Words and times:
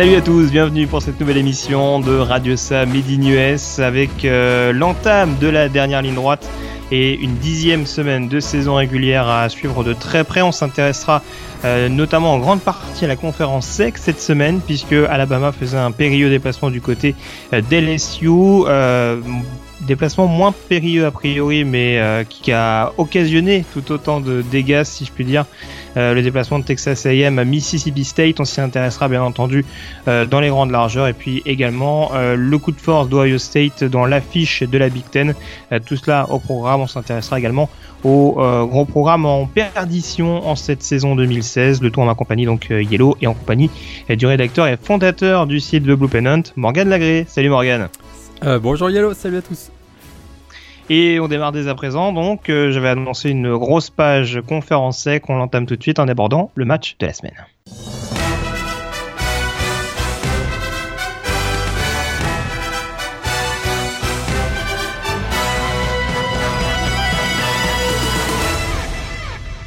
Salut 0.00 0.16
à 0.16 0.22
tous, 0.22 0.50
bienvenue 0.50 0.86
pour 0.86 1.02
cette 1.02 1.20
nouvelle 1.20 1.36
émission 1.36 2.00
de 2.00 2.16
Radio 2.16 2.56
Sa 2.56 2.86
Midi 2.86 3.20
US 3.32 3.80
avec 3.80 4.24
euh, 4.24 4.72
l'entame 4.72 5.36
de 5.38 5.46
la 5.46 5.68
dernière 5.68 6.00
ligne 6.00 6.14
droite 6.14 6.48
et 6.90 7.16
une 7.16 7.34
dixième 7.34 7.84
semaine 7.84 8.26
de 8.26 8.40
saison 8.40 8.76
régulière 8.76 9.28
à 9.28 9.46
suivre 9.50 9.84
de 9.84 9.92
très 9.92 10.24
près. 10.24 10.40
On 10.40 10.52
s'intéressera 10.52 11.22
euh, 11.66 11.90
notamment 11.90 12.32
en 12.32 12.38
grande 12.38 12.62
partie 12.62 13.04
à 13.04 13.08
la 13.08 13.16
conférence 13.16 13.66
SEC 13.66 13.98
cette 13.98 14.22
semaine 14.22 14.62
puisque 14.66 14.94
Alabama 14.94 15.52
faisait 15.52 15.76
un 15.76 15.90
périlleux 15.90 16.30
déplacement 16.30 16.70
du 16.70 16.80
côté 16.80 17.14
euh, 17.52 17.60
d'LSU. 17.60 18.30
Euh, 19.80 19.86
déplacement 19.86 20.26
moins 20.26 20.52
périlleux 20.68 21.06
a 21.06 21.10
priori, 21.10 21.64
mais 21.64 21.98
euh, 21.98 22.24
qui 22.24 22.52
a 22.52 22.92
occasionné 22.98 23.64
tout 23.72 23.92
autant 23.92 24.20
de 24.20 24.42
dégâts, 24.42 24.84
si 24.84 25.04
je 25.04 25.12
puis 25.12 25.24
dire, 25.24 25.46
euh, 25.96 26.14
le 26.14 26.22
déplacement 26.22 26.58
de 26.58 26.64
Texas 26.64 27.06
A&M 27.06 27.38
à 27.38 27.44
Mississippi 27.44 28.04
State. 28.04 28.40
On 28.40 28.44
s'y 28.44 28.60
intéressera 28.60 29.08
bien 29.08 29.22
entendu 29.22 29.64
euh, 30.08 30.26
dans 30.26 30.40
les 30.40 30.48
grandes 30.48 30.70
largeurs, 30.70 31.08
et 31.08 31.12
puis 31.12 31.42
également 31.46 32.10
le 32.36 32.58
coup 32.58 32.72
de 32.72 32.80
force 32.80 33.08
d'Ohio 33.08 33.38
State 33.38 33.84
dans 33.84 34.06
l'affiche 34.06 34.62
de 34.62 34.78
la 34.78 34.88
Big 34.88 35.04
Ten. 35.10 35.34
tout 35.86 35.96
cela 35.96 36.26
au 36.30 36.38
programme. 36.38 36.80
On 36.80 36.86
s'intéressera 36.86 37.38
également 37.38 37.68
au 38.04 38.36
gros 38.66 38.84
programme 38.84 39.26
en 39.26 39.46
perdition 39.46 40.46
en 40.46 40.56
cette 40.56 40.82
saison 40.82 41.14
2016. 41.14 41.82
Le 41.82 41.90
tout 41.90 42.00
en 42.00 42.06
ma 42.06 42.14
compagnie 42.14 42.46
donc 42.46 42.68
Yellow 42.70 43.16
et 43.20 43.26
en 43.26 43.34
compagnie 43.34 43.70
du 44.08 44.26
rédacteur 44.26 44.66
et 44.66 44.76
fondateur 44.76 45.46
du 45.46 45.60
site 45.60 45.84
de 45.84 45.94
Blue 45.94 46.08
Pennant, 46.08 46.42
Morgan 46.56 46.88
Lagré. 46.88 47.26
Salut 47.28 47.50
Morgan. 47.50 47.88
Euh, 48.42 48.58
bonjour 48.58 48.88
Yellow, 48.88 49.12
salut 49.12 49.38
à 49.38 49.42
tous. 49.42 49.70
Et 50.88 51.20
on 51.20 51.28
démarre 51.28 51.52
dès 51.52 51.68
à 51.68 51.74
présent, 51.74 52.12
donc 52.12 52.48
euh, 52.48 52.72
je 52.72 52.80
vais 52.80 52.88
annoncer 52.88 53.30
une 53.30 53.56
grosse 53.56 53.90
page 53.90 54.40
conférence 54.48 54.98
sec, 54.98 55.28
on 55.28 55.36
l'entame 55.36 55.66
tout 55.66 55.76
de 55.76 55.82
suite 55.82 55.98
en 55.98 56.08
abordant 56.08 56.50
le 56.54 56.64
match 56.64 56.96
de 56.98 57.06
la 57.06 57.12
semaine. 57.12 57.34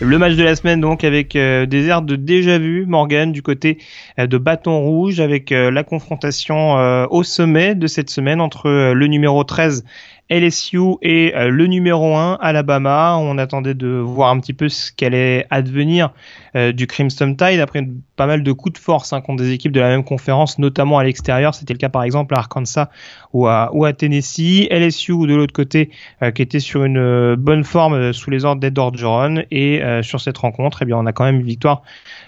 Le 0.04 0.18
match 0.18 0.36
de 0.36 0.44
la 0.44 0.58
semaine 0.58 0.82
donc 0.82 1.06
avec 1.06 1.34
euh, 1.38 1.66
des 1.66 1.88
airs 1.88 2.02
de 2.02 2.18
déjà 2.18 2.58
vu 2.58 2.86
Morgan 2.86 3.32
du 3.32 3.42
côté 3.42 3.78
euh, 4.20 4.28
de 4.28 4.38
Bâton 4.38 4.82
Rouge 4.82 5.22
avec 5.22 5.54
euh, 5.54 5.72
la 5.72 5.86
confrontation 5.86 6.74
au 7.10 7.24
sommet 7.24 7.74
de 7.74 7.88
cette 7.88 8.10
semaine 8.10 8.42
entre 8.42 8.92
le 8.94 9.08
numéro 9.08 9.44
13 9.46 9.86
LSU 10.30 10.96
et 11.02 11.34
euh, 11.36 11.50
le 11.50 11.68
numéro 11.68 12.16
1 12.16 12.38
Alabama. 12.42 13.18
On 13.20 13.38
attendait 13.38 13.74
de 13.74 13.88
voir 13.88 14.30
un 14.30 14.40
petit 14.40 14.54
peu 14.54 14.70
ce 14.70 14.92
qu'allait 14.92 15.46
advenir 15.50 16.12
euh, 16.56 16.72
du 16.72 16.88
Crimson 16.88 17.36
Tide 17.36 17.60
après 17.60 17.86
pas 18.16 18.26
mal 18.26 18.44
de 18.44 18.52
coups 18.52 18.74
de 18.74 18.78
force 18.80 19.14
hein, 19.14 19.22
contre 19.22 19.44
des 19.44 19.52
équipes 19.52 19.72
de 19.72 19.80
la 19.80 19.90
même 19.90 20.04
conférence, 20.04 20.60
notamment 20.60 20.98
à 20.98 21.04
l'extérieur. 21.04 21.54
C'était 21.54 21.74
le 21.74 21.80
cas 21.80 21.90
par 21.90 22.04
exemple 22.04 22.34
à 22.36 22.40
Arkansas 22.40 22.90
ou 23.34 23.48
à, 23.48 23.70
ou 23.74 23.86
à 23.86 23.94
Tennessee. 23.94 24.68
LSU 24.72 25.28
de 25.28 25.36
l'autre 25.36 25.54
côté 25.54 25.92
euh, 26.22 26.32
qui 26.32 26.42
était 26.42 26.60
sur 26.60 26.84
une 26.84 27.36
bonne 27.36 27.64
forme 27.64 28.14
sous 28.14 28.30
les 28.30 28.46
ordres 28.46 28.62
d'Ed 28.62 28.78
Orgeron 28.78 29.44
et 29.52 29.82
sur 30.02 30.22
cette 30.22 30.38
rencontre, 30.38 30.82
eh 30.82 30.86
bien 30.86 30.98
on 30.98 31.06
a 31.06 31.14
quand 31.14 31.26
même 31.26 31.38
une 31.38 31.46
victoire 31.46 31.84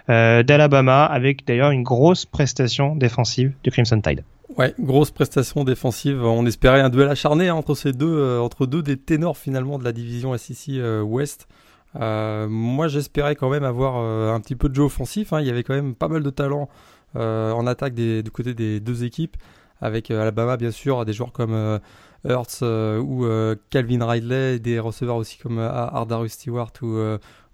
d'Alabama 0.07 1.06
avec 1.06 1.45
d'ailleurs 1.45 1.72
une 1.72 1.83
grosse 1.83 2.25
prestation 2.25 2.95
défensive 2.95 3.53
du 3.63 3.72
Crimson 3.72 4.00
Tide. 4.01 4.23
Ouais, 4.50 4.75
grosse 4.79 5.09
prestation 5.09 5.63
défensive. 5.63 6.23
On 6.23 6.45
espérait 6.45 6.79
un 6.79 6.89
duel 6.89 7.09
acharné 7.09 7.50
hein, 7.50 7.56
entre 7.56 7.73
ces 7.73 7.94
deux, 7.94 8.16
euh, 8.16 8.39
entre 8.39 8.67
deux 8.67 8.83
des 8.83 8.95
ténors 8.95 9.38
finalement 9.38 9.79
de 9.79 9.83
la 9.83 9.91
division 9.91 10.38
SEC 10.38 10.75
euh, 10.78 11.01
Ouest. 11.01 11.47
Euh, 11.95 12.47
moi, 12.47 12.88
j'espérais 12.88 13.35
quand 13.35 13.50
même 13.50 13.63
avoir 13.63 13.95
un 13.97 14.39
petit 14.39 14.56
peu 14.56 14.69
de 14.69 14.75
jeu 14.75 14.83
offensif. 14.83 15.33
Hein. 15.33 15.41
Il 15.41 15.47
y 15.47 15.50
avait 15.50 15.63
quand 15.63 15.73
même 15.73 15.95
pas 15.95 16.07
mal 16.07 16.22
de 16.23 16.29
talent 16.29 16.69
en 17.16 17.66
attaque 17.66 17.95
du 17.95 18.29
côté 18.29 18.53
des 18.53 18.81
deux 18.81 19.06
équipes, 19.06 19.38
avec 19.79 20.11
Alabama 20.11 20.57
bien 20.57 20.72
sûr, 20.72 21.06
des 21.06 21.13
joueurs 21.13 21.31
comme 21.31 21.79
Hurts 22.25 22.62
ou 22.62 23.25
Calvin 23.69 24.06
Ridley, 24.06 24.59
des 24.59 24.79
receveurs 24.79 25.16
aussi 25.16 25.38
comme 25.38 25.59
Ardarus 25.59 26.33
Stewart 26.33 26.73
ou 26.81 27.00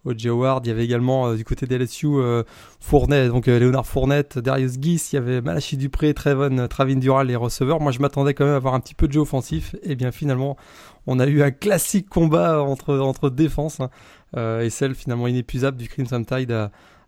O.J. 0.05 0.29
Howard. 0.29 0.65
Il 0.65 0.69
y 0.69 0.71
avait 0.71 0.83
également 0.83 1.27
euh, 1.27 1.35
du 1.35 1.43
côté 1.43 1.65
des 1.65 1.77
LSU 1.77 2.07
euh, 2.07 2.43
Fournette, 2.79 3.29
donc 3.29 3.47
euh, 3.47 3.59
Léonard 3.59 3.85
Fournette, 3.85 4.39
Darius 4.39 4.77
Guiss, 4.77 5.13
il 5.13 5.15
y 5.15 5.19
avait 5.19 5.41
Malachi 5.41 5.77
Dupré, 5.77 6.13
Trevon, 6.13 6.67
Travin 6.67 6.95
Dural, 6.95 7.27
les 7.27 7.35
receveurs. 7.35 7.79
Moi, 7.79 7.91
je 7.91 7.99
m'attendais 7.99 8.33
quand 8.33 8.45
même 8.45 8.53
à 8.53 8.57
avoir 8.57 8.73
un 8.73 8.79
petit 8.79 8.95
peu 8.95 9.07
de 9.07 9.13
jeu 9.13 9.21
offensif. 9.21 9.75
Et 9.83 9.95
bien 9.95 10.11
finalement, 10.11 10.57
on 11.07 11.19
a 11.19 11.27
eu 11.27 11.41
un 11.43 11.51
classique 11.51 12.09
combat 12.09 12.63
entre, 12.63 12.97
entre 12.97 13.29
défense 13.29 13.79
hein. 13.79 13.89
et 14.59 14.69
celle 14.69 14.95
finalement 14.95 15.27
inépuisable 15.27 15.77
du 15.77 15.87
Crimson 15.87 16.23
Tide 16.23 16.51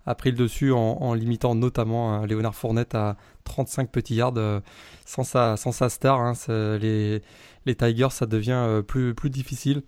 a, 0.05 0.15
pris 0.15 0.31
le 0.31 0.37
dessus 0.37 0.71
en, 0.71 1.13
limitant 1.13 1.55
notamment 1.55 2.25
Léonard 2.25 2.55
Fournette 2.55 2.95
à 2.95 3.17
35 3.45 3.89
petits 3.91 4.15
yards 4.15 4.61
sans, 5.05 5.23
sa, 5.23 5.57
sans 5.57 5.71
sa 5.71 5.89
star. 5.89 6.19
Hein, 6.19 6.33
les, 6.47 7.21
les 7.65 7.75
Tigers, 7.75 8.11
ça 8.11 8.25
devient 8.25 8.81
plus, 8.87 9.13
plus 9.13 9.29
difficile. 9.29 9.83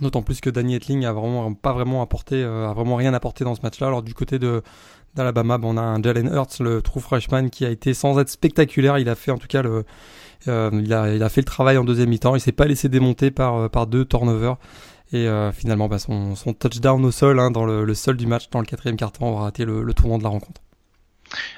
D'autant 0.00 0.22
plus 0.22 0.40
que 0.40 0.48
Danny 0.48 0.74
Etling 0.74 1.04
a 1.04 1.12
vraiment 1.12 1.52
pas 1.52 1.72
vraiment 1.72 2.00
apporté, 2.00 2.42
euh, 2.42 2.68
a 2.68 2.72
vraiment 2.72 2.96
rien 2.96 3.12
apporté 3.12 3.44
dans 3.44 3.54
ce 3.54 3.60
match-là. 3.62 3.88
Alors 3.88 4.02
du 4.02 4.14
côté 4.14 4.38
de 4.38 4.62
d'Alabama, 5.14 5.60
on 5.62 5.76
a 5.76 5.82
un 5.82 6.02
Jalen 6.02 6.32
Hurts, 6.32 6.60
le 6.60 6.80
true 6.80 7.00
freshman, 7.00 7.50
qui 7.50 7.66
a 7.66 7.70
été 7.70 7.92
sans 7.92 8.18
être 8.18 8.30
spectaculaire. 8.30 8.98
Il 8.98 9.10
a 9.10 9.14
fait 9.14 9.30
en 9.30 9.36
tout 9.36 9.46
cas 9.46 9.60
le, 9.60 9.84
euh, 10.48 10.70
il, 10.72 10.94
a, 10.94 11.14
il 11.14 11.22
a 11.22 11.28
fait 11.28 11.42
le 11.42 11.46
travail 11.46 11.76
en 11.76 11.84
deuxième 11.84 12.08
mi-temps. 12.08 12.34
Il 12.34 12.40
s'est 12.40 12.52
pas 12.52 12.64
laissé 12.64 12.88
démonter 12.88 13.30
par 13.30 13.56
euh, 13.56 13.68
par 13.68 13.86
deux 13.86 14.06
turnovers. 14.06 14.56
Et 15.14 15.28
finalement, 15.52 15.88
bah, 15.88 15.98
son, 15.98 16.34
son 16.36 16.54
touchdown 16.54 17.04
au 17.04 17.10
sol, 17.10 17.38
hein, 17.38 17.50
dans 17.50 17.66
le, 17.66 17.92
sol 17.92 18.16
du 18.16 18.26
match, 18.26 18.48
dans 18.48 18.60
le 18.60 18.64
quatrième 18.64 18.96
quart-temps, 18.96 19.28
aura 19.28 19.50
été 19.50 19.66
le, 19.66 19.82
le 19.82 19.92
tournant 19.92 20.16
de 20.16 20.22
la 20.22 20.30
rencontre. 20.30 20.62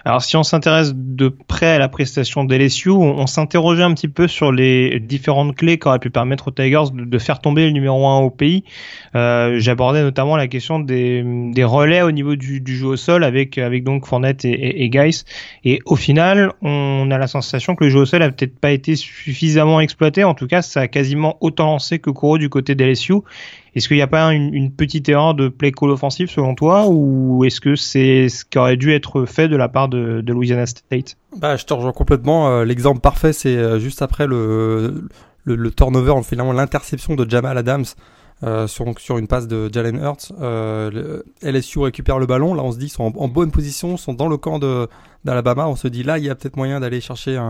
Alors 0.05 0.23
si 0.23 0.37
on 0.37 0.43
s'intéresse 0.43 0.93
de 0.95 1.29
près 1.29 1.73
à 1.73 1.79
la 1.79 1.89
prestation 1.89 2.45
d'LSU, 2.45 2.91
on, 2.91 3.19
on 3.19 3.27
s'interrogeait 3.27 3.83
un 3.83 3.95
petit 3.95 4.09
peu 4.09 4.29
sur 4.29 4.53
les 4.53 5.01
différentes 5.01 5.57
clés 5.57 5.79
qui 5.79 5.89
auraient 5.89 5.99
pu 5.99 6.11
permettre 6.11 6.49
aux 6.49 6.51
Tigers 6.51 6.93
de, 6.93 7.19
faire 7.19 7.41
tomber 7.41 7.65
le 7.65 7.71
numéro 7.71 8.07
1 8.07 8.19
au 8.19 8.31
pays. 8.31 8.65
Euh, 9.15 9.59
J'abordais 9.59 10.03
notamment 10.03 10.37
la 10.37 10.47
question 10.47 10.79
des, 10.79 11.23
des, 11.53 11.65
relais 11.65 12.03
au 12.03 12.11
niveau 12.11 12.37
du, 12.37 12.61
du, 12.61 12.77
jeu 12.77 12.87
au 12.87 12.97
sol 12.97 13.25
avec, 13.25 13.59
avec 13.59 13.85
donc 13.85 14.07
Fournette 14.07 14.45
et, 14.45 14.51
et, 14.51 14.85
et. 14.85 15.11
Et 15.65 15.81
au 15.87 15.97
final, 15.97 16.53
on 16.63 17.11
a 17.11 17.19
la 17.19 17.27
sensation 17.27 17.75
que 17.75 17.85
le 17.85 17.91
jeu 17.91 18.01
au 18.01 18.07
sol 18.07 18.23
a 18.23 18.31
peut-être 18.31 18.59
pas 18.59 18.71
été 18.71 18.97
suffisamment 18.97 19.81
exploité. 19.81 20.25
En 20.25 20.35
tout 20.35 20.47
cas, 20.47 20.63
ça 20.63 20.83
a 20.83 20.89
quasiment 20.89 21.37
autant 21.41 21.67
lancé 21.67 21.99
que 21.99 22.11
Kuro 22.11 22.39
du 22.39 22.49
côté 22.49 22.75
d'LSU. 22.75 23.15
Est-ce 23.75 23.89
qu'il 23.89 23.97
n'y 23.97 24.03
a 24.03 24.09
pas 24.09 24.33
une, 24.33 24.71
petite 24.71 25.09
erreur 25.09 25.35
de 25.35 25.49
play 25.49 25.73
call 25.73 25.91
offensif 25.91 26.31
selon 26.31 26.55
toi 26.55 26.87
ou 26.89 27.45
est-ce 27.45 27.61
que 27.61 27.75
c'est 27.75 28.29
ce 28.29 28.45
qui 28.45 28.59
aurait 28.59 28.77
dû 28.77 28.93
être 28.93 29.25
fait 29.25 29.49
de 29.49 29.57
la 29.57 29.69
part 29.69 29.89
de, 29.89 30.23
Louisiana 30.27 30.67
State? 30.67 31.17
Bah, 31.37 31.57
Je 31.57 31.65
te 31.65 31.75
rejoins 31.75 31.93
complètement. 31.93 32.49
Euh, 32.49 32.65
l'exemple 32.65 33.01
parfait, 33.01 33.33
c'est 33.33 33.57
euh, 33.57 33.81
juste 33.81 34.01
après 34.01 34.27
le, 34.27 35.09
le, 35.45 35.71
turnover, 35.73 36.23
finalement 36.23 36.53
l'interception 36.53 37.17
de 37.17 37.29
Jamal 37.29 37.59
Adams. 37.59 37.85
Euh, 38.43 38.67
sur, 38.67 38.85
sur 38.99 39.17
une 39.17 39.29
passe 39.29 39.47
de 39.47 39.71
Jalen 39.73 39.97
Hurts. 39.97 40.33
LSU 41.41 41.79
récupère 41.79 42.19
le 42.19 42.27
ballon. 42.27 42.53
Là, 42.53 42.63
on 42.63 42.73
se 42.73 42.79
dit 42.79 42.87
qu'ils 42.87 42.95
sont 42.95 43.13
en, 43.17 43.29
bonne 43.29 43.53
position, 43.53 43.97
sont 43.97 44.13
dans 44.13 44.29
le 44.29 44.37
camp 44.37 44.59
d'Alabama. 45.25 45.69
On 45.69 45.77
se 45.77 45.89
dit 45.89 46.03
là, 46.03 46.19
il 46.19 46.25
y 46.25 46.31
a 46.31 46.35
peut-être 46.35 46.57
moyen 46.57 46.81
d'aller 46.81 47.01
chercher 47.01 47.41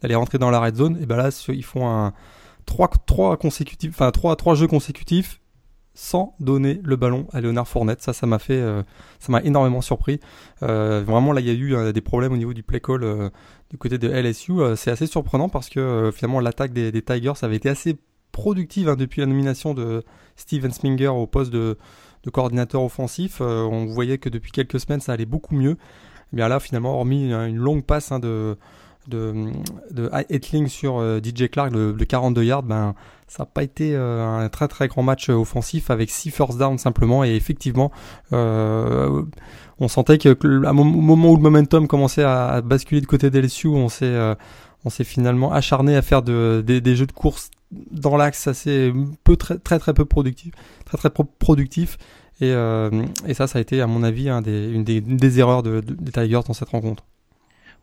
d'aller 0.00 0.14
rentrer 0.14 0.38
dans 0.38 0.50
la 0.50 0.60
red 0.60 0.76
zone. 0.76 0.96
Et 1.02 1.06
ben 1.06 1.16
là, 1.16 1.30
ils 1.48 1.64
font 1.64 2.12
trois, 2.66 2.88
trois 3.04 3.36
consécutifs, 3.36 4.00
trois, 4.12 4.36
trois 4.36 4.54
jeux 4.54 4.68
consécutifs 4.68 5.40
sans 5.98 6.36
donner 6.38 6.80
le 6.84 6.94
ballon 6.94 7.26
à 7.32 7.40
Léonard 7.40 7.66
Fournette. 7.66 8.00
Ça, 8.02 8.12
ça 8.12 8.24
m'a 8.24 8.38
fait, 8.38 8.60
euh, 8.60 8.84
ça 9.18 9.32
m'a 9.32 9.42
énormément 9.42 9.80
surpris. 9.80 10.20
Euh, 10.62 11.02
vraiment, 11.04 11.32
là, 11.32 11.40
il 11.40 11.46
y 11.48 11.50
a 11.50 11.52
eu 11.52 11.74
euh, 11.74 11.90
des 11.90 12.00
problèmes 12.00 12.32
au 12.32 12.36
niveau 12.36 12.54
du 12.54 12.62
play 12.62 12.78
call 12.78 13.32
du 13.68 13.78
côté 13.78 13.98
de 13.98 14.08
LSU. 14.08 14.60
c'est 14.76 14.92
assez 14.92 15.08
surprenant 15.08 15.48
parce 15.48 15.68
que 15.68 16.12
finalement, 16.14 16.38
l'attaque 16.38 16.72
des, 16.72 17.02
Tigers 17.02 17.32
avait 17.42 17.56
été 17.56 17.68
assez 17.68 17.98
productive 18.30 18.88
hein, 18.88 18.94
depuis 18.94 19.22
la 19.22 19.26
nomination 19.26 19.74
de 19.74 20.04
Steven 20.36 20.70
Sminger 20.70 21.08
au 21.08 21.26
poste 21.26 21.52
de, 21.52 21.76
coordinateur 22.32 22.80
offensif. 22.84 23.40
on 23.40 23.86
voyait 23.86 24.18
que 24.18 24.28
depuis 24.28 24.52
quelques 24.52 24.78
semaines, 24.78 25.00
ça 25.00 25.14
allait 25.14 25.26
beaucoup 25.26 25.56
mieux. 25.56 25.78
Et 26.32 26.36
bien 26.36 26.46
là, 26.46 26.60
finalement, 26.60 26.94
hormis 26.94 27.32
une 27.32 27.56
longue 27.56 27.82
passe 27.82 28.12
hein, 28.12 28.20
de 28.20 28.56
de, 29.08 29.50
de 29.90 30.10
sur 30.68 31.00
DJ 31.22 31.48
Clark 31.50 31.72
de, 31.72 31.92
de, 31.92 32.04
42 32.04 32.44
yards, 32.44 32.62
ben 32.62 32.94
ça 33.28 33.42
n'a 33.42 33.46
pas 33.46 33.62
été 33.62 33.94
euh, 33.94 34.24
un 34.24 34.48
très 34.48 34.68
très 34.68 34.88
grand 34.88 35.02
match 35.02 35.28
offensif 35.28 35.90
avec 35.90 36.10
6 36.10 36.30
first 36.30 36.58
down 36.58 36.78
simplement 36.78 37.24
et 37.24 37.34
effectivement 37.34 37.92
euh, 38.32 39.22
on 39.78 39.88
sentait 39.88 40.18
que 40.18 40.30
à 40.64 40.72
moment 40.72 41.30
où 41.30 41.36
le 41.36 41.42
momentum 41.42 41.86
commençait 41.86 42.24
à, 42.24 42.62
basculer 42.62 43.00
de 43.00 43.06
côté 43.06 43.30
d'LSU, 43.30 43.68
on 43.68 43.88
s'est 43.88 44.06
euh, 44.06 44.34
on 44.84 44.90
s'est 44.90 45.04
finalement 45.04 45.52
acharné 45.52 45.94
à 45.94 46.02
faire 46.02 46.22
de, 46.22 46.64
des, 46.66 46.96
jeux 46.96 47.06
de 47.06 47.12
course 47.12 47.50
dans 47.70 48.16
l'axe 48.16 48.46
assez 48.46 48.92
peu 49.24 49.36
très 49.36 49.58
très 49.58 49.78
très 49.78 49.92
peu 49.92 50.06
productif, 50.06 50.54
très 50.86 50.96
très 50.96 51.10
productif 51.10 51.98
et, 52.40 52.50
et 53.26 53.34
ça 53.34 53.46
ça 53.46 53.58
a 53.58 53.60
été 53.60 53.80
à 53.82 53.86
mon 53.86 54.02
avis 54.02 54.30
une, 54.30 54.84
des, 54.84 55.00
des 55.00 55.40
erreurs 55.40 55.62
de, 55.62 55.80
des 55.80 56.12
Tigers 56.12 56.40
dans 56.46 56.54
cette 56.54 56.70
rencontre. 56.70 57.04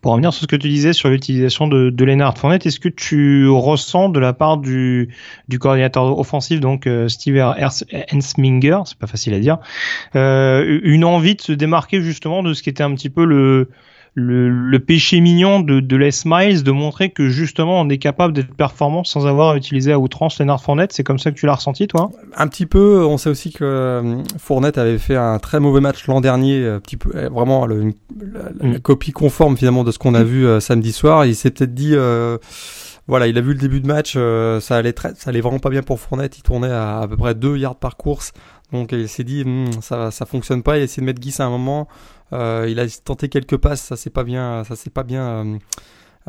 Pour 0.02 0.12
revenir 0.12 0.32
sur 0.34 0.44
ce 0.44 0.48
que 0.48 0.56
tu 0.56 0.70
disais 0.70 0.94
sur 0.94 1.10
l'utilisation 1.10 1.68
de, 1.68 1.90
de 1.90 2.06
Lennart 2.06 2.38
Fournette, 2.38 2.66
est-ce 2.66 2.80
que 2.80 2.90
tu 2.90 3.48
ressens 3.50 4.10
de 4.10 4.20
la 4.20 4.34
part 4.34 4.58
du, 4.58 5.10
du 5.48 5.58
coordinateur 5.58 6.18
offensif, 6.20 6.60
donc 6.60 6.86
euh, 6.86 7.08
Steve 7.08 7.38
Ensminger, 8.14 8.82
c'est 8.86 9.00
pas 9.00 9.08
facile 9.08 9.34
à 9.34 9.40
dire, 9.40 9.58
euh, 10.16 10.80
une 10.84 11.06
envie 11.06 11.36
de 11.36 11.42
se 11.42 11.52
démarquer 11.52 12.02
justement 12.02 12.44
de 12.44 12.54
ce 12.54 12.62
qui 12.62 12.70
était 12.70 12.84
un 12.84 12.94
petit 12.94 13.10
peu 13.10 13.26
le 13.26 13.70
le, 14.16 14.78
péché 14.80 15.20
mignon 15.20 15.60
de, 15.60 15.82
de 15.82 15.96
Les 15.98 16.12
Miles 16.26 16.64
de 16.64 16.72
montrer 16.72 17.10
que 17.10 17.28
justement 17.28 17.82
on 17.82 17.90
est 17.90 17.98
capable 17.98 18.34
d'être 18.34 18.54
performant 18.54 19.04
sans 19.04 19.28
avoir 19.28 19.56
utilisé 19.56 19.92
à 19.92 20.00
outrance 20.00 20.40
Leonard 20.40 20.64
Fournette. 20.64 20.94
C'est 20.94 21.04
comme 21.04 21.20
ça 21.20 21.32
que 21.32 21.36
tu 21.36 21.46
l'as 21.46 21.56
ressenti, 21.56 21.88
toi? 21.88 22.12
Un 22.36 22.48
petit 22.48 22.66
peu. 22.66 23.06
On 23.06 23.18
sait 23.18 23.30
aussi 23.30 23.52
que 23.52 23.64
euh, 23.64 24.24
Fournette 24.38 24.78
avait 24.78 24.98
fait 24.98 25.18
un 25.18 25.38
très 25.40 25.60
mauvais 25.60 25.82
match 25.82 26.08
l'an 26.08 26.22
dernier, 26.22 26.66
un 26.66 26.80
petit 26.80 26.98
peu, 26.98 27.12
euh, 27.16 27.30
vraiment 27.30 27.66
le, 27.66 27.94
la, 28.62 28.70
mm. 28.70 28.80
copie 28.80 29.12
conforme 29.12 29.58
finalement 29.58 29.84
de 29.84 29.92
ce 29.92 30.00
qu'on 30.00 30.16
a 30.16 30.24
mm. 30.24 30.28
vu 30.28 30.48
euh, 30.48 30.60
samedi 30.62 30.94
soir. 30.94 31.26
Il 31.26 31.36
s'est 31.36 31.52
peut-être 31.52 31.74
dit. 31.74 31.96
voilà, 33.08 33.28
il 33.28 33.38
a 33.38 33.42
vu 33.42 33.50
le 33.50 33.60
début 33.60 33.82
de 33.82 33.88
match, 33.88 34.18
ça 34.62 34.78
allait 34.78 34.94
très, 34.94 35.14
ça 35.16 35.30
allait 35.30 35.42
vraiment 35.42 35.60
pas 35.60 35.70
bien 35.70 35.84
pour 35.84 36.00
Fournette. 36.00 36.38
Il 36.38 36.42
tournait 36.42 36.72
à 36.72 37.00
à 37.00 37.08
peu 37.08 37.18
près 37.18 37.36
2 37.36 37.58
yards 37.58 37.76
par 37.76 37.98
course, 37.98 38.32
donc 38.72 38.92
il 38.92 39.08
s'est 39.08 39.24
dit 39.24 39.44
hmm, 39.46 39.82
ça 39.82 40.12
ça 40.12 40.26
fonctionne 40.26 40.64
pas. 40.64 40.78
Il 40.78 40.82
a 40.82 40.84
essayé 40.84 41.02
de 41.02 41.06
mettre 41.06 41.20
Guy 41.20 41.34
à 41.40 41.46
un 41.46 41.50
moment. 41.50 41.88
Euh, 42.34 42.68
il 42.70 42.80
a 42.80 42.88
tenté 43.04 43.30
quelques 43.30 43.58
passes, 43.58 43.82
ça 43.82 43.96
s'est 43.96 44.10
pas 44.10 44.24
bien, 44.24 44.64
ça 44.64 44.76
s'est 44.76 44.90
pas 44.90 45.04
bien 45.04 45.24
euh, 45.28 45.58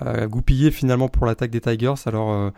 euh, 0.04 0.26
goupillé 0.26 0.70
finalement 0.70 1.08
pour 1.08 1.26
l'attaque 1.26 1.50
des 1.50 1.60
Tigers. 1.60 1.94
Alors 2.06 2.52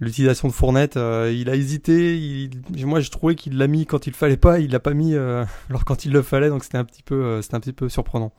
l'utilisation 0.00 0.48
de 0.48 0.52
Fournette, 0.52 0.96
il 0.96 1.48
a 1.48 1.54
hésité. 1.54 2.50
moi, 2.84 3.00
j'ai 3.00 3.10
trouvé 3.10 3.34
qu'il 3.36 3.56
l'a 3.56 3.68
mis 3.68 3.86
quand 3.86 4.06
il 4.06 4.12
fallait 4.12 4.36
pas, 4.36 4.58
il 4.58 4.70
l'a 4.70 4.80
pas 4.80 4.94
mis 4.94 5.14
alors 5.70 5.84
quand 5.84 6.04
il 6.04 6.12
le 6.12 6.22
fallait. 6.22 6.48
Donc 6.48 6.64
c'était 6.64 6.78
un 6.78 6.84
petit 6.84 7.02
peu, 7.02 7.40
c'était 7.42 7.56
un 7.56 7.60
petit 7.60 7.72
peu 7.72 7.88
surprenant. 7.88 8.32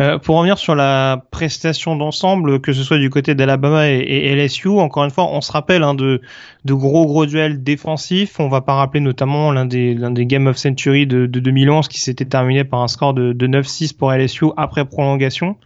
Euh, 0.00 0.18
pour 0.18 0.36
revenir 0.36 0.58
sur 0.58 0.74
la 0.74 1.24
prestation 1.30 1.96
d'ensemble, 1.96 2.60
que 2.60 2.72
ce 2.72 2.84
soit 2.84 2.98
du 2.98 3.10
côté 3.10 3.34
d'Alabama 3.34 3.88
et, 3.88 4.34
LSU, 4.34 4.68
encore 4.68 5.04
une 5.04 5.10
fois, 5.10 5.28
on 5.30 5.40
se 5.40 5.50
rappelle 5.50 5.82
hein, 5.82 5.94
de, 5.94 6.20
de 6.64 6.74
gros 6.74 7.06
gros 7.06 7.26
duels 7.26 7.62
défensifs. 7.62 8.38
On 8.38 8.48
va 8.48 8.60
pas 8.60 8.74
rappeler 8.74 9.00
notamment 9.00 9.50
l'un 9.50 9.66
des, 9.66 9.94
l'un 9.94 10.10
des 10.10 10.26
Game 10.26 10.46
of 10.46 10.56
Century 10.56 11.06
de, 11.06 11.26
de 11.26 11.40
2011 11.40 11.88
qui 11.88 12.00
s'était 12.00 12.24
terminé 12.24 12.64
par 12.64 12.80
un 12.80 12.88
score 12.88 13.14
de, 13.14 13.32
de 13.32 13.46
9-6 13.48 13.96
pour 13.96 14.12
LSU 14.12 14.46
après 14.56 14.84
prolongation. 14.84 15.56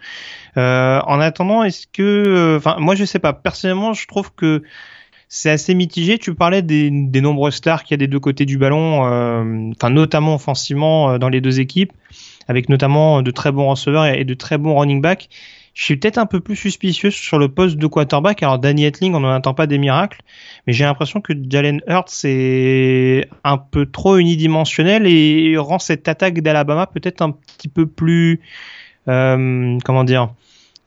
Euh, 0.56 1.00
en 1.06 1.20
attendant, 1.20 1.62
est-ce 1.62 1.86
que, 1.86 2.02
euh, 2.02 2.56
enfin, 2.58 2.76
moi 2.78 2.94
je 2.94 3.04
sais 3.04 3.18
pas. 3.18 3.34
Personnellement, 3.34 3.92
je 3.92 4.06
trouve 4.06 4.32
que 4.34 4.62
c'est 5.28 5.50
assez 5.50 5.74
mitigé. 5.74 6.18
Tu 6.18 6.34
parlais 6.34 6.62
des, 6.62 6.90
des 6.90 7.20
nombreux 7.20 7.50
stars 7.50 7.84
qu'il 7.84 7.94
y 7.94 7.96
a 7.96 7.98
des 7.98 8.06
deux 8.06 8.20
côtés 8.20 8.46
du 8.46 8.56
ballon, 8.56 9.06
euh, 9.06 9.70
enfin 9.76 9.90
notamment 9.90 10.34
offensivement 10.34 11.18
dans 11.18 11.28
les 11.28 11.42
deux 11.42 11.60
équipes 11.60 11.92
avec 12.48 12.68
notamment 12.68 13.22
de 13.22 13.30
très 13.30 13.52
bons 13.52 13.68
receveurs 13.68 14.06
et 14.06 14.24
de 14.24 14.34
très 14.34 14.58
bons 14.58 14.78
running 14.78 15.00
backs. 15.00 15.28
Je 15.74 15.84
suis 15.84 15.96
peut-être 15.96 16.18
un 16.18 16.26
peu 16.26 16.40
plus 16.40 16.56
suspicieux 16.56 17.10
sur 17.10 17.38
le 17.38 17.48
poste 17.48 17.76
de 17.76 17.86
quarterback. 17.86 18.42
Alors 18.42 18.58
Danny 18.58 18.84
Etling, 18.84 19.14
on 19.14 19.20
n'en 19.20 19.32
attend 19.32 19.54
pas 19.54 19.66
des 19.66 19.78
miracles, 19.78 20.20
mais 20.66 20.74
j'ai 20.74 20.84
l'impression 20.84 21.22
que 21.22 21.32
Jalen 21.48 21.80
Hurts 21.86 22.24
est 22.24 23.28
un 23.42 23.56
peu 23.56 23.86
trop 23.86 24.18
unidimensionnel 24.18 25.06
et 25.06 25.56
rend 25.56 25.78
cette 25.78 26.08
attaque 26.08 26.40
d'Alabama 26.40 26.86
peut-être 26.86 27.22
un 27.22 27.30
petit 27.30 27.68
peu 27.68 27.86
plus, 27.86 28.40
euh, 29.08 29.78
comment 29.84 30.04
dire, 30.04 30.34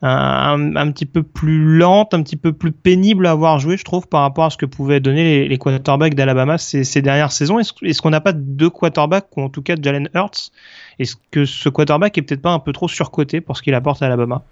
un, 0.02 0.76
un, 0.76 0.90
petit 0.92 1.06
peu 1.06 1.22
plus 1.22 1.78
lente, 1.78 2.12
un 2.12 2.22
petit 2.22 2.36
peu 2.36 2.52
plus 2.52 2.72
pénible 2.72 3.26
à 3.26 3.30
avoir 3.30 3.58
joué, 3.58 3.76
je 3.76 3.84
trouve, 3.84 4.06
par 4.06 4.20
rapport 4.20 4.44
à 4.44 4.50
ce 4.50 4.56
que 4.56 4.66
pouvaient 4.66 5.00
donner 5.00 5.24
les, 5.24 5.48
les 5.48 5.58
quarterbacks 5.58 6.14
d'Alabama 6.14 6.58
ces, 6.58 6.84
ces, 6.84 7.00
dernières 7.00 7.32
saisons. 7.32 7.58
Est-ce 7.58 8.02
qu'on 8.02 8.10
n'a 8.10 8.20
pas 8.20 8.32
deux 8.32 8.68
quarterbacks, 8.68 9.34
ou 9.36 9.42
en 9.42 9.48
tout 9.48 9.62
cas 9.62 9.74
Jalen 9.80 10.08
Hurts? 10.14 10.50
Est-ce 10.98 11.16
que 11.30 11.44
ce 11.44 11.68
quarterback 11.68 12.18
est 12.18 12.22
peut-être 12.22 12.42
pas 12.42 12.52
un 12.52 12.58
peu 12.58 12.72
trop 12.72 12.88
surcoté 12.88 13.40
pour 13.40 13.56
ce 13.56 13.62
qu'il 13.62 13.74
apporte 13.74 14.02
à 14.02 14.06
Alabama? 14.06 14.42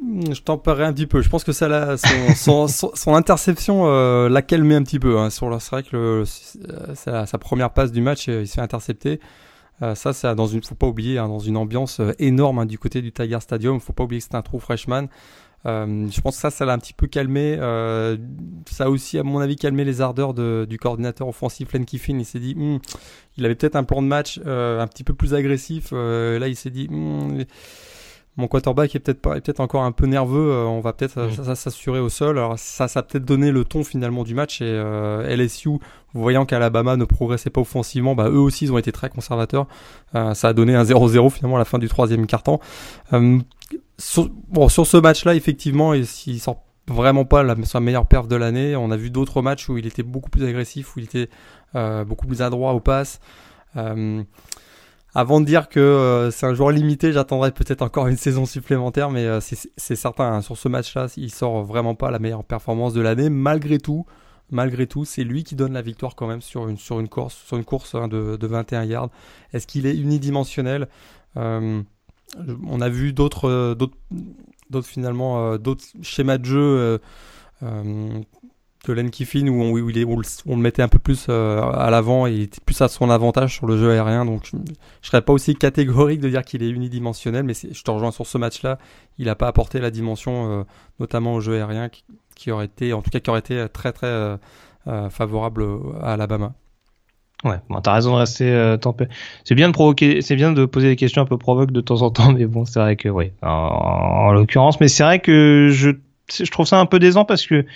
Hmm, 0.00 0.32
je 0.32 0.42
t'en 0.42 0.58
parlerai 0.58 0.84
un 0.84 0.92
petit 0.92 1.06
peu. 1.06 1.22
Je 1.22 1.28
pense 1.28 1.42
que 1.42 1.52
ça, 1.52 1.68
la, 1.68 1.96
son, 2.34 2.68
son, 2.68 2.92
son, 2.94 3.14
interception 3.14 3.86
euh, 3.86 4.28
l'a 4.28 4.42
calmé 4.42 4.74
un 4.74 4.82
petit 4.82 4.98
peu. 4.98 5.18
Hein. 5.18 5.30
Sur 5.30 5.60
c'est 5.60 5.70
vrai 5.70 5.82
que 5.82 6.24
sa, 6.94 7.26
sa, 7.26 7.38
première 7.38 7.70
passe 7.70 7.92
du 7.92 8.02
match, 8.02 8.28
euh, 8.28 8.42
il 8.42 8.46
se 8.46 8.54
fait 8.54 8.60
intercepter. 8.60 9.20
Euh, 9.82 9.94
ça, 9.94 10.12
c'est 10.12 10.34
dans 10.34 10.46
une, 10.46 10.62
faut 10.62 10.74
pas 10.74 10.86
oublier, 10.86 11.18
hein, 11.18 11.28
dans 11.28 11.38
une 11.38 11.56
ambiance 11.56 12.00
euh, 12.00 12.12
énorme 12.18 12.60
hein, 12.60 12.66
du 12.66 12.78
côté 12.78 13.02
du 13.02 13.12
Tiger 13.12 13.40
Stadium. 13.40 13.80
Faut 13.80 13.92
pas 13.92 14.04
oublier 14.04 14.20
que 14.20 14.26
c'est 14.30 14.36
un 14.36 14.42
trou 14.42 14.58
freshman. 14.58 15.08
Euh, 15.66 16.06
je 16.10 16.20
pense 16.20 16.36
que 16.36 16.40
ça, 16.40 16.50
ça 16.50 16.64
l'a 16.64 16.72
un 16.72 16.78
petit 16.78 16.92
peu 16.92 17.06
calmé. 17.06 17.56
Euh, 17.58 18.16
ça 18.70 18.84
a 18.84 18.88
aussi, 18.88 19.18
à 19.18 19.22
mon 19.22 19.40
avis, 19.40 19.56
calmé 19.56 19.84
les 19.84 20.00
ardeurs 20.00 20.32
de, 20.32 20.66
du 20.68 20.78
coordinateur 20.78 21.26
offensif 21.28 21.72
Len 21.72 21.84
Kiffin. 21.84 22.18
Il 22.18 22.24
s'est 22.24 22.38
dit, 22.38 22.54
hmm, 22.54 22.78
il 23.36 23.44
avait 23.44 23.54
peut-être 23.54 23.76
un 23.76 23.84
plan 23.84 24.00
de 24.00 24.06
match 24.06 24.40
euh, 24.46 24.80
un 24.80 24.86
petit 24.86 25.04
peu 25.04 25.14
plus 25.14 25.34
agressif. 25.34 25.90
là, 25.92 26.46
il 26.48 26.56
s'est 26.56 26.70
dit, 26.70 26.88
hmm, 26.88 27.44
mon 28.36 28.48
quarterback 28.48 28.94
est 28.94 29.00
peut-être 29.00 29.20
pas, 29.20 29.34
peut-être 29.40 29.60
encore 29.60 29.82
un 29.82 29.92
peu 29.92 30.06
nerveux. 30.06 30.52
on 30.66 30.80
va 30.80 30.92
peut-être 30.92 31.20
mmh. 31.20 31.54
s'assurer 31.54 32.00
au 32.00 32.08
sol. 32.08 32.38
Alors 32.38 32.58
ça, 32.58 32.88
ça 32.88 33.00
a 33.00 33.02
peut-être 33.02 33.24
donné 33.24 33.50
le 33.50 33.64
ton 33.64 33.82
finalement 33.82 34.24
du 34.24 34.34
match. 34.34 34.60
Et 34.60 34.82
LSU, 35.36 35.78
voyant 36.12 36.44
qu'Alabama 36.44 36.96
ne 36.96 37.04
progressait 37.04 37.50
pas 37.50 37.62
offensivement, 37.62 38.14
bah, 38.14 38.28
eux 38.28 38.38
aussi 38.38 38.66
ils 38.66 38.72
ont 38.72 38.78
été 38.78 38.92
très 38.92 39.08
conservateurs. 39.08 39.66
ça 40.12 40.48
a 40.48 40.52
donné 40.52 40.74
un 40.74 40.84
0-0 40.84 41.30
finalement 41.30 41.56
à 41.56 41.60
la 41.60 41.64
fin 41.64 41.78
du 41.78 41.88
troisième 41.88 42.26
quart-temps 42.26 42.60
sur, 43.98 44.28
bon, 44.48 44.68
sur 44.68 44.86
ce 44.86 44.96
match-là, 44.96 45.34
effectivement, 45.34 45.94
il 45.94 46.06
sort 46.06 46.64
vraiment 46.88 47.24
pas 47.24 47.42
la, 47.42 47.56
sa 47.64 47.80
meilleure 47.80 48.06
perf 48.06 48.28
de 48.28 48.36
l'année. 48.36 48.76
On 48.76 48.90
a 48.90 48.96
vu 48.96 49.10
d'autres 49.10 49.42
matchs 49.42 49.68
où 49.68 49.78
il 49.78 49.86
était 49.86 50.02
beaucoup 50.02 50.30
plus 50.30 50.44
agressif, 50.44 50.96
où 50.96 51.00
il 51.00 51.04
était 51.04 51.28
euh, 51.74 52.04
beaucoup 52.04 52.26
plus 52.26 52.42
adroit 52.42 52.72
au 52.72 52.80
pass. 52.80 53.20
Euh, 53.76 54.22
avant 55.16 55.40
de 55.40 55.46
dire 55.46 55.70
que 55.70 55.80
euh, 55.80 56.30
c'est 56.30 56.44
un 56.44 56.52
joueur 56.52 56.72
limité, 56.72 57.10
j'attendrai 57.10 57.50
peut-être 57.50 57.80
encore 57.80 58.06
une 58.06 58.16
saison 58.18 58.44
supplémentaire, 58.44 59.10
mais 59.10 59.24
euh, 59.24 59.40
c'est 59.40 59.96
certain, 59.96 60.30
hein, 60.30 60.42
sur 60.42 60.58
ce 60.58 60.68
match-là, 60.68 61.06
il 61.16 61.32
sort 61.32 61.64
vraiment 61.64 61.94
pas 61.94 62.10
la 62.10 62.18
meilleure 62.18 62.44
performance 62.44 62.92
de 62.92 63.00
l'année. 63.00 63.30
Malgré 63.30 63.78
tout, 63.78 64.04
malgré 64.50 64.86
tout, 64.86 65.06
c'est 65.06 65.24
lui 65.24 65.42
qui 65.42 65.54
donne 65.54 65.72
la 65.72 65.80
victoire 65.80 66.16
quand 66.16 66.26
même 66.26 66.42
sur 66.42 66.68
une, 66.68 66.76
sur 66.76 67.00
une 67.00 67.08
course, 67.08 67.34
sur 67.46 67.56
une 67.56 67.64
course 67.64 67.94
hein, 67.94 68.08
de, 68.08 68.36
de 68.36 68.46
21 68.46 68.84
yards. 68.84 69.08
Est-ce 69.54 69.66
qu'il 69.66 69.86
est 69.86 69.96
unidimensionnel? 69.96 70.86
Euh, 71.38 71.80
on 72.66 72.80
a 72.82 72.88
vu 72.90 73.14
d'autres, 73.14 73.74
finalement, 74.82 75.56
d'autres 75.56 75.84
schémas 76.02 76.36
de 76.36 76.44
jeu 76.44 77.00
de 78.86 78.92
Len 78.92 79.10
Kiffin 79.10 79.48
où 79.48 79.60
on, 79.62 79.74
le 79.74 80.56
mettait 80.56 80.82
un 80.82 80.88
peu 80.88 80.98
plus 80.98 81.28
à 81.28 81.88
l'avant 81.90 82.26
et 82.26 82.32
il 82.32 82.42
était 82.42 82.60
plus 82.64 82.80
à 82.80 82.88
son 82.88 83.10
avantage 83.10 83.54
sur 83.54 83.66
le 83.66 83.76
jeu 83.76 83.90
aérien. 83.90 84.24
Donc 84.24 84.42
je, 84.44 84.56
ne 84.56 84.62
serais 85.02 85.22
pas 85.22 85.32
aussi 85.32 85.54
catégorique 85.54 86.20
de 86.20 86.28
dire 86.28 86.42
qu'il 86.42 86.62
est 86.62 86.70
unidimensionnel, 86.70 87.44
mais 87.44 87.54
je 87.54 87.82
te 87.82 87.90
rejoins 87.90 88.10
sur 88.12 88.26
ce 88.26 88.38
match-là. 88.38 88.78
Il 89.18 89.26
n'a 89.26 89.34
pas 89.34 89.48
apporté 89.48 89.80
la 89.80 89.90
dimension, 89.90 90.66
notamment 91.00 91.34
au 91.34 91.40
jeu 91.40 91.54
aérien, 91.54 91.90
qui, 92.34 92.50
aurait 92.50 92.66
été, 92.66 92.92
en 92.92 93.02
tout 93.02 93.10
cas, 93.10 93.20
qui 93.20 93.30
aurait 93.30 93.40
été 93.40 93.66
très 93.72 93.92
très 93.92 94.38
favorable 95.10 95.66
à 96.00 96.12
Alabama. 96.14 96.54
Ouais, 97.44 97.56
bon, 97.68 97.80
t'as 97.80 97.92
raison 97.92 98.14
de 98.14 98.18
rester 98.18 98.50
euh. 98.50 98.76
C'est 99.44 99.54
bien 99.54 99.68
de 99.68 99.72
provoquer, 99.72 100.22
c'est 100.22 100.36
bien 100.36 100.52
de 100.52 100.64
poser 100.64 100.88
des 100.88 100.96
questions 100.96 101.22
un 101.22 101.26
peu 101.26 101.36
provoques 101.36 101.70
de 101.70 101.80
temps 101.80 102.02
en 102.02 102.10
temps, 102.10 102.32
mais 102.32 102.46
bon, 102.46 102.64
c'est 102.64 102.80
vrai 102.80 102.96
que 102.96 103.08
oui, 103.08 103.32
en, 103.42 104.32
l'occurrence, 104.32 104.80
mais 104.80 104.88
c'est 104.88 105.02
vrai 105.02 105.18
que 105.18 105.68
je, 105.70 105.90
je 106.32 106.50
trouve 106.50 106.66
ça 106.66 106.80
un 106.80 106.86
peu 106.86 106.98
décent 106.98 107.24
parce 107.24 107.46
que 107.46 107.66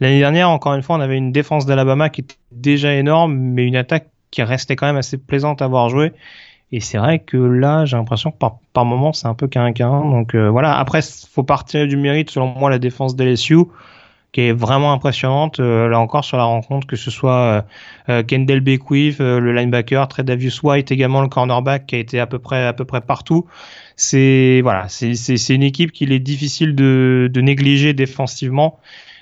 l'année 0.00 0.18
dernière, 0.18 0.50
encore 0.50 0.74
une 0.74 0.82
fois, 0.82 0.96
on 0.96 1.00
avait 1.00 1.16
une 1.16 1.32
défense 1.32 1.66
d'Alabama 1.66 2.08
qui 2.08 2.22
était 2.22 2.36
déjà 2.52 2.94
énorme, 2.94 3.34
mais 3.34 3.66
une 3.66 3.76
attaque 3.76 4.08
qui 4.30 4.42
restait 4.42 4.76
quand 4.76 4.86
même 4.86 4.96
assez 4.96 5.18
plaisante 5.18 5.62
à 5.62 5.68
voir 5.68 5.88
jouer. 5.88 6.12
Et 6.70 6.80
c'est 6.80 6.98
vrai 6.98 7.18
que 7.20 7.36
là, 7.36 7.86
j'ai 7.86 7.96
l'impression 7.96 8.30
que 8.30 8.36
par, 8.36 8.58
par 8.74 8.84
moment, 8.84 9.12
c'est 9.12 9.26
un 9.26 9.34
peu 9.34 9.48
qu'un 9.48 9.72
qu'un. 9.72 10.00
Donc 10.10 10.34
euh, 10.34 10.50
voilà. 10.50 10.78
Après, 10.78 11.00
faut 11.02 11.42
partir 11.42 11.86
du 11.86 11.96
mérite, 11.96 12.30
selon 12.30 12.48
moi, 12.48 12.68
la 12.68 12.78
défense 12.78 13.16
de 13.16 13.24
LSU 13.24 13.64
qui 14.32 14.42
est 14.42 14.52
vraiment 14.52 14.92
impressionnante 14.92 15.58
euh, 15.60 15.88
là 15.88 15.98
encore 15.98 16.24
sur 16.24 16.36
la 16.36 16.44
rencontre 16.44 16.86
que 16.86 16.96
ce 16.96 17.10
soit 17.10 17.32
euh, 17.32 17.62
euh 18.10 18.22
Kendall 18.22 18.60
Beckwith 18.60 19.20
euh, 19.20 19.40
le 19.40 19.52
linebacker 19.54 20.06
Tredavious 20.08 20.60
White 20.62 20.90
également 20.90 21.22
le 21.22 21.28
cornerback 21.28 21.86
qui 21.86 21.94
a 21.94 21.98
été 21.98 22.20
à 22.20 22.26
peu 22.26 22.38
près 22.38 22.66
à 22.66 22.72
peu 22.72 22.84
près 22.84 23.00
partout 23.00 23.46
c'est 23.96 24.60
voilà 24.62 24.86
c'est 24.88 25.54
une 25.54 25.62
équipe 25.62 25.92
qu'il 25.92 26.12
est 26.12 26.18
difficile 26.18 26.74
de, 26.74 27.30
de 27.32 27.40
négliger 27.40 27.94
défensivement 27.94 28.78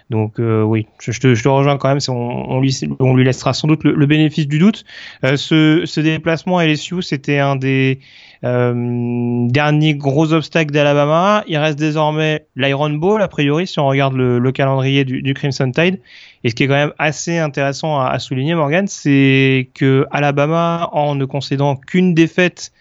donc 0.08 0.38
euh, 0.38 0.62
oui, 0.62 0.86
je, 1.00 1.10
te, 1.18 1.48
rejoins 1.48 1.78
quand 1.78 1.88
même. 1.88 1.98
On, 2.08 2.60
lui, 2.60 2.78
on 3.00 3.16
lui 3.16 3.24
laissera 3.24 3.52
sans 3.52 3.66
doute 3.66 3.82
le, 3.82 4.06
bénéfice 4.06 4.46
du 4.46 4.60
doute. 4.60 4.84
Euh, 5.24 5.36
ce, 5.36 5.82
ce, 5.84 6.00
déplacement 6.00 6.58
à 6.58 6.66
LSU, 6.66 7.02
c'était 7.02 7.40
un 7.40 7.56
des 7.56 7.98
euh, 8.44 9.48
derniers 9.48 9.94
gros 9.94 10.32
obstacles 10.32 10.72
d'Alabama. 10.72 11.42
Il 11.48 11.56
reste 11.58 11.76
désormais 11.76 12.46
l'Iron 12.54 12.90
Bowl, 12.90 13.20
a 13.20 13.26
priori, 13.26 13.66
si 13.66 13.80
on 13.80 13.88
regarde 13.88 14.14
le, 14.14 14.38
le 14.38 14.52
calendrier 14.52 15.04
du, 15.04 15.34
Crimson 15.34 15.72
Tide. 15.72 16.00
Et 16.44 16.50
ce 16.50 16.54
qui 16.54 16.62
est 16.62 16.68
quand 16.68 16.74
même 16.74 16.92
assez 16.98 17.38
intéressant 17.38 17.98
à, 17.98 18.16
souligner, 18.20 18.54
Morgan, 18.54 18.86
c'est 18.86 19.70
que 19.74 20.06
Alabama, 20.12 20.88
en 20.92 21.16
ne 21.16 21.24
concédant 21.24 21.74
qu'une 21.74 22.14
défaite 22.14 22.72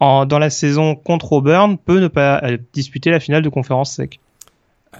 dans 0.00 0.38
la 0.40 0.50
saison 0.50 0.96
contre 0.96 1.32
Auburn, 1.32 1.76
peut 1.76 2.00
ne 2.00 2.08
pas 2.08 2.42
disputer 2.72 3.10
la 3.10 3.20
finale 3.20 3.42
de 3.42 3.48
conférence 3.50 3.92
sec. 3.92 4.18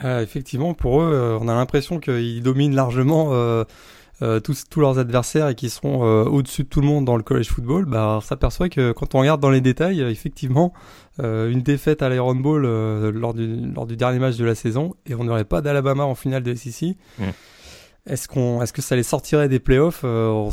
Euh, 0.05 0.23
effectivement, 0.23 0.75
pour 0.75 1.03
eux, 1.03 1.13
euh, 1.13 1.39
on 1.41 1.49
a 1.49 1.55
l'impression 1.55 2.01
qu'ils 2.01 2.43
dominent 2.43 2.75
largement 2.75 3.29
euh, 3.33 3.65
euh, 4.23 4.41
tous, 4.41 4.65
tous 4.69 4.81
leurs 4.81 4.99
adversaires 4.99 5.49
et 5.49 5.55
qu'ils 5.55 5.71
seront 5.71 6.03
au-dessus 6.25 6.65
de 6.65 6.69
tout 6.69 6.81
le 6.81 6.87
monde 6.87 7.05
dans 7.05 7.17
le 7.17 7.23
college 7.23 7.49
football. 7.49 7.85
Bah, 7.85 8.17
on 8.19 8.21
s'aperçoit 8.21 8.69
que 8.69 8.93
quand 8.93 9.15
on 9.15 9.21
regarde 9.21 9.41
dans 9.41 9.51
les 9.51 9.61
détails, 9.61 10.01
effectivement, 10.01 10.73
une 11.19 11.61
défaite 11.63 12.03
à 12.03 12.09
l'Iron 12.09 12.35
Bowl 12.35 12.63
lors, 12.63 13.35
du, 13.35 13.73
lors 13.75 13.87
du 13.87 13.97
dernier 13.97 14.19
match 14.19 14.37
de 14.37 14.45
la 14.45 14.55
saison 14.55 14.95
et 15.07 15.15
on 15.15 15.25
n'aurait 15.25 15.45
pas 15.45 15.61
d'Alabama 15.61 16.05
en 16.05 16.15
finale 16.15 16.43
de 16.43 16.55
SEC. 16.55 16.97
Est-ce 18.05 18.27
qu'on, 18.27 18.61
est-ce 18.63 18.73
que 18.73 18.83
ça 18.83 18.97
les 18.97 19.05
sortirait 19.05 19.49
des 19.49 19.61
playoffs 19.61 20.01
euh, 20.05 20.51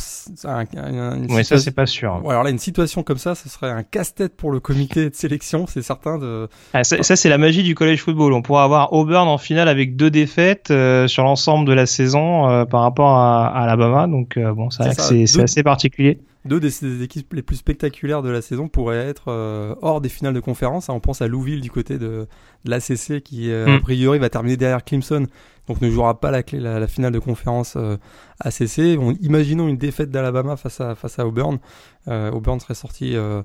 Oui, 1.30 1.44
ça 1.44 1.58
c'est 1.58 1.72
pas 1.72 1.88
sûr. 1.88 2.22
alors 2.30 2.44
là, 2.44 2.52
une 2.52 2.60
situation 2.60 3.02
comme 3.02 3.18
ça, 3.18 3.34
ce 3.34 3.50
serait 3.50 3.72
un 3.72 3.82
casse-tête 3.82 4.36
pour 4.36 4.52
le 4.52 4.60
comité 4.60 5.10
de 5.10 5.16
sélection, 5.16 5.66
c'est 5.66 5.82
certain. 5.82 6.20
De... 6.20 6.48
Ah, 6.74 6.84
ça, 6.84 7.16
c'est 7.16 7.30
la 7.30 7.40
magie 7.40 7.64
du 7.64 7.74
college 7.74 8.02
football. 8.02 8.34
On 8.34 8.44
pourrait 8.44 8.64
avoir 8.64 8.94
Auburn 8.94 9.28
en 9.28 9.40
finale 9.40 9.68
avec 9.68 9.96
deux 9.96 10.12
défaites 10.12 10.70
euh, 10.70 11.08
sur 11.08 11.24
l'ensemble 11.24 11.68
de 11.68 11.74
la 11.74 11.88
saison 11.88 12.48
euh, 12.48 12.66
par 12.66 12.82
rapport 12.82 13.18
à, 13.18 13.48
à 13.48 13.64
Alabama. 13.64 14.06
Donc 14.08 14.38
bon, 14.38 14.70
c'est 14.70 15.26
c'est 15.28 15.42
assez 15.42 15.64
particulier 15.64 16.20
deux 16.46 16.60
des, 16.60 17.04
équipes 17.04 17.34
les 17.34 17.42
plus 17.42 17.58
spectaculaires 17.58 18.22
de 18.22 18.30
la 18.30 18.42
saison 18.42 18.70
pourraient 18.70 19.08
être 19.08 19.26
euh, 19.28 19.76
hors 19.82 20.00
des 20.00 20.10
finales 20.10 20.34
de 20.34 20.40
conférence. 20.40 20.90
Hein, 20.90 20.94
on 20.94 21.00
pense 21.00 21.22
à 21.22 21.28
Louisville 21.28 21.62
du 21.62 21.70
côté 21.70 21.98
de, 21.98 22.28
l'ACC 22.66 23.22
qui, 23.22 23.52
euh, 23.52 23.66
a 23.66 23.78
mm. 23.78 23.82
priori, 23.82 24.20
va 24.20 24.30
terminer 24.30 24.56
derrière 24.56 24.84
Clemson, 24.84 25.28
donc 25.68 25.82
ne 25.82 25.90
jouera 25.90 26.20
pas 26.20 26.32
la, 26.32 26.44
clé, 26.44 26.60
la, 26.60 26.88
finale 26.88 27.12
de 27.12 27.20
conférence 27.20 27.76
euh, 27.76 27.98
ACC. 28.40 29.00
imaginons 29.22 29.68
une 29.68 29.78
défaite 29.78 30.12
d'Alabama 30.12 30.56
face 30.56 30.80
à, 30.80 30.96
face 30.96 31.20
à 31.20 31.28
Auburn. 31.28 31.60
Auburn 32.08 32.60
serait 32.60 32.74
sorti 32.74 33.12
de 33.12 33.44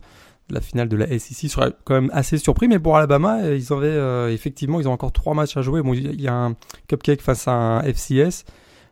la 0.48 0.60
finale 0.60 0.88
de 0.88 0.96
la 0.96 1.06
SEC. 1.06 1.50
serait 1.50 1.72
quand 1.84 1.94
même 1.94 2.10
assez 2.14 2.38
surpris, 2.38 2.68
mais 2.68 2.78
pour 2.78 2.96
Alabama, 2.96 3.50
ils 3.50 3.72
avaient 3.72 4.32
effectivement, 4.32 4.80
ils 4.80 4.88
ont 4.88 4.92
encore 4.92 5.12
trois 5.12 5.34
matchs 5.34 5.56
à 5.56 5.62
jouer. 5.62 5.82
Bon, 5.82 5.92
il 5.92 6.20
y 6.20 6.28
a 6.28 6.34
un 6.34 6.54
cupcake 6.88 7.20
face 7.20 7.46
à 7.48 7.52
un 7.52 7.82
FCS, 7.82 8.44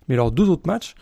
mais 0.08 0.16
leurs 0.16 0.32
deux 0.32 0.50
autres 0.50 0.66
matchs, 0.66 0.94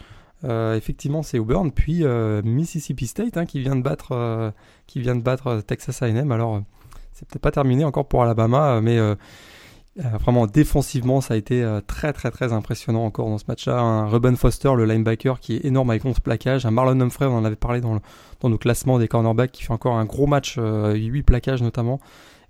euh, 0.44 0.75
effectivement, 0.76 1.23
c'est 1.23 1.38
Auburn, 1.38 1.70
puis 1.70 2.04
euh, 2.04 2.40
Mississippi 2.42 3.06
State 3.06 3.37
hein, 3.37 3.44
qui 3.44 3.61
vient 3.61 3.76
de 3.76 3.82
battre, 3.82 4.12
euh, 4.12 4.50
qui 4.87 5.00
vient 5.00 5.16
de 5.16 5.23
battre 5.23 5.61
Texas 5.66 6.02
A&M. 6.02 6.32
Alors, 6.32 6.62
c'est 7.12 7.28
peut-être 7.28 7.42
pas 7.42 7.50
terminé 7.50 7.85
encore 7.85 8.06
pour 8.09 8.23
Alabama, 8.23 8.80
mais 8.80 8.99
vraiment 9.97 10.47
défensivement, 10.47 11.20
ça 11.20 11.35
a 11.35 11.37
été 11.37 11.78
très 11.87 12.14
très 12.14 12.30
très 12.30 12.54
impressionnant 12.54 13.04
encore 13.04 13.28
dans 13.28 13.37
ce 13.37 13.44
match-là. 13.49 13.78
Un 13.78 14.06
Ruben 14.06 14.37
Foster, 14.37 14.73
le 14.75 14.87
linebacker, 14.87 15.40
qui 15.40 15.56
est 15.56 15.64
énorme 15.66 15.90
avec 15.90 16.04
11 16.04 16.20
plaquages. 16.20 16.64
Un 16.64 16.70
Marlon 16.70 16.99
Humphrey, 17.00 17.26
on 17.26 17.37
en 17.37 17.44
avait 17.44 17.56
parlé 17.56 17.82
dans, 17.82 18.00
dans 18.40 18.49
nos 18.49 18.56
classements 18.56 18.99
des 18.99 19.09
cornerbacks, 19.09 19.52
qui 19.52 19.64
fait 19.64 19.73
encore 19.73 19.97
un 19.97 20.06
gros 20.06 20.26
match, 20.26 20.56
8 20.59 21.23
plaquages 21.25 21.61
notamment. 21.61 22.00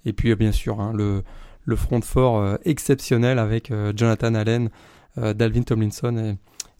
Et 0.05 0.13
puis 0.13 0.33
bien 0.37 0.53
sûr, 0.53 0.81
hein, 0.81 0.93
le, 0.95 1.25
le 1.65 1.77
front 1.77 2.01
fort 2.01 2.59
exceptionnel 2.65 3.41
avec 3.41 3.73
Jonathan 3.97 4.35
Allen, 4.35 4.71
Dalvin 5.17 5.63
Tomlinson 5.63 6.17
et 6.17 6.37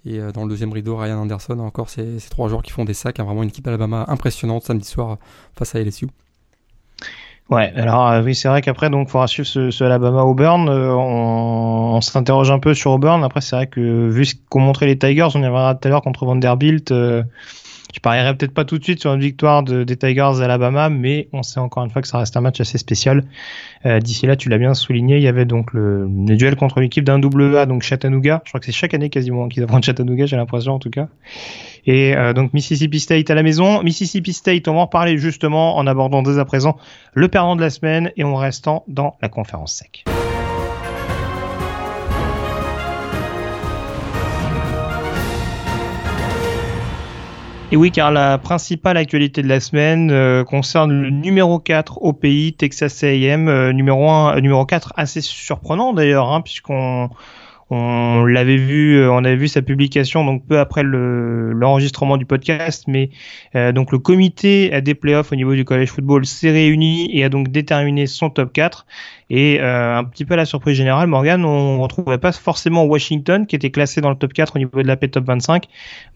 et 0.07 0.19
euh, 0.19 0.33
dans 0.33 0.45
le 0.45 0.49
deuxième 0.49 0.73
rideau, 0.73 0.97
Ryan 0.97 1.19
Anderson, 1.19 1.59
encore 1.59 1.91
ces, 1.91 2.17
trois 2.31 2.49
joueurs 2.49 2.63
qui 2.63 2.71
font 2.71 2.85
des 2.85 2.95
sacs. 2.95 3.21
Hein, 3.21 3.25
vraiment 3.25 3.43
une 3.43 3.51
équipe 3.51 3.67
Alabama 3.67 4.05
impressionnante 4.09 4.65
samedi 4.65 4.89
soir 4.89 5.19
face 5.57 5.75
à 5.75 5.81
LSU. 5.81 6.09
Ouais, 7.51 7.73
alors 7.75 8.09
euh, 8.09 8.23
oui, 8.23 8.35
c'est 8.35 8.49
vrai 8.49 8.63
qu'après, 8.63 8.91
donc, 8.91 9.09
faudra 9.09 9.27
suivre 9.27 9.49
ce, 9.49 9.85
Alabama 9.85 10.23
Auburn. 10.23 10.69
Euh, 10.69 10.95
on, 10.95 12.01
s'interroge 12.01 12.51
un 12.51 12.61
peu 12.61 12.75
sur 12.75 12.93
Auburn. 12.93 13.23
Après, 13.25 13.41
c'est 13.41 13.57
vrai 13.57 13.67
que 13.67 14.09
vu 14.09 14.25
ce 14.25 14.35
qu'ont 14.49 14.61
montré 14.61 14.87
les 14.87 14.97
Tigers, 14.97 15.29
on 15.35 15.41
y 15.41 15.47
reviendra 15.47 15.75
tout 15.75 15.89
à 15.89 15.91
l'heure 15.91 16.03
contre 16.03 16.25
Vanderbilt. 16.25 16.93
Je 17.95 18.01
parierais 18.01 18.37
peut-être 18.37 18.55
pas 18.55 18.65
tout 18.65 18.79
de 18.79 18.85
suite 18.85 19.01
sur 19.01 19.13
une 19.13 19.21
victoire 19.21 19.63
de, 19.63 19.85
des 19.85 19.97
Tigers 19.97 20.41
Alabama, 20.43 20.89
mais 20.89 21.29
on 21.33 21.43
sait 21.43 21.61
encore 21.61 21.85
une 21.85 21.91
fois 21.91 22.03
que 22.03 22.09
ça 22.09 22.19
reste 22.19 22.37
un 22.37 22.41
match 22.41 22.61
assez 22.61 22.79
spécial. 22.79 23.25
Euh, 23.87 23.99
D'ici 24.01 24.27
là, 24.27 24.37
tu 24.37 24.49
l'as 24.49 24.59
bien 24.59 24.75
souligné, 24.75 25.17
il 25.17 25.23
y 25.23 25.29
avait 25.29 25.45
donc 25.45 25.73
le, 25.73 26.05
le 26.05 26.37
duel 26.37 26.57
contre 26.57 26.81
l'équipe 26.81 27.05
d'un 27.05 27.21
A, 27.21 27.67
donc 27.67 27.83
Chattanooga. 27.83 28.43
Je 28.45 28.51
crois 28.51 28.61
que 28.61 28.67
c'est 28.67 28.73
chaque 28.73 28.95
année 28.95 29.11
quasiment 29.11 29.49
qu'ils 29.49 29.63
affrontent 29.63 29.83
Chattanooga, 29.83 30.27
j'ai 30.27 30.37
l'impression 30.37 30.75
en 30.75 30.79
tout 30.79 30.91
cas. 30.91 31.09
Et 31.87 32.17
euh, 32.17 32.33
donc 32.33 32.53
Mississippi 32.53 33.01
State 33.01 33.31
à 33.31 33.35
la 33.35 33.43
maison. 33.43 33.83
Mississippi 33.83 34.33
State, 34.33 34.69
on 34.69 34.75
va 34.75 34.81
en 34.81 34.85
reparler 34.85 35.19
justement 35.19 35.77
en 35.77 35.87
abordant 35.87 36.23
dès 36.23 36.39
à 36.39 36.45
présent 36.45 36.77
le 37.15 37.29
perdant 37.29 37.57
de 37.57 37.61
la 37.61 37.71
semaine 37.71 38.13
et 38.17 38.25
en 38.25 38.35
restant 38.35 38.85
dans 38.89 39.17
la 39.23 39.29
conférence 39.29 39.73
sec. 39.73 40.05
Et 47.73 47.77
oui, 47.77 47.93
car 47.93 48.11
la 48.11 48.37
principale 48.39 48.97
actualité 48.97 49.43
de 49.43 49.49
la 49.49 49.61
semaine 49.61 50.11
euh, 50.11 50.43
concerne 50.43 50.91
le 50.91 51.11
numéro 51.11 51.61
4 51.61 52.03
au 52.03 52.13
pays, 52.13 52.53
Texas 52.53 53.05
A&M, 53.05 53.49
euh, 53.49 53.73
numéro 53.73 54.11
1, 54.11 54.39
euh, 54.39 54.41
numéro 54.41 54.67
4 54.67 54.93
assez 54.97 55.21
surprenant 55.21 55.93
d'ailleurs, 55.93 56.33
hein, 56.33 56.41
puisqu'on 56.41 57.11
on 57.71 58.25
l'avait 58.25 58.57
vu, 58.57 58.97
euh, 58.97 59.13
on 59.13 59.25
avait 59.25 59.37
vu 59.37 59.47
sa 59.47 59.63
publication 59.63 60.25
donc 60.25 60.45
peu 60.45 60.59
après 60.59 60.83
l'enregistrement 60.83 62.17
du 62.17 62.27
podcast, 62.27 62.85
mais 62.89 63.11
euh, 63.55 63.71
donc 63.71 63.93
le 63.93 63.99
comité 63.99 64.81
des 64.81 64.95
playoffs 64.95 65.31
au 65.31 65.37
niveau 65.37 65.55
du 65.55 65.65
college 65.65 65.89
football 65.89 66.27
s'est 66.27 66.51
réuni 66.51 67.17
et 67.17 67.23
a 67.23 67.29
donc 67.29 67.49
déterminé 67.49 68.07
son 68.07 68.29
top 68.29 68.53
4. 68.53 68.87
Et 69.33 69.61
euh, 69.61 69.97
un 69.97 70.03
petit 70.03 70.25
peu 70.25 70.35
à 70.35 70.37
la 70.37 70.45
surprise 70.45 70.77
générale, 70.77 71.07
Morgan, 71.07 71.45
on 71.45 71.77
ne 71.77 71.81
retrouvait 71.81 72.19
pas 72.19 72.33
forcément 72.33 72.85
Washington 72.85 73.47
qui 73.47 73.55
était 73.55 73.71
classé 73.71 74.01
dans 74.01 74.11
le 74.11 74.17
top 74.17 74.33
4 74.33 74.57
au 74.57 74.59
niveau 74.59 74.83
de 74.83 74.89
la 74.89 74.97
P 74.97 75.09
top 75.09 75.25
25, 75.27 75.67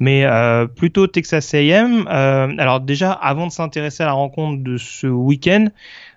mais 0.01 0.27
plutôt 0.75 1.07
Texas 1.07 1.55
A&M. 1.55 2.09
alors 2.09 2.81
déjà, 2.81 3.13
avant 3.13 3.47
de 3.47 3.53
s'intéresser 3.53 4.03
à 4.03 4.07
la 4.07 4.13
rencontre 4.13 4.65
de 4.65 4.77
ce 4.77 5.07
week-end, 5.07 5.69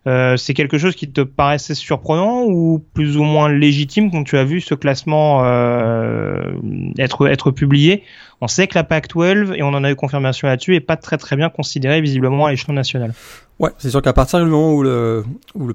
euh, 0.07 0.37
c'est 0.37 0.53
quelque 0.53 0.77
chose 0.77 0.95
qui 0.95 1.11
te 1.11 1.19
paraissait 1.21 1.75
surprenant 1.75 2.43
ou 2.45 2.81
plus 2.93 3.17
ou 3.17 3.23
moins 3.23 3.49
légitime 3.49 4.09
quand 4.09 4.23
tu 4.23 4.37
as 4.37 4.45
vu 4.45 4.61
ce 4.61 4.73
classement 4.73 5.43
euh, 5.43 6.53
être 6.97 7.51
publié? 7.51 8.03
On 8.39 8.47
sait 8.47 8.67
que 8.67 8.75
la 8.75 8.83
PAC-12 8.83 9.55
et 9.55 9.63
on 9.63 9.69
en 9.69 9.83
a 9.83 9.91
eu 9.91 9.95
confirmation 9.95 10.47
là-dessus 10.47 10.75
est 10.75 10.79
pas 10.79 10.95
très 10.95 11.17
très 11.17 11.35
bien 11.35 11.49
considérée 11.49 11.99
visiblement 11.99 12.45
à 12.45 12.51
l'échelon 12.51 12.73
national. 12.73 13.13
Ouais, 13.59 13.71
c'est 13.79 13.89
sûr 13.89 14.01
qu'à 14.01 14.13
partir 14.13 14.39
du 14.39 14.45
moment 14.45 14.73
où 14.73 14.83
le, 14.83 15.25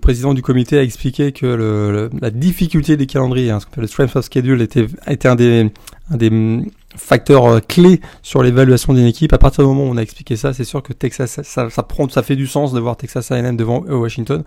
président 0.01 0.33
du 0.33 0.43
comité 0.43 0.79
a 0.79 0.83
expliqué 0.83 1.33
que 1.33 2.09
la 2.21 2.31
difficulté 2.31 2.97
des 2.97 3.07
calendriers, 3.07 3.51
hein, 3.51 3.61
ce 3.61 3.67
qu'on 3.67 3.73
appelle 3.73 3.83
le 3.83 3.89
strength 3.89 4.17
of 4.17 4.25
schedule, 4.25 4.63
était, 4.63 4.87
était 5.09 5.29
un 5.29 5.35
des 5.35 5.71
facteur 6.97 7.47
euh, 7.47 7.61
clé 7.61 8.01
sur 8.23 8.43
l'évaluation 8.43 8.93
d'une 8.93 9.07
équipe. 9.07 9.33
À 9.33 9.39
partir 9.39 9.65
du 9.65 9.69
moment 9.69 9.85
où 9.85 9.93
on 9.93 9.97
a 9.97 10.03
expliqué 10.03 10.37
ça, 10.37 10.53
c'est 10.53 10.65
sûr 10.65 10.83
que 10.83 10.93
Texas, 10.93 11.41
ça, 11.43 11.71
ça, 11.71 11.83
prend, 11.83 12.09
ça 12.09 12.23
fait 12.23 12.37
du 12.37 12.47
sens 12.47 12.73
de 12.73 12.81
voir 12.81 12.97
Texas 12.97 13.31
A&M 13.31 13.57
devant 13.57 13.85
euh, 13.89 13.97
Washington. 13.97 14.45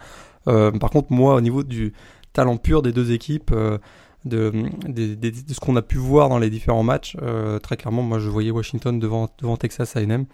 Euh, 0.48 0.72
par 0.72 0.90
contre, 0.90 1.12
moi, 1.12 1.36
au 1.36 1.42
niveau 1.42 1.64
du 1.64 1.94
talent 2.34 2.58
pur 2.58 2.82
des 2.82 2.92
deux 2.92 3.12
équipes, 3.12 3.52
euh, 3.54 3.78
de, 4.25 4.52
de, 4.88 5.16
de, 5.16 5.54
ce 5.54 5.60
qu'on 5.60 5.75
a 5.75 5.82
pu 5.82 5.98
voir 5.98 6.30
dans 6.30 6.40
les 6.40 6.50
différents 6.50 6.84
matchs, 6.84 7.16
euh, 7.22 7.60
très 7.60 7.78
clairement, 7.78 8.02
moi, 8.02 8.20
je 8.20 8.30
voyais 8.30 8.52
Washington 8.52 9.00
devant, 9.00 9.30
devant 9.40 9.58
Texas 9.58 9.96
A&M. 9.96 10.25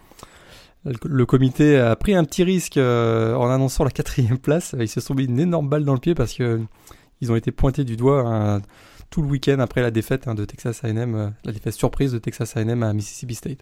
Le, 1.03 1.25
comité 1.25 1.77
a 1.77 1.95
pris 1.95 2.15
un 2.15 2.23
petit 2.23 2.43
risque 2.43 2.77
en 2.77 3.49
annonçant 3.49 3.83
la 3.83 3.91
quatrième 3.91 4.37
place. 4.39 4.75
Ils 4.79 4.87
se 4.87 4.99
sont 4.99 5.13
mis 5.13 5.25
une 5.25 5.39
énorme 5.39 5.69
balle 5.69 5.85
dans 5.85 5.93
le 5.93 5.99
pied 5.99 6.15
parce 6.15 6.33
que 6.33 6.59
ils 7.21 7.31
ont 7.31 7.35
été 7.35 7.51
pointés 7.51 7.83
du 7.83 7.97
doigt. 7.97 8.21
Hein, 8.21 8.61
tout 9.11 9.21
le 9.21 9.27
week-end 9.27 9.59
après 9.59 9.81
la 9.81 9.91
défaite 9.91 10.27
hein, 10.27 10.33
de 10.33 10.45
Texas 10.45 10.83
A&M, 10.83 11.15
euh, 11.15 11.29
la 11.43 11.51
défaite 11.51 11.73
surprise 11.73 12.11
de 12.13 12.17
Texas 12.17 12.57
A&M 12.57 12.81
à 12.81 12.93
Mississippi 12.93 13.35
State. 13.35 13.59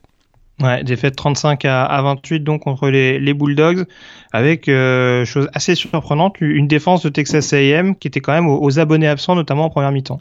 Ouais, 0.62 0.84
défaite 0.84 1.16
35 1.16 1.64
à, 1.66 2.02
28 2.02 2.42
donc 2.42 2.64
contre 2.64 2.90
les, 2.90 3.34
Bulldogs, 3.34 3.86
avec 4.32 4.68
euh, 4.68 5.26
chose 5.26 5.50
assez 5.54 5.74
surprenante, 5.74 6.42
une 6.42 6.68
défense 6.68 7.02
de 7.02 7.10
Texas 7.10 7.54
A&M 7.54 7.96
qui 7.96 8.10
était 8.10 8.20
quand 8.20 8.34
même 8.34 8.48
aux, 8.48 8.80
abonnés 8.80 9.08
absents, 9.08 9.36
notamment 9.36 9.66
en 9.66 9.70
première 9.70 9.92
mi-temps. 9.92 10.20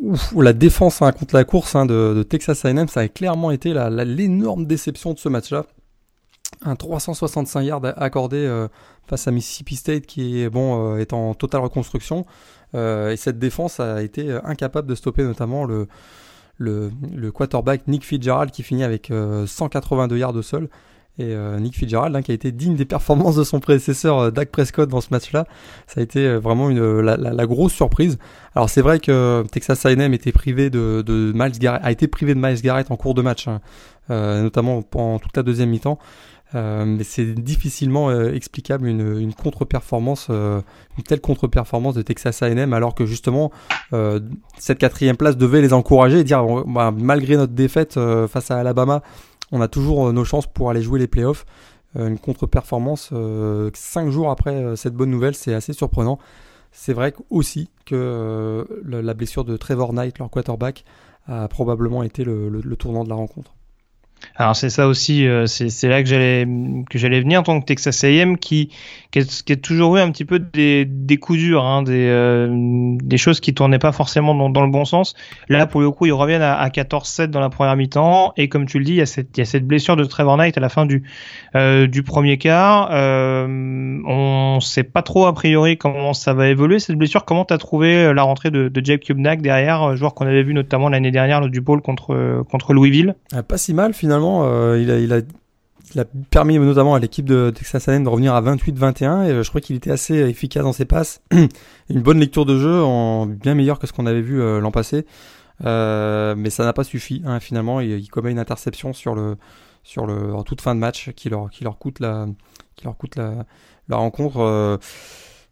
Ouf, 0.00 0.32
la 0.36 0.52
défense 0.52 1.02
hein, 1.02 1.10
contre 1.10 1.34
la 1.34 1.42
course 1.42 1.74
hein, 1.74 1.86
de, 1.86 2.22
Texas 2.22 2.64
A&M, 2.64 2.86
ça 2.86 3.00
a 3.00 3.08
clairement 3.08 3.50
été 3.50 3.74
l'énorme 3.74 4.64
déception 4.64 5.12
de 5.12 5.18
ce 5.18 5.28
match-là. 5.28 5.66
Un 6.64 6.76
365 6.76 7.62
yards 7.62 7.84
accordé 7.96 8.38
euh, 8.38 8.68
face 9.06 9.28
à 9.28 9.30
Mississippi 9.30 9.76
State 9.76 10.06
qui 10.06 10.42
est 10.42 10.50
bon 10.50 10.96
est 10.96 11.12
en 11.12 11.34
totale 11.34 11.60
reconstruction. 11.60 12.26
Euh, 12.74 13.12
et 13.12 13.16
cette 13.16 13.38
défense 13.38 13.80
a 13.80 14.02
été 14.02 14.30
euh, 14.30 14.40
incapable 14.44 14.88
de 14.88 14.94
stopper 14.94 15.22
notamment 15.24 15.64
le, 15.64 16.90
quarterback 17.32 17.86
Nick 17.86 18.04
Fitzgerald 18.04 18.50
qui 18.50 18.62
finit 18.62 18.84
avec 18.84 19.10
182 19.46 20.14
euh, 20.14 20.18
yards 20.18 20.32
de 20.32 20.42
sol. 20.42 20.68
Et 21.20 21.34
Nick 21.58 21.74
Fitzgerald, 21.74 22.14
hein, 22.14 22.22
qui 22.22 22.30
a 22.30 22.34
été 22.34 22.52
digne 22.52 22.76
des 22.76 22.84
performances 22.84 23.34
de 23.34 23.42
son 23.42 23.58
prédécesseur 23.58 24.30
Dak 24.30 24.52
Prescott 24.52 24.88
dans 24.88 25.00
ce 25.00 25.08
match-là, 25.10 25.46
ça 25.88 25.98
a 25.98 26.04
été 26.04 26.36
vraiment 26.36 26.68
la, 26.68 27.46
grosse 27.46 27.72
surprise. 27.72 28.18
Alors 28.54 28.70
c'est 28.70 28.82
vrai 28.82 29.00
que 29.00 29.42
Texas 29.50 29.84
A&M 29.84 30.14
était 30.14 30.30
privé 30.30 30.70
de, 30.70 31.32
Miles 31.34 31.66
a 31.66 31.90
été 31.90 32.06
privé 32.06 32.36
de 32.36 32.40
Miles 32.40 32.62
Garrett 32.62 32.88
en 32.92 32.96
cours 32.96 33.14
de 33.14 33.22
match, 33.22 33.48
hein, 33.48 33.60
notamment 34.08 34.80
pendant 34.82 35.18
toute 35.18 35.36
la 35.36 35.42
deuxième 35.42 35.70
mi-temps. 35.70 35.98
Euh, 36.54 36.84
mais 36.86 37.04
c'est 37.04 37.34
difficilement 37.34 38.08
euh, 38.08 38.32
explicable 38.32 38.86
une, 38.88 39.18
une 39.18 39.34
contre-performance, 39.34 40.28
euh, 40.30 40.62
une 40.96 41.04
telle 41.04 41.20
contre-performance 41.20 41.94
de 41.94 42.02
Texas 42.02 42.42
A&M, 42.42 42.72
alors 42.72 42.94
que 42.94 43.04
justement 43.04 43.50
cette 44.58 44.78
quatrième 44.78 45.16
place 45.16 45.36
devait 45.36 45.60
les 45.60 45.72
encourager 45.72 46.20
et 46.20 46.24
dire 46.24 46.44
bah, 46.66 46.90
malgré 46.90 47.36
notre 47.36 47.52
défaite 47.52 47.98
face 48.28 48.50
à 48.50 48.58
Alabama, 48.58 49.02
on 49.52 49.60
a 49.60 49.68
toujours 49.68 50.12
nos 50.12 50.24
chances 50.24 50.46
pour 50.46 50.70
aller 50.70 50.82
jouer 50.82 50.98
les 50.98 51.06
playoffs. 51.06 51.46
une 51.96 52.18
contre-performance 52.18 53.12
cinq 53.74 54.10
jours 54.10 54.30
après 54.30 54.76
cette 54.76 54.94
bonne 54.94 55.10
nouvelle, 55.10 55.34
c'est 55.34 55.54
assez 55.54 55.72
surprenant. 55.72 56.18
C'est 56.70 56.92
vrai 56.92 57.14
aussi 57.30 57.70
que 57.86 58.66
la 58.84 59.14
blessure 59.14 59.44
de 59.44 59.56
Trevor 59.56 59.92
Knight, 59.92 60.18
leur 60.18 60.30
quarterback, 60.30 60.84
a 61.26 61.48
probablement 61.48 62.02
été 62.02 62.24
le 62.24 62.76
tournant 62.76 63.04
de 63.04 63.08
la 63.08 63.16
rencontre. 63.16 63.57
Alors 64.36 64.54
c'est 64.54 64.70
ça 64.70 64.86
aussi, 64.86 65.26
euh, 65.26 65.46
c'est 65.46 65.88
là 65.88 66.02
que 66.02 66.08
j'allais 66.08 66.46
que 66.88 66.98
j'allais 66.98 67.20
venir 67.20 67.42
que 67.42 67.64
Texas 67.64 68.04
A&M 68.04 68.38
qui, 68.38 68.70
qui, 69.10 69.18
a, 69.18 69.56
toujours 69.56 69.96
eu 69.96 70.00
un 70.00 70.10
petit 70.10 70.24
peu 70.24 70.38
des, 70.38 70.84
des 70.84 71.16
coups 71.16 71.38
durs, 71.38 71.64
hein, 71.64 71.82
des, 71.82 72.06
euh, 72.08 72.96
des 73.02 73.16
choses 73.16 73.40
qui 73.40 73.54
tournaient 73.54 73.78
pas 73.78 73.92
forcément 73.92 74.48
dans, 74.48 74.62
le 74.62 74.70
bon 74.70 74.84
sens. 74.84 75.14
Là 75.48 75.66
pour 75.66 75.80
le 75.80 75.90
coup 75.90 76.06
ils 76.06 76.12
reviennent 76.12 76.42
à, 76.42 76.54
à 76.56 76.68
14-7 76.68 77.26
dans 77.26 77.40
la 77.40 77.48
première 77.48 77.76
mi-temps 77.76 78.32
et 78.36 78.48
comme 78.48 78.66
tu 78.66 78.78
le 78.78 78.84
dis 78.84 78.92
il 78.92 78.98
y 78.98 79.00
a 79.00 79.06
cette, 79.06 79.36
il 79.36 79.40
y 79.40 79.42
a 79.42 79.46
cette 79.46 79.66
blessure 79.66 79.96
de 79.96 80.04
Trevor 80.04 80.36
Knight 80.36 80.56
à 80.56 80.60
la 80.60 80.68
fin 80.68 80.86
du 80.86 81.04
euh, 81.56 81.86
du 81.86 82.02
premier 82.02 82.38
quart. 82.38 82.90
Euh, 82.92 83.46
on 84.06 84.60
sait 84.60 84.84
pas 84.84 85.02
trop 85.02 85.26
a 85.26 85.34
priori 85.34 85.78
comment 85.78 86.12
ça 86.12 86.34
va 86.34 86.48
évoluer 86.48 86.78
cette 86.78 86.96
blessure. 86.96 87.24
Comment 87.24 87.44
t'as 87.44 87.58
trouvé 87.58 88.12
la 88.12 88.22
rentrée 88.22 88.50
de, 88.50 88.70
Jake 88.84 89.02
Kubnak 89.02 89.42
derrière, 89.42 89.96
joueur 89.96 90.14
qu'on 90.14 90.26
avait 90.26 90.44
vu 90.44 90.54
notamment 90.54 90.88
l'année 90.88 91.10
dernière 91.10 91.40
du 91.48 91.60
bowl 91.60 91.82
contre 91.82 92.44
contre 92.48 92.72
Louisville? 92.72 93.16
Pas 93.48 93.58
si 93.58 93.74
mal 93.74 93.94
finalement 93.94 94.07
euh, 94.10 94.80
il, 94.80 96.00
a, 96.00 96.04
permis 96.30 96.58
notamment 96.58 96.94
à 96.94 96.98
l'équipe 96.98 97.24
de 97.24 97.50
Texas 97.50 97.88
A&M 97.88 98.04
de 98.04 98.08
revenir 98.08 98.34
à 98.34 98.42
28-21 98.42 99.26
et 99.26 99.30
euh, 99.30 99.42
je 99.42 99.48
crois 99.48 99.60
qu'il 99.60 99.76
était 99.76 99.90
assez 99.90 100.16
efficace 100.16 100.62
dans 100.62 100.72
ses 100.72 100.84
passes. 100.84 101.22
Une 101.32 102.02
bonne 102.02 102.18
lecture 102.18 102.44
de 102.44 102.58
jeu, 102.58 102.82
en 102.82 103.26
bien 103.26 103.54
meilleur 103.54 103.78
que 103.78 103.86
ce 103.86 103.92
qu'on 103.92 104.06
avait 104.06 104.20
vu 104.20 104.40
euh, 104.40 104.60
l'an 104.60 104.70
passé. 104.70 105.06
mais 105.60 106.50
ça 106.50 106.64
n'a 106.64 106.72
pas 106.72 106.84
suffi 106.84 107.22
hein, 107.24 107.40
finalement. 107.40 107.80
Il, 107.80 108.08
commet 108.10 108.30
une 108.30 108.38
interception 108.38 108.92
sur 108.92 109.14
le 109.14 109.36
sur 109.84 110.06
le 110.06 110.34
en 110.34 110.42
toute 110.42 110.60
fin 110.60 110.74
de 110.74 110.80
match 110.80 111.10
qui 111.12 111.30
leur 111.30 111.50
qui 111.50 111.64
leur 111.64 111.78
coûte 111.78 112.00
la 112.00 112.26
qui 112.76 112.84
leur 112.84 112.96
coûte 112.96 113.16
la 113.16 113.96
rencontre. 113.96 114.78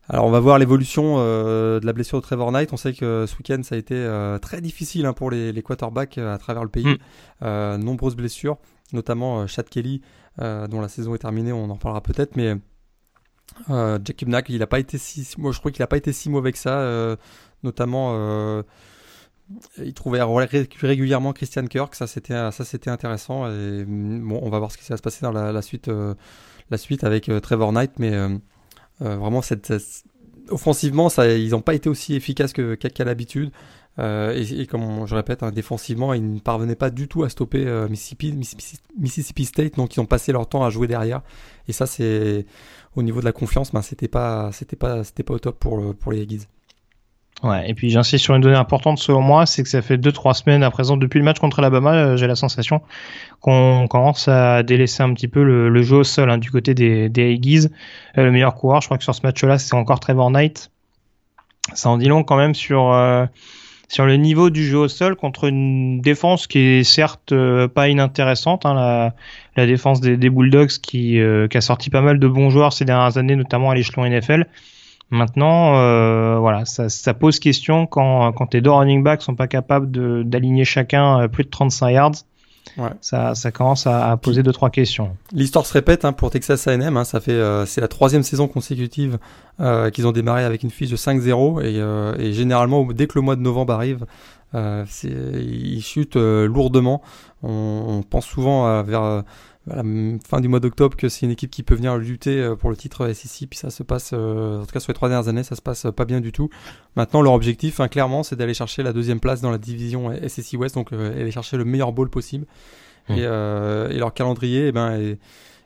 Alors 0.09 0.25
on 0.25 0.31
va 0.31 0.39
voir 0.39 0.59
l'évolution 0.59 1.17
euh, 1.19 1.81
de 1.81 1.87
la 1.87 1.93
blessure 1.93 2.19
de 2.19 2.23
Trevor 2.23 2.53
Knight. 2.53 2.73
On 2.73 2.77
sait 2.77 2.93
que 2.93 3.25
ce 3.27 3.37
week-end 3.37 3.61
ça 3.63 3.75
a 3.75 3.79
été 3.79 3.95
euh, 3.95 4.39
très 4.39 4.61
difficile 4.61 5.05
hein, 5.05 5.13
pour 5.13 5.31
les, 5.31 5.53
les 5.53 5.63
quarterbacks 5.63 6.19
euh, 6.19 6.33
à 6.33 6.39
travers 6.39 6.63
le 6.63 6.69
pays. 6.69 6.99
Mm. 7.41 7.77
nombreuses 7.79 8.15
blessures, 8.17 8.59
notamment 8.93 9.47
Chad 9.47 9.69
Kelly 9.69 10.03
dont 10.39 10.81
la 10.81 10.89
saison 10.89 11.15
est 11.15 11.19
terminée. 11.19 11.53
On 11.53 11.71
en 11.71 11.77
parlera 11.77 12.03
peut-être, 12.03 12.37
mais 12.37 12.55
Jacob 13.69 14.29
Knack, 14.29 14.49
il 14.49 14.63
a 14.63 14.67
pas 14.67 14.79
été 14.79 14.99
si, 14.99 15.27
moi 15.39 15.51
je 15.53 15.59
crois 15.59 15.71
qu'il 15.71 15.83
a 15.83 15.87
pas 15.87 15.97
été 15.97 16.13
si 16.13 16.31
mauvais 16.31 16.53
que 16.53 16.59
ça. 16.59 17.17
notamment, 17.63 18.63
il 19.79 19.95
trouvait 19.95 20.23
régulièrement 20.83 21.33
Christian 21.33 21.67
Kirk. 21.67 21.95
Ça 21.95 22.07
c'était 22.07 22.35
ça 22.53 22.65
c'était 22.65 22.91
intéressant. 22.91 23.51
Et 23.51 23.85
bon, 23.87 24.39
on 24.43 24.51
va 24.51 24.59
voir 24.59 24.71
ce 24.71 24.79
qui 24.79 24.89
va 24.89 24.97
se 24.97 25.03
passer 25.03 25.23
dans 25.23 25.33
la, 25.33 25.53
la 25.53 25.63
suite 25.63 25.91
la 26.71 26.79
suite 26.79 27.05
avec 27.05 27.31
Trevor 27.43 27.73
Knight, 27.73 27.99
mais 27.99 28.13
euh, 28.13 28.29
vraiment, 29.01 29.43
cette, 29.43 29.73
offensivement, 30.51 31.09
ça, 31.09 31.33
ils 31.33 31.51
n'ont 31.51 31.61
pas 31.61 31.75
été 31.75 31.89
aussi 31.89 32.15
efficaces 32.15 32.53
qu'à 32.53 33.05
l'habitude. 33.05 33.51
Euh, 33.99 34.35
et, 34.35 34.67
comme 34.67 35.07
je 35.07 35.15
répète, 35.15 35.43
hein, 35.43 35.51
défensivement, 35.51 36.13
ils 36.13 36.35
ne 36.35 36.39
parvenaient 36.39 36.77
pas 36.77 36.91
du 36.91 37.09
tout 37.09 37.25
à 37.25 37.31
stopper 37.31 37.67
euh, 37.67 37.89
Mississippi, 37.89 38.33
Mississippi, 38.99 39.45
State, 39.47 39.77
donc 39.77 39.97
ils 39.97 40.01
ont 40.01 40.07
passé 40.07 40.33
leur 40.33 40.47
temps 40.49 40.65
à 40.65 40.71
jouer 40.71 40.87
derrière. 40.87 41.23
Et 41.67 41.73
ça, 41.73 41.87
c'est 41.87 42.45
au 42.95 43.03
niveau 43.03 43.21
de 43.21 43.25
la 43.25 43.33
confiance, 43.33 43.73
ben, 43.73 43.83
c'était 43.83 44.09
pas, 44.09 44.51
c'était 44.53 44.77
pas, 44.77 45.03
c'était 45.03 45.23
pas 45.23 45.35
au 45.35 45.39
top 45.39 45.59
pour, 45.59 45.95
pour 45.95 46.13
les 46.13 46.23
Aggies. 46.23 46.47
Ouais, 47.43 47.69
et 47.69 47.75
puis 47.75 47.91
j'insiste 47.91 48.25
sur 48.25 48.35
une 48.35 48.41
donnée 48.41 48.57
importante 48.57 48.99
selon 48.99 49.21
moi, 49.21 49.45
c'est 49.45 49.63
que 49.63 49.69
ça 49.69 49.83
fait 49.83 49.99
2-3 49.99 50.33
semaines 50.35 50.63
à 50.63 50.71
présent, 50.71 50.97
depuis 50.97 51.19
le 51.19 51.25
match 51.25 51.39
contre 51.39 51.59
Alabama, 51.59 51.93
euh, 51.93 52.17
j'ai 52.17 52.27
la 52.27 52.35
sensation 52.35 52.81
qu'on 53.41 53.87
commence 53.89 54.27
à 54.27 54.63
délaisser 54.63 55.03
un 55.03 55.13
petit 55.13 55.29
peu 55.29 55.43
le, 55.43 55.83
jeu 55.83 55.99
au 55.99 56.05
sol 56.05 56.31
hein, 56.31 56.39
du 56.39 56.51
côté 56.51 56.73
des, 56.73 57.11
des 57.11 57.35
Aggies. 57.35 57.69
Euh, 58.17 58.25
le 58.25 58.33
meilleur 58.33 58.55
coureur, 58.55 58.81
je 58.81 58.87
crois 58.87 58.97
que 58.97 59.05
sur 59.05 59.15
ce 59.15 59.21
match-là, 59.23 59.59
c'est 59.59 59.75
encore 59.75 60.01
Trevor 60.01 60.31
Knight. 60.31 60.71
Ça 61.75 61.91
en 61.91 61.99
dit 61.99 62.09
long 62.09 62.23
quand 62.23 62.37
même 62.37 62.55
sur 62.55 62.93
euh, 62.93 63.27
sur 63.89 64.07
le 64.07 64.17
niveau 64.17 64.49
du 64.51 64.65
jeu 64.65 64.79
au 64.79 64.89
sol 64.89 65.15
contre 65.15 65.45
une 65.45 66.01
défense 66.01 66.47
qui 66.47 66.59
est 66.59 66.85
certes 66.85 67.35
pas 67.75 67.89
inintéressante, 67.89 68.65
hein, 68.65 68.75
la, 68.75 69.15
la 69.57 69.67
défense 69.67 70.01
des, 70.01 70.17
des 70.17 70.31
Bulldogs 70.31 70.79
qui, 70.81 71.21
qui 71.51 71.57
a 71.57 71.61
sorti 71.61 71.91
pas 71.91 72.01
mal 72.01 72.19
de 72.19 72.29
bons 72.29 72.51
joueurs 72.51 72.73
ces 72.73 72.85
dernières 72.85 73.19
années, 73.19 73.37
notamment 73.37 73.71
à 73.71 73.75
l'échelon 73.75 74.09
NFL. 74.09 74.47
Maintenant, 75.11 75.77
euh, 75.77 76.39
voilà, 76.39 76.65
ça, 76.65 76.89
ça, 76.89 77.15
pose 77.15 77.39
question 77.39 77.87
quand, 77.87 78.33
quand 78.33 78.47
tes 78.49 78.61
deux 78.61 78.71
running 78.71 79.05
backs 79.05 79.23
sont 79.23 79.37
pas 79.37 79.47
capables 79.47 79.91
d'aligner 80.25 80.65
chacun 80.65 81.23
euh, 81.23 81.29
plus 81.29 81.45
de 81.45 81.51
35 81.51 81.91
yards. 81.91 82.13
Ouais. 82.77 82.91
Ça, 83.01 83.35
ça 83.35 83.53
commence 83.53 83.87
à, 83.87 84.11
à 84.11 84.17
poser 84.17 84.43
deux 84.43 84.53
trois 84.53 84.71
questions. 84.71 85.17
L'histoire 85.33 85.65
se 85.65 85.73
répète 85.73 86.05
hein, 86.05 86.13
pour 86.13 86.31
Texas 86.31 86.67
A&M. 86.67 86.97
Hein, 86.97 87.05
ça 87.05 87.21
fait 87.21 87.33
euh, 87.33 87.65
c'est 87.65 87.81
la 87.81 87.89
troisième 87.89 88.23
saison 88.23 88.49
consécutive 88.49 89.19
euh, 89.61 89.91
qu'ils 89.91 90.07
ont 90.07 90.13
démarré 90.13 90.45
avec 90.45 90.63
une 90.63 90.71
fiche 90.71 90.91
de 90.91 90.97
5-0 90.97 91.63
et, 91.63 91.81
euh, 91.81 92.15
et, 92.19 92.33
généralement 92.33 92.85
dès 92.93 93.07
que 93.07 93.13
le 93.15 93.23
mois 93.23 93.37
de 93.37 93.41
novembre 93.41 93.73
arrive, 93.73 94.05
ils 94.55 95.83
chutent 95.83 96.17
lourdement. 96.17 97.03
On, 97.43 97.85
on, 97.89 98.03
pense 98.03 98.27
souvent 98.27 98.83
vers 98.83 99.23
à 99.71 99.77
la 99.77 99.83
fin 100.27 100.41
du 100.41 100.49
mois 100.49 100.61
d'octobre 100.61 100.97
que 100.97 101.09
c'est 101.09 101.27
une 101.27 101.33
équipe 101.33 101.51
qui 101.51 101.63
peut 101.63 101.75
venir 101.75 101.97
lutter 101.97 102.41
euh, 102.41 102.55
pour 102.55 102.71
le 102.71 102.77
titre 102.77 103.13
SEC, 103.13 103.49
puis 103.49 103.59
ça 103.59 103.71
se 103.71 103.83
passe, 103.83 104.11
euh, 104.13 104.61
en 104.61 104.67
tout 104.67 104.73
cas 104.73 104.81
sur 104.81 104.91
les 104.91 104.95
trois 104.95 105.09
dernières 105.09 105.29
années, 105.29 105.43
ça 105.43 105.57
se 105.57 105.63
passe 105.63 105.87
pas 105.95 106.05
bien 106.05 106.21
du 106.21 106.33
tout. 106.33 106.49
Maintenant, 106.95 107.23
leur 107.23 107.33
objectif, 107.33 107.81
hein, 107.81 107.89
clairement, 107.89 108.23
c'est 108.23 108.37
d'aller 108.37 108.55
chercher 108.55 108.83
la 108.83 108.93
deuxième 108.93 109.21
place 109.21 109.41
dans 109.41 109.51
la 109.51 109.59
division 109.59 110.13
SEC 110.29 110.59
West, 110.61 110.75
donc 110.77 110.93
euh, 110.93 111.21
aller 111.21 111.31
chercher 111.31 111.57
le 111.57 111.65
meilleur 111.65 111.93
bowl 111.93 112.09
possible. 112.11 112.47
Mmh. 113.09 113.15
Et, 113.15 113.23
et, 113.23 113.99
leur 113.99 114.13
calendrier, 114.15 114.69
eh 114.69 114.73
ben, 114.73 115.17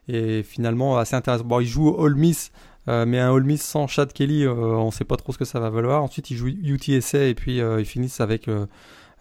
est, 0.08 0.42
finalement 0.42 0.98
assez 0.98 1.16
intéressant. 1.16 1.44
Bon, 1.44 1.60
ils 1.60 1.66
jouent 1.66 1.96
All 2.04 2.14
Miss, 2.14 2.52
mais 2.86 3.18
un 3.18 3.34
All 3.34 3.44
Miss 3.44 3.62
sans 3.62 3.86
Chad 3.86 4.12
Kelly, 4.12 4.46
on 4.46 4.90
sait 4.90 5.04
pas 5.04 5.16
trop 5.16 5.32
ce 5.32 5.38
que 5.38 5.46
ça 5.46 5.58
va 5.58 5.70
valoir. 5.70 6.02
Ensuite, 6.02 6.30
ils 6.30 6.36
jouent 6.36 6.48
UTSA 6.48 7.24
et 7.24 7.34
puis 7.34 7.56
ils 7.56 7.84
finissent 7.86 8.20
avec 8.20 8.46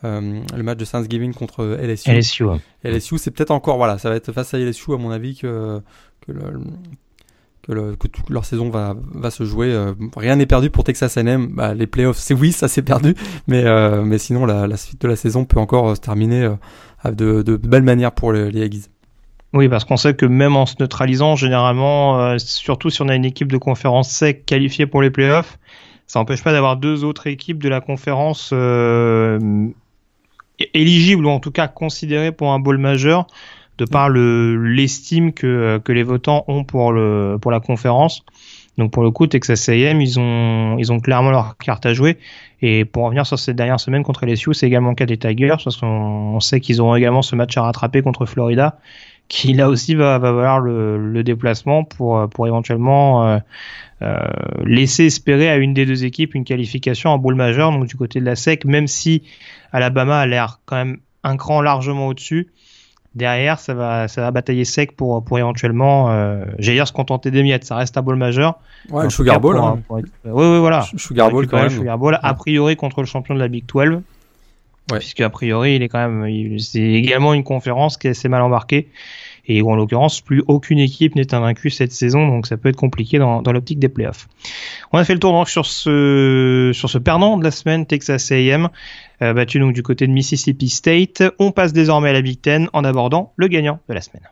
euh, 0.06 0.42
le 0.56 0.64
match 0.64 0.78
de 0.78 0.86
Thanksgiving 0.86 1.34
contre 1.34 1.66
LSU. 1.66 2.10
LSU, 2.10 2.46
LSU 2.84 3.18
c'est 3.18 3.32
peut-être 3.32 3.52
encore, 3.52 3.76
voilà, 3.76 3.98
ça 3.98 4.10
va 4.10 4.16
être 4.16 4.32
face 4.32 4.54
à 4.54 4.58
LSU 4.58 4.94
à 4.94 4.98
mon 4.98 5.12
avis 5.12 5.36
que, 5.36 5.82
que, 6.22 6.32
le, 6.32 7.96
que, 7.98 8.08
toute 8.08 8.30
leur 8.30 8.46
saison 8.46 8.70
va, 8.70 8.96
va 9.14 9.30
se 9.30 9.44
jouer. 9.44 9.74
Euh, 9.74 9.94
rien 10.16 10.38
n'est 10.38 10.46
perdu 10.46 10.70
pour 10.70 10.86
Texas 10.86 11.18
A&M. 11.18 11.48
Bah, 11.54 11.74
les 11.74 11.86
playoffs, 11.86 12.18
c'est 12.18 12.34
oui, 12.34 12.54
ça 12.54 12.70
c'est 12.70 12.82
perdu, 12.82 13.14
mais, 13.48 13.66
euh, 13.66 14.02
mais 14.04 14.20
sinon 14.20 14.46
la, 14.46 14.68
la, 14.68 14.78
suite 14.78 15.02
de 15.02 15.08
la 15.10 15.18
saison 15.18 15.44
peut 15.44 15.60
encore 15.60 15.98
se 15.98 16.02
terminer 16.02 16.50
de, 17.04 17.42
de 17.42 17.58
belle 17.58 17.84
manière 17.84 18.14
pour 18.14 18.32
les, 18.32 18.52
les 18.52 18.64
Aggies. 18.64 18.86
Oui, 19.52 19.68
parce 19.68 19.84
qu'on 19.84 19.98
sait 19.98 20.14
que 20.14 20.28
même 20.28 20.56
en 20.56 20.66
se 20.66 20.76
neutralisant, 20.80 21.36
généralement, 21.36 22.38
surtout 22.38 22.90
si 22.90 23.02
on 23.02 23.10
a 23.10 23.16
une 23.16 23.26
équipe 23.26 23.52
de 23.52 23.58
conférence 23.58 24.10
sec 24.10 24.46
qualifiée 24.46 24.86
pour 24.86 25.02
les 25.02 25.10
playoffs, 25.10 25.60
ça 26.08 26.20
n'empêche 26.20 26.42
pas 26.42 26.54
d'avoir 26.54 26.78
deux 26.78 27.04
autres 27.04 27.28
équipes 27.28 27.62
de 27.62 27.68
la 27.68 27.82
conférence 27.82 28.54
éligible 30.74 31.26
ou 31.26 31.30
en 31.30 31.40
tout 31.40 31.52
cas 31.52 31.68
considéré 31.68 32.32
pour 32.32 32.52
un 32.52 32.60
bowl 32.60 32.78
majeur 32.78 33.28
de 33.78 33.86
par 33.86 34.10
le 34.10 34.58
l'estime 34.58 35.32
que, 35.32 35.80
que 35.84 35.92
les 35.92 36.04
votants 36.04 36.44
ont 36.48 36.64
pour 36.64 36.92
le 36.92 37.38
pour 37.42 37.52
la 37.52 37.60
conférence. 37.60 38.24
Donc 38.78 38.92
pour 38.92 39.04
le 39.04 39.12
coup, 39.12 39.28
Texas 39.28 39.68
A&M, 39.70 40.02
ils 40.02 40.20
ont 40.20 40.78
ils 40.78 40.92
ont 40.92 41.00
clairement 41.00 41.32
leur 41.32 41.58
carte 41.58 41.86
à 41.86 41.94
jouer. 41.94 42.18
Et 42.62 42.86
pour 42.86 43.04
revenir 43.04 43.26
sur 43.26 43.38
cette 43.40 43.56
dernière 43.56 43.80
semaine 43.80 44.04
contre 44.04 44.26
LSU, 44.26 44.54
c'est 44.54 44.68
également 44.68 44.90
le 44.90 44.96
cas 44.96 45.06
des 45.06 45.18
Tigers 45.18 45.56
parce 45.64 45.78
qu'on 45.78 46.40
sait 46.40 46.60
qu'ils 46.60 46.82
auront 46.82 46.96
également 46.96 47.22
ce 47.22 47.36
match 47.36 47.58
à 47.58 47.64
rattraper 47.64 48.02
contre 48.02 48.26
Florida, 48.26 48.80
qui 49.30 49.54
là 49.54 49.70
aussi 49.70 49.96
va 49.96 50.18
va 50.18 50.32
valoir 50.34 50.60
le, 50.60 50.98
le 50.98 51.24
déplacement 51.24 51.86
pour 51.86 52.28
pour 52.30 52.48
éventuellement 52.48 53.26
euh, 53.26 53.40
euh, 54.02 54.18
laisser 54.66 55.06
espérer 55.06 55.50
à 55.50 55.58
une 55.58 55.74
des 55.74 55.86
deux 55.86 56.06
équipes 56.06 56.34
une 56.36 56.46
qualification 56.46 57.10
en 57.12 57.18
bowl 57.18 57.36
majeur. 57.36 57.72
Donc 57.72 57.86
du 57.86 57.96
côté 57.96 58.20
de 58.20 58.26
la 58.26 58.36
SEC, 58.36 58.66
même 58.66 58.88
si 58.88 59.24
Alabama 59.72 60.20
a 60.20 60.26
l'air 60.26 60.60
quand 60.66 60.76
même 60.76 60.98
un 61.24 61.38
cran 61.38 61.62
largement 61.62 62.08
au-dessus. 62.08 62.48
Derrière, 63.16 63.60
ça 63.60 63.74
va, 63.74 64.08
ça 64.08 64.22
va 64.22 64.30
batailler 64.32 64.66
sec 64.66 64.96
pour, 64.96 65.24
pour 65.26 65.40
éventuellement, 65.40 66.12
euh, 66.12 66.46
j'allais 66.60 66.78
dire 66.78 66.88
se 66.88 66.94
contenter 66.94 67.32
des 67.32 67.42
miettes. 67.42 67.66
Ça 67.66 67.76
reste 67.76 67.98
un 67.98 68.04
bowl 68.04 68.16
majeur. 68.16 68.60
Ouais, 68.92 69.04
le 69.04 69.10
Sugar 69.10 69.42
Bowl. 69.42 69.58
Hein. 69.58 69.80
oui, 69.90 70.04
oui, 70.26 70.60
voilà. 70.60 70.86
Sugar 70.96 71.32
Bowl 71.32 71.48
quand 71.48 71.58
même. 71.58 71.72
Sugar 71.72 71.98
Bowl, 71.98 72.20
a 72.22 72.34
priori 72.36 72.76
contre 72.76 73.02
le 73.02 73.08
champion 73.08 73.34
de 73.34 73.40
la 73.40 73.48
Big 73.48 73.66
12. 73.66 74.02
Ouais. 74.92 75.00
Puisque 75.00 75.22
a 75.22 75.30
priori, 75.30 75.76
il 75.76 75.84
est 75.84 75.90
quand 75.90 76.08
même, 76.08 76.60
c'est 76.60 76.82
également 76.82 77.34
une 77.34 77.44
conférence 77.44 77.98
qui 77.98 78.08
est 78.08 78.12
assez 78.12 78.30
mal 78.30 78.42
embarquée. 78.42 78.88
Et 79.48 79.64
en 79.64 79.76
l'occurrence, 79.76 80.22
plus 80.22 80.44
aucune 80.48 80.78
équipe 80.78 81.16
n'est 81.16 81.34
invaincue 81.34 81.72
cette 81.72 81.92
saison, 81.92 82.28
donc 82.28 82.46
ça 82.46 82.56
peut 82.56 82.70
être 82.70 82.76
compliqué 82.76 83.18
dans, 83.18 83.42
dans 83.42 83.52
l'optique 83.52 83.80
des 83.80 83.90
playoffs. 83.90 84.28
On 84.94 85.00
a 85.00 85.04
fait 85.04 85.14
le 85.14 85.20
tour 85.20 85.32
donc 85.32 85.50
sur 85.50 85.66
ce 85.66 86.70
sur 86.74 86.90
ce 86.90 87.00
perdant 87.00 87.36
de 87.38 87.44
la 87.44 87.50
semaine, 87.50 87.88
Texas 87.88 88.32
A&M, 88.32 88.70
euh, 89.24 89.34
battu 89.34 89.60
donc 89.60 89.74
du 89.74 89.82
côté 89.82 90.06
de 90.06 90.12
Mississippi 90.12 90.70
State. 90.70 91.24
On 91.40 91.52
passe 91.52 91.74
désormais 91.74 92.10
à 92.10 92.14
la 92.14 92.22
Big 92.22 92.40
Ten 92.40 92.70
en 92.74 92.84
abordant 92.84 93.34
le 93.38 93.48
gagnant 93.48 93.80
de 93.90 93.96
la 93.96 94.02
semaine. 94.02 94.30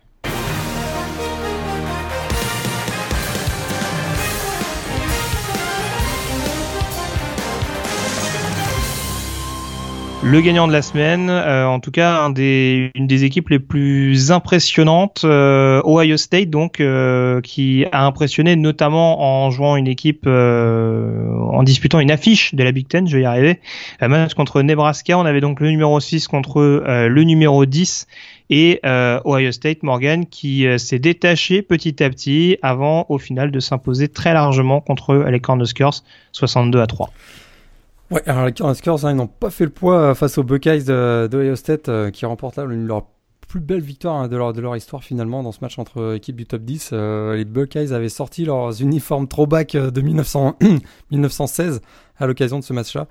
Le 10.29 10.41
gagnant 10.41 10.67
de 10.67 10.73
la 10.73 10.81
semaine, 10.81 11.29
euh, 11.29 11.65
en 11.65 11.79
tout 11.79 11.91
cas 11.91 12.27
une 12.27 13.07
des 13.07 13.23
équipes 13.23 13.47
les 13.47 13.59
plus 13.59 14.29
impressionnantes, 14.31 15.21
euh, 15.23 15.81
Ohio 15.85 16.17
State 16.17 16.49
donc, 16.49 16.81
euh, 16.81 17.39
qui 17.39 17.85
a 17.93 18.05
impressionné 18.05 18.57
notamment 18.57 19.45
en 19.45 19.51
jouant 19.51 19.77
une 19.77 19.87
équipe, 19.87 20.27
en 20.27 21.63
disputant 21.63 22.01
une 22.01 22.11
affiche 22.11 22.53
de 22.53 22.63
la 22.63 22.73
Big 22.73 22.89
Ten, 22.89 23.07
je 23.07 23.15
vais 23.15 23.23
y 23.23 23.25
arriver, 23.25 23.61
match 24.01 24.33
contre 24.33 24.61
Nebraska, 24.61 25.17
on 25.17 25.25
avait 25.25 25.39
donc 25.39 25.61
le 25.61 25.69
numéro 25.69 25.97
6 25.97 26.27
contre 26.27 26.83
le 26.85 27.23
numéro 27.23 27.65
10 27.65 28.07
et 28.49 28.81
Ohio 28.83 29.51
State 29.53 29.81
Morgan 29.83 30.25
qui 30.25 30.65
s'est 30.77 30.99
détaché 30.99 31.61
petit 31.61 32.03
à 32.03 32.09
petit 32.09 32.57
avant 32.61 33.05
au 33.07 33.17
final 33.17 33.49
de 33.49 33.59
s'imposer 33.61 34.09
très 34.09 34.33
largement 34.33 34.81
contre 34.81 35.15
les 35.15 35.39
Cornhuskers 35.39 36.03
62 36.33 36.81
à 36.81 36.87
3. 36.87 37.11
Ouais, 38.09 38.21
alors 38.25 38.45
les 38.45 38.53
Cornhuskers, 38.53 39.05
hein, 39.05 39.11
ils 39.11 39.17
n'ont 39.17 39.27
pas 39.27 39.49
fait 39.49 39.65
le 39.65 39.69
poids 39.69 39.99
euh, 39.99 40.15
face 40.15 40.37
aux 40.37 40.43
Buckeyes 40.43 40.85
d'Ohio 40.85 41.55
State 41.57 41.89
euh, 41.89 42.09
qui 42.09 42.25
remportent 42.25 42.55
là 42.55 42.63
leurs 42.63 43.05
plus 43.49 43.59
belles 43.59 43.81
victoires 43.81 44.15
hein, 44.15 44.27
de, 44.29 44.37
leur, 44.37 44.53
de 44.53 44.61
leur 44.61 44.77
histoire 44.77 45.03
finalement 45.03 45.43
dans 45.43 45.51
ce 45.51 45.59
match 45.61 45.77
entre 45.77 46.15
équipes 46.15 46.37
du 46.37 46.45
top 46.45 46.61
10. 46.61 46.91
Euh, 46.93 47.35
les 47.35 47.43
Buckeyes 47.43 47.91
avaient 47.91 48.07
sorti 48.07 48.45
leurs 48.45 48.81
uniformes 48.81 49.27
throwback 49.27 49.75
de 49.75 50.01
1900, 50.01 50.57
1916 51.11 51.81
à 52.17 52.27
l'occasion 52.27 52.59
de 52.59 52.63
ce 52.63 52.71
match-là. 52.71 53.07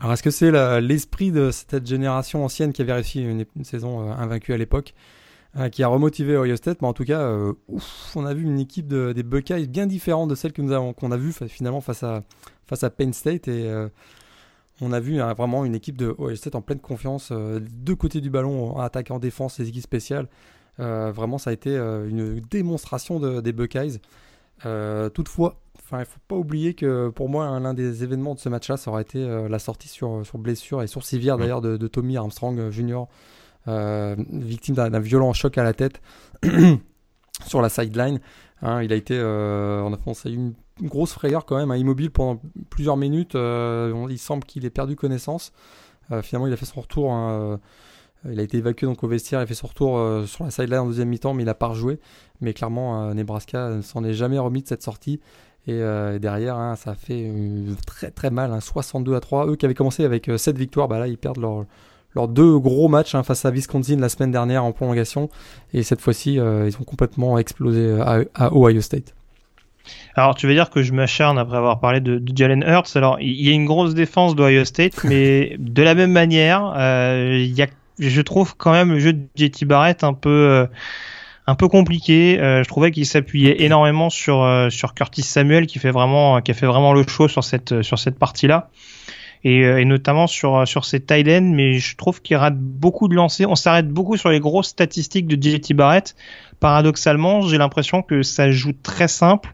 Alors 0.00 0.12
est-ce 0.12 0.24
que 0.24 0.32
c'est 0.32 0.50
l'esprit 0.80 1.30
de 1.30 1.52
cette 1.52 1.86
génération 1.86 2.44
ancienne 2.44 2.72
qui 2.72 2.82
avait 2.82 2.94
réussi 2.94 3.22
une, 3.22 3.44
saison 3.62 4.10
invaincue 4.10 4.52
à 4.52 4.56
l'époque 4.56 4.94
qui 5.70 5.84
a 5.84 5.86
remotivé 5.86 6.36
Ohio 6.36 6.56
State, 6.56 6.82
mais 6.82 6.88
en 6.88 6.92
tout 6.92 7.04
cas, 7.04 7.32
ouf, 7.68 8.12
on 8.16 8.26
a 8.26 8.34
vu 8.34 8.42
une 8.42 8.58
équipe 8.58 8.88
de, 8.88 9.12
des 9.12 9.22
Buckeyes 9.22 9.68
bien 9.68 9.86
différente 9.86 10.28
de 10.28 10.34
celle 10.34 10.52
que 10.52 10.62
nous 10.62 10.72
avons 10.72 10.92
qu'on 10.92 11.12
a 11.12 11.16
vue 11.16 11.32
finalement 11.46 11.80
face 11.80 12.02
à 12.02 12.24
face 12.66 12.82
à 12.82 12.90
Penn 12.90 13.12
State 13.12 13.46
et 13.46 13.70
on 14.82 14.92
a 14.92 15.00
vu 15.00 15.20
hein, 15.20 15.32
vraiment 15.32 15.64
une 15.64 15.74
équipe 15.74 15.96
de 15.96 16.14
Ohio 16.18 16.34
State 16.34 16.56
en 16.56 16.60
pleine 16.60 16.80
confiance, 16.80 17.28
euh, 17.30 17.60
deux 17.60 17.94
côtés 17.94 18.20
du 18.20 18.30
ballon, 18.30 18.76
en 18.76 18.80
attaque 18.80 19.10
en 19.10 19.20
défense, 19.20 19.58
les 19.58 19.68
équipes 19.68 19.82
spéciales. 19.82 20.28
Euh, 20.80 21.12
vraiment, 21.12 21.38
ça 21.38 21.50
a 21.50 21.52
été 21.52 21.70
euh, 21.70 22.08
une 22.08 22.40
démonstration 22.40 23.20
des 23.40 23.52
Buckeyes. 23.52 24.00
toutefois, 25.14 25.60
il 25.92 25.98
ne 25.98 26.04
faut 26.04 26.20
pas 26.26 26.36
oublier 26.36 26.74
que 26.74 27.10
pour 27.10 27.28
moi, 27.28 27.60
l'un 27.60 27.74
des 27.74 28.02
événements 28.02 28.34
de 28.34 28.40
ce 28.40 28.48
match-là, 28.48 28.76
ça 28.76 28.90
aurait 28.90 29.02
été 29.02 29.24
la 29.48 29.58
sortie 29.58 29.88
sur, 29.88 30.26
sur 30.26 30.38
blessure 30.38 30.82
et 30.82 30.86
sur 30.86 31.04
civière 31.04 31.36
d'ailleurs 31.38 31.60
de, 31.60 31.86
Tommy 31.86 32.16
Armstrong 32.16 32.70
Jr., 32.70 33.04
victime 33.66 34.74
d'un 34.74 34.98
violent 35.00 35.32
choc 35.32 35.58
à 35.58 35.62
la 35.62 35.74
tête 35.74 36.00
sur 37.46 37.62
la 37.62 37.68
sideline. 37.68 38.20
Hein, 38.62 38.82
il 38.82 38.92
a 38.92 38.96
été, 38.96 39.20
on 39.20 39.92
a 39.92 39.96
pensé 39.96 40.30
une 40.30 40.54
grosse 40.88 41.12
frayeur 41.12 41.44
quand 41.44 41.56
même, 41.56 41.70
à 41.70 41.76
immobile 41.76 42.10
pendant 42.10 42.40
plusieurs 42.70 42.96
minutes. 42.96 43.34
Euh, 43.34 44.06
il 44.10 44.18
semble 44.18 44.44
qu'il 44.44 44.64
ait 44.64 44.70
perdu 44.70 44.96
connaissance. 44.96 45.52
Euh, 46.10 46.22
finalement, 46.22 46.46
il 46.46 46.52
a 46.52 46.56
fait 46.56 46.66
son 46.66 46.80
retour. 46.80 47.12
Hein, 47.12 47.30
euh, 47.30 47.56
il 48.30 48.38
a 48.38 48.42
été 48.42 48.58
évacué 48.58 48.86
donc 48.86 49.02
au 49.02 49.08
vestiaire, 49.08 49.40
il 49.40 49.46
fait 49.48 49.54
son 49.54 49.66
retour 49.66 49.98
sur 50.28 50.44
la 50.44 50.52
sideline 50.52 50.78
en 50.78 50.86
deuxième 50.86 51.08
mi-temps, 51.08 51.34
mais 51.34 51.42
il 51.42 51.46
n'a 51.46 51.54
pas 51.54 51.66
rejoué. 51.66 51.98
Mais 52.40 52.54
clairement, 52.54 53.12
Nebraska 53.14 53.70
ne 53.70 53.82
s'en 53.82 54.04
est 54.04 54.14
jamais 54.14 54.38
remis 54.38 54.62
de 54.62 54.68
cette 54.68 54.82
sortie. 54.84 55.18
Et 55.66 55.80
derrière, 56.20 56.56
hein, 56.56 56.76
ça 56.76 56.94
fait 56.94 57.28
très 57.84 58.12
très 58.12 58.30
mal, 58.30 58.56
62 58.62 59.12
hein, 59.12 59.16
à 59.16 59.20
3. 59.20 59.48
Eux 59.48 59.56
qui 59.56 59.64
avaient 59.64 59.74
commencé 59.74 60.04
avec 60.04 60.30
7 60.36 60.56
victoires, 60.56 60.86
bah 60.86 61.00
là 61.00 61.08
ils 61.08 61.18
perdent 61.18 61.40
leur, 61.40 61.64
leurs 62.14 62.28
deux 62.28 62.60
gros 62.60 62.86
matchs 62.86 63.20
face 63.22 63.44
à 63.44 63.50
Wisconsin 63.50 63.96
la 63.96 64.08
semaine 64.08 64.30
dernière 64.30 64.62
en 64.62 64.70
prolongation. 64.70 65.28
Et 65.72 65.82
cette 65.82 66.00
fois-ci, 66.00 66.34
ils 66.34 66.76
ont 66.78 66.84
complètement 66.84 67.38
explosé 67.38 67.98
à 68.34 68.54
Ohio 68.54 68.80
State. 68.80 69.16
Alors, 70.14 70.34
tu 70.34 70.46
veux 70.46 70.54
dire 70.54 70.70
que 70.70 70.82
je 70.82 70.92
m'acharne 70.92 71.38
après 71.38 71.56
avoir 71.56 71.80
parlé 71.80 72.00
de, 72.00 72.22
Jalen 72.34 72.64
Hurts? 72.66 72.96
Alors, 72.96 73.18
il 73.20 73.40
y 73.40 73.50
a 73.50 73.52
une 73.52 73.64
grosse 73.64 73.94
défense 73.94 74.34
d'Ohio 74.34 74.64
State, 74.64 75.04
mais 75.04 75.56
de 75.58 75.82
la 75.82 75.94
même 75.94 76.12
manière, 76.12 76.74
euh, 76.76 77.38
il 77.40 77.52
y 77.52 77.62
a, 77.62 77.66
je 77.98 78.20
trouve 78.20 78.54
quand 78.56 78.72
même 78.72 78.90
le 78.90 78.98
jeu 78.98 79.12
de 79.14 79.26
JT 79.36 79.64
Barrett 79.64 80.04
un 80.04 80.12
peu, 80.12 80.30
euh, 80.30 80.66
un 81.46 81.54
peu 81.54 81.68
compliqué. 81.68 82.38
Euh, 82.40 82.62
je 82.62 82.68
trouvais 82.68 82.90
qu'il 82.90 83.06
s'appuyait 83.06 83.62
énormément 83.62 84.10
sur 84.10 84.46
sur 84.70 84.94
Curtis 84.94 85.22
Samuel, 85.22 85.66
qui 85.66 85.78
fait 85.78 85.90
vraiment, 85.90 86.42
qui 86.42 86.50
a 86.50 86.54
fait 86.54 86.66
vraiment 86.66 86.92
le 86.92 87.06
show 87.06 87.28
sur 87.28 87.44
cette 87.44 87.82
sur 87.82 87.98
cette 87.98 88.18
partie-là. 88.18 88.68
Et, 89.44 89.62
et, 89.62 89.84
notamment 89.84 90.28
sur 90.28 90.68
sur 90.68 90.84
ses 90.84 91.00
tight 91.00 91.26
ends, 91.26 91.40
mais 91.40 91.74
je 91.74 91.96
trouve 91.96 92.22
qu'il 92.22 92.36
rate 92.36 92.56
beaucoup 92.56 93.08
de 93.08 93.14
lancers. 93.14 93.50
On 93.50 93.56
s'arrête 93.56 93.88
beaucoup 93.88 94.16
sur 94.16 94.28
les 94.28 94.38
grosses 94.38 94.68
statistiques 94.68 95.26
de 95.26 95.40
JT 95.40 95.74
Barrett. 95.74 96.14
Paradoxalement, 96.60 97.40
j'ai 97.40 97.58
l'impression 97.58 98.02
que 98.02 98.22
ça 98.22 98.52
joue 98.52 98.72
très 98.72 99.08
simple 99.08 99.52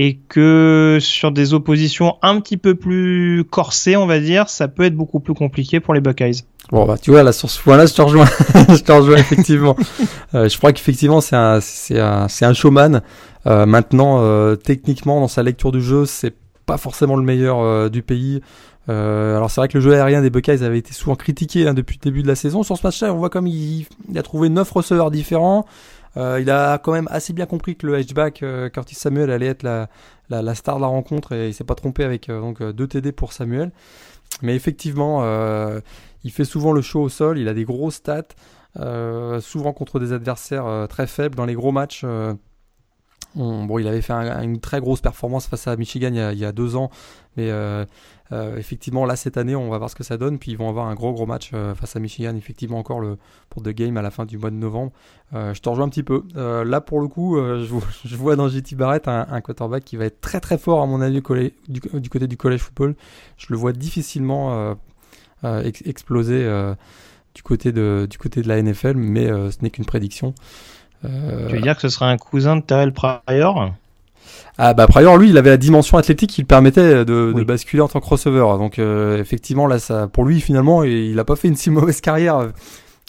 et 0.00 0.20
que 0.28 0.98
sur 1.00 1.32
des 1.32 1.54
oppositions 1.54 2.18
un 2.22 2.40
petit 2.40 2.56
peu 2.56 2.76
plus 2.76 3.42
corsées, 3.50 3.96
on 3.96 4.06
va 4.06 4.20
dire, 4.20 4.48
ça 4.48 4.68
peut 4.68 4.84
être 4.84 4.94
beaucoup 4.94 5.18
plus 5.18 5.34
compliqué 5.34 5.80
pour 5.80 5.92
les 5.92 6.00
Buckeyes. 6.00 6.44
Bon 6.70 6.86
bah 6.86 6.96
tu 6.98 7.10
vois 7.10 7.24
là 7.24 7.32
sur 7.32 7.50
ce 7.50 7.60
point-là, 7.60 7.86
je 7.86 7.94
te 7.94 8.02
rejoins, 8.02 8.28
je 8.68 8.80
te 8.80 8.92
rejoins 8.92 9.16
effectivement. 9.16 9.74
euh, 10.34 10.48
je 10.48 10.56
crois 10.56 10.72
qu'effectivement 10.72 11.20
c'est 11.20 11.34
un 11.34 11.58
c'est 11.60 11.98
un 11.98 12.28
c'est 12.28 12.44
un 12.44 12.52
showman. 12.52 13.00
Euh, 13.46 13.66
maintenant 13.66 14.18
euh, 14.20 14.54
techniquement 14.54 15.20
dans 15.20 15.28
sa 15.28 15.42
lecture 15.42 15.72
du 15.72 15.82
jeu, 15.82 16.06
c'est 16.06 16.34
pas 16.64 16.76
forcément 16.76 17.16
le 17.16 17.24
meilleur 17.24 17.90
du 17.90 18.02
pays. 18.02 18.40
Alors 18.86 19.50
c'est 19.50 19.60
vrai 19.60 19.68
que 19.68 19.78
le 19.78 19.82
jeu 19.82 19.94
aérien 19.94 20.22
des 20.22 20.30
Buckeyes 20.30 20.62
avait 20.62 20.78
été 20.78 20.92
souvent 20.92 21.16
critiqué 21.16 21.66
hein, 21.66 21.74
depuis 21.74 21.98
le 22.00 22.08
début 22.08 22.22
de 22.22 22.28
la 22.28 22.36
saison. 22.36 22.62
Sur 22.62 22.76
ce 22.76 22.86
match-là, 22.86 23.12
on 23.12 23.18
voit 23.18 23.30
comme 23.30 23.48
il, 23.48 23.86
il 24.08 24.16
a 24.16 24.22
trouvé 24.22 24.48
neuf 24.48 24.70
receveurs 24.70 25.10
différents. 25.10 25.66
Euh, 26.18 26.40
il 26.40 26.50
a 26.50 26.78
quand 26.78 26.92
même 26.92 27.08
assez 27.10 27.32
bien 27.32 27.46
compris 27.46 27.76
que 27.76 27.86
le 27.86 27.94
hatchback 27.94 28.42
euh, 28.42 28.68
Curtis 28.68 28.96
Samuel 28.96 29.30
allait 29.30 29.46
être 29.46 29.62
la, 29.62 30.54
star 30.54 30.76
de 30.76 30.80
la 30.80 30.88
rencontre 30.88 31.32
et 31.32 31.48
il 31.48 31.54
s'est 31.54 31.64
pas 31.64 31.76
trompé 31.76 32.02
avec 32.02 32.28
euh, 32.28 32.40
donc 32.40 32.62
deux 32.62 32.88
TD 32.88 33.12
pour 33.12 33.32
Samuel. 33.32 33.70
Mais 34.42 34.54
effectivement, 34.54 35.24
il 36.22 36.30
fait 36.30 36.44
souvent 36.44 36.72
le 36.72 36.82
show 36.82 37.00
au 37.00 37.08
sol. 37.08 37.38
Il 37.38 37.48
a 37.48 37.54
des 37.54 37.64
gros 37.64 37.90
stats, 37.90 38.28
souvent 39.40 39.72
contre 39.72 39.98
des 40.00 40.12
adversaires 40.12 40.86
très 40.88 41.06
faibles 41.06 41.34
dans 41.34 41.46
les 41.46 41.54
gros 41.54 41.72
matchs. 41.72 42.04
bon, 43.34 43.78
il 43.78 43.88
avait 43.88 44.02
fait 44.02 44.12
une 44.12 44.60
très 44.60 44.80
grosse 44.80 45.00
performance 45.00 45.46
face 45.46 45.66
à 45.66 45.76
Michigan 45.76 46.08
il 46.08 46.16
y 46.16 46.20
a, 46.20 46.32
il 46.32 46.38
y 46.38 46.44
a 46.44 46.52
deux 46.52 46.76
ans, 46.76 46.90
mais 47.38 47.50
euh, 47.50 47.86
effectivement, 48.30 49.04
là, 49.04 49.16
cette 49.16 49.36
année, 49.36 49.56
on 49.56 49.70
va 49.70 49.78
voir 49.78 49.90
ce 49.90 49.94
que 49.94 50.04
ça 50.04 50.16
donne. 50.16 50.38
Puis 50.38 50.52
ils 50.52 50.58
vont 50.58 50.68
avoir 50.68 50.86
un 50.86 50.94
gros, 50.94 51.12
gros 51.12 51.26
match 51.26 51.50
euh, 51.54 51.74
face 51.74 51.96
à 51.96 52.00
Michigan, 52.00 52.34
effectivement, 52.36 52.78
encore 52.78 53.00
le, 53.00 53.18
pour 53.50 53.62
The 53.62 53.70
Game 53.70 53.96
à 53.96 54.02
la 54.02 54.10
fin 54.10 54.26
du 54.26 54.38
mois 54.38 54.50
de 54.50 54.56
novembre. 54.56 54.92
Euh, 55.34 55.54
je 55.54 55.60
te 55.60 55.68
rejoins 55.68 55.86
un 55.86 55.88
petit 55.88 56.02
peu. 56.02 56.22
là, 56.34 56.80
pour 56.80 57.00
le 57.00 57.08
coup, 57.08 57.36
je, 58.04 58.16
vois 58.16 58.36
dans 58.36 58.48
JT 58.48 58.76
Barrett 58.76 59.08
un, 59.08 59.40
quarterback 59.40 59.84
qui 59.84 59.96
va 59.96 60.04
être 60.06 60.20
très, 60.20 60.40
très 60.40 60.58
fort, 60.58 60.82
à 60.82 60.86
mon 60.86 61.00
avis, 61.00 61.14
du, 61.14 61.22
côté 61.22 62.26
du 62.26 62.36
college 62.36 62.60
football. 62.60 62.94
Je 63.36 63.46
le 63.50 63.56
vois 63.56 63.72
difficilement 63.72 64.76
exploser 65.44 66.46
du, 67.34 67.42
côté 67.42 67.72
de, 67.72 68.06
du 68.10 68.18
côté 68.18 68.42
de 68.42 68.48
la 68.48 68.60
NFL, 68.62 68.94
mais 68.94 69.26
ce 69.26 69.62
n'est 69.62 69.70
qu'une 69.70 69.86
prédiction. 69.86 70.34
tu 71.02 71.08
veux 71.08 71.60
dire 71.60 71.76
que 71.76 71.82
ce 71.82 71.88
sera 71.88 72.10
un 72.10 72.18
cousin 72.18 72.56
de 72.56 72.62
Terrell 72.62 72.92
Pryor? 72.92 73.72
Ah 74.58 74.74
bah 74.74 74.88
par 74.88 74.96
ailleurs 74.98 75.16
lui 75.16 75.30
il 75.30 75.38
avait 75.38 75.50
la 75.50 75.56
dimension 75.56 75.98
athlétique 75.98 76.30
qui 76.30 76.40
le 76.40 76.46
permettait 76.46 77.04
de, 77.04 77.32
de 77.32 77.44
basculer 77.44 77.80
en 77.80 77.88
tant 77.88 78.00
que 78.00 78.06
receveur. 78.08 78.58
Donc 78.58 78.78
euh, 78.78 79.20
effectivement 79.20 79.68
là 79.68 79.78
ça 79.78 80.08
pour 80.08 80.24
lui 80.24 80.40
finalement 80.40 80.82
il 80.82 81.18
a 81.18 81.24
pas 81.24 81.36
fait 81.36 81.48
une 81.48 81.56
si 81.56 81.70
mauvaise 81.70 82.00
carrière 82.00 82.48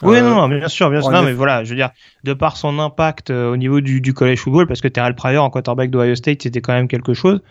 oui, 0.04 0.18
euh, 0.18 0.22
non, 0.22 0.48
bien 0.48 0.68
sûr, 0.68 0.90
bien 0.90 1.02
sûr. 1.02 1.12
Non, 1.12 1.24
mais 1.24 1.34
voilà, 1.34 1.64
je 1.64 1.70
veux 1.72 1.76
dire, 1.76 1.90
de 2.24 2.34
par 2.34 2.58
son 2.58 2.80
impact 2.80 3.30
euh, 3.32 3.52
au 3.52 3.58
niveau 3.58 3.82
du, 3.82 4.02
du 4.02 4.14
college 4.14 4.40
football, 4.40 4.68
parce 4.68 4.82
que 4.82 4.88
Terrell 4.88 5.16
Pryor 5.16 5.44
en 5.44 5.50
quarterback 5.50 5.90
d'Ohio 5.90 6.16
State, 6.16 6.44
c'était 6.44 6.62
quand 6.62 6.74
même 6.74 6.88
quelque 6.88 7.14
chose. 7.14 7.42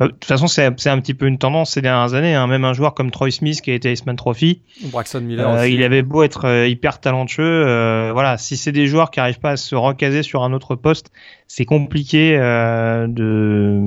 Euh, 0.00 0.06
de 0.06 0.12
toute 0.12 0.24
façon, 0.24 0.46
c'est 0.46 0.64
un 0.64 1.00
petit 1.00 1.14
peu 1.14 1.26
une 1.26 1.38
tendance 1.38 1.72
ces 1.72 1.82
dernières 1.82 2.14
années. 2.14 2.34
Hein. 2.34 2.46
Même 2.46 2.64
un 2.64 2.72
joueur 2.72 2.94
comme 2.94 3.10
Troy 3.10 3.30
Smith 3.30 3.60
qui 3.62 3.70
a 3.70 3.74
été 3.74 3.92
Iceman 3.92 4.16
Trophy, 4.16 4.60
Braxton 4.84 5.20
Miller, 5.20 5.66
il 5.66 5.82
avait 5.82 6.02
beau 6.02 6.22
être 6.22 6.66
hyper 6.66 7.00
talentueux, 7.00 8.10
voilà, 8.12 8.36
si 8.38 8.56
c'est 8.56 8.72
des 8.72 8.86
joueurs 8.86 9.10
qui 9.10 9.20
arrivent 9.20 9.40
pas 9.40 9.52
à 9.52 9.56
se 9.56 9.74
recaser 9.74 10.22
sur 10.22 10.42
un 10.42 10.52
autre 10.52 10.74
poste, 10.74 11.10
c'est 11.46 11.64
compliqué 11.64 12.36
de 12.36 13.78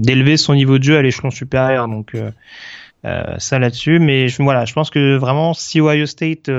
d'élever 0.00 0.36
son 0.36 0.54
niveau 0.54 0.78
de 0.78 0.84
jeu 0.84 0.96
à 0.98 1.02
l'échelon 1.02 1.30
supérieur. 1.30 1.88
Donc 1.88 2.16
ça 3.38 3.58
là-dessus, 3.58 3.98
mais 3.98 4.28
je, 4.28 4.42
voilà, 4.42 4.64
je 4.64 4.72
pense 4.72 4.90
que 4.90 5.16
vraiment 5.16 5.54
si 5.54 5.80
Ohio 5.80 6.06
State 6.06 6.50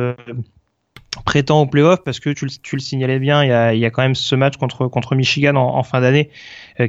prétend 1.24 1.62
au 1.62 1.66
playoff 1.66 2.04
parce 2.04 2.20
que 2.20 2.30
tu 2.30 2.46
le, 2.46 2.80
signalais 2.80 3.20
bien, 3.20 3.44
il 3.74 3.80
y, 3.80 3.86
a, 3.86 3.90
quand 3.90 4.02
même 4.02 4.16
ce 4.16 4.36
match 4.36 4.58
contre, 4.58 5.16
Michigan 5.16 5.56
en, 5.56 5.84
fin 5.84 6.02
d'année 6.02 6.30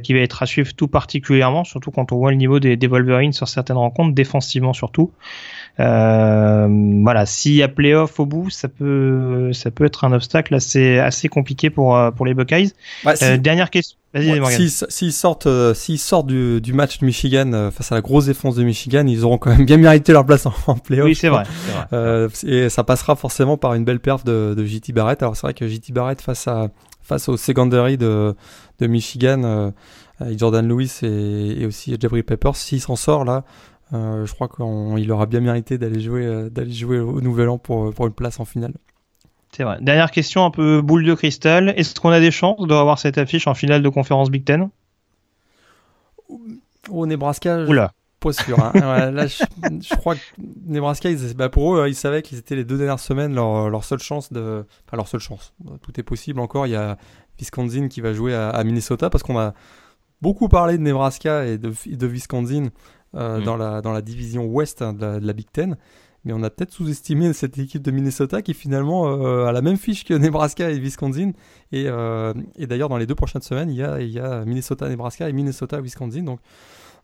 qui 0.02 0.14
va 0.14 0.20
être 0.20 0.42
à 0.42 0.46
suivre 0.46 0.72
tout 0.74 0.88
particulièrement, 0.88 1.64
surtout 1.64 1.90
quand 1.90 2.12
on 2.12 2.16
voit 2.16 2.30
le 2.30 2.36
niveau 2.36 2.58
des, 2.58 2.76
des 2.76 2.86
Wolverines 2.86 3.32
sur 3.32 3.48
certaines 3.48 3.76
rencontres, 3.76 4.14
défensivement 4.14 4.72
surtout. 4.72 5.12
Euh, 5.78 6.68
voilà, 7.02 7.26
s'il 7.26 7.52
y 7.52 7.62
a 7.62 7.68
playoff 7.68 8.18
au 8.18 8.26
bout, 8.26 8.50
ça 8.50 8.68
peut, 8.68 9.52
ça 9.52 9.70
peut 9.70 9.84
être 9.84 10.04
un 10.04 10.12
obstacle 10.12 10.54
assez, 10.54 10.98
assez 10.98 11.28
compliqué 11.28 11.70
pour, 11.70 11.96
euh, 11.96 12.10
pour 12.10 12.26
les 12.26 12.34
Buckeyes. 12.34 12.72
euh, 13.22 13.36
dernière 13.36 13.70
question. 13.70 13.96
S'ils 14.14 14.70
si, 14.88 15.12
sortent, 15.12 15.46
euh, 15.46 15.74
s'ils 15.74 15.98
sortent 15.98 16.26
du, 16.26 16.60
du, 16.60 16.72
match 16.72 17.00
de 17.00 17.04
Michigan 17.04 17.52
euh, 17.52 17.70
face 17.70 17.92
à 17.92 17.96
la 17.96 18.00
grosse 18.00 18.26
défense 18.26 18.54
de 18.54 18.64
Michigan, 18.64 19.04
ils 19.06 19.24
auront 19.24 19.36
quand 19.36 19.50
même 19.50 19.66
bien 19.66 19.76
mérité 19.76 20.12
leur 20.12 20.24
place 20.24 20.46
en, 20.46 20.54
en 20.66 20.74
playoff. 20.74 21.06
Oui, 21.06 21.14
c'est 21.14 21.28
vrai. 21.28 21.44
Euh, 21.92 22.28
et 22.44 22.68
ça 22.68 22.84
passera 22.84 23.16
forcément 23.16 23.56
par 23.56 23.74
une 23.74 23.84
belle 23.84 24.00
perf 24.00 24.24
de, 24.24 24.54
de 24.56 24.64
JT 24.64 24.92
Barrett. 24.92 25.22
Alors 25.22 25.36
c'est 25.36 25.42
vrai 25.42 25.54
que 25.54 25.68
JT 25.68 25.92
Barrett 25.92 26.20
face 26.20 26.48
à 26.48 26.68
face 27.06 27.28
au 27.28 27.36
secondary 27.36 27.96
de, 27.96 28.34
de 28.78 28.86
Michigan, 28.86 29.42
euh, 29.44 29.70
avec 30.18 30.38
Jordan 30.38 30.66
Lewis 30.66 31.00
et, 31.02 31.62
et 31.62 31.66
aussi 31.66 31.96
Jabri 32.00 32.22
Peppers, 32.22 32.56
s'il 32.56 32.80
s'en 32.80 32.96
sort 32.96 33.24
là, 33.24 33.44
je 33.92 34.32
crois 34.34 34.48
qu'il 34.48 35.12
aura 35.12 35.26
bien 35.26 35.40
mérité 35.40 35.78
d'aller 35.78 36.00
jouer, 36.00 36.50
d'aller 36.50 36.72
jouer 36.72 36.98
au 36.98 37.20
Nouvel 37.20 37.48
An 37.48 37.58
pour, 37.58 37.94
pour 37.94 38.06
une 38.06 38.12
place 38.12 38.40
en 38.40 38.44
finale. 38.44 38.74
C'est 39.52 39.62
vrai. 39.62 39.78
Dernière 39.80 40.10
question, 40.10 40.44
un 40.44 40.50
peu 40.50 40.82
boule 40.82 41.04
de 41.04 41.14
cristal. 41.14 41.72
Est-ce 41.76 41.98
qu'on 41.98 42.10
a 42.10 42.20
des 42.20 42.32
chances 42.32 42.66
de 42.66 42.74
revoir 42.74 42.98
cette 42.98 43.16
affiche 43.16 43.46
en 43.46 43.54
finale 43.54 43.82
de 43.82 43.88
conférence 43.88 44.30
Big 44.30 44.44
Ten? 44.44 44.68
Au 46.90 47.06
Nebraska, 47.06 47.64
Oula. 47.64 47.92
Pas 48.20 48.32
sûr. 48.32 48.58
Hein. 48.62 48.72
là, 49.10 49.26
je, 49.26 49.96
crois 49.96 50.14
que 50.14 50.20
Nebraska, 50.66 51.08
bah, 51.36 51.48
pour 51.48 51.76
eux, 51.76 51.88
ils 51.88 51.94
savaient 51.94 52.22
qu'ils 52.22 52.38
étaient 52.38 52.56
les 52.56 52.64
deux 52.64 52.78
dernières 52.78 53.00
semaines 53.00 53.34
leur, 53.34 53.84
seule 53.84 54.00
chance 54.00 54.32
de. 54.32 54.64
Enfin, 54.86 54.96
leur 54.96 55.08
seule 55.08 55.20
chance. 55.20 55.54
Tout 55.82 55.98
est 55.98 56.02
possible 56.02 56.40
encore. 56.40 56.66
Il 56.66 56.70
y 56.70 56.76
a 56.76 56.96
Wisconsin 57.38 57.88
qui 57.88 58.00
va 58.00 58.12
jouer 58.12 58.34
à, 58.34 58.62
Minnesota 58.64 59.10
parce 59.10 59.22
qu'on 59.22 59.38
a 59.38 59.54
beaucoup 60.22 60.48
parlé 60.48 60.78
de 60.78 60.82
Nebraska 60.82 61.46
et 61.46 61.58
de, 61.58 61.72
de 61.86 62.06
Wisconsin 62.06 62.68
euh, 63.14 63.40
mm. 63.40 63.44
dans, 63.44 63.56
la, 63.56 63.82
dans 63.82 63.92
la 63.92 64.02
division 64.02 64.46
ouest 64.46 64.82
hein, 64.82 64.92
de, 64.92 65.20
de 65.20 65.26
la 65.26 65.32
Big 65.32 65.50
Ten 65.52 65.76
mais 66.26 66.32
on 66.32 66.42
a 66.42 66.50
peut-être 66.50 66.72
sous-estimé 66.72 67.32
cette 67.32 67.56
équipe 67.56 67.82
de 67.82 67.92
Minnesota 67.92 68.42
qui 68.42 68.52
finalement 68.52 69.06
euh, 69.06 69.46
a 69.46 69.52
la 69.52 69.62
même 69.62 69.76
fiche 69.76 70.04
que 70.04 70.12
Nebraska 70.12 70.70
et 70.70 70.78
Wisconsin. 70.78 71.30
Et, 71.70 71.84
euh, 71.86 72.34
et 72.56 72.66
d'ailleurs, 72.66 72.88
dans 72.88 72.96
les 72.96 73.06
deux 73.06 73.14
prochaines 73.14 73.42
semaines, 73.42 73.70
il 73.70 73.76
y 73.76 73.84
a, 73.84 74.00
il 74.00 74.10
y 74.10 74.18
a 74.18 74.44
Minnesota-Nebraska 74.44 75.28
et 75.28 75.32
Minnesota-Wisconsin. 75.32 76.24
Donc 76.24 76.40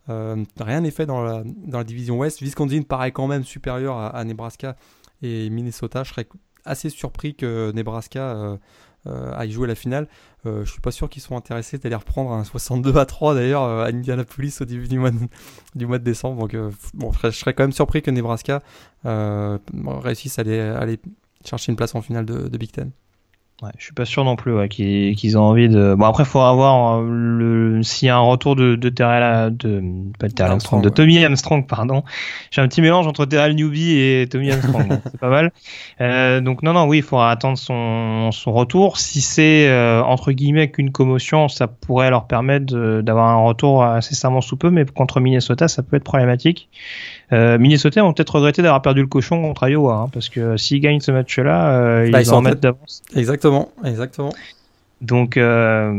rien 0.09 0.81
n'est 0.81 0.91
fait 0.91 1.07
dans 1.07 1.23
la, 1.23 1.85
division 1.85 2.19
Ouest. 2.19 2.41
Wisconsin 2.41 2.83
paraît 2.83 3.13
quand 3.13 3.27
même 3.27 3.45
supérieur 3.45 3.99
à, 3.99 4.25
Nebraska 4.25 4.77
et 5.23 5.51
Minnesota. 5.51 6.05
Je 6.05 6.11
serais 6.11 6.29
assez 6.65 6.91
surpris 6.91 7.35
que 7.35 7.73
Nebraska 7.73 8.59
euh, 9.09 9.33
à 9.35 9.47
y 9.47 9.51
jouer 9.51 9.67
la 9.67 9.75
finale. 9.75 10.07
Euh, 10.47 10.65
je 10.65 10.71
suis 10.71 10.81
pas 10.81 10.93
sûr 10.93 11.09
qu'ils 11.09 11.23
soient 11.23 11.37
intéressés 11.37 11.77
d'aller 11.77 11.97
reprendre 11.97 12.31
un 12.31 12.45
62 12.45 12.97
à 12.99 13.05
3 13.05 13.35
d'ailleurs 13.35 13.65
euh, 13.65 13.83
à 13.83 13.89
Indianapolis 13.89 14.61
au 14.61 14.65
début 14.65 14.87
du 14.87 14.97
mois 14.97 15.11
de, 15.11 15.99
décembre. 15.99 16.47
Donc 16.47 16.57
je 17.25 17.31
serais, 17.31 17.53
quand 17.53 17.65
même 17.65 17.73
surpris 17.73 18.01
que 18.03 18.13
Nebraska 18.13 18.63
réussisse 19.05 20.39
à 20.39 20.43
aller, 20.43 21.01
chercher 21.45 21.73
une 21.73 21.77
place 21.77 21.97
en 21.97 22.03
finale 22.03 22.27
de 22.27 22.57
Big 22.57 22.71
Ten. 22.71 22.93
Ouais, 23.63 23.71
je 23.79 23.85
suis 23.85 23.93
pas 23.93 24.05
sûr 24.05 24.25
non 24.25 24.35
plus 24.35 24.53
ouais, 24.53 24.69
qu'ils 24.69 25.39
ont 25.39 25.43
envie 25.43 25.69
de. 25.69 25.95
Bon 25.97 26.05
après, 26.07 26.25
il 26.25 26.27
faudra 26.27 26.53
voir 26.53 26.99
euh, 26.99 27.07
le 27.09 27.83
s'il 27.85 28.07
y 28.07 28.11
a 28.11 28.17
un 28.17 28.21
retour 28.21 28.57
de 28.57 28.75
de 28.75 28.89
Terrell, 28.89 29.57
de 29.57 29.81
pas 30.19 30.27
de 30.27 30.33
Terrell 30.33 30.53
Armstrong, 30.53 30.83
de 30.83 30.89
Tommy 30.89 31.25
Armstrong, 31.25 31.65
pardon. 31.65 32.03
J'ai 32.51 32.61
un 32.61 32.67
petit 32.67 32.83
mélange 32.83 33.07
entre 33.07 33.25
Terrell 33.25 33.55
Newby 33.55 33.93
et 33.93 34.29
Tommy 34.29 34.51
Armstrong, 34.51 34.89
c'est 35.05 35.21
pas 35.21 35.29
mal. 35.29 35.53
Euh, 36.01 36.41
donc 36.41 36.65
non 36.65 36.73
non 36.73 36.87
oui, 36.87 36.99
il 36.99 37.03
faudra 37.05 37.31
attendre 37.31 37.57
son 37.57 38.33
son 38.33 38.53
retour. 38.53 38.99
Si 38.99 39.21
c'est 39.21 39.69
euh, 39.69 40.03
entre 40.03 40.33
guillemets 40.33 40.69
qu'une 40.69 40.91
commotion, 40.91 41.47
ça 41.47 41.69
pourrait 41.69 42.11
leur 42.11 42.27
permettre 42.27 43.01
d'avoir 43.01 43.29
un 43.29 43.45
retour 43.45 43.85
assez 43.85 44.09
incessamment 44.09 44.41
sous 44.41 44.57
peu, 44.57 44.71
mais 44.71 44.85
contre 44.87 45.21
Minnesota, 45.21 45.69
ça 45.69 45.85
peut 45.85 45.97
être 45.97 46.05
problématique. 46.05 46.69
Euh, 47.33 47.59
Minnesota 47.59 48.05
ont 48.05 48.13
peut-être 48.13 48.35
regretté 48.35 48.63
d'avoir 48.63 48.83
perdu 48.83 49.01
le 49.01 49.07
cochon 49.07 49.41
contre 49.41 49.69
Iowa, 49.69 49.95
hein, 49.95 50.11
parce 50.13 50.29
que 50.29 50.57
s'ils 50.57 50.81
gagnent 50.81 51.01
ce 51.01 51.13
match-là, 51.13 51.75
euh, 51.75 52.11
bah, 52.11 52.21
ils, 52.21 52.33
en 52.33 52.43
mettent 52.43 52.61
d'avance. 52.61 53.03
Exactement, 53.17 53.71
exactement. 53.85 54.33
Donc, 55.01 55.37
euh, 55.37 55.93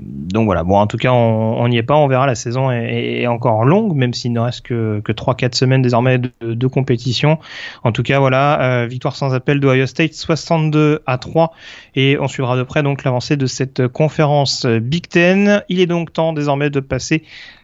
donc 0.00 0.46
voilà. 0.46 0.64
Bon, 0.64 0.78
en 0.78 0.88
tout 0.88 0.96
cas, 0.96 1.12
on 1.12 1.68
n'y 1.68 1.76
est 1.76 1.84
pas. 1.84 1.94
On 1.94 2.08
verra. 2.08 2.26
La 2.26 2.34
saison 2.34 2.72
est, 2.72 3.24
encore 3.28 3.64
longue, 3.64 3.94
même 3.94 4.12
s'il 4.12 4.32
ne 4.32 4.40
reste 4.40 4.62
que, 4.62 5.00
que 5.04 5.12
3-4 5.12 5.54
semaines 5.54 5.80
désormais 5.80 6.18
de, 6.18 6.66
compétition. 6.66 7.38
En 7.84 7.92
tout 7.92 8.02
cas, 8.02 8.18
voilà. 8.18 8.86
victoire 8.86 9.14
sans 9.14 9.32
appel 9.32 9.60
d'Ohio 9.60 9.86
State, 9.86 10.14
62 10.14 11.02
à 11.06 11.18
3. 11.18 11.52
Et 11.94 12.18
on 12.20 12.26
suivra 12.26 12.56
de 12.56 12.64
près 12.64 12.82
donc 12.82 13.04
l'avancée 13.04 13.36
de 13.36 13.46
cette 13.46 13.86
conférence 13.86 14.66
Big 14.66 15.06
Ten. 15.06 15.62
Il 15.68 15.78
est 15.78 15.86
donc 15.86 16.12
temps 16.12 16.32
désormais 16.32 16.68
de 16.68 16.80
passer 16.80 17.22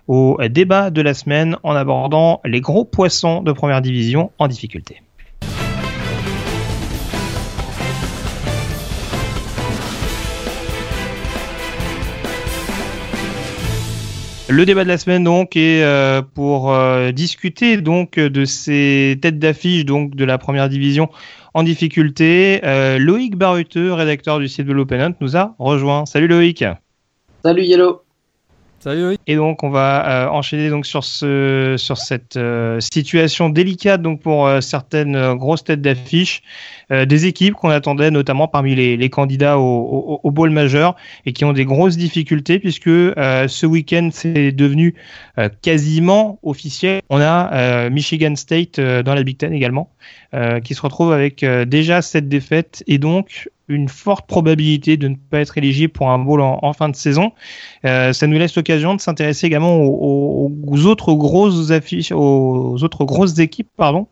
au 0.09 0.39
débat 0.51 0.91
de 0.91 1.03
la 1.03 1.15
semaine 1.15 1.57
en 1.63 1.75
abordant 1.75 2.41
les 2.45 2.61
gros 2.61 2.85
poissons 2.85 3.43
de 3.43 3.53
première 3.53 3.83
division 3.83 4.31
en 4.39 4.49
difficulté. 4.49 5.01
Le 14.55 14.67
débat 14.67 14.85
de 14.85 14.89
la 14.89 14.99
semaine 14.99 15.25
donc 15.25 15.57
est 15.57 15.83
euh, 15.83 16.21
pour 16.21 16.73
euh, 16.73 17.13
discuter 17.13 17.79
donc 17.79 18.21
de 18.21 18.45
ces 18.45 19.19
têtes 19.21 19.39
d'affiche 19.39 19.87
de 19.87 20.25
la 20.25 20.37
première 20.37 20.69
division 20.69 21.09
en 21.55 21.63
difficulté. 21.63 22.61
Euh, 22.63 22.99
Loïc 22.99 23.37
Baruteux, 23.37 23.93
rédacteur 23.95 24.39
du 24.39 24.49
site 24.49 24.67
de 24.67 24.73
l'Open 24.73 25.15
nous 25.21 25.37
a 25.37 25.57
rejoint. 25.59 26.05
Salut 26.05 26.29
Loïc. 26.29 26.63
Salut 27.43 27.63
Yellow. 27.63 28.04
Et 29.27 29.37
donc 29.37 29.63
on 29.63 29.71
va 29.71 30.25
euh, 30.25 30.29
enchaîner 30.29 30.69
donc 30.71 30.87
sur 30.87 31.05
ce 31.05 31.77
sur 31.79 31.97
cette 31.97 32.37
euh, 32.37 32.81
situation 32.81 33.49
délicate 33.49 34.03
donc 34.03 34.21
pour 34.21 34.47
euh, 34.47 34.61
certaines 34.61 35.35
grosses 35.35 35.65
têtes 35.65 35.81
d'affiche 35.81 36.43
des 36.91 37.25
équipes 37.25 37.55
qu'on 37.55 37.71
attendait 37.71 38.11
notamment 38.11 38.47
parmi 38.47 38.75
les, 38.75 39.09
candidats 39.09 39.59
au, 39.59 40.31
bowl 40.31 40.51
majeur 40.51 40.97
et 41.25 41.33
qui 41.33 41.47
ont 41.47 41.55
des 41.55 41.65
grosses 41.65 41.97
difficultés 41.97 42.59
puisque 42.59 42.91
ce 42.91 43.67
week-end 43.67 44.11
c'est 44.13 44.53
devenu 44.53 44.95
quasiment 45.63 46.39
officiel. 46.43 47.01
On 47.09 47.23
a 47.23 47.89
Michigan 47.89 48.37
State 48.37 48.79
dans 48.79 49.15
la 49.15 49.23
Big 49.23 49.39
Ten 49.39 49.55
également 49.55 49.89
qui 50.63 50.75
se 50.75 50.83
retrouve 50.83 51.13
avec 51.13 51.43
déjà 51.43 52.03
cette 52.03 52.29
défaite 52.29 52.85
et 52.87 52.99
donc 52.99 53.49
une 53.69 53.89
forte 53.89 54.27
probabilité 54.27 54.97
de 54.97 55.09
ne 55.09 55.17
pas 55.17 55.41
être 55.41 55.57
éligible 55.57 55.93
pour 55.93 56.11
un 56.11 56.19
bowl 56.19 56.41
en, 56.41 56.73
fin 56.73 56.89
de 56.89 56.97
saison. 56.97 57.33
Euh, 57.85 58.13
ça 58.13 58.27
nous 58.27 58.39
laisse 58.39 58.57
l'occasion 58.57 58.95
de 58.95 59.01
s'intéresser 59.01 59.47
également 59.47 59.77
aux, 59.77 60.51
autres 60.87 61.15
grosses 61.15 61.71
affiches, 61.71 62.13
aux 62.13 62.83
autres 62.83 63.05
grosses 63.05 63.39
équipes, 63.39 63.71
pardon, 63.77 64.07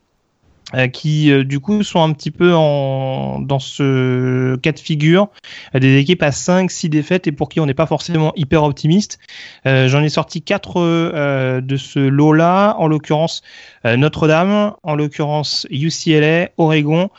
euh, 0.74 0.88
qui 0.88 1.30
euh, 1.30 1.44
du 1.44 1.60
coup 1.60 1.82
sont 1.82 2.02
un 2.02 2.12
petit 2.12 2.30
peu 2.30 2.54
en, 2.54 3.40
dans 3.40 3.58
ce 3.58 4.56
cas 4.56 4.72
de 4.72 4.78
figure, 4.78 5.28
des 5.74 5.98
équipes 5.98 6.22
à 6.22 6.32
5, 6.32 6.70
6 6.70 6.88
défaites 6.88 7.26
et 7.26 7.32
pour 7.32 7.50
qui 7.50 7.60
on 7.60 7.66
n'est 7.66 7.74
pas 7.74 7.86
forcément 7.86 8.32
hyper 8.36 8.62
optimiste. 8.64 9.18
J'en 9.66 10.02
ai 10.02 10.08
sorti 10.08 10.40
4 10.40 11.60
de 11.60 11.76
ce 11.76 11.98
lot-là, 11.98 12.74
en 12.78 12.86
l'occurrence 12.86 13.42
Notre-Dame, 13.84 14.72
en 14.82 14.94
l'occurrence 14.94 15.66
UCLA, 15.70 16.48
Oregon 16.56 17.10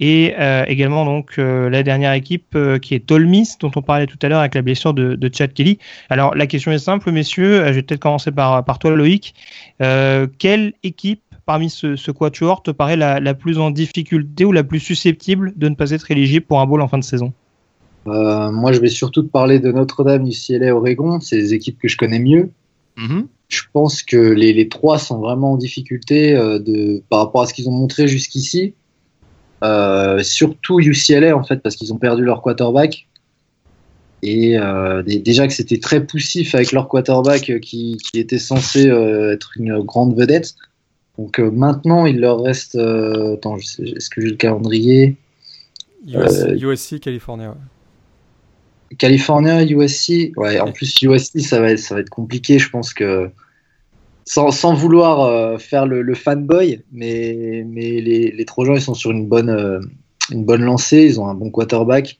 et 0.00 0.34
euh, 0.38 0.64
également 0.66 1.04
donc 1.04 1.34
euh, 1.38 1.68
la 1.68 1.82
dernière 1.82 2.14
équipe 2.14 2.54
euh, 2.56 2.78
qui 2.78 2.94
est 2.94 3.06
Tolmis 3.06 3.56
dont 3.60 3.70
on 3.76 3.82
parlait 3.82 4.06
tout 4.06 4.18
à 4.22 4.28
l'heure 4.28 4.40
avec 4.40 4.54
la 4.54 4.62
blessure 4.62 4.94
de, 4.94 5.14
de 5.14 5.30
Chad 5.32 5.52
Kelly. 5.52 5.78
Alors 6.08 6.34
la 6.34 6.46
question 6.46 6.72
est 6.72 6.78
simple 6.78 7.12
messieurs, 7.12 7.66
je 7.66 7.72
vais 7.72 7.82
peut-être 7.82 8.00
commencer 8.00 8.32
par, 8.32 8.64
par 8.64 8.78
toi 8.78 8.90
Loïc. 8.96 9.34
quelle 9.78 10.72
équipe 10.82 11.22
parmi 11.44 11.68
ce, 11.68 11.96
ce 11.96 12.10
quatuor 12.10 12.62
te 12.62 12.70
paraît 12.70 12.96
la, 12.96 13.20
la, 13.20 13.34
plus 13.34 13.58
en 13.58 13.70
difficulté 13.70 14.44
ou 14.44 14.52
la 14.52 14.64
plus 14.64 14.80
susceptible 14.80 15.52
de 15.56 15.68
ne 15.68 15.74
pas 15.74 15.90
être 15.90 16.10
éligible 16.10 16.46
pour 16.46 16.60
un 16.60 16.66
bowl 16.66 16.80
en 16.80 16.88
fin 16.88 16.98
de 16.98 17.04
saison? 17.04 17.32
Moi 18.06 18.72
je 18.72 18.80
vais 18.80 18.88
surtout 18.88 19.22
te 19.22 19.28
parler 19.28 19.60
de 19.60 19.70
Notre-Dame, 19.70 20.26
UCLA, 20.26 20.74
Oregon, 20.74 21.20
c'est 21.20 21.36
des 21.36 21.52
équipes 21.54 21.78
que 21.78 21.88
je 21.88 21.98
connais 21.98 22.18
mieux. 22.18 22.50
Mm-hmm. 22.96 23.26
Je 23.48 23.62
pense 23.72 24.02
que 24.02 24.16
les, 24.16 24.52
les, 24.52 24.68
trois 24.68 24.98
sont 24.98 25.18
vraiment 25.18 25.52
en 25.52 25.56
difficulté 25.56 26.34
de, 26.34 27.02
par 27.10 27.18
rapport 27.18 27.42
à 27.42 27.46
ce 27.46 27.52
qu'ils 27.52 27.68
ont 27.68 27.72
montré 27.72 28.08
jusqu'ici. 28.08 28.74
Euh, 29.62 30.22
surtout 30.22 30.80
UCLA 30.80 31.36
en 31.36 31.44
fait 31.44 31.58
parce 31.58 31.76
qu'ils 31.76 31.92
ont 31.92 31.98
perdu 31.98 32.24
leur 32.24 32.40
quarterback 32.40 33.06
et 34.22 34.58
euh, 34.58 35.02
déjà 35.02 35.46
que 35.46 35.52
c'était 35.52 35.78
très 35.78 36.06
poussif 36.06 36.54
avec 36.54 36.72
leur 36.72 36.88
quarterback 36.88 37.60
qui, 37.60 37.98
qui 37.98 38.18
était 38.18 38.38
censé 38.38 38.88
euh, 38.88 39.32
être 39.34 39.52
une 39.56 39.80
grande 39.80 40.18
vedette. 40.18 40.54
Donc 41.18 41.38
maintenant 41.38 42.06
il 42.06 42.20
leur 42.20 42.42
reste. 42.42 42.76
attends, 42.76 43.56
est-ce 43.56 44.08
que 44.08 44.22
j'ai 44.22 44.28
le 44.28 44.36
calendrier? 44.36 45.16
USC, 46.06 46.98
California. 47.00 47.50
Ouais. 47.50 48.96
California, 48.96 49.62
USC. 49.62 50.32
Ouais, 50.36 50.58
en 50.58 50.72
plus 50.72 51.02
USC 51.02 51.40
ça 51.40 51.60
va 51.60 51.76
ça 51.76 51.94
va 51.94 52.00
être 52.00 52.08
compliqué. 52.08 52.58
Je 52.58 52.70
pense 52.70 52.94
que 52.94 53.30
sans, 54.24 54.74
vouloir 54.74 55.20
euh, 55.20 55.58
faire 55.58 55.86
le, 55.86 56.14
fanboy, 56.14 56.82
mais, 56.92 57.64
les, 57.64 58.30
les 58.30 58.44
Trojans, 58.44 58.76
ils 58.76 58.82
sont 58.82 58.94
sur 58.94 59.10
une 59.10 59.26
bonne, 59.26 59.50
euh, 59.50 59.80
lancée, 60.30 61.04
ils 61.04 61.20
ont 61.20 61.26
un 61.26 61.34
bon 61.34 61.50
quarterback. 61.50 62.18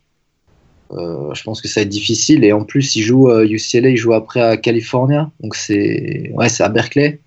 Euh, 0.92 1.32
je 1.34 1.42
pense 1.44 1.62
que 1.62 1.68
ça 1.68 1.80
va 1.80 1.82
être 1.82 1.88
difficile. 1.88 2.42
Et 2.44 2.52
en 2.52 2.64
plus, 2.64 2.96
ils 2.96 3.02
jouent 3.02 3.30
UCLA, 3.30 3.90
ils 3.90 3.96
jouent 3.96 4.14
après 4.14 4.40
à 4.40 4.56
California, 4.56 5.30
donc 5.40 5.54
c'est 5.54 6.30
ouais, 6.34 6.48
à 6.60 6.68
Berkeley. 6.68 7.20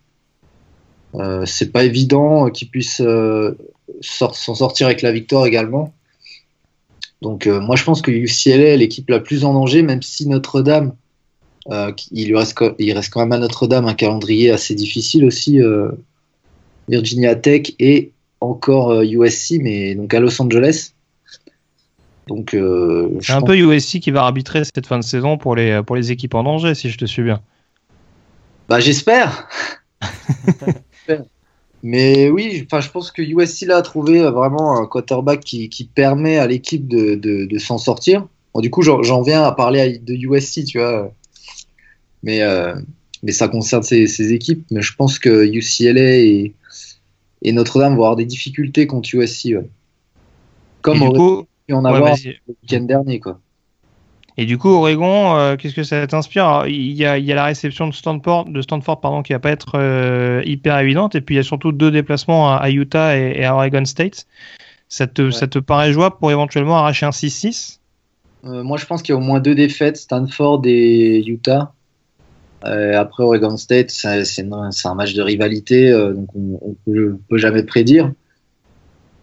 c'est 1.46 1.72
pas 1.72 1.86
évident 1.86 2.50
qu'ils 2.50 2.70
puissent 2.70 3.02
s'en 4.02 4.34
sortir 4.34 4.88
avec 4.88 5.02
la 5.02 5.14
victoire 5.14 5.46
également. 5.46 5.94
Donc 7.22 7.48
moi, 7.48 7.78
je 7.78 7.86
pense 7.86 8.02
que 8.02 8.12
UCLA 8.12 8.74
est 8.74 8.78
l'équipe 8.78 9.10
la 9.10 9.22
plus 9.22 9.46
en 9.46 9.54
danger, 9.54 9.82
même 9.82 10.02
si 10.02 10.28
Notre-Dame 10.28 10.94
il, 12.12 12.28
lui 12.28 12.36
reste, 12.36 12.60
il 12.80 12.94
reste 12.94 13.12
quand 13.12 13.22
même 13.22 13.32
à 13.32 13.38
Notre-Dame 13.38 13.86
un 13.88 13.94
calendrier 13.94 14.52
assez 14.52 14.76
difficile 14.76 15.26
aussi. 15.26 15.62
Euh, 15.62 15.92
Virginia 16.90 17.36
Tech 17.36 17.72
et 17.80 18.12
encore 18.42 19.02
USC, 19.02 19.54
euh, 19.54 19.60
mais 19.62 19.96
donc 19.96 20.14
à 20.14 20.20
Los 20.20 20.42
Angeles. 20.42 20.92
Donc, 22.28 22.56
c'est 23.22 23.34
un 23.34 23.42
peu 23.42 23.58
USC 23.58 24.00
qui 24.00 24.12
va 24.12 24.24
arbitrer 24.24 24.64
cette 24.64 24.88
fin 24.88 24.98
de 24.98 25.04
saison 25.04 25.38
pour 25.38 25.56
les, 25.56 25.82
pour 25.86 25.96
les 25.96 26.12
équipes 26.12 26.36
en 26.36 26.44
danger, 26.44 26.74
si 26.74 26.90
je 26.90 26.98
te 26.98 27.06
suis 27.06 27.24
bien. 27.24 27.42
Bah, 28.70 28.80
j'espère. 28.80 29.50
Mais 31.84 32.30
oui, 32.30 32.66
je 32.72 32.90
pense 32.90 33.12
que 33.12 33.22
USC 33.22 33.66
là 33.68 33.78
a 33.78 33.82
trouvé 33.82 34.22
vraiment 34.22 34.78
un 34.78 34.86
quarterback 34.86 35.42
qui, 35.42 35.68
qui 35.68 35.84
permet 35.84 36.38
à 36.38 36.48
l'équipe 36.48 36.88
de, 36.88 37.16
de, 37.16 37.46
de 37.46 37.58
s'en 37.58 37.78
sortir. 37.78 38.26
Bon, 38.54 38.62
du 38.62 38.70
coup, 38.70 38.84
j'en 38.84 39.22
viens 39.22 39.44
à 39.44 39.52
parler 39.52 39.98
de 39.98 40.14
USC, 40.14 40.64
tu 40.64 40.80
vois. 40.80 41.12
Mais, 42.24 42.42
euh, 42.42 42.74
mais 43.22 43.32
ça 43.32 43.48
concerne 43.48 43.84
ces, 43.84 44.08
ces, 44.08 44.34
équipes. 44.34 44.66
Mais 44.72 44.82
je 44.82 44.96
pense 44.96 45.20
que 45.20 45.46
UCLA 45.46 46.18
et, 46.18 46.54
et 47.42 47.52
Notre-Dame 47.52 47.96
vont 47.96 48.04
avoir 48.04 48.16
des 48.16 48.26
difficultés 48.26 48.88
contre 48.88 49.14
USC. 49.14 49.46
Ouais. 49.46 49.70
Comme 50.82 51.02
on 51.02 51.16
aurait 51.16 51.46
pu 51.68 51.74
en 51.74 51.86
avoir 51.86 52.16
le 52.16 52.34
week-end 52.48 52.82
dernier, 52.82 53.20
quoi. 53.20 53.40
Et 54.36 54.46
du 54.46 54.58
coup, 54.58 54.70
Oregon, 54.70 55.36
euh, 55.38 55.56
qu'est-ce 55.56 55.76
que 55.76 55.84
ça 55.84 56.08
t'inspire? 56.08 56.66
Il 56.68 56.92
y, 56.92 57.06
a, 57.06 57.18
il 57.20 57.26
y 57.26 57.32
a 57.32 57.36
la 57.36 57.46
réception 57.46 57.88
de 57.88 57.94
Stanford, 57.94 58.46
de 58.46 58.62
Stanford 58.62 59.00
pardon, 59.00 59.22
qui 59.22 59.34
va 59.34 59.40
pas 59.40 59.52
être 59.52 59.74
euh, 59.76 60.42
hyper 60.46 60.80
évidente, 60.80 61.14
et 61.14 61.22
puis 61.22 61.36
il 61.36 61.38
y 61.38 61.40
a 61.40 61.44
surtout 61.44 61.72
deux 61.72 61.92
déplacements 61.92 62.52
à, 62.52 62.56
à 62.56 62.72
Utah 62.72 63.16
et, 63.16 63.34
et, 63.38 63.46
à 63.46 63.54
Oregon 63.54 63.86
State. 63.86 64.26
Ça 64.90 65.06
te, 65.06 65.24
ouais. 65.24 65.32
ça 65.32 65.48
te 65.48 65.60
paraît 65.60 65.94
jouable 65.94 66.16
pour 66.20 66.32
éventuellement 66.32 66.78
arracher 66.78 67.06
un 67.06 67.12
6-6 67.12 67.80
euh, 68.46 68.64
Moi, 68.64 68.78
je 68.78 68.86
pense 68.86 69.04
qu'il 69.04 69.14
y 69.14 69.16
a 69.16 69.20
au 69.20 69.24
moins 69.24 69.40
deux 69.40 69.56
défaites, 69.56 69.98
Stanford 69.98 70.62
et 70.66 71.24
Utah. 71.26 71.74
Euh, 72.66 72.98
après 72.98 73.24
Oregon 73.24 73.58
State, 73.58 73.90
c'est 73.92 74.42
un 74.42 74.96
match 74.96 75.14
de 75.14 75.22
rivalité, 75.22 75.92
euh, 75.92 76.14
donc 76.14 76.30
on, 76.36 76.60
on 76.62 76.76
peut, 76.86 77.38
jamais 77.38 77.64
prédire. 77.64 78.12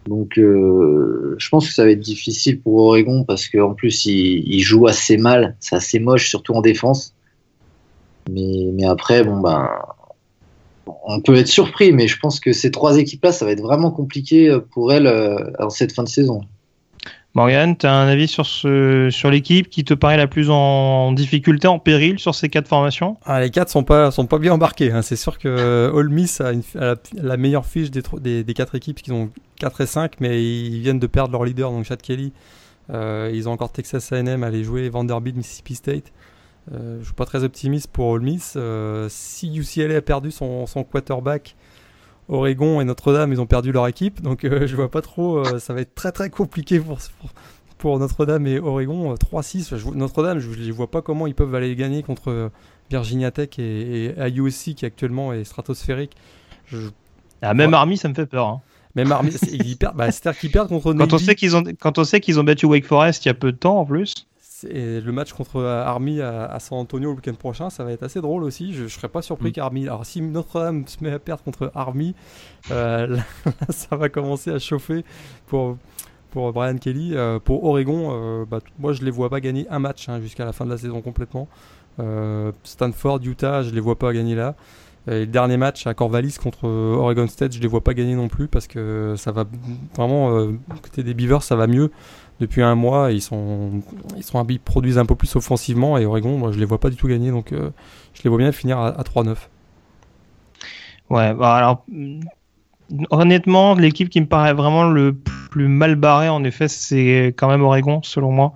Donc, 0.07 0.38
euh, 0.38 1.37
je 1.38 1.48
pense 1.48 1.68
que 1.68 1.74
ça 1.74 1.85
va 1.85 1.90
être 1.90 2.00
difficile 2.00 2.61
pour 2.61 2.76
Oregon 2.76 3.24
parce 3.24 3.48
qu'en 3.48 3.74
plus, 3.74 4.07
il, 4.07 4.42
il, 4.46 4.61
joue 4.61 4.87
assez 4.87 5.16
mal. 5.16 5.57
C'est 5.61 5.76
assez 5.76 5.98
moche, 6.00 6.29
surtout 6.29 6.55
en 6.55 6.61
défense. 6.61 7.14
Mais, 8.31 8.85
après, 8.85 9.24
bon, 9.24 9.40
ben, 9.40 9.68
on 11.05 11.20
peut 11.20 11.37
être 11.37 11.48
surpris, 11.48 11.92
mais 11.92 12.09
je 12.09 12.18
pense 12.18 12.40
que 12.40 12.53
ces 12.53 12.70
trois 12.70 12.98
équipes-là, 12.98 13.33
ça 13.33 13.44
va 13.44 13.53
être 13.53 13.62
vraiment 13.62 13.90
compliqué 13.90 14.59
pour 14.72 14.92
elles 14.92 15.09
en 15.59 15.70
cette 15.70 15.92
fin 15.92 16.03
de 16.03 16.09
saison. 16.09 16.42
Morgan, 17.34 17.76
tu 17.76 17.86
as 17.86 17.94
un 17.94 18.08
avis 18.08 18.26
sur, 18.26 18.44
sur 18.44 19.30
l'équipe 19.30 19.70
qui 19.70 19.84
te 19.84 19.94
paraît 19.94 20.16
la 20.16 20.26
plus 20.26 20.50
en 20.50 21.12
difficulté, 21.12 21.68
en 21.68 21.78
péril 21.78 22.18
sur 22.18 22.34
ces 22.34 22.48
quatre 22.48 22.66
formations? 22.66 23.18
Ah, 23.24 23.40
Les 23.40 23.50
quatre 23.50 23.68
sont 23.68 23.84
pas, 23.84 24.10
sont 24.10 24.26
pas 24.26 24.38
bien 24.38 24.52
embarqués. 24.52 24.90
Hein. 24.90 25.02
C'est 25.02 25.16
sûr 25.16 25.38
que 25.38 25.90
Ole 25.92 26.08
Miss 26.08 26.40
a, 26.40 26.52
la, 27.14 27.36
meilleure 27.36 27.66
fiche 27.66 27.90
des, 27.92 28.42
des, 28.42 28.54
quatre 28.54 28.74
équipes 28.74 29.00
qui 29.00 29.12
ont 29.12 29.30
4 29.60 29.80
et 29.82 29.86
5, 29.86 30.12
mais 30.20 30.42
ils 30.42 30.80
viennent 30.80 30.98
de 30.98 31.06
perdre 31.06 31.32
leur 31.32 31.44
leader, 31.44 31.70
donc 31.70 31.84
Chad 31.84 32.02
Kelly. 32.02 32.32
Euh, 32.92 33.30
ils 33.32 33.48
ont 33.48 33.52
encore 33.52 33.70
Texas 33.70 34.10
A&M 34.12 34.42
à 34.42 34.46
aller 34.48 34.64
jouer, 34.64 34.88
Vanderbilt, 34.88 35.36
Mississippi 35.36 35.74
State. 35.74 36.12
Euh, 36.72 36.98
je 37.00 37.04
suis 37.04 37.14
pas 37.14 37.24
très 37.26 37.44
optimiste 37.44 37.90
pour 37.92 38.06
Ole 38.06 38.22
Miss. 38.22 38.54
Euh, 38.56 39.06
si 39.08 39.54
UCLA 39.56 39.96
a 39.96 40.00
perdu 40.00 40.30
son 40.30 40.66
quarterback, 40.90 41.56
Oregon 42.30 42.80
et 42.80 42.84
Notre-Dame, 42.84 43.32
ils 43.32 43.40
ont 43.40 43.46
perdu 43.46 43.72
leur 43.72 43.86
équipe, 43.88 44.22
donc 44.22 44.44
euh, 44.44 44.66
je 44.66 44.76
vois 44.76 44.90
pas 44.90 45.02
trop. 45.02 45.38
Euh, 45.38 45.58
ça 45.58 45.74
va 45.74 45.80
être 45.80 45.94
très 45.94 46.12
très 46.12 46.30
compliqué 46.30 46.78
pour, 46.78 46.98
pour, 47.20 47.30
pour 47.76 47.98
Notre-Dame 47.98 48.46
et 48.46 48.58
Oregon. 48.58 49.14
3-6, 49.14 49.94
Notre-Dame, 49.94 50.38
je 50.38 50.48
ne 50.48 50.72
vois 50.72 50.90
pas 50.90 51.02
comment 51.02 51.26
ils 51.26 51.34
peuvent 51.34 51.54
aller 51.54 51.74
gagner 51.74 52.02
contre 52.02 52.50
Virginia 52.88 53.30
Tech 53.30 53.58
et, 53.58 54.06
et 54.06 54.32
USC 54.34 54.74
qui 54.74 54.86
actuellement 54.86 55.32
est 55.32 55.44
stratosphérique. 55.44 56.16
Je... 56.66 56.78
Ah, 57.42 57.54
même. 57.54 57.74
Army, 57.74 57.96
ça 57.96 58.08
me 58.08 58.14
fait 58.14 58.26
peur. 58.26 58.46
Hein. 58.46 58.60
Même 58.94 59.12
Army, 59.12 59.32
ils 59.52 59.76
perdent, 59.76 59.96
bah, 59.96 60.10
c'est-à-dire 60.10 60.40
qu'ils 60.40 60.50
perdent 60.50 60.68
contre 60.68 60.92
quand 60.98 61.12
on 61.12 61.18
sait 61.18 61.34
qu'ils 61.34 61.56
ont 61.56 61.62
quand 61.78 61.98
on 61.98 62.04
sait 62.04 62.20
qu'ils 62.20 62.40
ont 62.40 62.44
battu 62.44 62.66
Wake 62.66 62.84
Forest 62.84 63.24
il 63.24 63.28
y 63.28 63.30
a 63.30 63.34
peu 63.34 63.52
de 63.52 63.56
temps 63.56 63.78
en 63.78 63.84
plus. 63.84 64.26
Et 64.68 65.01
le 65.01 65.12
match 65.12 65.33
contre 65.33 65.62
Army 65.62 66.20
à, 66.20 66.44
à, 66.46 66.61
San 66.61 66.79
Antonio 66.79 67.11
le 67.11 67.16
week-end 67.16 67.35
prochain, 67.35 67.70
ça 67.70 67.85
va 67.85 67.92
être 67.92 68.03
assez 68.03 68.20
drôle 68.20 68.44
aussi. 68.44 68.73
Je, 68.75 68.85
ne 68.85 68.88
serais 68.88 69.09
pas 69.09 69.23
surpris 69.23 69.51
mm. 69.51 69.53
qu'Army. 69.53 69.87
Alors, 69.87 70.05
si 70.07 70.20
Notre-Dame 70.20 70.87
se 70.87 71.03
met 71.03 71.12
à 71.12 71.18
perdre 71.18 71.42
contre 71.42 71.70
Army, 71.75 72.14
euh, 72.70 73.07
là, 73.46 73.66
ça 73.70 73.96
va 73.96 74.09
commencer 74.09 74.51
à 74.51 74.59
chauffer 74.59 75.05
pour, 75.46 75.77
pour 76.31 76.53
Brian 76.53 76.77
Kelly. 76.77 77.14
Euh, 77.14 77.38
pour 77.38 77.64
Oregon, 77.64 78.11
euh, 78.12 78.44
bah, 78.44 78.61
moi, 78.79 78.92
je 78.92 79.03
les 79.03 79.11
vois 79.11 79.31
pas 79.31 79.40
gagner 79.40 79.66
un 79.70 79.79
match 79.79 80.09
hein, 80.09 80.20
jusqu'à 80.20 80.44
la 80.44 80.53
fin 80.53 80.64
de 80.64 80.70
la 80.70 80.79
saison 80.79 81.01
complètement. 81.01 81.49
Euh, 81.99 82.53
Stanford, 82.62 83.20
Utah, 83.25 83.62
je 83.62 83.70
les 83.70 83.81
vois 83.81 83.99
pas 83.99 84.12
gagner 84.12 84.35
là. 84.35 84.55
Et 85.07 85.20
le 85.20 85.27
dernier 85.27 85.57
match 85.57 85.87
à 85.87 85.94
Corvallis 85.94 86.37
contre 86.40 86.68
Oregon 86.68 87.27
State, 87.27 87.55
je 87.55 87.61
les 87.61 87.66
vois 87.66 87.83
pas 87.83 87.94
gagner 87.94 88.14
non 88.14 88.29
plus 88.29 88.49
parce 88.49 88.66
que 88.66 89.14
ça 89.16 89.33
va 89.33 89.44
vraiment 89.96 90.37
euh, 90.37 90.53
côté 90.83 91.03
des 91.03 91.14
Beavers, 91.14 91.42
ça 91.42 91.57
va 91.57 91.66
mieux 91.66 91.90
depuis 92.40 92.62
un 92.62 92.74
mois. 92.74 93.12
Ils 93.12 93.22
sont 93.22 93.83
ils 94.16 94.24
sont 94.24 94.44
ils 94.48 94.59
produisent 94.59 94.98
un 94.98 95.07
peu 95.07 95.14
plus 95.14 95.35
offensivement 95.37 95.98
et 95.98 96.07
Oregon, 96.07 96.37
moi 96.38 96.53
je 96.53 96.59
les 96.59 96.64
vois 96.64 96.79
pas 96.79 96.90
du 96.90 96.96
tout 96.96 97.07
gagner 97.09 97.31
donc 97.31 97.53
euh, 97.53 97.70
je 98.14 98.22
les 98.22 98.31
vois 98.31 98.38
bien 98.38 98.53
finir 98.53 98.79
à, 98.79 98.88
à 98.88 99.03
3-9. 99.03 99.37
Ouais, 101.11 101.35
bah 101.35 101.55
alors 101.55 101.85
honnêtement, 103.11 103.74
l'équipe 103.74 104.09
qui 104.09 104.20
me 104.20 104.26
paraît 104.26 104.53
vraiment 104.53 104.88
le 104.88 105.14
plus 105.14 105.68
mal 105.68 105.94
barré 105.94 106.29
en 106.29 106.44
effet, 106.44 106.68
c'est 106.68 107.35
quand 107.37 107.48
même 107.48 107.62
Oregon 107.62 108.00
selon 108.03 108.33
moi. 108.33 108.55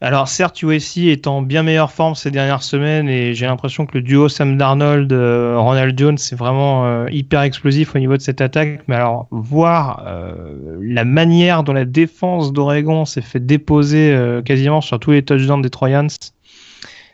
Alors 0.00 0.28
certes, 0.28 0.62
USC 0.62 0.98
est 0.98 1.26
en 1.26 1.42
bien 1.42 1.64
meilleure 1.64 1.90
forme 1.90 2.14
ces 2.14 2.30
dernières 2.30 2.62
semaines 2.62 3.08
et 3.08 3.34
j'ai 3.34 3.46
l'impression 3.46 3.84
que 3.84 3.98
le 3.98 4.02
duo 4.02 4.28
Sam 4.28 4.56
Darnold, 4.56 5.12
euh, 5.12 5.58
Ronald 5.58 5.98
Jones, 5.98 6.18
c'est 6.18 6.36
vraiment 6.36 6.86
euh, 6.86 7.06
hyper 7.10 7.42
explosif 7.42 7.96
au 7.96 7.98
niveau 7.98 8.16
de 8.16 8.22
cette 8.22 8.40
attaque. 8.40 8.82
Mais 8.86 8.94
alors 8.94 9.26
voir 9.32 10.04
euh, 10.06 10.78
la 10.80 11.04
manière 11.04 11.64
dont 11.64 11.72
la 11.72 11.84
défense 11.84 12.52
d'Oregon 12.52 13.06
s'est 13.06 13.22
fait 13.22 13.44
déposer 13.44 14.16
quasiment 14.44 14.80
sur 14.80 15.00
tous 15.00 15.10
les 15.10 15.24
touchdowns 15.24 15.62
des 15.62 15.70
Troyans, 15.70 16.06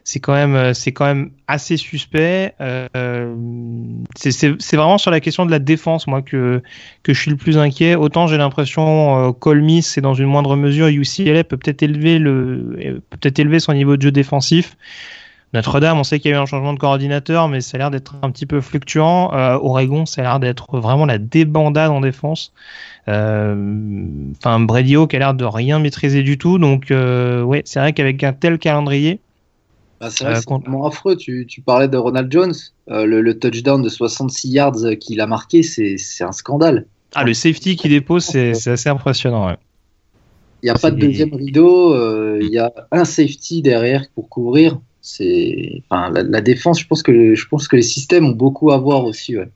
c'est 0.04 0.20
quand 0.20 0.34
même 0.34 0.74
c'est 0.74 0.92
quand 0.92 1.06
même 1.06 1.30
assez 1.48 1.76
suspect. 1.78 2.54
Euh, 2.60 3.34
c'est 4.14 4.76
vraiment 4.76 4.98
sur 4.98 5.10
la 5.10 5.20
question 5.20 5.46
de 5.46 5.50
la 5.50 5.58
défense 5.58 6.06
moi 6.06 6.20
que 6.22 6.62
que 7.02 7.14
je 7.14 7.20
suis 7.20 7.30
le 7.30 7.38
plus 7.38 7.58
inquiet. 7.58 7.94
Autant 7.94 8.26
j'ai 8.26 8.36
l'impression 8.36 9.28
euh, 9.28 9.32
Colmis 9.32 9.82
c'est 9.82 10.02
dans 10.02 10.14
une 10.14 10.26
moindre 10.26 10.56
mesure 10.56 10.88
UCLA 10.88 11.42
peut 11.44 11.56
peut-être 11.56 11.82
élever 11.82 12.18
le 12.18 13.02
peut-être 13.10 13.38
élever 13.38 13.60
son 13.60 13.72
niveau 13.72 13.96
de 13.96 14.02
jeu 14.02 14.12
défensif. 14.12 14.76
Notre-Dame, 15.54 15.96
on 16.00 16.02
sait 16.02 16.18
qu'il 16.18 16.32
y 16.32 16.34
a 16.34 16.36
eu 16.36 16.40
un 16.40 16.46
changement 16.46 16.72
de 16.72 16.80
coordinateur, 16.80 17.46
mais 17.46 17.60
ça 17.60 17.76
a 17.76 17.78
l'air 17.78 17.90
d'être 17.92 18.16
un 18.22 18.32
petit 18.32 18.44
peu 18.44 18.60
fluctuant. 18.60 19.32
Euh, 19.34 19.56
Oregon, 19.62 20.04
ça 20.04 20.20
a 20.20 20.24
l'air 20.24 20.40
d'être 20.40 20.80
vraiment 20.80 21.06
la 21.06 21.18
débandade 21.18 21.92
en 21.92 22.00
défense. 22.00 22.52
Enfin, 23.06 23.14
euh, 23.14 24.58
Brady 24.58 24.96
qui 25.08 25.14
a 25.14 25.18
l'air 25.20 25.34
de 25.34 25.44
rien 25.44 25.78
maîtriser 25.78 26.24
du 26.24 26.38
tout. 26.38 26.58
Donc, 26.58 26.90
euh, 26.90 27.42
ouais, 27.42 27.62
c'est 27.66 27.78
vrai 27.78 27.92
qu'avec 27.92 28.24
un 28.24 28.32
tel 28.32 28.58
calendrier, 28.58 29.20
ah, 30.04 30.10
c'est 30.10 30.26
euh, 30.26 30.40
vraiment 30.46 30.86
affreux. 30.86 31.16
Tu, 31.16 31.46
tu, 31.46 31.60
parlais 31.60 31.88
de 31.88 31.96
Ronald 31.96 32.30
Jones. 32.30 32.54
Euh, 32.90 33.06
le, 33.06 33.22
le, 33.22 33.38
touchdown 33.38 33.82
de 33.82 33.88
66 33.88 34.48
yards 34.48 34.98
qu'il 35.00 35.20
a 35.20 35.26
marqué, 35.26 35.62
c'est 35.62 36.24
un 36.24 36.32
scandale. 36.32 36.86
Ah, 37.14 37.24
le 37.24 37.32
safety 37.32 37.76
qu'il 37.76 37.90
dépose, 37.90 38.24
c'est 38.24 38.68
assez 38.68 38.88
impressionnant. 38.88 39.46
Ouais. 39.46 39.56
Il 40.62 40.66
n'y 40.66 40.70
a 40.70 40.74
pas 40.74 40.90
de 40.90 40.98
deuxième 40.98 41.34
rideau. 41.34 41.94
Euh, 41.94 42.38
il 42.40 42.48
y 42.48 42.58
a 42.58 42.72
un 42.90 43.04
safety 43.04 43.62
derrière 43.62 44.04
pour 44.14 44.28
couvrir. 44.28 44.80
C'est, 45.00 45.82
enfin, 45.88 46.10
la, 46.10 46.22
la, 46.22 46.40
défense. 46.40 46.80
Je 46.80 46.86
pense 46.86 47.02
que 47.02 47.34
je 47.34 47.48
pense 47.48 47.68
que 47.68 47.76
les 47.76 47.82
systèmes 47.82 48.26
ont 48.26 48.32
beaucoup 48.32 48.72
à 48.72 48.78
voir 48.78 49.04
aussi. 49.04 49.36
Ouais. 49.36 49.48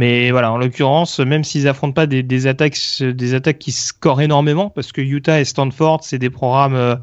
Mais 0.00 0.30
voilà, 0.30 0.50
en 0.50 0.56
l'occurrence, 0.56 1.20
même 1.20 1.44
s'ils 1.44 1.68
affrontent 1.68 1.92
pas 1.92 2.06
des, 2.06 2.46
attaques, 2.46 2.78
des 3.02 3.34
attaques 3.34 3.58
qui 3.58 3.70
scorent 3.70 4.22
énormément, 4.22 4.70
parce 4.70 4.92
que 4.92 5.02
Utah 5.02 5.38
et 5.38 5.44
Stanford, 5.44 6.04
c'est 6.04 6.16
des 6.16 6.30
programmes 6.30 6.74
euh, 6.74 6.94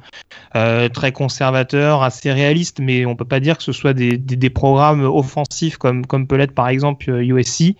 euh, 0.56 0.90
très 0.90 1.12
conservateurs, 1.12 2.02
assez 2.02 2.32
réalistes, 2.32 2.80
mais 2.80 3.06
on 3.06 3.16
peut 3.16 3.24
pas 3.24 3.40
dire 3.40 3.56
que 3.56 3.64
ce 3.64 3.72
soit 3.72 3.94
des, 3.94 4.50
programmes 4.50 5.04
offensifs 5.04 5.78
comme, 5.78 6.08
comme 6.08 6.26
peut 6.26 6.38
l'être 6.38 6.56
par 6.56 6.70
exemple 6.70 7.12
USC. 7.12 7.76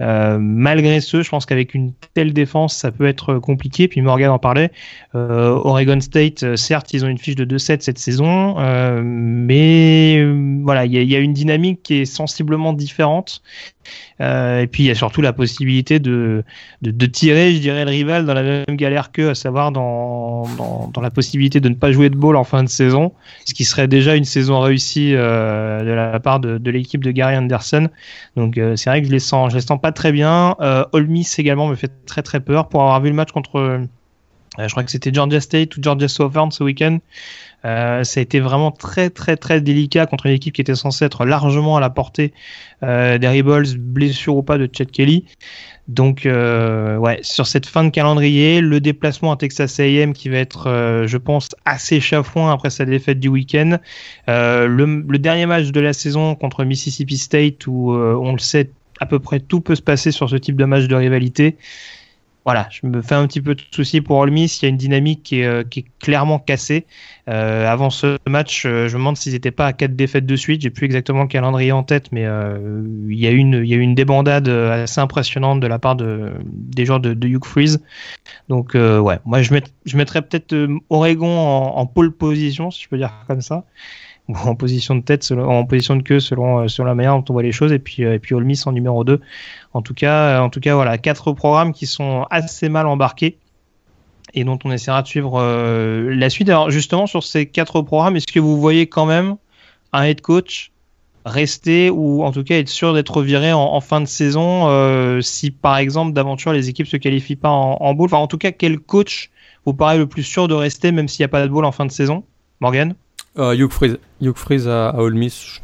Euh, 0.00 0.38
malgré 0.40 1.00
ce, 1.00 1.22
je 1.22 1.30
pense 1.30 1.46
qu'avec 1.46 1.72
une 1.72 1.92
telle 2.14 2.32
défense, 2.32 2.74
ça 2.74 2.90
peut 2.90 3.06
être 3.06 3.38
compliqué. 3.38 3.86
Puis 3.86 4.00
Morgan 4.00 4.32
en 4.32 4.40
parlait. 4.40 4.72
Oregon 5.14 6.00
State, 6.00 6.56
certes, 6.56 6.92
ils 6.92 7.04
ont 7.04 7.08
une 7.08 7.18
fiche 7.18 7.36
de 7.36 7.44
2-7 7.44 7.82
cette 7.82 7.98
saison, 7.98 8.56
mais 9.02 10.26
voilà, 10.62 10.86
il 10.86 10.92
y 10.92 11.14
a 11.14 11.20
une 11.20 11.32
dynamique 11.34 11.84
qui 11.84 12.00
est 12.00 12.04
sensiblement 12.04 12.72
différente. 12.72 13.42
Euh, 14.20 14.60
et 14.62 14.66
puis 14.66 14.84
il 14.84 14.86
y 14.86 14.90
a 14.90 14.94
surtout 14.94 15.20
la 15.20 15.32
possibilité 15.32 15.98
de, 15.98 16.42
de, 16.82 17.06
tirer, 17.06 17.52
je 17.54 17.60
dirais, 17.60 17.84
le 17.84 17.90
rival 17.90 18.24
dans 18.24 18.34
la 18.34 18.42
même 18.42 18.64
galère 18.70 19.12
qu'eux, 19.12 19.30
à 19.30 19.34
savoir 19.34 19.72
dans, 19.72 20.44
dans, 20.56 21.00
la 21.00 21.10
possibilité 21.10 21.60
de 21.60 21.68
ne 21.68 21.74
pas 21.74 21.92
jouer 21.92 22.08
de 22.08 22.16
ball 22.16 22.36
en 22.36 22.44
fin 22.44 22.64
de 22.64 22.68
saison, 22.68 23.12
ce 23.44 23.52
qui 23.52 23.64
serait 23.64 23.88
déjà 23.88 24.16
une 24.16 24.24
saison 24.24 24.60
réussie 24.60 25.12
euh, 25.14 25.80
de 25.80 25.90
la 25.90 26.18
part 26.20 26.40
de, 26.40 26.70
l'équipe 26.70 27.04
de 27.04 27.10
Gary 27.10 27.36
Anderson. 27.36 27.88
Donc 28.36 28.56
euh, 28.56 28.76
c'est 28.76 28.90
vrai 28.90 29.02
que 29.02 29.08
je 29.08 29.12
les 29.12 29.18
je 29.18 29.54
les 29.54 29.60
sens 29.60 29.80
pas 29.80 29.92
très 29.92 30.12
bien. 30.12 30.56
Ole 30.92 31.06
Miss 31.06 31.38
également 31.38 31.68
me 31.68 31.74
fait 31.74 31.90
très 32.06 32.22
très 32.22 32.40
peur 32.40 32.68
pour 32.68 32.82
avoir 32.82 33.00
vu 33.00 33.10
le 33.10 33.14
match 33.14 33.32
contre, 33.32 33.80
je 34.58 34.68
crois 34.68 34.82
que 34.82 34.90
c'était 34.90 35.12
Georgia 35.12 35.40
State 35.40 35.76
ou 35.76 35.82
Georgia 35.82 36.08
Southern 36.08 36.50
ce 36.50 36.64
week-end. 36.64 36.98
Euh, 37.66 38.04
ça 38.04 38.20
a 38.20 38.22
été 38.22 38.38
vraiment 38.38 38.70
très 38.70 39.10
très 39.10 39.36
très 39.36 39.60
délicat 39.60 40.06
contre 40.06 40.26
une 40.26 40.32
équipe 40.32 40.54
qui 40.54 40.60
était 40.60 40.76
censée 40.76 41.04
être 41.04 41.24
largement 41.24 41.76
à 41.76 41.80
la 41.80 41.90
portée 41.90 42.32
euh, 42.84 43.18
des 43.18 43.26
Rebels, 43.26 43.76
blessure 43.76 44.36
ou 44.36 44.42
pas 44.42 44.56
de 44.56 44.68
Chet 44.72 44.86
Kelly. 44.86 45.24
Donc 45.88 46.26
euh, 46.26 46.96
ouais, 46.96 47.18
sur 47.22 47.46
cette 47.46 47.66
fin 47.66 47.82
de 47.84 47.90
calendrier, 47.90 48.60
le 48.60 48.80
déplacement 48.80 49.32
à 49.32 49.36
Texas 49.36 49.80
A&M 49.80 50.12
qui 50.12 50.28
va 50.28 50.38
être, 50.38 51.04
je 51.06 51.16
pense, 51.16 51.48
assez 51.64 52.00
chafouin 52.00 52.52
après 52.52 52.70
sa 52.70 52.84
défaite 52.84 53.20
du 53.20 53.28
week-end. 53.28 53.78
Le, 54.26 54.66
le, 54.66 55.18
dernier 55.18 55.46
match 55.46 55.66
de 55.66 55.80
la 55.80 55.92
saison 55.92 56.34
contre 56.34 56.64
Mississippi 56.64 57.16
State 57.16 57.66
où 57.66 57.92
on 57.92 58.32
le 58.32 58.38
sait 58.38 58.70
à 59.00 59.06
peu 59.06 59.18
près 59.18 59.40
tout 59.40 59.60
peut 59.60 59.76
se 59.76 59.82
passer 59.82 60.10
sur 60.10 60.28
ce 60.28 60.36
type 60.36 60.56
de 60.56 60.64
match 60.64 60.86
de 60.86 60.94
rivalité 60.94 61.56
voilà, 62.46 62.68
je 62.70 62.86
me 62.86 63.02
fais 63.02 63.16
un 63.16 63.26
petit 63.26 63.40
peu 63.40 63.56
de 63.56 63.62
soucis 63.72 64.00
pour 64.00 64.18
Ole 64.18 64.30
Miss. 64.30 64.62
Il 64.62 64.66
y 64.66 64.66
a 64.66 64.68
une 64.68 64.76
dynamique 64.76 65.24
qui 65.24 65.40
est, 65.40 65.46
euh, 65.46 65.64
clairement 65.98 66.38
cassée. 66.38 66.86
Euh, 67.28 67.66
avant 67.66 67.90
ce 67.90 68.18
match, 68.28 68.64
euh, 68.64 68.86
je 68.86 68.94
me 68.94 69.00
demande 69.00 69.16
s'ils 69.16 69.32
n'étaient 69.32 69.50
pas 69.50 69.66
à 69.66 69.72
quatre 69.72 69.96
défaites 69.96 70.26
de 70.26 70.36
suite. 70.36 70.62
J'ai 70.62 70.70
plus 70.70 70.84
exactement 70.84 71.22
le 71.22 71.28
calendrier 71.28 71.72
en 71.72 71.82
tête, 71.82 72.12
mais 72.12 72.22
il 72.22 73.18
y 73.18 73.26
a 73.26 73.30
a 73.30 73.32
une 73.32 73.94
débandade 73.96 74.48
assez 74.48 75.00
impressionnante 75.00 75.58
de 75.58 75.66
la 75.66 75.80
part 75.80 75.96
de, 75.96 76.34
des 76.44 76.86
joueurs 76.86 77.00
de, 77.00 77.26
Hugh 77.26 77.44
Freeze. 77.44 77.82
Donc 78.48 78.74
ouais, 78.74 79.18
moi 79.24 79.42
je, 79.42 79.52
je 79.84 79.96
mettrais 79.96 80.22
peut-être 80.22 80.54
Oregon 80.88 81.36
en, 81.36 81.78
en 81.78 81.86
pole 81.86 82.12
position, 82.12 82.70
si 82.70 82.84
je 82.84 82.88
peux 82.88 82.96
dire 82.96 83.12
comme 83.26 83.40
ça 83.40 83.64
en 84.44 84.54
position 84.54 84.94
de 84.96 85.02
tête, 85.02 85.30
en 85.32 85.64
position 85.64 85.96
de 85.96 86.02
queue 86.02 86.20
selon, 86.20 86.60
euh, 86.60 86.68
selon 86.68 86.86
la 86.86 86.94
manière 86.94 87.14
dont 87.14 87.24
on 87.28 87.32
voit 87.32 87.42
les 87.42 87.52
choses, 87.52 87.72
et 87.72 87.78
puis, 87.78 88.04
euh, 88.04 88.14
et 88.14 88.18
puis 88.18 88.34
Olmis 88.34 88.60
en 88.66 88.72
numéro 88.72 89.04
2. 89.04 89.20
En 89.72 89.82
tout 89.82 89.94
cas, 89.94 90.38
euh, 90.38 90.40
en 90.40 90.50
tout 90.50 90.60
cas, 90.60 90.74
voilà, 90.74 90.98
quatre 90.98 91.32
programmes 91.32 91.72
qui 91.72 91.86
sont 91.86 92.26
assez 92.30 92.68
mal 92.68 92.86
embarqués 92.86 93.38
et 94.34 94.44
dont 94.44 94.58
on 94.64 94.72
essaiera 94.72 95.02
de 95.02 95.06
suivre 95.06 95.40
la 96.10 96.28
suite. 96.28 96.48
Alors 96.50 96.70
justement, 96.70 97.06
sur 97.06 97.22
ces 97.22 97.46
quatre 97.46 97.80
programmes, 97.80 98.16
est-ce 98.16 98.26
que 98.26 98.40
vous 98.40 98.60
voyez 98.60 98.86
quand 98.86 99.06
même 99.06 99.36
un 99.92 100.02
head 100.02 100.20
coach 100.20 100.72
rester 101.24 101.88
ou 101.90 102.22
en 102.22 102.32
tout 102.32 102.44
cas 102.44 102.56
être 102.58 102.68
sûr 102.68 102.92
d'être 102.92 103.22
viré 103.22 103.52
en, 103.52 103.80
fin 103.80 104.00
de 104.00 104.06
saison 104.06 104.68
si 105.22 105.52
par 105.52 105.78
exemple 105.78 106.12
d'aventure 106.12 106.52
les 106.52 106.68
équipes 106.68 106.86
se 106.86 106.98
qualifient 106.98 107.36
pas 107.36 107.48
en, 107.48 107.78
en 107.80 107.94
bowl 107.94 108.06
Enfin, 108.06 108.18
en 108.18 108.26
tout 108.26 108.36
cas, 108.36 108.52
quel 108.52 108.78
coach 108.78 109.30
vous 109.64 109.72
paraît 109.72 109.96
le 109.96 110.06
plus 110.06 110.24
sûr 110.24 110.48
de 110.48 110.54
rester 110.54 110.92
même 110.92 111.08
s'il 111.08 111.22
n'y 111.22 111.26
a 111.26 111.28
pas 111.28 111.42
de 111.42 111.48
bowl 111.48 111.64
en 111.64 111.72
fin 111.72 111.86
de 111.86 111.92
saison? 111.92 112.24
Morgan? 112.60 112.94
Euh, 113.38 113.54
Hugh 113.54 113.70
Freeze, 113.70 113.98
Hugh 114.20 114.36
Freeze 114.36 114.68
à, 114.68 114.90
à 114.90 114.98
Ole 114.98 115.14
Miss, 115.14 115.60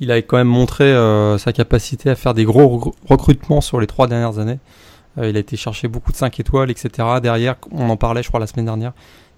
il 0.00 0.10
a 0.10 0.16
quand 0.20 0.36
même 0.36 0.48
montré 0.48 0.84
euh, 0.84 1.38
sa 1.38 1.52
capacité 1.52 2.10
à 2.10 2.16
faire 2.16 2.34
des 2.34 2.44
gros 2.44 2.92
recrutements 3.08 3.60
sur 3.60 3.80
les 3.80 3.86
trois 3.86 4.08
dernières 4.08 4.38
années. 4.38 4.58
Euh, 5.18 5.28
il 5.28 5.36
a 5.36 5.40
été 5.40 5.56
chercher 5.56 5.88
beaucoup 5.88 6.10
de 6.12 6.16
5 6.16 6.40
étoiles, 6.40 6.70
etc. 6.70 7.08
Derrière, 7.22 7.56
on 7.70 7.88
en 7.88 7.96
parlait, 7.96 8.22
je 8.22 8.28
crois, 8.28 8.40
la 8.40 8.46
semaine 8.46 8.64
dernière. 8.64 8.92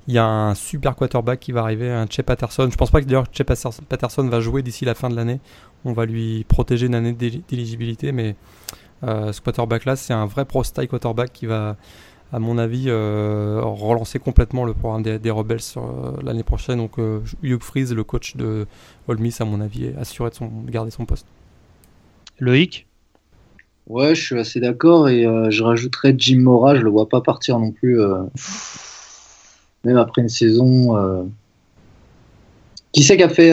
Il 0.07 0.15
y 0.15 0.19
a 0.19 0.27
un 0.27 0.55
super 0.55 0.97
quarterback 0.97 1.41
qui 1.41 1.53
va 1.53 1.61
arriver, 1.61 1.91
un 1.91 2.07
Che 2.07 2.23
Patterson. 2.23 2.69
Je 2.71 2.77
pense 2.77 2.91
pas 2.91 3.01
que 3.01 3.07
d'ailleurs 3.07 3.27
Che 3.33 3.43
Patterson 3.43 4.29
va 4.29 4.41
jouer 4.41 4.63
d'ici 4.63 4.85
la 4.85 4.95
fin 4.95 5.09
de 5.11 5.17
l'année. 5.17 5.41
On 5.85 5.93
va 5.93 6.07
lui 6.07 6.45
protéger 6.45 6.87
une 6.87 6.95
année 6.95 7.13
d'éligibilité, 7.13 8.13
mais 8.13 8.37
euh, 9.03 9.33
ce 9.33 9.41
quarterback-là, 9.41 9.97
c'est 9.97 10.13
un 10.13 10.27
vrai 10.27 10.45
pro-style 10.45 10.89
quarterback 10.89 11.33
qui 11.33 11.47
va, 11.47 11.77
à 12.35 12.41
mon 12.41 12.59
avis, 12.59 12.87
euh, 12.89 13.61
relancer 13.63 14.19
complètement 14.19 14.65
le 14.65 14.75
programme 14.75 15.05
des, 15.05 15.31
Rebels 15.31 15.61
euh, 15.77 16.11
l'année 16.25 16.43
prochaine. 16.43 16.79
Donc, 16.79 16.99
euh, 16.99 17.21
Hugh 17.45 17.63
Freeze, 17.63 17.95
le 17.95 18.03
coach 18.03 18.37
de 18.37 18.67
Ole 19.07 19.19
Miss, 19.19 19.41
à 19.41 19.45
mon 19.45 19.61
avis, 19.61 19.85
est 19.85 19.97
assuré 19.97 20.31
de, 20.31 20.35
son, 20.35 20.51
garder 20.67 20.91
son 20.91 21.07
poste. 21.07 21.27
Loïc? 22.41 22.89
Ouais, 23.87 24.17
je 24.17 24.21
suis 24.21 24.39
assez 24.39 24.59
d'accord 24.59 25.09
et 25.09 25.23
je 25.51 25.63
rajouterais 25.63 26.15
Jim 26.17 26.41
Mora, 26.41 26.75
je 26.75 26.81
le 26.81 26.91
vois 26.91 27.09
pas 27.09 27.21
partir 27.21 27.59
non 27.59 27.71
plus, 27.71 28.01
même 29.85 29.99
après 29.99 30.23
une 30.23 30.31
saison. 30.31 31.31
Qui 32.93 33.03
c'est 33.03 33.19
qui 33.19 33.23
a 33.23 33.29
fait 33.29 33.53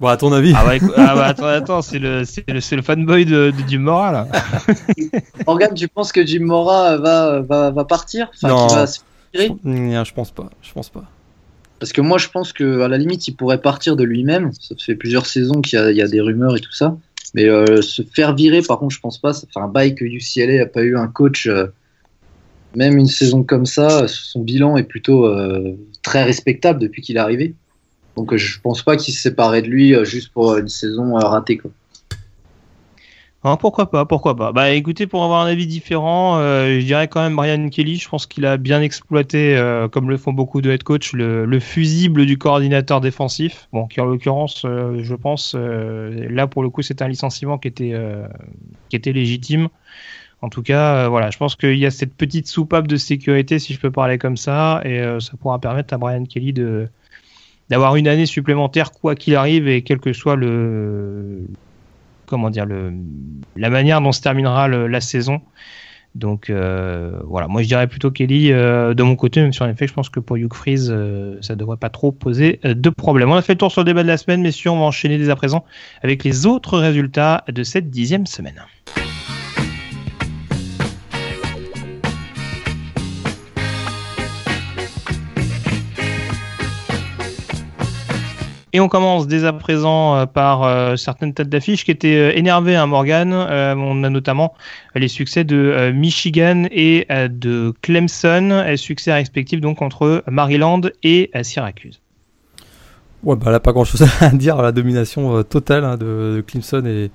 Bon, 0.00 0.08
à 0.08 0.16
ton 0.16 0.32
avis 0.32 0.54
Ah 0.56 0.64
bah, 0.64 0.86
ah 0.96 1.14
bah 1.14 1.26
attends, 1.26 1.46
attends 1.46 1.82
c'est 1.82 1.98
le, 1.98 2.22
le, 2.48 2.76
le, 2.76 2.82
fanboy 2.82 3.26
de, 3.26 3.50
de, 3.50 3.68
Jim 3.68 3.80
Mora 3.80 4.12
là. 4.12 4.28
Morgan, 5.46 5.74
tu 5.74 5.88
penses 5.88 6.10
que 6.10 6.24
Jim 6.24 6.44
Mora 6.44 6.96
va, 6.96 7.40
va, 7.40 7.70
va 7.70 7.84
partir? 7.84 8.30
Enfin, 8.34 8.48
Non, 8.48 8.66
va 8.66 8.86
se 8.86 9.00
je 9.34 10.12
pense 10.12 10.30
pas. 10.30 10.50
Je 10.62 10.72
pense 10.72 10.88
pas. 10.88 11.04
Parce 11.78 11.92
que 11.92 12.00
moi, 12.00 12.18
je 12.18 12.28
pense 12.28 12.52
que 12.52 12.80
à 12.80 12.88
la 12.88 12.98
limite, 12.98 13.26
il 13.28 13.36
pourrait 13.36 13.60
partir 13.60 13.96
de 13.96 14.04
lui-même. 14.04 14.52
Ça 14.52 14.74
fait 14.78 14.94
plusieurs 14.94 15.26
saisons 15.26 15.60
qu'il 15.60 15.78
y, 15.78 15.94
y, 15.94 16.02
a 16.02 16.08
des 16.08 16.20
rumeurs 16.20 16.56
et 16.56 16.60
tout 16.60 16.72
ça. 16.72 16.96
Mais 17.34 17.48
euh, 17.48 17.80
se 17.80 18.02
faire 18.02 18.34
virer, 18.34 18.60
par 18.62 18.78
contre, 18.78 18.94
je 18.94 19.00
pense 19.00 19.18
pas. 19.18 19.32
Ça 19.32 19.46
fait 19.52 19.60
un 19.60 19.68
bail 19.68 19.94
que 19.94 20.04
UCLA 20.04 20.62
a 20.62 20.66
pas 20.66 20.82
eu 20.82 20.96
un 20.96 21.06
coach. 21.06 21.46
Euh, 21.46 21.66
même 22.76 22.98
une 22.98 23.06
saison 23.06 23.42
comme 23.42 23.66
ça, 23.66 24.06
son 24.06 24.40
bilan 24.40 24.76
est 24.76 24.84
plutôt 24.84 25.26
euh, 25.26 25.76
très 26.02 26.22
respectable 26.22 26.78
depuis 26.78 27.02
qu'il 27.02 27.16
est 27.16 27.20
arrivé. 27.20 27.54
Donc 28.16 28.34
je 28.36 28.60
pense 28.60 28.82
pas 28.82 28.96
qu'il 28.96 29.14
se 29.14 29.22
séparait 29.22 29.62
de 29.62 29.68
lui 29.68 29.94
euh, 29.94 30.04
juste 30.04 30.32
pour 30.32 30.56
une 30.56 30.68
saison 30.68 31.16
euh, 31.16 31.20
ratée. 31.20 31.58
Quoi. 31.58 31.70
Ah, 33.42 33.56
pourquoi 33.58 33.90
pas, 33.90 34.04
pourquoi 34.04 34.36
pas. 34.36 34.52
Bah 34.52 34.70
écoutez, 34.70 35.06
pour 35.06 35.24
avoir 35.24 35.40
un 35.40 35.46
avis 35.46 35.66
différent, 35.66 36.36
euh, 36.38 36.78
je 36.78 36.84
dirais 36.84 37.08
quand 37.08 37.22
même 37.22 37.36
Brian 37.36 37.70
Kelly. 37.70 37.96
Je 37.96 38.06
pense 38.06 38.26
qu'il 38.26 38.44
a 38.44 38.58
bien 38.58 38.82
exploité, 38.82 39.58
comme 39.92 40.10
le 40.10 40.18
font 40.18 40.34
beaucoup 40.34 40.60
de 40.60 40.70
head 40.70 40.82
coach, 40.82 41.14
le, 41.14 41.60
fusible 41.60 42.26
du 42.26 42.36
coordinateur 42.36 43.00
défensif. 43.00 43.68
Bon, 43.72 43.86
qui 43.86 44.02
en 44.02 44.04
l'occurrence, 44.04 44.66
je 44.66 45.14
pense, 45.14 45.54
là 45.54 46.46
pour 46.48 46.62
le 46.62 46.68
coup, 46.68 46.82
c'est 46.82 47.00
un 47.00 47.08
licenciement 47.08 47.56
qui 47.56 47.68
était, 47.68 47.98
qui 48.90 48.96
était 48.96 49.12
légitime. 49.12 49.68
En 50.42 50.50
tout 50.50 50.62
cas, 50.62 51.08
voilà, 51.08 51.30
je 51.30 51.38
pense 51.38 51.56
qu'il 51.56 51.78
y 51.78 51.86
a 51.86 51.90
cette 51.90 52.12
petite 52.12 52.46
soupape 52.46 52.88
de 52.88 52.96
sécurité, 52.96 53.58
si 53.58 53.72
je 53.72 53.80
peux 53.80 53.90
parler 53.90 54.18
comme 54.18 54.36
ça, 54.36 54.82
et 54.84 55.02
ça 55.18 55.32
pourra 55.40 55.58
permettre 55.58 55.94
à 55.94 55.96
Brian 55.96 56.26
Kelly 56.26 56.52
de, 56.52 56.90
d'avoir 57.70 57.96
une 57.96 58.08
année 58.08 58.26
supplémentaire 58.26 58.92
quoi 58.92 59.14
qu'il 59.14 59.36
arrive 59.36 59.68
et 59.68 59.82
quel 59.82 59.98
que 59.98 60.12
soit 60.12 60.36
le 60.36 61.44
comment 62.26 62.50
dire 62.50 62.66
le 62.66 62.92
la 63.56 63.70
manière 63.70 64.00
dont 64.00 64.12
se 64.12 64.20
terminera 64.20 64.68
la 64.68 65.00
saison. 65.00 65.40
Donc 66.16 66.50
euh, 66.50 67.12
voilà, 67.24 67.46
moi 67.46 67.62
je 67.62 67.68
dirais 67.68 67.86
plutôt 67.86 68.10
Kelly 68.10 68.50
euh, 68.50 68.94
de 68.94 69.02
mon 69.04 69.14
côté, 69.14 69.40
même 69.40 69.52
si 69.52 69.62
en 69.62 69.68
effet 69.68 69.86
je 69.86 69.92
pense 69.92 70.08
que 70.08 70.18
pour 70.18 70.36
Hugh 70.36 70.52
Freeze 70.52 70.90
euh, 70.90 71.38
ça 71.40 71.54
devrait 71.54 71.76
pas 71.76 71.88
trop 71.88 72.10
poser 72.10 72.58
de 72.64 72.90
problème. 72.90 73.30
On 73.30 73.36
a 73.36 73.42
fait 73.42 73.52
le 73.52 73.58
tour 73.58 73.70
sur 73.70 73.82
le 73.82 73.84
débat 73.84 74.02
de 74.02 74.08
la 74.08 74.16
semaine, 74.16 74.42
messieurs, 74.42 74.70
on 74.70 74.80
va 74.80 74.86
enchaîner 74.86 75.18
dès 75.18 75.30
à 75.30 75.36
présent 75.36 75.64
avec 76.02 76.24
les 76.24 76.46
autres 76.46 76.78
résultats 76.78 77.44
de 77.48 77.62
cette 77.62 77.90
dixième 77.90 78.26
semaine. 78.26 78.60
Et 88.72 88.80
on 88.80 88.88
commence 88.88 89.26
dès 89.26 89.44
à 89.44 89.52
présent 89.52 90.16
euh, 90.16 90.26
par 90.26 90.62
euh, 90.62 90.96
certaines 90.96 91.34
têtes 91.34 91.48
d'affiche 91.48 91.84
qui 91.84 91.90
étaient 91.90 92.16
euh, 92.16 92.36
énervées 92.36 92.76
à 92.76 92.82
hein, 92.82 92.86
Morgan. 92.86 93.32
on 93.32 94.04
a 94.04 94.10
notamment 94.10 94.54
les 94.94 95.08
succès 95.08 95.44
de 95.44 95.90
Michigan 95.92 96.64
et 96.70 97.06
de 97.10 97.72
Clemson, 97.82 98.64
succès 98.76 99.12
respectifs 99.12 99.60
donc 99.60 99.78
contre 99.78 100.22
Maryland 100.28 100.82
et 101.02 101.30
Syracuse. 101.42 102.00
Ouais, 103.22 103.36
bah 103.36 103.50
là, 103.50 103.60
pas 103.60 103.72
grand 103.72 103.84
chose 103.84 104.06
à 104.20 104.30
dire. 104.30 104.60
La 104.62 104.72
domination 104.72 105.42
totale 105.42 105.84
hein, 105.84 105.96
de, 105.96 106.42
Clemson 106.46 106.84
et, 106.86 107.10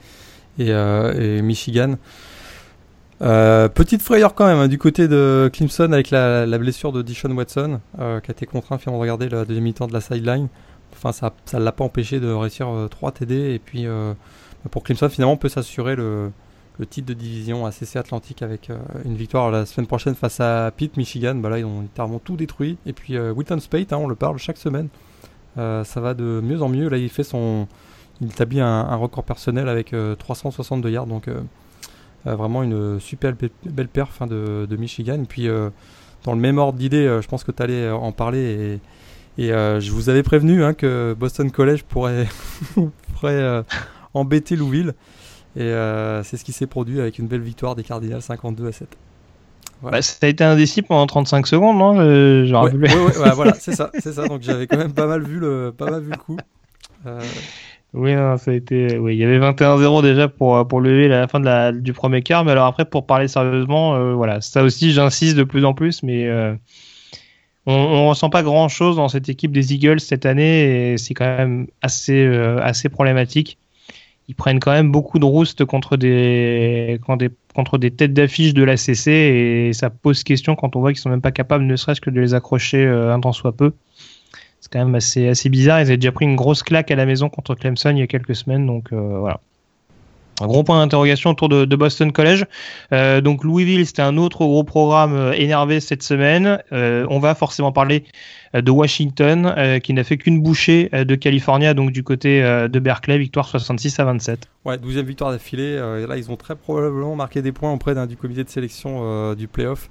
et, 0.59 1.41
Michigan. 1.41 1.95
petite 3.19 4.01
frayeur 4.01 4.35
quand 4.35 4.47
même 4.47 4.57
hein, 4.59 4.67
du 4.67 4.77
côté 4.77 5.07
de 5.07 5.49
Clemson 5.53 5.91
avec 5.91 6.11
la, 6.11 6.57
blessure 6.57 6.91
de 6.91 7.01
Dishon 7.01 7.31
Watson 7.31 7.79
qui 7.97 8.01
a 8.03 8.31
été 8.31 8.45
contraint 8.45 8.77
finalement 8.77 8.99
de 8.99 9.01
regarder 9.01 9.29
la 9.29 9.45
deuxième 9.45 9.63
mi-temps 9.63 9.87
de 9.87 9.93
la 9.93 10.01
sideline. 10.01 10.47
Enfin, 10.95 11.11
ça 11.11 11.59
ne 11.59 11.63
l'a 11.63 11.71
pas 11.71 11.83
empêché 11.83 12.19
de 12.19 12.31
réussir 12.31 12.67
3 12.89 13.09
euh, 13.09 13.11
TD. 13.11 13.35
Et 13.53 13.59
puis, 13.59 13.85
euh, 13.85 14.13
pour 14.71 14.83
Clemson, 14.83 15.09
finalement, 15.09 15.33
on 15.33 15.37
peut 15.37 15.49
s'assurer 15.49 15.95
le, 15.95 16.31
titre 16.89 17.07
de 17.07 17.13
division 17.13 17.65
ACC 17.65 17.95
Atlantique 17.95 18.41
avec 18.41 18.69
euh, 18.69 18.77
une 19.05 19.15
victoire 19.15 19.51
la 19.51 19.65
semaine 19.65 19.87
prochaine 19.87 20.15
face 20.15 20.39
à 20.39 20.71
Pitt, 20.75 20.97
Michigan. 20.97 21.35
Bah 21.35 21.49
là, 21.49 21.59
ils 21.59 21.65
ont 21.65 21.81
littéralement 21.81 22.19
tout 22.19 22.35
détruit. 22.35 22.77
Et 22.85 22.93
puis, 22.93 23.17
Wilton 23.19 23.59
Spate, 23.59 23.93
hein, 23.93 23.97
on 23.97 24.07
le 24.07 24.15
parle 24.15 24.37
chaque 24.37 24.57
semaine. 24.57 24.89
ça 25.55 25.83
va 25.95 26.13
de 26.13 26.41
mieux 26.43 26.61
en 26.61 26.69
mieux. 26.69 26.89
Là, 26.89 26.97
il 26.97 27.09
fait 27.09 27.23
son. 27.23 27.67
Il 28.21 28.27
établit 28.27 28.61
un, 28.61 28.95
record 28.95 29.25
personnel 29.25 29.67
avec 29.67 29.93
362 30.19 30.89
yards. 30.89 31.07
Donc, 31.07 31.29
vraiment 32.23 32.63
une 32.63 32.99
super 32.99 33.33
belle 33.65 33.89
perf 33.89 34.21
hein, 34.21 34.27
de, 34.27 34.75
Michigan. 34.77 35.21
Et 35.21 35.27
puis, 35.27 35.49
dans 36.23 36.33
le 36.33 36.39
même 36.39 36.57
ordre 36.57 36.79
d'idée, 36.79 37.19
je 37.21 37.27
pense 37.27 37.43
que 37.43 37.51
tu 37.51 37.61
allais 37.61 37.91
en 37.91 38.11
parler. 38.11 38.79
Et 39.37 39.51
euh, 39.51 39.79
je 39.79 39.91
vous 39.91 40.09
avais 40.09 40.23
prévenu 40.23 40.63
hein, 40.63 40.73
que 40.73 41.13
Boston 41.17 41.51
College 41.51 41.83
pourrait, 41.83 42.27
pourrait 43.13 43.33
euh, 43.33 43.63
embêter 44.13 44.55
Louisville. 44.55 44.93
Et 45.57 45.63
euh, 45.63 46.23
c'est 46.23 46.37
ce 46.37 46.45
qui 46.45 46.51
s'est 46.51 46.67
produit 46.67 46.99
avec 46.99 47.19
une 47.19 47.27
belle 47.27 47.41
victoire 47.41 47.75
des 47.75 47.83
Cardinals 47.83 48.21
52 48.21 48.67
à 48.67 48.71
7. 48.71 48.87
Bah, 49.83 50.01
ça 50.01 50.25
a 50.25 50.27
été 50.27 50.43
indécis 50.43 50.81
pendant 50.81 51.05
35 51.05 51.47
secondes, 51.47 51.77
non 51.77 51.97
ouais, 51.97 52.49
ouais, 52.49 53.31
voilà, 53.35 53.53
c'est 53.59 53.75
ça, 53.75 53.91
c'est 53.99 54.13
ça. 54.13 54.27
Donc 54.27 54.41
j'avais 54.41 54.67
quand 54.67 54.77
même 54.77 54.93
pas 54.93 55.05
mal 55.05 55.21
vu 55.21 55.39
le, 55.39 55.73
pas 55.77 55.91
mal 55.91 56.01
vu 56.01 56.11
le 56.11 56.17
coup. 56.17 56.37
Oui, 57.93 58.13
ça 58.13 58.51
a 58.51 58.53
été. 58.53 58.97
Oui, 58.97 59.15
il 59.15 59.19
y 59.19 59.23
avait 59.25 59.39
21-0 59.39 60.01
déjà 60.01 60.27
pour 60.27 60.67
pour 60.67 60.81
lever 60.81 61.05
à 61.05 61.19
la 61.19 61.27
fin 61.27 61.39
de 61.39 61.45
la, 61.45 61.71
du 61.71 61.93
premier 61.93 62.21
quart, 62.21 62.43
mais 62.45 62.51
alors 62.51 62.65
après 62.65 62.85
pour 62.85 63.05
parler 63.05 63.27
sérieusement, 63.27 64.15
voilà, 64.15 64.41
ça 64.41 64.63
aussi 64.63 64.91
j'insiste 64.91 65.35
de 65.37 65.43
plus 65.43 65.65
en 65.65 65.73
plus, 65.73 66.03
mais 66.03 66.27
on, 67.65 67.73
on 67.73 68.09
ressent 68.09 68.29
pas 68.29 68.43
grand 68.43 68.67
chose 68.67 68.95
dans 68.97 69.07
cette 69.07 69.29
équipe 69.29 69.51
des 69.51 69.73
Eagles 69.73 69.99
cette 69.99 70.25
année 70.25 70.93
et 70.93 70.97
c'est 70.97 71.13
quand 71.13 71.25
même 71.25 71.67
assez, 71.81 72.25
euh, 72.25 72.59
assez 72.61 72.89
problématique. 72.89 73.57
Ils 74.27 74.35
prennent 74.35 74.59
quand 74.59 74.71
même 74.71 74.91
beaucoup 74.91 75.19
de 75.19 75.25
roustes 75.25 75.65
contre 75.65 75.97
des, 75.97 76.99
contre 77.53 77.77
des, 77.77 77.91
têtes 77.91 78.13
d'affiche 78.13 78.53
de 78.53 78.63
la 78.63 78.75
CC 78.75 79.11
et 79.11 79.73
ça 79.73 79.91
pose 79.91 80.23
question 80.23 80.55
quand 80.55 80.75
on 80.75 80.79
voit 80.79 80.93
qu'ils 80.93 81.01
sont 81.01 81.09
même 81.09 81.21
pas 81.21 81.31
capables, 81.31 81.63
ne 81.63 81.75
serait-ce 81.75 82.01
que 82.01 82.09
de 82.09 82.19
les 82.19 82.33
accrocher 82.33 82.83
euh, 82.85 83.13
un 83.13 83.19
temps 83.19 83.33
soit 83.33 83.55
peu. 83.55 83.73
C'est 84.61 84.71
quand 84.71 84.83
même 84.83 84.95
assez, 84.95 85.27
assez 85.27 85.49
bizarre. 85.49 85.79
Ils 85.79 85.87
avaient 85.87 85.97
déjà 85.97 86.11
pris 86.11 86.25
une 86.25 86.35
grosse 86.35 86.63
claque 86.63 86.89
à 86.89 86.95
la 86.95 87.05
maison 87.05 87.29
contre 87.29 87.53
Clemson 87.53 87.91
il 87.91 87.99
y 87.99 88.01
a 88.01 88.07
quelques 88.07 88.35
semaines, 88.35 88.65
donc 88.65 88.91
euh, 88.93 89.19
voilà. 89.19 89.39
Un 90.41 90.47
gros 90.47 90.63
point 90.63 90.79
d'interrogation 90.79 91.31
autour 91.31 91.49
de, 91.49 91.75
Boston 91.75 92.11
College. 92.11 92.45
Euh, 92.91 93.21
donc 93.21 93.43
Louisville, 93.43 93.85
c'était 93.85 94.01
un 94.01 94.17
autre 94.17 94.39
gros 94.39 94.63
programme 94.63 95.13
euh, 95.13 95.31
énervé 95.33 95.79
cette 95.79 96.03
semaine. 96.03 96.59
Euh, 96.71 97.05
on 97.09 97.19
va 97.19 97.35
forcément 97.35 97.71
parler 97.71 98.03
de 98.53 98.71
Washington, 98.71 99.53
qui 99.83 99.91
n'a 99.91 100.05
fait 100.05 100.15
qu'une 100.15 100.41
bouchée 100.41 100.89
de 100.93 101.15
California, 101.15 101.73
donc 101.73 101.91
du 101.91 102.03
côté 102.03 102.41
de 102.41 102.79
Berkeley, 102.79 103.17
victoire 103.17 103.49
66 103.49 103.99
à 103.99 104.05
27. 104.05 104.47
Ouais, 104.63 104.77
12e 104.77 105.01
victoire 105.01 105.31
d'affilée. 105.31 105.75
là, 105.75 106.15
ils 106.15 106.31
ont 106.31 106.37
très 106.37 106.55
probablement 106.55 107.17
marqué 107.17 107.41
des 107.41 107.51
points 107.51 107.73
auprès 107.73 108.07
du 108.07 108.15
comité 108.15 108.45
de 108.45 108.49
sélection 108.49 109.33
du 109.33 109.49
playoff. 109.49 109.89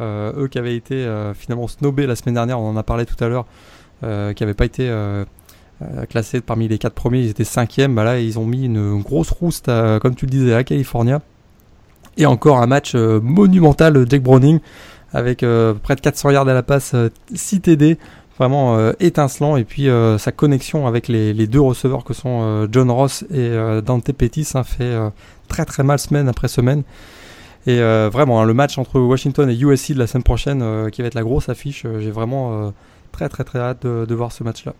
eux 0.00 0.48
qui 0.50 0.56
avaient 0.56 0.76
été 0.76 1.06
finalement 1.34 1.68
snobés 1.68 2.06
la 2.06 2.16
semaine 2.16 2.36
dernière, 2.36 2.58
on 2.58 2.70
en 2.70 2.76
a 2.78 2.82
parlé 2.82 3.04
tout 3.04 3.22
à 3.22 3.28
l'heure, 3.28 3.44
qui 4.00 4.42
n'avaient 4.42 4.54
pas 4.54 4.64
été 4.64 4.88
classés 6.08 6.40
parmi 6.40 6.68
les 6.68 6.78
quatre 6.78 6.94
premiers, 6.94 7.20
ils 7.20 7.30
étaient 7.30 7.44
cinquièmes. 7.44 7.94
Bah 7.94 8.04
là, 8.04 8.18
ils 8.18 8.38
ont 8.38 8.46
mis 8.46 8.64
une 8.64 9.02
grosse 9.02 9.30
rouste, 9.30 9.70
comme 10.00 10.14
tu 10.14 10.26
le 10.26 10.30
disais, 10.30 10.54
à 10.54 10.64
California. 10.64 11.20
Et 12.16 12.26
encore 12.26 12.58
un 12.58 12.66
match 12.66 12.94
euh, 12.94 13.20
monumental, 13.20 14.06
Jake 14.08 14.22
Browning, 14.22 14.60
avec 15.12 15.42
euh, 15.42 15.74
près 15.74 15.96
de 15.96 16.00
400 16.00 16.30
yards 16.30 16.48
à 16.48 16.54
la 16.54 16.62
passe, 16.62 16.94
6 17.34 17.60
TD, 17.60 17.98
vraiment 18.38 18.90
étincelant. 19.00 19.56
Et 19.56 19.64
puis 19.64 19.88
sa 20.18 20.32
connexion 20.32 20.86
avec 20.86 21.08
les, 21.08 21.46
deux 21.46 21.60
receveurs 21.60 22.04
que 22.04 22.14
sont 22.14 22.68
John 22.70 22.90
Ross 22.90 23.24
et 23.32 23.50
Dante 23.84 24.12
Pettis 24.12 24.48
hein, 24.54 24.62
fait 24.62 24.94
très 25.48 25.64
très 25.64 25.82
mal 25.82 25.98
semaine 25.98 26.28
après 26.28 26.48
semaine. 26.48 26.82
Et 27.66 27.78
vraiment, 27.78 28.42
hein, 28.42 28.44
le 28.44 28.52
match 28.52 28.76
entre 28.76 29.00
Washington 29.00 29.48
et 29.48 29.58
USC 29.58 29.92
de 29.92 29.98
la 29.98 30.06
semaine 30.06 30.22
prochaine, 30.22 30.90
qui 30.90 31.00
va 31.00 31.08
être 31.08 31.14
la 31.14 31.22
grosse 31.22 31.48
affiche, 31.48 31.86
j'ai 31.98 32.10
vraiment 32.10 32.74
très 33.10 33.30
très 33.30 33.44
très 33.44 33.58
hâte 33.58 33.86
de 33.86 34.14
voir 34.14 34.32
ce 34.32 34.44
match-là. 34.44 34.74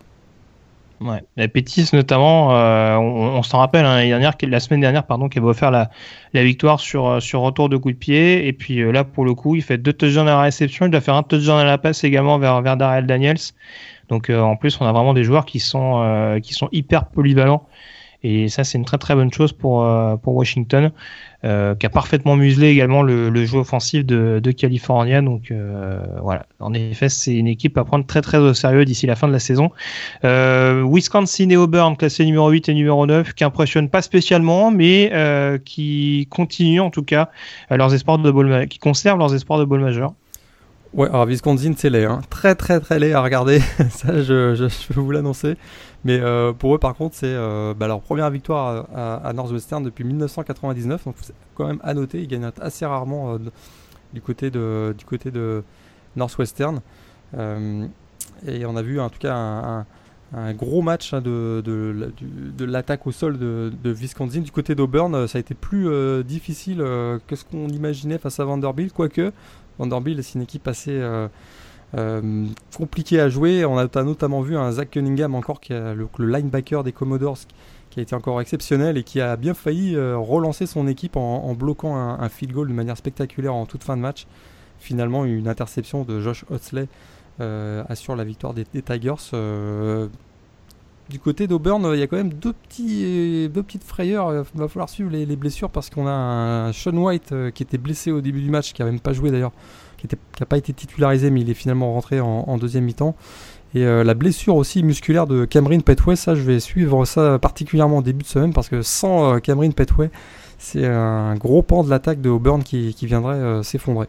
Ouais. 0.99 1.21
La 1.35 1.47
Pétis 1.47 1.89
notamment, 1.93 2.55
euh, 2.55 2.95
on, 2.95 3.43
s'en 3.43 3.59
rappelle, 3.59 3.85
hein, 3.85 4.31
la, 4.41 4.59
semaine 4.59 4.81
dernière, 4.81 5.05
pardon, 5.05 5.29
qui 5.29 5.37
avait 5.37 5.47
offert 5.47 5.69
la, 5.69 5.89
victoire 6.33 6.79
sur, 6.79 7.07
euh, 7.07 7.19
sur 7.19 7.41
retour 7.41 7.69
de 7.69 7.77
coup 7.77 7.91
de 7.91 7.97
pied. 7.97 8.47
Et 8.47 8.53
puis 8.53 8.79
euh, 8.79 8.91
là, 8.91 9.03
pour 9.03 9.23
le 9.23 9.33
coup, 9.35 9.55
il 9.55 9.61
fait 9.61 9.77
deux 9.77 9.93
touchdowns 9.93 10.27
à 10.27 10.31
la 10.31 10.41
réception. 10.41 10.85
Il 10.85 10.91
doit 10.91 11.01
faire 11.01 11.15
un 11.15 11.23
touchdown 11.23 11.59
à 11.59 11.65
la 11.65 11.77
passe 11.77 12.03
également 12.03 12.39
vers, 12.39 12.61
vers 12.61 12.77
Daniels. 12.77 13.37
Donc 14.09 14.29
en 14.29 14.55
plus, 14.55 14.79
on 14.79 14.85
a 14.85 14.91
vraiment 14.91 15.13
des 15.13 15.23
joueurs 15.23 15.45
qui 15.45 15.59
sont 15.59 16.39
hyper 16.71 17.07
polyvalents. 17.07 17.67
Et 18.23 18.49
ça, 18.49 18.63
c'est 18.63 18.77
une 18.77 18.85
très 18.85 18.97
très 18.97 19.15
bonne 19.15 19.31
chose 19.31 19.53
pour, 19.53 19.87
pour 20.21 20.35
Washington. 20.35 20.91
Euh, 21.45 21.75
qui 21.75 21.85
a 21.85 21.89
parfaitement 21.91 22.35
muselé 22.35 22.69
également 22.69 23.03
le, 23.03 23.45
jeu 23.45 23.59
offensif 23.59 24.03
de, 24.03 24.39
de 24.41 24.51
California. 24.51 25.21
Donc 25.21 25.51
euh, 25.51 25.99
voilà, 26.23 26.47
en 26.59 26.73
effet, 26.73 27.09
c'est 27.09 27.35
une 27.35 27.45
équipe 27.45 27.77
à 27.77 27.83
prendre 27.83 28.07
très 28.07 28.21
très 28.21 28.39
au 28.39 28.55
sérieux 28.55 28.85
d'ici 28.85 29.05
la 29.05 29.15
fin 29.15 29.27
de 29.27 29.33
la 29.33 29.39
saison. 29.39 29.69
Euh, 30.25 30.83
Wisconsin 30.83 31.47
et 31.51 31.55
Auburn, 31.55 31.95
classés 31.95 32.25
numéro 32.25 32.49
8 32.49 32.69
et 32.69 32.73
numéro 32.73 33.05
9, 33.05 33.33
qui 33.33 33.43
impressionnent 33.43 33.89
pas 33.89 34.01
spécialement, 34.01 34.71
mais 34.71 35.11
euh, 35.13 35.59
qui 35.63 36.27
continuent 36.31 36.81
en 36.81 36.89
tout 36.89 37.03
cas 37.03 37.29
leurs 37.69 37.93
espoirs 37.93 38.17
de 38.17 38.65
qui 38.65 38.79
conservent 38.79 39.19
leurs 39.19 39.35
espoirs 39.35 39.59
de 39.59 39.65
bowl 39.65 39.81
majeur. 39.81 40.13
Ouais, 40.93 41.07
alors 41.07 41.25
Wisconsin, 41.25 41.73
c'est 41.77 41.91
laid. 41.91 42.05
Hein. 42.05 42.21
Très, 42.31 42.55
très, 42.55 42.79
très 42.79 42.97
laid 42.97 43.13
à 43.13 43.21
regarder. 43.21 43.59
ça, 43.91 44.23
je, 44.23 44.55
je, 44.55 44.67
je 44.67 44.93
peux 44.93 44.99
vous 44.99 45.11
l'annoncer. 45.11 45.55
Mais 46.05 46.19
euh, 46.19 46.53
pour 46.53 46.75
eux, 46.75 46.77
par 46.77 46.95
contre, 46.95 47.15
c'est 47.15 47.27
euh, 47.27 47.73
bah, 47.73 47.87
leur 47.87 48.01
première 48.01 48.29
victoire 48.29 48.87
à, 48.95 49.33
Northwestern 49.33 49.83
depuis 49.83 50.03
1999. 50.03 51.05
Donc, 51.05 51.15
quand 51.55 51.67
même 51.67 51.79
à 51.83 51.93
noter. 51.93 52.21
Ils 52.21 52.27
gagnent 52.27 52.51
assez 52.61 52.85
rarement 52.85 53.33
euh, 53.33 53.37
du, 54.13 54.21
côté 54.21 54.49
de, 54.51 54.95
du 54.97 55.05
côté 55.05 55.31
de 55.31 55.63
Northwestern. 56.15 56.81
et 57.33 58.65
on 58.65 58.75
a 58.75 58.81
vu 58.81 58.99
en 58.99 59.09
tout 59.09 59.19
cas 59.19 59.33
un, 60.33 60.53
gros 60.53 60.81
match 60.81 61.13
hein, 61.13 61.21
de, 61.21 61.61
de, 61.65 62.65
l'attaque 62.65 63.07
au 63.07 63.11
sol 63.11 63.37
de, 63.37 63.71
de, 63.83 63.89
Wisconsin. 63.89 64.41
Du 64.41 64.51
côté 64.51 64.75
d'Auburn, 64.75 65.27
ça 65.27 65.37
a 65.37 65.41
été 65.41 65.55
plus 65.55 66.23
difficile 66.23 66.77
que 66.77 67.35
ce 67.35 67.43
qu'on 67.43 67.67
imaginait 67.69 68.17
face 68.17 68.39
à 68.39 68.45
Vanderbilt. 68.45 68.93
Quoique, 68.93 69.31
Vanderbilt, 69.79 70.21
c'est 70.21 70.35
une 70.35 70.43
équipe 70.43 70.67
assez 70.67 71.01
euh, 71.95 72.45
compliqué 72.75 73.19
à 73.19 73.29
jouer. 73.29 73.65
On 73.65 73.77
a, 73.77 73.87
notamment 74.03 74.41
vu 74.41 74.57
un 74.57 74.71
Zach 74.71 74.91
Cunningham 74.91 75.35
encore, 75.35 75.59
qui 75.61 75.73
le, 75.73 76.07
linebacker 76.19 76.83
des 76.83 76.91
Commodores, 76.91 77.39
qui 77.89 77.99
a 77.99 78.03
été 78.03 78.15
encore 78.15 78.41
exceptionnel 78.41 78.97
et 78.97 79.03
qui 79.03 79.21
a 79.21 79.35
bien 79.37 79.53
failli 79.53 79.95
euh, 79.95 80.17
relancer 80.17 80.65
son 80.65 80.87
équipe 80.87 81.15
en, 81.15 81.53
bloquant 81.53 81.95
un, 81.95 82.29
field 82.29 82.53
goal 82.53 82.67
de 82.67 82.73
manière 82.73 82.97
spectaculaire 82.97 83.53
en 83.53 83.65
toute 83.65 83.83
fin 83.83 83.95
de 83.95 84.01
match. 84.01 84.27
Finalement, 84.79 85.25
une 85.25 85.47
interception 85.47 86.03
de 86.03 86.19
Josh 86.19 86.45
Hotzley 86.51 86.87
euh, 87.39 87.83
assure 87.89 88.15
la 88.15 88.23
victoire 88.23 88.53
des, 88.53 88.65
Tigers. 88.65 89.31
du 91.09 91.19
côté 91.19 91.47
d'Auburn, 91.47 91.89
il 91.93 91.99
y 91.99 92.03
a 92.03 92.07
quand 92.07 92.17
même 92.17 92.33
deux 92.33 92.53
petites 92.53 93.83
frayeurs. 93.83 94.45
Il 94.53 94.59
va 94.59 94.67
falloir 94.67 94.89
suivre 94.89 95.09
les, 95.09 95.25
les 95.25 95.35
blessures 95.35 95.69
parce 95.69 95.89
qu'on 95.89 96.05
a 96.05 96.11
un 96.11 96.73
Sean 96.73 96.97
White 96.97 97.33
qui 97.55 97.63
était 97.63 97.77
blessé 97.77 98.11
au 98.11 98.19
début 98.19 98.41
du 98.41 98.51
match, 98.51 98.73
qui 98.73 98.81
n'a 98.81 98.91
même 98.91 98.99
pas 98.99 99.13
joué 99.13 99.31
d'ailleurs 99.31 99.53
qui 99.97 100.07
n'a 100.39 100.45
pas 100.45 100.57
été 100.57 100.73
titularisé, 100.73 101.29
mais 101.29 101.41
il 101.41 101.49
est 101.49 101.55
finalement 101.55 101.93
rentré 101.93 102.19
en, 102.19 102.57
deuxième 102.57 102.85
mi-temps. 102.85 103.15
Et 103.75 103.83
euh, 103.83 104.03
la 104.03 104.13
blessure 104.13 104.55
aussi 104.55 104.81
musculaire 104.81 105.27
de 105.27 105.45
Cameron 105.45 105.81
Petway, 105.81 106.15
ça 106.15 106.35
je 106.35 106.41
vais 106.41 106.59
suivre 106.59 107.03
ça 107.05 107.37
particulièrement 107.37 107.97
au 107.97 108.01
début 108.01 108.23
de 108.23 108.27
semaine 108.27 108.53
parce 108.53 108.69
que 108.69 108.81
sans 108.81 109.35
euh, 109.35 109.39
Cameron 109.39 109.71
Petway, 109.71 110.09
c'est 110.57 110.85
un 110.85 111.35
gros 111.35 111.61
pan 111.61 111.83
de 111.83 111.89
l'attaque 111.89 112.21
de 112.21 112.29
Auburn 112.29 112.63
qui, 112.63 112.95
viendrait 113.01 113.35
euh, 113.35 113.63
s'effondrer. 113.63 114.07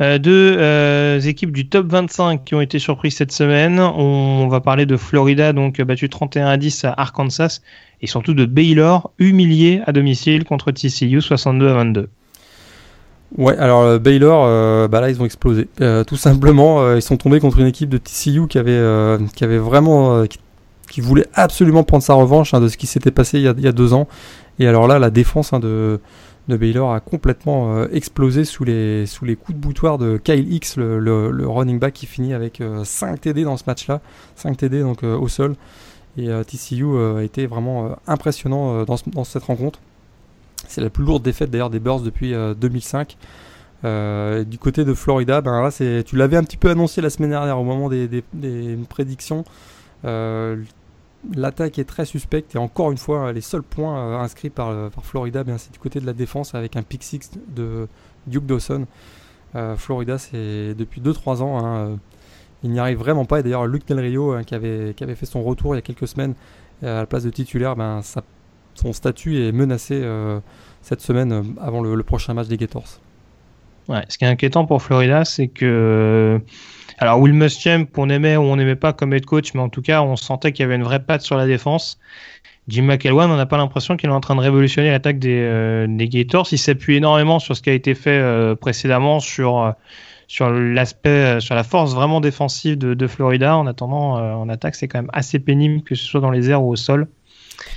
deux 0.00 1.26
équipes 1.26 1.52
du 1.52 1.68
top 1.68 1.86
25 1.86 2.44
qui 2.44 2.54
ont 2.54 2.60
été 2.60 2.78
surprises 2.78 3.14
cette 3.14 3.32
semaine. 3.32 3.78
On, 3.78 4.48
va 4.48 4.60
parler 4.60 4.84
de 4.84 4.96
Florida, 4.96 5.52
donc 5.52 5.80
battu 5.80 6.08
31 6.08 6.46
à 6.48 6.56
10 6.56 6.84
à 6.84 6.94
Arkansas, 6.96 7.60
et 8.02 8.06
surtout 8.06 8.34
de 8.34 8.44
Baylor, 8.46 9.12
humilié 9.18 9.80
à 9.86 9.92
domicile 9.92 10.44
contre 10.44 10.72
TCU 10.72 11.20
62 11.20 11.68
à 11.68 11.74
22. 11.74 12.08
Ouais, 13.36 13.56
alors 13.58 13.82
euh, 13.82 13.98
Baylor, 13.98 14.44
euh, 14.46 14.88
bah 14.88 15.00
là 15.00 15.10
ils 15.10 15.20
ont 15.20 15.24
explosé. 15.24 15.68
Euh, 15.80 16.04
tout 16.04 16.16
simplement, 16.16 16.94
ils 16.94 17.02
sont 17.02 17.16
tombés 17.16 17.40
contre 17.40 17.58
une 17.58 17.66
équipe 17.66 17.88
de 17.88 17.98
TCU 17.98 18.46
qui 18.48 18.58
avait, 18.58 19.18
qui 19.34 19.44
avait 19.44 19.58
vraiment, 19.58 20.24
qui, 20.88 21.00
voulait 21.00 21.26
absolument 21.34 21.82
prendre 21.82 22.02
sa 22.02 22.14
revanche 22.14 22.54
hein, 22.54 22.60
de 22.60 22.68
ce 22.68 22.76
qui 22.76 22.86
s'était 22.86 23.10
passé 23.10 23.38
il 23.38 23.44
y, 23.44 23.68
a, 23.68 23.72
deux 23.72 23.92
ans. 23.92 24.08
Et 24.58 24.66
alors 24.66 24.86
là, 24.86 24.98
la 24.98 25.10
défense 25.10 25.52
hein, 25.52 25.60
de, 25.60 26.00
Baylor 26.48 26.92
a 26.92 27.00
complètement 27.00 27.84
explosé 27.88 28.44
sous 28.44 28.64
les, 28.64 29.04
sous 29.06 29.24
les 29.24 29.34
coups 29.36 29.58
de 29.58 29.60
boutoir 29.60 29.98
de 29.98 30.16
Kyle 30.16 30.50
X, 30.52 30.76
le, 30.76 31.00
le, 31.00 31.48
running 31.48 31.78
back 31.78 31.92
qui 31.92 32.06
finit 32.06 32.32
avec 32.32 32.62
5 32.84 33.20
TD 33.20 33.42
dans 33.42 33.56
ce 33.56 33.64
match-là, 33.66 34.00
5 34.36 34.56
TD 34.56 34.80
donc 34.80 35.02
au 35.02 35.28
sol. 35.28 35.56
Et 36.16 36.28
TCU 36.46 36.86
a 36.96 37.22
été 37.22 37.46
vraiment 37.46 37.96
impressionnant 38.06 38.84
dans, 38.84 38.96
dans 39.12 39.24
cette 39.24 39.42
rencontre. 39.42 39.80
C'est 40.68 40.80
la 40.80 40.90
plus 40.90 41.04
lourde 41.04 41.22
défaite 41.22 41.50
d'ailleurs 41.50 41.70
des 41.70 41.80
Bears 41.80 42.00
depuis 42.00 42.32
2005. 42.32 43.16
Euh, 43.20 43.26
euh, 43.84 44.44
du 44.44 44.58
côté 44.58 44.84
de 44.84 44.94
Florida, 44.94 45.40
ben 45.40 45.62
là, 45.62 45.70
c'est, 45.70 46.02
tu 46.04 46.16
l'avais 46.16 46.36
un 46.36 46.44
petit 46.44 46.56
peu 46.56 46.70
annoncé 46.70 47.00
la 47.00 47.10
semaine 47.10 47.30
dernière 47.30 47.58
au 47.58 47.64
moment 47.64 47.88
des, 47.88 48.24
prédictions. 48.88 49.44
Euh, 50.04 50.56
l'attaque 51.34 51.78
est 51.78 51.84
très 51.84 52.04
suspecte 52.04 52.54
et 52.54 52.58
encore 52.58 52.90
une 52.90 52.98
fois, 52.98 53.32
les 53.32 53.40
seuls 53.40 53.62
points 53.62 54.20
inscrits 54.20 54.50
par, 54.50 54.90
par 54.90 55.04
Florida, 55.04 55.44
ben, 55.44 55.58
c'est 55.58 55.72
du 55.72 55.78
côté 55.78 56.00
de 56.00 56.06
la 56.06 56.14
défense 56.14 56.54
avec 56.54 56.76
un 56.76 56.82
pick 56.82 57.02
six 57.02 57.30
de 57.54 57.86
Duke 58.26 58.46
Dawson. 58.46 58.86
Florida, 59.76 60.18
c'est 60.18 60.74
depuis 60.74 61.00
2-3 61.00 61.40
ans. 61.42 61.64
Hein, 61.64 61.98
il 62.62 62.70
n'y 62.70 62.78
arrive 62.78 62.98
vraiment 62.98 63.24
pas. 63.24 63.40
Et 63.40 63.42
d'ailleurs, 63.42 63.66
Luc 63.66 63.86
Del 63.86 64.00
Rio, 64.00 64.32
hein, 64.32 64.44
qui, 64.44 64.54
avait, 64.54 64.92
qui 64.94 65.02
avait 65.02 65.14
fait 65.14 65.24
son 65.24 65.42
retour 65.42 65.74
il 65.74 65.78
y 65.78 65.80
a 65.80 65.82
quelques 65.82 66.08
semaines 66.08 66.34
à 66.82 66.86
la 66.86 67.06
place 67.06 67.24
de 67.24 67.30
titulaire, 67.30 67.74
ben, 67.76 68.02
ça 68.02 68.22
son 68.76 68.92
statut 68.92 69.42
est 69.42 69.52
menacé 69.52 69.98
euh, 70.02 70.40
cette 70.82 71.00
semaine 71.00 71.32
euh, 71.32 71.42
avant 71.60 71.80
le, 71.82 72.02
prochain 72.02 72.34
match 72.34 72.48
des 72.48 72.56
Gators. 72.56 73.00
Ouais, 73.88 74.04
ce 74.08 74.18
qui 74.18 74.24
est 74.24 74.28
inquiétant 74.28 74.66
pour 74.66 74.82
Florida, 74.82 75.24
c'est 75.24 75.48
que. 75.48 76.40
Alors, 76.98 77.20
Will 77.20 77.34
Muschamp, 77.34 77.86
on 77.96 78.08
aimait 78.08 78.36
ou 78.36 78.42
on 78.42 78.56
n'aimait 78.56 78.76
pas 78.76 78.92
comme 78.92 79.12
head 79.12 79.26
coach, 79.26 79.52
mais 79.54 79.60
en 79.60 79.68
tout 79.68 79.82
cas, 79.82 80.02
on 80.02 80.16
sentait 80.16 80.52
qu'il 80.52 80.62
y 80.62 80.66
avait 80.66 80.76
une 80.76 80.82
vraie 80.82 81.02
patte 81.02 81.22
sur 81.22 81.36
la 81.36 81.46
défense. 81.46 81.98
Jim 82.68 82.82
McElwain, 82.82 83.30
on 83.30 83.36
n'a 83.36 83.46
pas 83.46 83.58
l'impression 83.58 83.96
qu'il 83.96 84.08
est 84.08 84.12
en 84.12 84.20
train 84.20 84.34
de 84.34 84.40
révolutionner 84.40 84.90
l'attaque 84.90 85.18
des, 85.18 85.38
euh, 85.38 85.86
des, 85.88 86.08
Gators. 86.08 86.48
Il 86.50 86.58
s'appuie 86.58 86.96
énormément 86.96 87.38
sur 87.38 87.56
ce 87.56 87.62
qui 87.62 87.70
a 87.70 87.74
été 87.74 87.94
fait 87.94 88.56
précédemment, 88.56 89.20
sur, 89.20 89.74
sur 90.26 90.50
l'aspect, 90.50 91.38
sur 91.40 91.54
la 91.54 91.62
force 91.62 91.94
vraiment 91.94 92.20
défensive 92.20 92.76
de, 92.76 92.94
de 92.94 93.06
Florida. 93.06 93.56
En 93.56 93.66
attendant, 93.66 94.14
en 94.14 94.48
attaque, 94.48 94.74
c'est 94.74 94.88
quand 94.88 94.98
même 94.98 95.10
assez 95.12 95.38
pénible, 95.38 95.82
que 95.82 95.94
ce 95.94 96.04
soit 96.04 96.20
dans 96.20 96.32
les 96.32 96.50
airs 96.50 96.64
ou 96.64 96.72
au 96.72 96.76
sol 96.76 97.06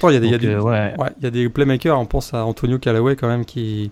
il 0.03 0.13
y, 0.13 0.33
a 0.33 0.37
des, 0.37 0.47
euh, 0.47 0.61
ouais. 0.61 0.93
y 1.21 1.25
a 1.25 1.31
des 1.31 1.49
playmakers. 1.49 1.99
On 1.99 2.05
pense 2.05 2.33
à 2.33 2.45
Antonio 2.45 2.79
Callaway 2.79 3.15
quand 3.15 3.27
même 3.27 3.45
qui, 3.45 3.91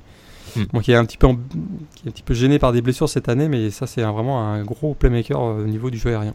hmm. 0.56 0.80
qui, 0.82 0.92
est 0.92 0.96
un 0.96 1.06
petit 1.06 1.18
peu 1.18 1.28
qui 1.28 2.06
est 2.06 2.10
un 2.10 2.12
petit 2.12 2.24
peu 2.24 2.34
gêné 2.34 2.60
par 2.60 2.72
des 2.72 2.82
blessures 2.82 3.10
cette 3.10 3.30
année, 3.30 3.50
mais 3.50 3.70
ça 3.72 3.88
c'est 3.88 4.02
vraiment 4.02 4.42
un 4.42 4.64
gros 4.64 4.94
playmaker 4.94 5.42
euh, 5.42 5.64
au 5.64 5.68
niveau 5.68 5.90
du 5.90 5.98
jeu 5.98 6.12
aérien. 6.12 6.34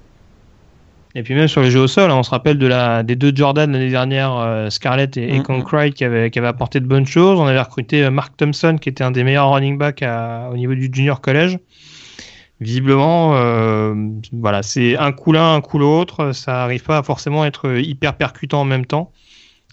Et 1.14 1.22
puis 1.22 1.34
même 1.34 1.48
sur 1.48 1.60
les 1.60 1.70
jeux 1.70 1.80
au 1.80 1.88
sol, 1.88 2.10
hein, 2.10 2.16
on 2.16 2.22
se 2.22 2.30
rappelle 2.30 2.56
de 2.56 2.66
la, 2.66 3.02
des 3.02 3.16
deux 3.16 3.32
Jordan 3.34 3.70
l'année 3.70 3.90
dernière, 3.90 4.34
euh, 4.38 4.70
Scarlett 4.70 5.14
et, 5.18 5.38
mm 5.38 5.92
qui 5.94 6.04
avaient, 6.04 6.30
qui 6.30 6.38
avaient 6.38 6.48
apporté 6.48 6.80
de 6.80 6.86
bonnes 6.86 7.06
choses. 7.06 7.38
On 7.38 7.46
avait 7.46 7.60
recruté 7.60 8.08
Mark 8.08 8.34
Thompson, 8.36 8.78
qui 8.80 8.88
était 8.88 9.04
un 9.04 9.10
des 9.10 9.22
meilleurs 9.22 9.50
running 9.50 9.76
backs 9.76 10.02
au 10.50 10.56
niveau 10.56 10.74
du 10.74 10.90
junior 10.90 11.20
college. 11.20 11.58
Visiblement, 12.60 13.32
voilà, 14.32 14.62
c'est 14.62 14.96
un 14.96 15.12
coup 15.12 15.32
l'un, 15.32 15.56
un 15.56 15.60
coup 15.60 15.78
l'autre. 15.78 16.32
Ça 16.32 16.52
n'arrive 16.52 16.82
pas 16.82 16.98
à 16.98 17.02
forcément 17.02 17.44
être 17.44 17.76
hyper 17.76 18.14
percutant 18.14 18.62
en 18.62 18.64
même 18.64 18.86
temps. 18.86 19.12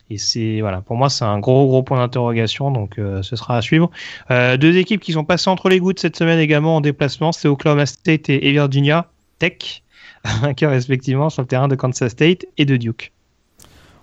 Et 0.09 0.17
c'est 0.17 0.61
voilà, 0.61 0.81
pour 0.81 0.95
moi 0.95 1.09
c'est 1.09 1.25
un 1.25 1.39
gros 1.39 1.67
gros 1.67 1.83
point 1.83 1.99
d'interrogation, 1.99 2.71
donc 2.71 2.97
euh, 2.97 3.21
ce 3.21 3.35
sera 3.35 3.57
à 3.57 3.61
suivre. 3.61 3.91
Euh, 4.31 4.57
deux 4.57 4.75
équipes 4.77 5.01
qui 5.01 5.13
sont 5.13 5.23
passées 5.23 5.49
entre 5.49 5.69
les 5.69 5.79
gouttes 5.79 5.99
cette 5.99 6.15
semaine 6.15 6.39
également 6.39 6.77
en 6.77 6.81
déplacement, 6.81 7.31
c'est 7.31 7.47
Oklahoma 7.47 7.85
State 7.85 8.29
et, 8.29 8.51
Virginia 8.51 9.07
Tech, 9.37 9.83
vainqueurs 10.41 10.71
respectivement 10.71 11.29
sur 11.29 11.43
le 11.43 11.47
terrain 11.47 11.67
de 11.67 11.75
Kansas 11.75 12.11
State 12.11 12.45
et 12.57 12.65
de 12.65 12.75
Duke. 12.75 13.11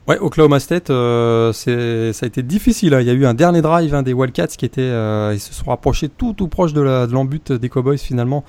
Ouais, 0.06 0.18
Oklahoma 0.18 0.60
State, 0.60 0.90
euh, 0.90 1.52
ça 1.52 2.24
a 2.24 2.26
été 2.28 2.44
difficile. 2.44 2.94
Hein. 2.94 3.00
Il 3.00 3.08
y 3.08 3.10
a 3.10 3.12
eu 3.12 3.26
un 3.26 3.34
dernier 3.34 3.60
drive 3.60 3.92
hein, 3.92 4.04
des 4.04 4.12
Wildcats 4.12 4.46
qui 4.46 4.64
était, 4.64 4.88
ils 5.34 5.40
se 5.40 5.52
sont 5.52 5.70
rapprochés 5.70 6.08
tout 6.08 6.32
tout 6.34 6.46
proche 6.46 6.72
de, 6.72 6.82
la, 6.82 7.08
de 7.08 7.12
l'embut 7.12 7.50
des 7.50 7.68
Cowboys 7.68 7.98
finalement. 7.98 8.44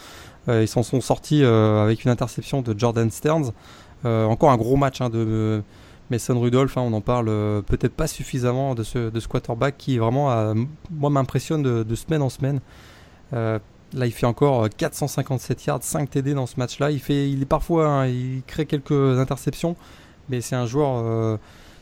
ils 0.47 0.67
s'en 0.67 0.83
sont 0.83 1.01
sortis 1.01 1.43
avec 1.43 2.05
une 2.05 2.11
interception 2.11 2.61
de 2.61 2.77
Jordan 2.77 3.09
Stearns. 3.09 3.51
encore 4.03 4.51
un 4.51 4.57
gros 4.57 4.75
match 4.75 5.01
hein, 5.01 5.09
de 5.09 5.63
Mason 6.09 6.39
Rudolph, 6.39 6.77
hein, 6.77 6.81
on 6.81 6.93
en 6.93 7.01
parle 7.01 7.27
euh, 7.29 7.61
peut-être 7.61 7.93
pas 7.93 8.07
suffisamment 8.07 8.75
de 8.75 8.83
ce, 8.83 9.09
de 9.09 9.19
quarterback 9.19 9.75
qui 9.77 9.97
vraiment, 9.97 10.55
moi, 10.91 11.09
m'impressionne 11.09 11.63
de, 11.63 11.95
semaine 11.95 12.21
en 12.21 12.29
semaine. 12.29 12.61
Euh, 13.33 13.59
là, 13.93 14.05
il 14.05 14.11
fait 14.11 14.25
encore 14.25 14.69
457 14.69 15.65
yards, 15.65 15.83
5 15.83 16.09
TD 16.09 16.33
dans 16.33 16.45
ce 16.45 16.55
match-là. 16.57 16.91
Il 16.91 16.99
fait, 16.99 17.29
il 17.29 17.41
est 17.41 17.45
parfois, 17.45 17.87
hein, 17.87 18.07
il 18.07 18.41
crée 18.47 18.65
quelques 18.65 19.19
interceptions, 19.19 19.75
mais 20.29 20.41
c'est 20.41 20.55
un 20.55 20.65
joueur, 20.65 21.03
euh, 21.03 21.37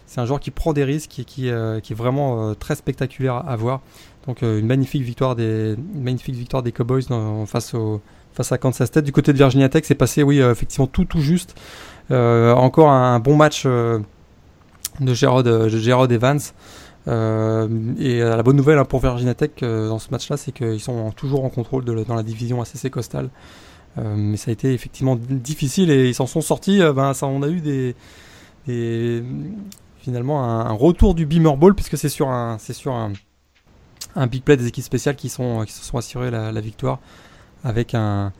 c'est 0.07 0.21
un 0.21 0.25
joueur 0.25 0.39
qui 0.39 0.51
prend 0.51 0.73
des 0.73 0.83
risques 0.83 1.19
et 1.19 1.25
qui, 1.25 1.51
qui 1.83 1.93
est 1.93 1.95
vraiment 1.95 2.55
très 2.55 2.75
spectaculaire 2.75 3.43
à, 3.47 3.55
voir. 3.55 3.81
Donc, 4.27 4.41
une 4.41 4.65
magnifique 4.65 5.03
victoire 5.03 5.35
des, 5.35 5.75
magnifique 5.93 6.35
victoire 6.35 6.63
des 6.63 6.71
Cowboys 6.71 7.03
face 7.45 7.75
au, 7.75 8.01
face 8.33 8.51
à 8.51 8.57
Kansas 8.57 8.87
State. 8.87 9.05
Du 9.05 9.11
côté 9.11 9.33
de 9.33 9.37
Virginia 9.37 9.69
Tech, 9.69 9.83
c'est 9.85 9.93
passé, 9.93 10.23
oui, 10.23 10.39
effectivement, 10.39 10.87
tout, 10.87 11.05
tout 11.05 11.21
juste. 11.21 11.55
encore 12.09 12.89
un 12.89 13.19
bon 13.19 13.35
match 13.35 13.67
de 14.99 15.13
Gerard, 15.13 15.43
de 15.43 16.13
Evans. 16.13 16.39
Euh, 17.07 17.67
et 17.99 18.19
la 18.19 18.41
bonne 18.41 18.55
nouvelle 18.55 18.79
hein, 18.79 18.85
pour 18.85 18.99
Virginia 18.99 19.35
Tech 19.35 19.51
euh, 19.61 19.87
dans 19.87 19.99
ce 19.99 20.09
match-là, 20.11 20.37
c'est 20.37 20.51
qu'ils 20.51 20.79
sont 20.79 21.11
toujours 21.11 21.45
en 21.45 21.49
contrôle 21.49 21.85
dans 21.85 22.15
la 22.15 22.23
division 22.23 22.61
ACC 22.61 22.89
Coastal. 22.89 23.29
Euh, 23.97 24.15
mais 24.17 24.37
ça 24.37 24.49
a 24.49 24.53
été 24.53 24.73
effectivement 24.73 25.15
difficile 25.15 25.89
et 25.89 26.09
ils 26.09 26.15
s'en 26.15 26.27
sont 26.27 26.41
sortis. 26.41 26.79
ben, 26.79 27.13
on 27.21 27.43
a 27.43 27.47
eu 27.47 27.61
des, 27.61 27.95
finalement 29.99 30.43
un, 30.43 30.73
retour 30.73 31.15
du 31.15 31.25
Beamer 31.25 31.57
Ball 31.57 31.75
puisque 31.75 31.97
c'est 31.97 32.09
sur 32.09 32.29
un, 32.29 32.57
big 34.27 34.43
play 34.43 34.57
des 34.57 34.67
équipes 34.67 34.83
spéciales 34.83 35.15
qui 35.15 35.29
se 35.29 35.37
sont 35.37 35.97
assurés 35.97 36.31
la, 36.31 36.61
victoire 36.61 36.99
avec 37.63 37.93
un, 37.93 38.33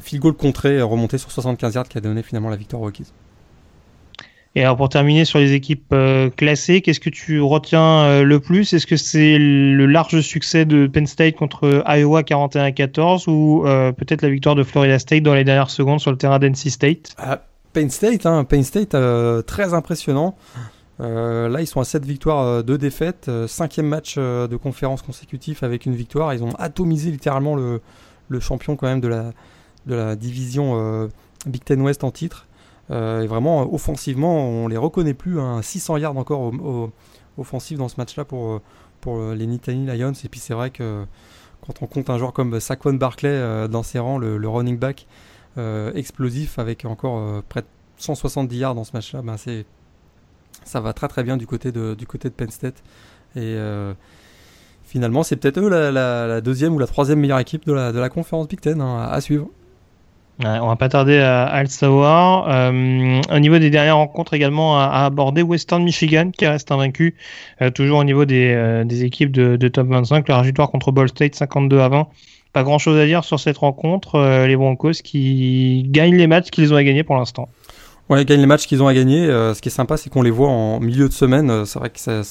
field 0.00 0.22
goal 0.22 0.34
contré 0.34 0.82
remonté 0.82 1.16
sur 1.16 1.30
75 1.30 1.74
yards 1.74 1.88
qui 1.88 1.98
a 1.98 2.00
donné 2.00 2.22
finalement 2.22 2.50
la 2.50 2.56
victoire 2.56 2.82
requise. 2.82 3.12
Et 4.56 4.62
alors 4.62 4.76
pour 4.76 4.88
terminer 4.88 5.24
sur 5.24 5.38
les 5.38 5.52
équipes 5.52 5.92
euh, 5.92 6.28
classées, 6.28 6.80
qu'est-ce 6.80 6.98
que 6.98 7.10
tu 7.10 7.40
retiens 7.40 8.00
euh, 8.00 8.24
le 8.24 8.40
plus? 8.40 8.72
Est-ce 8.72 8.86
que 8.86 8.96
c'est 8.96 9.38
le 9.38 9.86
large 9.86 10.20
succès 10.22 10.64
de 10.64 10.88
Penn 10.88 11.06
State 11.06 11.36
contre 11.36 11.84
Iowa 11.86 12.22
41-14 12.22 13.30
ou 13.30 13.64
euh, 13.64 13.92
peut-être 13.92 14.22
la 14.22 14.30
victoire 14.30 14.56
de 14.56 14.64
Florida 14.64 14.98
State 14.98 15.22
dans 15.22 15.34
les 15.34 15.44
dernières 15.44 15.70
secondes 15.70 16.00
sur 16.00 16.10
le 16.10 16.16
terrain 16.16 16.40
d'NC 16.40 16.68
State? 16.68 17.14
Ah, 17.16 17.42
Penn 17.72 17.90
State, 17.90 18.26
hein, 18.26 18.42
Penn 18.42 18.64
State 18.64 18.96
très 19.46 19.72
impressionnant. 19.72 20.36
là, 20.98 21.60
ils 21.60 21.68
sont 21.68 21.80
à 21.80 21.84
7 21.84 22.04
victoires, 22.04 22.64
2 22.64 22.76
défaites, 22.76 23.30
cinquième 23.46 23.86
match 23.86 24.16
de 24.18 24.56
conférence 24.56 25.02
consécutif 25.02 25.62
avec 25.62 25.86
une 25.86 25.94
victoire. 25.94 26.34
Ils 26.34 26.42
ont 26.42 26.52
atomisé 26.58 27.12
littéralement 27.12 27.54
le, 27.54 27.80
champion 28.40 28.74
quand 28.74 28.88
même 28.88 29.00
de 29.00 29.94
la 29.94 30.16
division 30.16 31.08
Big 31.46 31.62
Ten 31.62 31.80
West 31.82 32.02
en 32.02 32.10
titre. 32.10 32.48
Euh, 32.90 33.22
et 33.22 33.26
vraiment, 33.26 33.72
offensivement, 33.72 34.48
on 34.48 34.68
les 34.68 34.76
reconnaît 34.76 35.14
plus. 35.14 35.40
Hein. 35.40 35.62
600 35.62 35.98
yards 35.98 36.16
encore 36.16 36.40
au, 36.40 36.90
offensif 37.38 37.78
dans 37.78 37.88
ce 37.88 37.96
match-là 37.98 38.24
pour, 38.24 38.60
pour 39.00 39.20
les 39.32 39.46
Nittany 39.46 39.86
Lions. 39.86 40.12
Et 40.12 40.28
puis 40.28 40.40
c'est 40.40 40.54
vrai 40.54 40.70
que 40.70 41.04
quand 41.66 41.82
on 41.82 41.86
compte 41.86 42.10
un 42.10 42.18
joueur 42.18 42.32
comme 42.32 42.58
Saquon 42.58 42.94
Barclay 42.94 43.28
euh, 43.28 43.68
dans 43.68 43.82
ses 43.82 43.98
rangs, 43.98 44.18
le, 44.18 44.48
running 44.48 44.78
back 44.78 45.06
euh, 45.58 45.92
explosif 45.94 46.58
avec 46.58 46.84
encore 46.84 47.42
près 47.44 47.62
de 47.62 47.66
170 47.98 48.56
yards 48.56 48.74
dans 48.74 48.84
ce 48.84 48.92
match-là, 48.94 49.22
ben 49.22 49.36
c'est 49.36 49.66
ça 50.64 50.80
va 50.80 50.92
très 50.92 51.08
très 51.08 51.22
bien 51.22 51.36
du 51.36 51.46
côté 51.46 51.72
de, 51.72 51.94
du 51.94 52.06
côté 52.06 52.28
de 52.28 52.34
Penn 52.34 52.50
State. 52.50 52.82
Et 53.36 53.56
finalement, 54.82 55.22
c'est 55.22 55.36
peut-être 55.36 55.58
eux 55.58 55.68
la, 55.68 56.40
deuxième 56.40 56.74
ou 56.74 56.78
la 56.78 56.86
troisième 56.86 57.20
meilleure 57.20 57.38
équipe 57.38 57.64
de 57.64 57.72
la, 57.72 57.92
de 57.92 57.98
la 57.98 58.08
conférence 58.08 58.48
Big 58.48 58.60
Ten 58.60 58.80
hein, 58.80 59.08
à 59.08 59.20
suivre 59.20 59.48
on 60.44 60.68
va 60.68 60.76
pas 60.76 60.88
tarder 60.88 61.18
à, 61.18 61.62
le 61.62 61.68
savoir. 61.68 62.48
Euh, 62.48 63.20
au 63.30 63.38
niveau 63.38 63.58
des 63.58 63.70
dernières 63.70 63.96
rencontres 63.96 64.34
également 64.34 64.78
à, 64.78 65.04
aborder, 65.04 65.42
Western 65.42 65.82
Michigan 65.82 66.30
qui 66.36 66.46
reste 66.46 66.72
invaincu, 66.72 67.14
euh, 67.60 67.70
toujours 67.70 67.98
au 67.98 68.04
niveau 68.04 68.24
des, 68.24 68.52
euh, 68.54 68.84
équipes 68.88 69.32
de, 69.32 69.68
top 69.68 69.88
25. 69.88 70.28
La 70.28 70.42
victoire 70.42 70.70
contre 70.70 70.92
Ball 70.92 71.08
State 71.08 71.34
52 71.34 71.78
à 71.80 71.88
20. 71.88 72.08
Pas 72.52 72.62
grand 72.62 72.78
chose 72.78 72.98
à 72.98 73.06
dire 73.06 73.22
sur 73.24 73.38
cette 73.38 73.58
rencontre. 73.58 74.18
Les 74.46 74.56
Broncos 74.56 75.02
qui 75.04 75.84
gagnent 75.86 76.16
les 76.16 76.26
matchs 76.26 76.50
qu'ils 76.50 76.72
ont 76.72 76.76
à 76.76 76.82
gagner 76.82 77.04
pour 77.04 77.16
l'instant. 77.16 77.48
Ouais, 78.08 78.22
ils 78.22 78.24
gagnent 78.24 78.40
les 78.40 78.46
matchs 78.46 78.66
qu'ils 78.66 78.82
ont 78.82 78.88
à 78.88 78.94
gagner. 78.94 79.26
ce 79.26 79.60
qui 79.60 79.68
est 79.68 79.72
sympa, 79.72 79.96
c'est 79.96 80.10
qu'on 80.10 80.22
les 80.22 80.32
voit 80.32 80.48
en 80.48 80.80
milieu 80.80 81.08
de 81.08 81.12
semaine. 81.12 81.64
C'est 81.64 81.78
vrai 81.78 81.90
que 81.90 82.00
ça, 82.00 82.22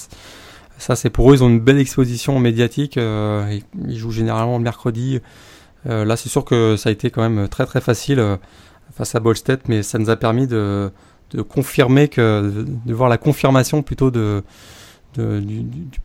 ça 0.77 0.97
c'est 0.97 1.09
pour 1.09 1.31
eux, 1.31 1.35
ils 1.35 1.43
ont 1.43 1.47
une 1.47 1.61
belle 1.61 1.79
exposition 1.79 2.37
médiatique. 2.37 2.97
ils 2.97 3.97
jouent 3.97 4.11
généralement 4.11 4.57
le 4.57 4.63
mercredi. 4.63 5.21
Euh, 5.87 6.05
là, 6.05 6.17
c'est 6.17 6.29
sûr 6.29 6.43
que 6.45 6.75
ça 6.75 6.89
a 6.89 6.91
été 6.91 7.09
quand 7.09 7.27
même 7.27 7.47
très 7.47 7.65
très 7.65 7.81
facile 7.81 8.19
euh, 8.19 8.37
face 8.91 9.15
à 9.15 9.19
Bolstead, 9.19 9.61
mais 9.67 9.83
ça 9.83 9.97
nous 9.97 10.09
a 10.09 10.15
permis 10.15 10.47
de, 10.47 10.91
confirmer 11.47 12.07
que 12.07 12.65
de, 12.85 12.93
voir 12.93 13.09
la 13.09 13.17
confirmation 13.17 13.81
plutôt 13.83 14.11
du, 14.11 14.41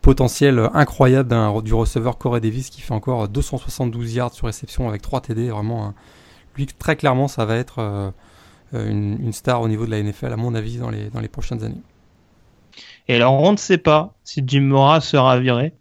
potentiel 0.03 0.71
incroyable 0.75 1.35
du 1.63 1.75
receveur 1.75 2.19
Corey 2.19 2.41
Davis 2.41 2.71
qui 2.71 2.81
fait 2.81 2.95
encore 2.95 3.29
272 3.29 4.15
yards 4.15 4.35
sur 4.35 4.47
réception 4.47 4.89
avec 4.89 5.03
3 5.03 5.23
TD. 5.23 5.49
Vraiment, 5.49 5.95
lui 6.57 6.67
très 6.67 6.97
clairement, 6.97 7.27
ça 7.27 7.45
va 7.45 7.57
être 7.57 8.13
euh, 8.75 8.91
une, 8.91 9.19
une, 9.21 9.33
star 9.33 9.61
au 9.61 9.69
niveau 9.69 9.87
de 9.87 9.91
la 9.91 10.03
NFL 10.03 10.33
à 10.33 10.37
mon 10.37 10.55
avis 10.55 10.79
dans 10.79 10.91
les, 10.91 11.11
dans 11.11 11.21
les 11.21 11.29
prochaines 11.29 11.63
années. 11.63 11.83
Et 13.07 13.15
alors, 13.15 13.35
on 13.35 13.53
ne 13.53 13.57
sait 13.57 13.79
pas 13.79 14.15
si 14.25 14.43
Jim 14.47 14.63
Mora 14.63 15.01
sera 15.01 15.39
viré 15.39 15.75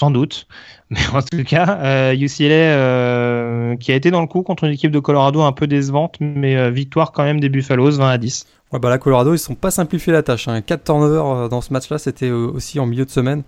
sans 0.00 0.10
doute. 0.10 0.46
Mais 0.90 1.06
en 1.12 1.22
tout 1.22 1.44
cas, 1.44 2.12
UCLA 2.14 2.54
euh, 2.54 3.72
euh, 3.72 3.76
qui 3.76 3.92
a 3.92 3.94
été 3.94 4.10
dans 4.10 4.22
le 4.22 4.26
coup 4.26 4.42
contre 4.42 4.64
une 4.64 4.72
équipe 4.72 4.90
de 4.90 4.98
Colorado 4.98 5.42
un 5.42 5.52
peu 5.52 5.68
décevante, 5.68 6.16
mais 6.18 6.56
euh, 6.56 6.70
victoire 6.70 7.12
quand 7.12 7.22
même 7.22 7.38
des 7.38 7.48
Buffaloes 7.48 7.92
20 7.92 8.08
à 8.08 8.18
10. 8.18 8.46
Ouais, 8.72 8.80
bah 8.80 8.90
là, 8.90 8.98
Colorado, 8.98 9.32
ils 9.32 9.38
sont 9.38 9.54
pas 9.54 9.70
simplifiés 9.70 10.12
la 10.12 10.24
tâche. 10.24 10.48
Hein. 10.48 10.62
4 10.62 10.82
turnovers 10.82 11.48
dans 11.48 11.60
ce 11.60 11.72
match-là, 11.72 11.98
c'était 11.98 12.30
aussi 12.30 12.80
en 12.80 12.86
milieu 12.86 13.04
de 13.04 13.10
semaine. 13.10 13.42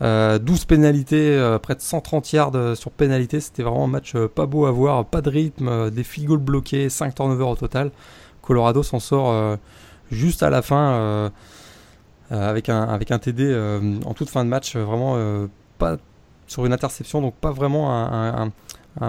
12 0.00 0.64
pénalités, 0.66 1.56
près 1.60 1.74
de 1.74 1.80
130 1.80 2.32
yards 2.32 2.76
sur 2.76 2.92
pénalité. 2.92 3.40
C'était 3.40 3.64
vraiment 3.64 3.84
un 3.84 3.88
match 3.88 4.14
pas 4.34 4.46
beau 4.46 4.66
à 4.66 4.70
voir, 4.70 5.04
pas 5.04 5.20
de 5.20 5.30
rythme, 5.30 5.90
des 5.90 6.04
field 6.04 6.28
goals 6.28 6.38
bloqués, 6.38 6.88
5 6.88 7.16
turnovers 7.16 7.48
au 7.48 7.56
total. 7.56 7.90
Colorado 8.42 8.84
s'en 8.84 9.00
sort 9.00 9.58
juste 10.12 10.44
à 10.44 10.50
la 10.50 10.62
fin 10.62 11.32
avec, 12.30 12.68
un, 12.68 12.82
avec 12.82 13.10
un 13.10 13.18
TD 13.18 13.52
en 14.04 14.14
toute 14.14 14.30
fin 14.30 14.44
de 14.44 14.50
match, 14.50 14.76
vraiment 14.76 15.16
pas 15.78 15.96
sur 16.46 16.64
une 16.66 16.72
interception, 16.72 17.20
donc 17.20 17.34
pas 17.34 17.52
vraiment 17.52 17.92
un, 17.92 18.50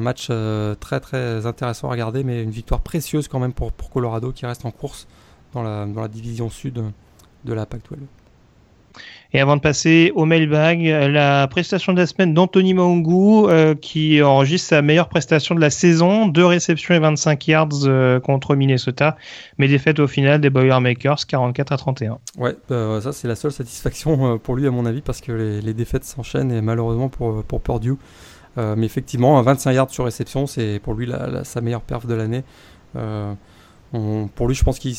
match 0.01 0.27
euh, 0.29 0.75
très 0.75 0.99
très 0.99 1.45
intéressant 1.45 1.87
à 1.87 1.91
regarder, 1.91 2.23
mais 2.23 2.43
une 2.43 2.51
victoire 2.51 2.81
précieuse 2.81 3.27
quand 3.27 3.39
même 3.39 3.53
pour, 3.53 3.71
Colorado 3.91 4.31
qui 4.31 4.45
reste 4.45 4.65
en 4.65 4.71
course 4.71 5.07
dans 5.53 5.63
la, 5.63 5.85
dans 5.85 6.01
la 6.01 6.07
division 6.07 6.49
sud 6.49 6.83
de 7.45 7.53
la 7.53 7.65
Pac-12. 7.65 7.97
Et 9.31 9.39
avant 9.39 9.55
de 9.55 9.61
passer 9.61 10.11
au 10.15 10.25
mailbag, 10.25 10.81
la 10.81 11.47
prestation 11.47 11.93
de 11.93 11.99
la 11.99 12.07
semaine 12.07 12.33
d'Anthony 12.33 12.73
Maungu 12.73 13.47
euh, 13.47 13.75
qui 13.75 14.23
enregistre 14.23 14.69
sa 14.69 14.81
meilleure 14.81 15.07
prestation 15.07 15.53
de 15.53 15.61
la 15.61 15.69
saison, 15.69 16.27
deux 16.27 16.45
réceptions 16.45 16.95
et 16.95 16.99
25 16.99 17.47
yards 17.47 17.69
euh, 17.83 18.19
contre 18.19 18.55
Minnesota, 18.55 19.17
mais 19.59 19.67
défaite 19.67 19.99
au 19.99 20.07
final 20.07 20.41
des 20.41 20.49
Boilermakers 20.49 21.27
44 21.27 21.71
à 21.71 21.77
31. 21.77 22.17
Ouais, 22.39 22.55
bah, 22.69 23.01
ça 23.01 23.13
c'est 23.13 23.27
la 23.27 23.35
seule 23.35 23.51
satisfaction 23.51 24.33
euh, 24.33 24.37
pour 24.37 24.55
lui 24.55 24.65
à 24.65 24.71
mon 24.71 24.87
avis 24.87 25.01
parce 25.01 25.21
que 25.21 25.31
les, 25.31 25.73
défaites 25.75 26.05
s'enchaînent 26.05 26.51
et 26.51 26.61
malheureusement 26.61 27.09
pour, 27.09 27.43
pour 27.43 27.61
Purdue. 27.61 27.97
mais 28.57 28.85
effectivement, 28.85 29.39
25 29.43 29.71
yards 29.73 29.91
sur 29.91 30.05
réception, 30.05 30.47
c'est 30.47 30.79
pour 30.79 30.95
lui 30.95 31.09
sa 31.43 31.61
meilleure 31.61 31.81
perf 31.81 32.07
de 32.07 32.15
l'année. 32.15 32.43
pour 32.93 34.47
lui, 34.47 34.55
je 34.55 34.63
pense 34.63 34.79
qu'il 34.79 34.95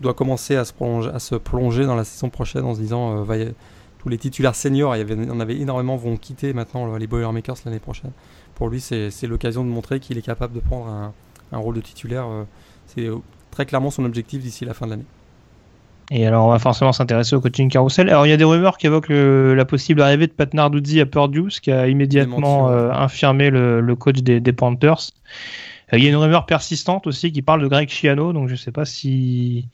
doit 0.00 0.14
commencer 0.14 0.56
à 0.56 0.64
se, 0.64 1.34
plonger, 1.36 1.84
dans 1.84 1.94
la 1.94 2.04
saison 2.04 2.30
prochaine 2.30 2.64
en 2.64 2.74
se 2.74 2.80
disant 2.80 3.22
va 3.22 3.36
tous 4.04 4.10
les 4.10 4.18
titulaires 4.18 4.54
seniors, 4.54 4.94
il 4.94 4.98
y 4.98 5.00
avait, 5.00 5.16
on 5.30 5.40
avait 5.40 5.56
énormément, 5.56 5.96
vont 5.96 6.18
quitter 6.18 6.52
maintenant 6.52 6.94
les 6.98 7.06
Boilermakers 7.06 7.56
l'année 7.64 7.78
prochaine. 7.78 8.10
Pour 8.54 8.68
lui, 8.68 8.78
c'est 8.78 9.26
l'occasion 9.26 9.64
de 9.64 9.70
montrer 9.70 9.98
qu'il 9.98 10.18
est 10.18 10.22
capable 10.22 10.52
de 10.52 10.60
prendre 10.60 11.12
un, 11.52 11.56
rôle 11.56 11.76
de 11.76 11.80
titulaire. 11.80 12.26
Euh, 12.26 12.44
c'est 12.86 13.06
euh, 13.06 13.16
très 13.50 13.64
clairement 13.64 13.90
son 13.90 14.04
objectif 14.04 14.42
d'ici 14.42 14.66
la 14.66 14.74
fin 14.74 14.84
de 14.84 14.90
l'année. 14.90 15.06
Et 16.10 16.26
alors, 16.26 16.44
on 16.46 16.50
va 16.50 16.58
forcément 16.58 16.92
s'intéresser 16.92 17.34
au 17.34 17.40
coaching 17.40 17.70
carousel. 17.70 18.10
Alors, 18.10 18.26
il 18.26 18.28
y 18.28 18.32
a 18.34 18.36
des 18.36 18.44
rumeurs 18.44 18.76
qui 18.76 18.88
évoquent 18.88 19.08
la 19.08 19.64
possible 19.64 20.02
arrivée 20.02 20.26
de 20.26 20.32
Pat 20.32 20.52
Narduzzi 20.52 21.00
à 21.00 21.06
Purdue, 21.06 21.50
ce 21.50 21.62
qui 21.62 21.72
a 21.72 21.88
immédiatement 21.88 22.68
euh, 22.68 22.90
infirmé 22.90 23.48
le, 23.48 23.94
coach 23.96 24.18
des, 24.18 24.52
Panthers. 24.52 25.12
il 25.94 26.04
y 26.04 26.06
a 26.06 26.10
une 26.10 26.16
rumeur 26.16 26.44
persistante 26.44 27.06
aussi 27.06 27.32
qui 27.32 27.40
parle 27.40 27.62
de 27.62 27.68
Greg 27.68 27.88
Chiano, 27.88 28.34
donc 28.34 28.48
je 28.48 28.52
ne 28.52 28.58
sais 28.58 28.72
pas 28.72 28.84
si 28.84 29.66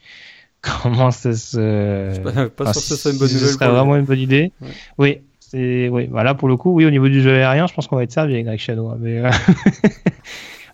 comment 0.82 1.10
ça 1.10 1.32
se. 1.32 2.20
pas, 2.20 2.48
pas 2.48 2.72
sûr 2.72 2.82
que 2.82 2.88
ce 2.88 2.96
soit 2.96 3.12
une 3.12 3.18
bonne 3.18 3.28
nouvelle. 3.28 3.48
Ce 3.48 3.54
serait 3.54 3.68
vraiment 3.68 3.96
une 3.96 4.04
bonne 4.04 4.18
idée. 4.18 4.52
Oui, 4.98 5.18
c'est 5.40 5.88
oui. 5.88 6.08
Voilà 6.10 6.34
pour 6.34 6.48
le 6.48 6.56
coup, 6.56 6.72
oui, 6.72 6.84
au 6.84 6.90
niveau 6.90 7.08
du 7.08 7.22
jeu 7.22 7.34
aérien, 7.34 7.66
je 7.66 7.74
pense 7.74 7.86
qu'on 7.86 7.96
va 7.96 8.02
être 8.02 8.12
servi 8.12 8.34
avec 8.34 8.46
Greg 8.46 8.58
Shadow. 8.58 8.88
Hein, 8.88 8.98
mais 9.00 9.22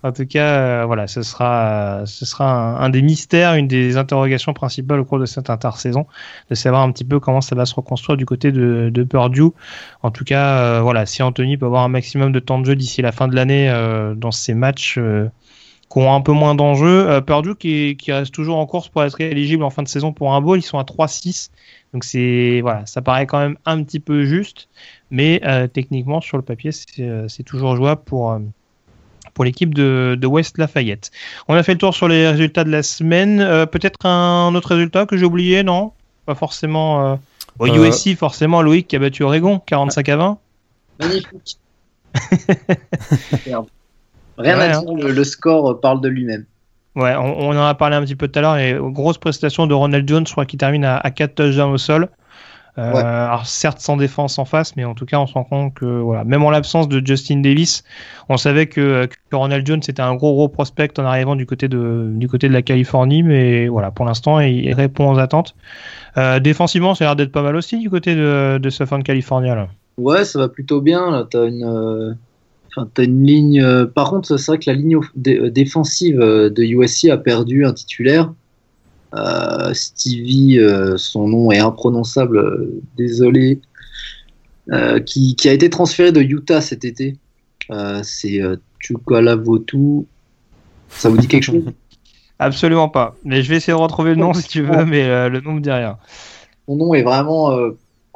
En 0.06 0.12
tout 0.12 0.26
cas, 0.26 0.58
euh, 0.58 0.84
voilà, 0.86 1.06
ce 1.08 1.22
sera, 1.22 2.02
ce 2.06 2.24
sera 2.24 2.80
un, 2.80 2.90
des 2.90 3.02
mystères, 3.02 3.54
une 3.54 3.66
des 3.66 3.96
interrogations 3.96 4.52
principales 4.52 5.00
au 5.00 5.04
cours 5.04 5.18
de 5.18 5.26
cette 5.26 5.50
intersaison, 5.50 6.06
de 6.48 6.54
savoir 6.54 6.82
un 6.82 6.92
petit 6.92 7.04
peu 7.04 7.18
comment 7.18 7.40
ça 7.40 7.56
va 7.56 7.66
se 7.66 7.74
reconstruire 7.74 8.16
du 8.16 8.24
côté 8.24 8.52
de, 8.52 8.90
de 8.92 9.02
Purdue. 9.02 9.50
En 10.02 10.10
tout 10.12 10.24
cas, 10.24 10.58
euh, 10.58 10.80
voilà, 10.80 11.06
si 11.06 11.22
Anthony 11.22 11.56
peut 11.56 11.66
avoir 11.66 11.82
un 11.82 11.88
maximum 11.88 12.30
de 12.30 12.38
temps 12.38 12.60
de 12.60 12.66
jeu 12.66 12.76
d'ici 12.76 13.02
la 13.02 13.10
fin 13.10 13.26
de 13.26 13.34
l'année 13.34 13.68
euh, 13.68 14.14
dans 14.14 14.30
ces 14.30 14.54
matchs 14.54 14.98
qui 15.90 15.98
ont 15.98 16.12
un 16.12 16.20
peu 16.20 16.32
moins 16.32 16.54
d'enjeux, 16.54 17.20
Purdue 17.26 17.54
qui, 17.54 17.96
qui, 17.96 18.12
reste 18.12 18.34
toujours 18.34 18.58
en 18.58 18.66
course 18.66 18.88
pour 18.88 19.04
être 19.04 19.20
éligible 19.20 19.62
en 19.62 19.70
fin 19.70 19.82
de 19.82 19.88
saison 19.88 20.12
pour 20.12 20.34
un 20.34 20.40
bowl, 20.40 20.58
ils 20.58 20.62
sont 20.62 20.78
à 20.78 20.82
3-6. 20.82 21.50
Donc 21.92 22.04
c'est 22.04 22.60
voilà, 22.60 22.84
ça 22.86 23.02
paraît 23.02 23.26
quand 23.26 23.38
même 23.38 23.56
un 23.64 23.82
petit 23.82 24.00
peu 24.00 24.24
juste, 24.24 24.68
mais 25.10 25.40
techniquement 25.72 26.20
sur 26.20 26.36
le 26.36 26.42
papier 26.42 26.70
c'est 26.72 27.42
toujours 27.44 27.76
jouable 27.76 28.02
pour 28.04 28.38
pour 29.36 29.44
l'équipe 29.44 29.74
de, 29.74 30.26
West 30.26 30.58
Lafayette. 30.58 31.12
On 31.46 31.54
a 31.54 31.62
fait 31.62 31.72
le 31.72 31.78
tour 31.78 31.94
sur 31.94 32.08
les 32.08 32.26
résultats 32.26 32.64
de 32.64 32.70
la 32.70 32.82
semaine. 32.82 33.40
Euh, 33.40 33.66
peut-être 33.66 34.06
un 34.06 34.52
autre 34.54 34.70
résultat 34.70 35.06
que 35.06 35.16
j'ai 35.16 35.26
oublié, 35.26 35.62
non? 35.62 35.92
Pas 36.24 36.34
forcément. 36.34 37.12
Euh... 37.12 37.16
USC, 37.60 38.08
euh, 38.08 38.16
forcément, 38.16 38.62
Loïc 38.62 38.88
qui 38.88 38.96
a 38.96 38.98
battu 38.98 39.22
Oregon, 39.22 39.60
45 39.60 40.08
à 40.08 40.16
20. 40.16 40.38
Magnifique. 41.00 41.58
Rien 44.38 44.58
à 44.58 44.68
dire, 44.68 44.78
hein. 44.80 44.94
le, 44.96 45.24
score 45.24 45.80
parle 45.80 46.00
de 46.00 46.08
lui-même. 46.08 46.44
Ouais, 46.94 47.14
on, 47.14 47.50
en 47.50 47.66
a 47.66 47.74
parlé 47.74 47.96
un 47.96 48.02
petit 48.02 48.16
peu 48.16 48.28
tout 48.28 48.38
à 48.38 48.42
l'heure. 48.42 48.56
Et 48.56 48.76
grosse 48.78 49.18
prestation 49.18 49.66
de 49.66 49.74
Ronald 49.74 50.08
Jones, 50.08 50.26
je 50.26 50.32
crois 50.32 50.46
qu'il 50.46 50.58
termine 50.58 50.84
à, 50.84 50.96
à 50.96 51.10
4 51.10 51.34
touchdowns 51.34 51.72
au 51.72 51.78
sol. 51.78 52.08
Euh, 52.78 52.92
alors 52.92 53.46
certes 53.46 53.80
sans 53.80 53.96
défense 53.96 54.38
en 54.38 54.44
face, 54.44 54.76
mais 54.76 54.84
en 54.84 54.94
tout 54.94 55.06
cas 55.06 55.18
on 55.18 55.26
se 55.26 55.32
rend 55.32 55.44
compte 55.44 55.72
que 55.72 55.86
voilà, 55.86 56.24
même 56.24 56.42
en 56.42 56.50
l'absence 56.50 56.88
de 56.88 57.04
Justin 57.04 57.38
Davis, 57.38 57.84
on 58.28 58.36
savait 58.36 58.66
que, 58.66 59.08
que 59.30 59.36
Ronald 59.36 59.66
Jones 59.66 59.80
était 59.88 60.02
un 60.02 60.14
gros 60.14 60.34
gros 60.34 60.48
prospect 60.48 60.90
en 60.98 61.06
arrivant 61.06 61.36
du 61.36 61.46
côté 61.46 61.68
de 61.68 62.10
du 62.12 62.28
côté 62.28 62.48
de 62.48 62.52
la 62.52 62.60
Californie, 62.60 63.22
mais 63.22 63.68
voilà 63.68 63.90
pour 63.90 64.04
l'instant 64.04 64.40
il, 64.40 64.74
répond 64.74 65.10
aux 65.10 65.18
attentes. 65.18 65.54
Euh, 66.18 66.38
défensivement, 66.38 66.94
ça 66.94 67.04
a 67.04 67.08
l'air 67.08 67.16
d'être 67.16 67.32
pas 67.32 67.42
mal 67.42 67.56
aussi 67.56 67.78
du 67.78 67.88
côté 67.88 68.14
de, 68.14 68.58
de 68.60 68.70
Southern 68.70 69.02
California 69.02 69.54
là. 69.54 69.68
Ouais, 69.96 70.26
ça 70.26 70.38
va 70.38 70.48
plutôt 70.48 70.82
bien. 70.82 71.10
Là, 71.10 71.26
t'as 71.28 71.46
une, 71.46 71.64
euh, 71.64 72.12
as 72.76 73.02
une 73.02 73.26
ligne. 73.26 73.86
Par 73.94 74.10
contre, 74.10 74.36
c'est 74.36 74.46
vrai 74.52 74.58
que 74.58 74.70
la 74.70 74.76
ligne 74.76 74.98
défensive 75.14 76.18
de 76.18 76.62
USC 76.62 77.08
a 77.08 77.16
perdu 77.16 77.64
un 77.64 77.72
titulaire. 77.72 78.32
Euh, 79.14 79.72
Stevie, 79.72 80.58
euh, 80.58 80.96
son 80.96 81.28
nom 81.28 81.50
est 81.52 81.58
imprononçable, 81.58 82.38
euh, 82.38 82.82
désolé, 82.96 83.60
qui, 85.06 85.36
a 85.44 85.52
été 85.52 85.70
transféré 85.70 86.10
de 86.12 86.20
Utah 86.20 86.60
cet 86.60 86.84
été. 86.84 87.16
c'est 88.02 88.40
Chukwalavotu. 88.80 90.06
Ça 90.88 91.08
vous 91.08 91.18
dit 91.18 91.28
quelque 91.28 91.44
chose? 91.44 91.64
Absolument 92.38 92.88
pas. 92.88 93.14
Mais 93.24 93.42
je 93.42 93.48
vais 93.48 93.56
essayer 93.56 93.76
de 93.76 93.80
retrouver 93.80 94.10
le 94.10 94.16
nom 94.16 94.34
si 94.34 94.46
tu 94.46 94.62
veux, 94.62 94.84
mais 94.84 95.28
le 95.28 95.40
nom 95.40 95.52
me 95.52 95.60
dit 95.60 95.70
rien. 95.70 95.96
Son 96.66 96.76
nom 96.76 96.94
est 96.94 97.04
vraiment 97.04 97.56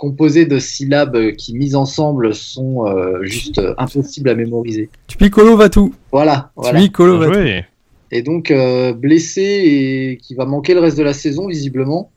composé 0.00 0.46
de 0.46 0.58
syllabes 0.58 1.32
qui, 1.32 1.54
mises 1.54 1.76
ensemble, 1.76 2.34
sont 2.34 2.86
juste 3.20 3.60
impossibles 3.76 4.30
à 4.30 4.34
mémoriser. 4.34 4.88
Tupicolo 5.06 5.56
va 5.56 5.68
tout. 5.68 5.94
Voilà. 6.10 6.50
voilà. 6.56 6.80
va 6.80 7.62
et 8.10 8.22
donc 8.22 8.50
euh, 8.50 8.92
blessé 8.92 9.42
et 9.42 10.16
qui 10.16 10.34
va 10.34 10.44
manquer 10.44 10.74
le 10.74 10.80
reste 10.80 10.98
de 10.98 11.02
la 11.02 11.12
saison 11.12 11.46
visiblement. 11.46 12.10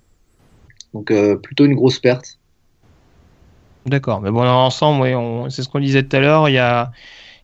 Donc 0.93 1.11
euh, 1.11 1.35
plutôt 1.35 1.65
une 1.65 1.75
grosse 1.75 1.99
perte. 1.99 2.39
D'accord, 3.85 4.21
mais 4.21 4.31
bon, 4.31 4.47
ensemble, 4.47 5.01
oui, 5.01 5.51
c'est 5.51 5.61
ce 5.61 5.67
qu'on 5.67 5.79
disait 5.79 6.03
tout 6.03 6.15
à 6.15 6.19
l'heure, 6.21 6.47
il 6.47 6.53
y 6.53 6.57
a, 6.57 6.91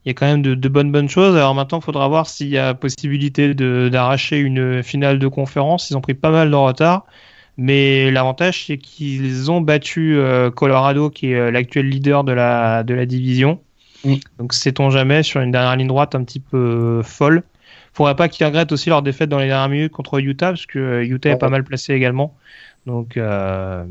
il 0.05 0.09
y 0.09 0.11
a 0.11 0.13
quand 0.13 0.25
même 0.25 0.41
de, 0.41 0.69
bonnes 0.69 0.91
bonnes 0.91 1.09
choses. 1.09 1.35
Alors 1.35 1.53
maintenant, 1.53 1.79
il 1.79 1.83
faudra 1.83 2.07
voir 2.07 2.27
s'il 2.27 2.47
y 2.47 2.57
a 2.57 2.73
possibilité 2.73 3.53
d'arracher 3.53 4.37
une 4.37 4.81
finale 4.81 5.19
de 5.19 5.27
conférence. 5.27 5.89
Ils 5.89 5.97
ont 5.97 6.01
pris 6.01 6.13
pas 6.13 6.31
mal 6.31 6.49
de 6.49 6.55
retard. 6.55 7.05
Mais 7.61 8.09
l'avantage, 8.09 8.67
c'est 8.67 8.77
qu'ils 8.77 9.51
ont 9.51 9.59
battu 9.59 10.17
euh, 10.17 10.49
Colorado, 10.49 11.09
qui 11.09 11.31
est 11.31 11.51
l'actuel 11.51 11.89
leader 11.89 12.23
de 12.23 12.31
la, 12.31 12.83
de 12.83 12.93
la 12.93 13.05
division. 13.05 13.59
Donc, 14.37 14.53
sait-on 14.53 14.89
jamais, 14.89 15.23
sur 15.23 15.41
une 15.41 15.51
dernière 15.51 15.75
ligne 15.75 15.87
droite 15.87 16.15
un 16.15 16.23
petit 16.23 16.39
peu 16.39 17.01
folle 17.03 17.43
faudrait 17.99 18.15
pas 18.15 18.29
qu'ils 18.29 18.45
regrettent 18.45 18.71
aussi 18.71 18.87
leur 18.89 19.01
défaite 19.01 19.29
dans 19.29 19.39
les 19.39 19.47
dernières 19.47 19.67
minutes 19.67 19.91
contre 19.91 20.19
Utah, 20.19 20.51
parce 20.51 20.65
que 20.65 20.79
euh, 20.79 21.05
Utah 21.05 21.31
est 21.31 21.37
pas 21.37 21.49
mal 21.49 21.65
placé 21.65 21.93
également. 21.93 22.33
Donc, 22.85 23.17
euh, 23.17 23.83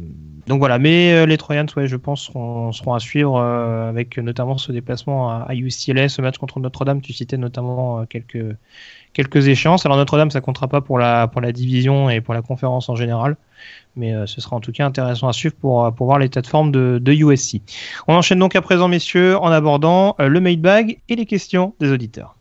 donc 0.47 0.61
voilà, 0.61 0.79
mais 0.79 1.13
euh, 1.13 1.27
les 1.27 1.37
Trojans, 1.37 1.67
ouais, 1.77 1.87
je 1.87 1.97
pense, 1.97 2.23
seront, 2.23 2.73
seront 2.73 2.95
à 2.95 3.01
suivre 3.01 3.39
avec 3.39 4.17
notamment 4.17 4.57
ce 4.57 4.73
déplacement 4.73 5.31
à, 5.31 5.55
UCLA, 5.55 6.09
ce 6.09 6.23
match 6.23 6.39
contre 6.39 6.59
Notre-Dame. 6.59 7.03
Tu 7.03 7.13
citais 7.13 7.37
notamment 7.37 8.07
quelques, 8.07 8.57
quelques 9.19 9.49
échéances. 9.49 9.85
Alors 9.85 9.99
Notre-Dame, 9.99 10.31
ça 10.31 10.41
comptera 10.41 10.69
pas 10.69 10.81
pour 10.81 10.97
la, 10.97 11.27
pour 11.27 11.41
la 11.41 11.51
division 11.51 12.09
et 12.09 12.21
pour 12.21 12.35
la 12.35 12.43
conférence 12.43 12.89
en 12.89 12.95
général, 12.95 13.37
mais 13.97 14.15
ce 14.27 14.41
sera 14.41 14.55
en 14.55 14.61
tout 14.61 14.71
cas 14.71 14.87
intéressant 14.87 15.27
à 15.27 15.33
suivre 15.33 15.57
pour, 15.61 15.93
pour 15.93 16.07
voir 16.07 16.21
l'état 16.21 16.41
de 16.41 16.47
forme 16.47 16.71
de, 16.71 17.01
de 17.03 17.13
USC. 17.13 17.61
On 18.07 18.15
enchaîne 18.15 18.39
donc 18.39 18.55
à 18.55 18.63
présent, 18.63 18.87
messieurs, 18.87 19.37
en 19.37 19.51
abordant 19.51 20.15
le 20.21 20.41
made 20.41 20.61
bag 20.61 20.99
et 21.09 21.17
les 21.17 21.27
questions 21.27 21.75
des 21.81 21.91
auditeurs. 21.91 22.37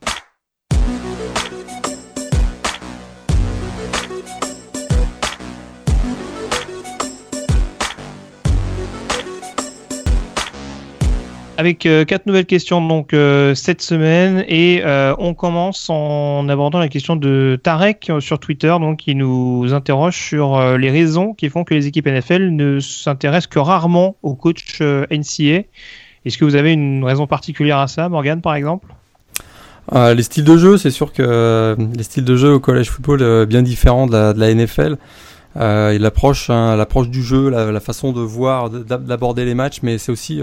Avec 11.57 11.87
euh, 11.87 12.05
quatre 12.05 12.27
nouvelles 12.27 12.45
questions 12.45 12.87
donc 12.87 13.13
euh, 13.13 13.55
cette 13.55 13.81
semaine 13.81 14.45
et 14.47 14.83
euh, 14.85 15.15
on 15.17 15.33
commence 15.33 15.89
en 15.89 16.47
abordant 16.49 16.77
la 16.77 16.87
question 16.87 17.15
de 17.15 17.59
Tarek 17.61 18.11
sur 18.19 18.39
Twitter 18.39 18.73
donc 18.79 18.99
qui 18.99 19.15
nous 19.15 19.73
interroge 19.73 20.15
sur 20.15 20.77
les 20.77 20.91
raisons 20.91 21.33
qui 21.33 21.49
font 21.49 21.63
que 21.63 21.73
les 21.73 21.87
équipes 21.87 22.05
NFL 22.07 22.49
ne 22.49 22.79
s'intéressent 22.79 23.47
que 23.47 23.59
rarement 23.59 24.15
aux 24.21 24.35
coachs 24.35 24.79
NCA. 24.81 25.63
Est-ce 26.25 26.37
que 26.37 26.45
vous 26.45 26.55
avez 26.55 26.73
une 26.73 27.03
raison 27.03 27.25
particulière 27.25 27.79
à 27.79 27.87
ça, 27.87 28.07
Morgan 28.07 28.41
par 28.41 28.53
exemple? 28.55 28.87
Les 29.93 30.23
styles 30.23 30.43
de 30.43 30.57
jeu, 30.57 30.77
c'est 30.77 30.91
sûr 30.91 31.13
que 31.13 31.75
les 31.95 32.03
styles 32.03 32.25
de 32.25 32.35
jeu 32.35 32.53
au 32.53 32.59
college 32.59 32.89
football 32.89 33.45
bien 33.45 33.63
différents 33.63 34.05
de 34.05 34.37
la, 34.37 34.53
NFL. 34.53 34.97
L'approche, 35.55 36.49
hein, 36.49 36.75
l'approche 36.75 37.09
du 37.09 37.23
jeu, 37.23 37.49
la, 37.49 37.79
façon 37.79 38.11
de 38.11 38.21
voir, 38.21 38.69
d'aborder 38.69 39.45
les 39.45 39.55
matchs, 39.55 39.79
mais 39.83 39.97
c'est 39.97 40.11
aussi 40.11 40.41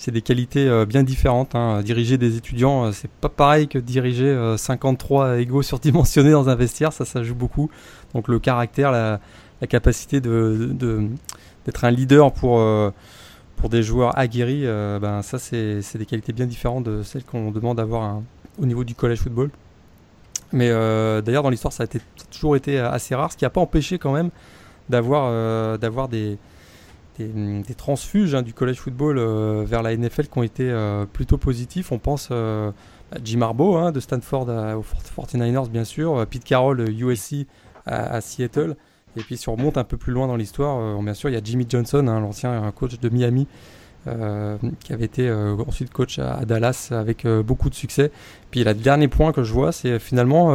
c'est 0.00 0.10
des 0.10 0.22
qualités 0.22 0.66
euh, 0.68 0.86
bien 0.86 1.02
différentes. 1.02 1.54
Hein. 1.54 1.82
Diriger 1.82 2.18
des 2.18 2.36
étudiants, 2.36 2.86
euh, 2.86 2.92
c'est 2.92 3.10
pas 3.10 3.28
pareil 3.28 3.68
que 3.68 3.78
diriger 3.78 4.54
53 4.56 5.38
égaux 5.38 5.62
surdimensionnés 5.72 6.32
dans 6.32 6.48
un 6.48 6.54
vestiaire, 6.54 6.92
ça, 6.92 7.04
ça 7.04 7.22
joue 7.22 7.34
beaucoup. 7.34 7.70
Donc 8.14 8.28
le 8.28 8.38
caractère, 8.38 8.90
la, 8.90 9.20
capacité 9.68 10.20
de, 10.20 10.74
d'être 11.66 11.84
un 11.84 11.90
leader 11.90 12.32
pour 12.32 12.62
pour 13.56 13.68
des 13.68 13.82
joueurs 13.82 14.18
aguerris, 14.18 14.64
ben 14.64 15.20
ça 15.20 15.38
c'est, 15.38 15.82
des 15.96 16.06
qualités 16.06 16.32
bien 16.32 16.46
différentes 16.46 16.84
de 16.84 17.02
celles 17.02 17.24
qu'on 17.24 17.50
demande 17.50 17.76
d'avoir 17.76 18.22
au 18.58 18.64
niveau 18.64 18.84
du 18.84 18.94
college 18.94 19.18
football. 19.18 19.50
Mais 20.52 20.68
euh, 20.70 21.20
d'ailleurs, 21.20 21.42
dans 21.42 21.50
l'histoire, 21.50 21.72
ça, 21.72 21.84
a 21.84 21.86
toujours 22.30 22.56
été 22.56 22.78
assez 22.78 23.14
rare, 23.14 23.32
ce 23.32 23.36
qui 23.36 23.44
n'a 23.44 23.50
pas 23.50 23.60
empêché 23.60 23.98
quand 23.98 24.12
même 24.12 24.30
d'avoir 24.88 25.28
euh, 25.28 25.78
d'avoir 25.78 26.08
des, 26.08 26.38
des, 27.28 27.74
transfuges 27.74 28.34
hein, 28.34 28.42
du 28.42 28.52
college 28.52 28.76
football 28.76 29.18
euh, 29.18 29.64
vers 29.66 29.82
la 29.82 29.96
NFL 29.96 30.26
qui 30.28 30.38
ont 30.38 30.42
été 30.42 30.72
plutôt 31.12 31.38
positifs. 31.38 31.92
On 31.92 31.98
pense 31.98 32.30
à 32.30 32.72
Jim 33.24 33.42
Harbaugh 33.42 33.76
hein, 33.76 33.92
de 33.92 34.00
Stanford 34.00 34.48
aux 34.48 35.22
49ers, 35.22 35.68
bien 35.68 35.84
sûr, 35.84 36.26
Pete 36.28 36.44
Carroll, 36.44 36.88
USC 36.88 37.46
à, 37.86 38.20
Seattle. 38.20 38.76
Et 39.16 39.22
puis 39.22 39.36
si 39.36 39.48
on 39.48 39.56
remonte 39.56 39.76
un 39.76 39.84
peu 39.84 39.96
plus 39.96 40.12
loin 40.12 40.26
dans 40.28 40.36
l'histoire, 40.36 41.00
bien 41.02 41.14
sûr, 41.14 41.28
il 41.28 41.34
y 41.34 41.38
a 41.38 41.40
Jimmy 41.42 41.66
Johnson, 41.68 42.06
hein, 42.06 42.20
l'ancien 42.20 42.70
coach 42.72 42.98
de 43.00 43.08
Miami, 43.08 43.46
euh, 44.06 44.56
qui 44.82 44.94
avait 44.94 45.04
été 45.04 45.28
euh, 45.28 45.56
ensuite 45.66 45.92
coach 45.92 46.18
à, 46.18 46.46
Dallas 46.46 46.88
avec 46.90 47.26
euh, 47.26 47.42
beaucoup 47.42 47.68
de 47.68 47.74
succès. 47.74 48.10
Puis 48.50 48.64
le 48.64 48.72
dernier 48.72 49.08
point 49.08 49.32
que 49.32 49.42
je 49.42 49.52
vois, 49.52 49.72
c'est 49.72 49.98
finalement 49.98 50.54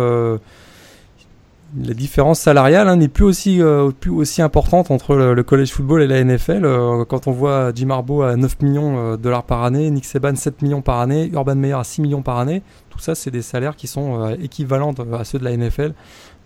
la 1.77 1.93
différence 1.93 2.39
salariale 2.39 2.87
hein, 2.87 2.95
n'est 2.95 3.07
plus 3.07 3.25
aussi 3.25 3.59
plus 3.99 4.11
aussi 4.11 4.41
importante 4.41 4.91
entre 4.91 5.15
le, 5.15 5.43
college 5.43 5.71
football 5.71 6.01
et 6.01 6.07
la 6.07 6.23
NFL. 6.23 6.61
quand 7.07 7.27
on 7.27 7.31
voit 7.31 7.71
Jim 7.73 7.89
Harbaugh 7.89 8.23
à 8.23 8.35
9 8.35 8.61
millions 8.61 9.11
de 9.13 9.17
dollars 9.17 9.43
par 9.43 9.63
année, 9.63 9.89
Nick 9.89 10.05
Saban 10.05 10.35
7 10.35 10.61
millions 10.61 10.81
par 10.81 10.99
année, 10.99 11.29
Urban 11.33 11.55
Meyer 11.55 11.73
à 11.73 11.83
6 11.83 12.01
millions 12.01 12.21
par 12.21 12.37
année, 12.37 12.61
tout 12.89 12.99
ça 12.99 13.15
c'est 13.15 13.31
des 13.31 13.41
salaires 13.41 13.75
qui 13.75 13.87
sont 13.87 14.35
équivalents 14.41 14.93
à 15.13 15.23
ceux 15.25 15.39
de 15.39 15.43
la 15.43 15.55
NFL. 15.57 15.93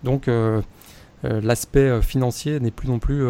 Donc 0.02 0.28
l'aspect 1.22 2.02
financier 2.02 2.58
n'est 2.58 2.72
plus 2.72 2.88
non 2.88 2.98
plus 2.98 3.24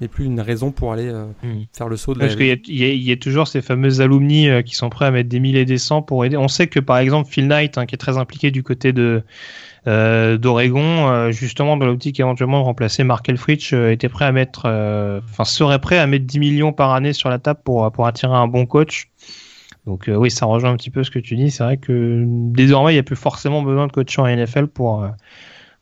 n'est 0.00 0.08
plus 0.08 0.26
une 0.26 0.40
raison 0.40 0.72
pour 0.72 0.92
aller 0.92 1.10
hmm. 1.10 1.64
faire 1.72 1.88
le 1.88 1.96
saut 1.96 2.14
de 2.14 2.18
Parce 2.18 2.36
qu'il 2.36 2.60
y, 2.68 3.12
a 3.12 3.16
toujours 3.16 3.48
ces 3.48 3.62
fameux 3.62 4.00
alumni 4.00 4.48
qui 4.64 4.74
sont 4.74 4.90
prêts 4.90 5.06
à 5.06 5.10
mettre 5.10 5.28
des 5.28 5.40
milliers 5.40 5.60
et 5.60 5.64
des 5.64 5.78
cents 5.78 6.02
pour 6.02 6.24
aider. 6.24 6.36
On 6.36 6.48
sait 6.48 6.66
que 6.66 6.80
par 6.80 6.98
exemple 6.98 7.30
Phil 7.30 7.48
Knight, 7.48 7.78
hein, 7.78 7.86
qui 7.86 7.94
est 7.94 7.98
très 7.98 8.18
impliqué 8.18 8.50
du 8.50 8.62
côté 8.62 8.92
de 8.92 9.22
d'Oregon, 9.86 11.30
justement 11.30 11.76
dans 11.76 11.86
l'optique 11.86 12.18
éventuellement 12.20 12.60
de 12.60 12.64
remplacer 12.64 13.04
Mark 13.04 13.28
Elfrich, 13.28 13.72
était 13.72 14.08
prêt 14.08 14.24
à 14.24 14.32
mettre, 14.32 14.66
enfin 15.30 15.44
serait 15.44 15.78
prêt 15.78 15.98
à 15.98 16.06
mettre 16.06 16.26
10 16.26 16.38
millions 16.40 16.72
par 16.72 16.92
année 16.92 17.12
sur 17.12 17.30
la 17.30 17.38
table 17.38 17.60
pour 17.64 17.90
pour 17.92 18.06
attirer 18.06 18.34
un 18.34 18.48
bon 18.48 18.66
coach. 18.66 19.08
Donc 19.86 20.08
euh, 20.08 20.16
oui, 20.16 20.30
ça 20.30 20.46
rejoint 20.46 20.72
un 20.72 20.76
petit 20.76 20.90
peu 20.90 21.04
ce 21.04 21.10
que 21.10 21.18
tu 21.18 21.36
dis. 21.36 21.50
C'est 21.50 21.62
vrai 21.62 21.76
que 21.76 22.24
désormais, 22.26 22.92
il 22.92 22.96
n'y 22.96 23.00
a 23.00 23.04
plus 23.04 23.16
forcément 23.16 23.62
besoin 23.62 23.86
de 23.86 23.92
coach 23.92 24.18
en 24.18 24.26
NFL 24.26 24.66
pour, 24.66 25.04
euh, 25.04 25.08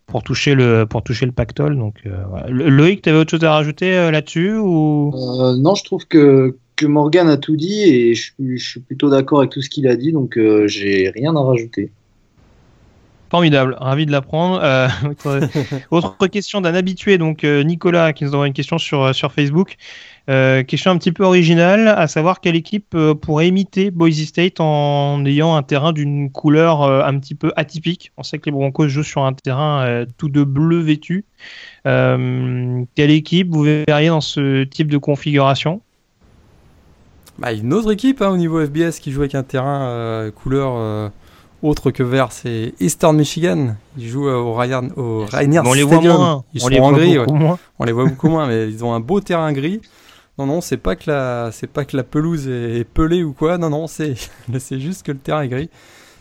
pour, 0.07 0.23
toucher, 0.23 0.55
le, 0.55 0.85
pour 0.85 1.03
toucher 1.03 1.27
le 1.27 1.33
pactole. 1.33 1.77
Donc, 1.77 2.03
euh, 2.07 2.23
Loïc, 2.49 3.03
tu 3.03 3.09
avais 3.09 3.19
autre 3.19 3.31
chose 3.31 3.45
à 3.45 3.53
rajouter 3.53 4.11
là-dessus 4.11 4.57
ou... 4.57 5.11
Non, 5.59 5.75
je 5.75 5.85
trouve 5.85 6.07
que, 6.07 6.57
que 6.77 6.87
Morgan 6.87 7.29
a 7.29 7.39
tout 7.39 7.57
dit 7.57 7.83
et 7.83 8.15
je, 8.15 8.57
suis 8.57 8.81
plutôt 8.81 9.09
d'accord 9.09 9.39
avec 9.39 9.51
tout 9.51 9.63
ce 9.63 9.71
qu'il 9.71 9.89
a 9.89 9.97
dit. 9.97 10.13
Donc, 10.13 10.39
j'ai 10.67 11.11
rien 11.15 11.35
à 11.35 11.41
rajouter. 11.41 11.91
Formidable, 13.35 13.77
ravi 13.81 14.07
de 14.07 14.13
l'apprendre. 14.13 14.63
autre 15.91 16.27
question 16.29 16.61
d'un 16.61 16.75
habitué, 16.75 17.19
donc 17.19 17.43
Nicolas, 17.43 18.13
qui 18.13 18.25
nous 18.25 18.35
envoie 18.35 18.47
une 18.47 18.53
question 18.53 18.79
sur, 18.79 19.13
sur 19.13 19.33
Facebook. 19.33 19.77
Euh, 20.31 20.63
question 20.63 20.91
un 20.91 20.97
petit 20.97 21.13
peu 21.13 21.23
originale, 21.23 21.89
à 21.89 22.07
savoir 22.07 22.41
quelle 22.41 22.57
équipe 22.57 22.95
euh, 22.95 23.15
pourrait 23.15 23.49
imiter 23.49 23.91
Boise 23.91 24.25
State 24.25 24.59
en 24.59 25.23
ayant 25.27 25.55
un 25.55 25.63
terrain 25.63 25.93
d'une 25.93 26.31
couleur 26.31 26.83
euh, 26.83 27.03
un 27.05 27.19
petit 27.19 27.35
peu 27.35 27.53
atypique. 27.57 28.11
On 28.17 28.23
sait 28.23 28.39
que 28.39 28.47
les 28.47 28.53
Broncos 28.53 28.89
jouent 28.89 29.03
sur 29.03 29.23
un 29.25 29.35
terrain 29.35 30.05
tout 30.17 30.31
de 30.31 30.43
bleu 30.43 30.79
vêtu. 30.79 31.27
quelle 31.85 33.11
équipe 33.11 33.51
vous 33.51 33.65
verriez 33.65 34.09
dans 34.09 34.23
ce 34.23 34.65
type 34.65 34.91
de 34.91 34.99
configuration? 34.99 35.83
Bah, 37.39 37.53
Une 37.53 37.75
autre 37.75 37.93
équipe 37.93 38.23
hein, 38.23 38.31
au 38.31 38.39
niveau 38.39 38.65
FBS 38.65 39.01
qui 39.01 39.13
joue 39.13 39.21
avec 39.21 39.35
un 39.35 39.43
terrain 39.43 40.31
couleur 40.31 41.11
autre 41.65 41.91
que 41.91 42.03
vert, 42.03 42.31
c'est 42.31 42.75
Eastern 42.81 43.17
Michigan. 43.17 43.77
Ils 43.97 44.09
jouent 44.09 44.29
au, 44.29 44.55
Ryan, 44.55 44.89
au 44.97 45.25
Rainier 45.25 45.61
on 45.65 45.73
les 45.73 45.83
voit 45.83 46.01
moins. 46.01 46.45
Ils 46.53 46.65
on 46.65 46.69
les 46.69 46.79
voit 46.79 46.93
gris, 46.93 47.19
moins. 47.33 47.59
On 47.79 47.85
les 47.85 47.93
voit 47.93 48.05
beaucoup 48.05 48.29
moins, 48.29 48.47
mais 48.47 48.69
ils 48.71 48.85
ont 48.85 48.93
un 48.93 49.01
beau 49.01 49.21
terrain 49.21 49.53
gris. 49.53 49.81
Non, 50.39 50.47
non, 50.47 50.61
c'est 50.61 50.77
pas 50.77 50.97
que 50.97 51.11
la, 51.11 51.51
c'est 51.53 51.69
pas 51.69 51.85
que 51.85 51.97
la 51.97 52.03
pelouse 52.03 52.49
est, 52.49 52.85
pelée 52.85 53.23
ou 53.23 53.33
quoi. 53.33 53.57
Non, 53.57 53.71
non, 53.71 53.87
c'est, 53.87 54.15
c'est 54.59 54.81
juste 54.81 55.05
que 55.05 55.13
le 55.13 55.19
terrain 55.19 55.43
est 55.43 55.49
gris. 55.49 55.71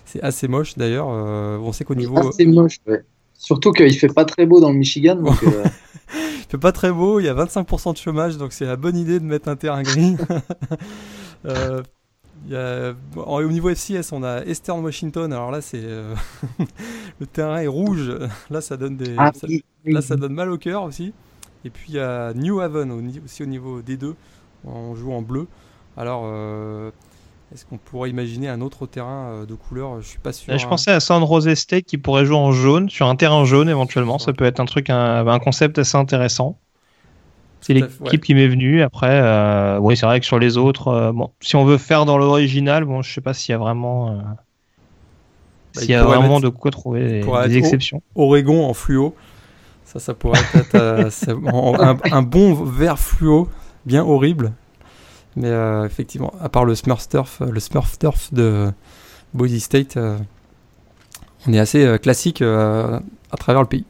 C'est 0.05 0.21
assez 0.21 0.47
moche 0.47 0.77
d'ailleurs. 0.77 1.07
Euh, 1.09 1.57
on 1.57 1.71
sait 1.71 1.83
qu'au 1.83 1.95
niveau. 1.95 2.17
Assez 2.17 2.45
moche, 2.45 2.77
ouais. 2.87 3.03
Surtout 3.33 3.71
qu'il 3.71 3.93
fait 3.97 4.13
pas 4.13 4.25
très 4.25 4.45
beau 4.45 4.61
dans 4.61 4.71
le 4.71 4.77
Michigan. 4.77 5.15
Donc, 5.15 5.43
euh... 5.43 5.63
il 6.15 6.45
fait 6.47 6.57
pas 6.57 6.71
très 6.71 6.91
beau. 6.91 7.19
Il 7.19 7.25
y 7.25 7.29
a 7.29 7.33
25% 7.33 7.93
de 7.93 7.97
chômage, 7.97 8.37
donc 8.37 8.53
c'est 8.53 8.65
la 8.65 8.77
bonne 8.77 8.95
idée 8.95 9.19
de 9.19 9.25
mettre 9.25 9.49
un 9.49 9.55
terrain 9.55 9.81
gris. 9.81 10.15
euh, 11.45 11.81
y 12.51 12.55
a... 12.55 12.93
au 13.15 13.51
niveau 13.51 13.69
FCS, 13.69 14.11
on 14.11 14.23
a 14.23 14.43
Eastern 14.45 14.83
Washington. 14.83 15.31
Alors 15.31 15.51
là, 15.51 15.61
c'est 15.61 15.81
euh, 15.83 16.15
le 17.19 17.25
terrain 17.25 17.59
est 17.59 17.67
rouge. 17.67 18.11
Là, 18.49 18.61
ça 18.61 18.77
donne 18.77 18.97
des. 18.97 19.15
Ah 19.17 19.31
là, 19.85 20.01
ça 20.01 20.15
donne 20.15 20.33
mal 20.33 20.49
au 20.49 20.57
cœur 20.57 20.83
aussi. 20.83 21.13
Et 21.65 21.69
puis 21.69 21.85
il 21.89 21.95
y 21.95 21.99
a 21.99 22.33
New 22.33 22.59
Haven 22.59 22.91
aussi 23.23 23.43
au 23.43 23.45
niveau 23.45 23.81
des 23.81 23.97
deux. 23.97 24.15
On 24.65 24.95
joue 24.95 25.13
en 25.13 25.21
bleu. 25.21 25.47
Alors, 25.97 26.23
euh, 26.25 26.91
est-ce 27.53 27.65
qu'on 27.65 27.77
pourrait 27.77 28.09
imaginer 28.09 28.49
un 28.49 28.61
autre 28.61 28.87
terrain 28.87 29.29
euh, 29.29 29.45
de 29.45 29.53
couleur? 29.53 30.01
Je 30.01 30.07
suis 30.07 30.19
pas 30.19 30.33
sûr. 30.33 30.57
Je 30.57 30.65
hein. 30.65 30.69
pensais 30.69 30.91
à 30.91 30.99
San 30.99 31.25
Jose 31.25 31.53
State 31.53 31.85
qui 31.85 31.97
pourrait 31.97 32.25
jouer 32.25 32.37
en 32.37 32.51
jaune, 32.51 32.89
sur 32.89 33.07
un 33.07 33.15
terrain 33.15 33.45
jaune 33.45 33.69
éventuellement. 33.69 34.17
Ça 34.17 34.33
peut 34.33 34.45
être 34.45 34.59
un 34.59 34.65
truc, 34.65 34.89
un, 34.89 35.39
concept 35.39 35.77
assez 35.77 35.97
intéressant. 35.97 36.57
C'est 37.66 37.74
l'équipe 37.74 38.24
qui 38.24 38.36
m'est 38.36 38.47
venue. 38.47 38.82
Après, 38.82 39.22
euh, 39.22 39.80
oui, 39.80 39.97
c'est 39.97 40.05
vrai 40.05 40.20
que 40.20 40.26
sur 40.26 40.38
les 40.38 40.57
autres, 40.57 41.11
bon, 41.14 41.32
si 41.39 41.55
on 41.55 41.66
veut 41.66 41.78
faire 41.78 42.05
dans 42.05 42.18
l'original, 42.18 42.84
bon, 42.86 43.01
je 43.01 43.14
sais 43.14 43.22
pas 43.22 43.34
s'il 43.34 43.53
y 43.53 43.55
a 43.55 43.57
vraiment, 43.57 44.18
bah, 45.76 45.82
s'il 45.82 45.89
y 45.89 45.95
a 45.95 46.03
vraiment 46.03 46.39
de 46.39 46.49
quoi 46.49 46.72
trouver 46.72 47.22
des, 47.22 47.57
exceptions. 47.57 48.01
Oregon 48.16 48.66
en 48.66 48.74
fluo. 48.74 49.16
Ça, 49.93 49.99
ça 49.99 50.14
pourrait 50.16 50.41
être 50.55 50.76
euh, 50.76 51.09
un, 52.11 52.22
bon 52.24 52.53
vert 52.53 52.97
fluo, 52.97 53.47
bien 53.86 54.03
horrible. 54.03 54.53
Mais 55.36 55.49
euh, 55.49 55.86
effectivement, 55.86 56.34
à 56.41 56.49
part 56.49 56.66
le 56.66 56.74
Smurf 56.74 57.07
Turf, 57.07 57.41
le 57.41 57.59
Smurf 57.59 57.99
Turf 57.99 58.34
de 58.34 58.72
Boise 59.36 59.57
State, 59.59 59.97
euh, 59.97 60.18
on 61.47 61.53
est 61.53 61.59
assez 61.59 61.99
classique 62.01 62.41
à 62.41 63.01
travers 63.38 63.61
le 63.61 63.68
pays. 63.68 63.86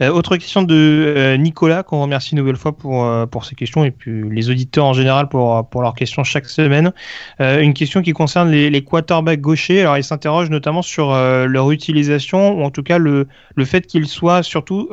Euh, 0.00 0.10
autre 0.10 0.36
question 0.36 0.62
de 0.62 0.74
euh, 0.74 1.36
Nicolas, 1.36 1.82
qu'on 1.82 2.00
remercie 2.00 2.32
une 2.32 2.38
nouvelle 2.38 2.56
fois 2.56 2.76
pour, 2.76 3.04
euh, 3.04 3.26
pour 3.26 3.44
ses 3.44 3.56
questions 3.56 3.84
et 3.84 3.90
puis 3.90 4.22
les 4.30 4.48
auditeurs 4.48 4.84
en 4.84 4.92
général 4.92 5.28
pour, 5.28 5.68
pour 5.68 5.82
leurs 5.82 5.94
questions 5.94 6.22
chaque 6.22 6.46
semaine. 6.46 6.92
une 7.40 7.74
question 7.74 8.02
qui 8.02 8.12
concerne 8.12 8.50
les, 8.50 8.70
les 8.70 8.84
quarterbacks 8.84 9.40
gauchers. 9.40 9.80
Alors, 9.80 9.96
il 9.96 10.04
s'interroge 10.04 10.50
notamment 10.50 10.82
sur 10.82 11.12
leur 11.12 11.70
utilisation 11.70 12.58
ou 12.58 12.62
en 12.62 12.70
tout 12.70 12.82
cas 12.82 12.98
le, 12.98 13.26
le 13.54 13.64
fait 13.64 13.86
qu'ils 13.86 14.06
soient 14.06 14.42
surtout 14.42 14.88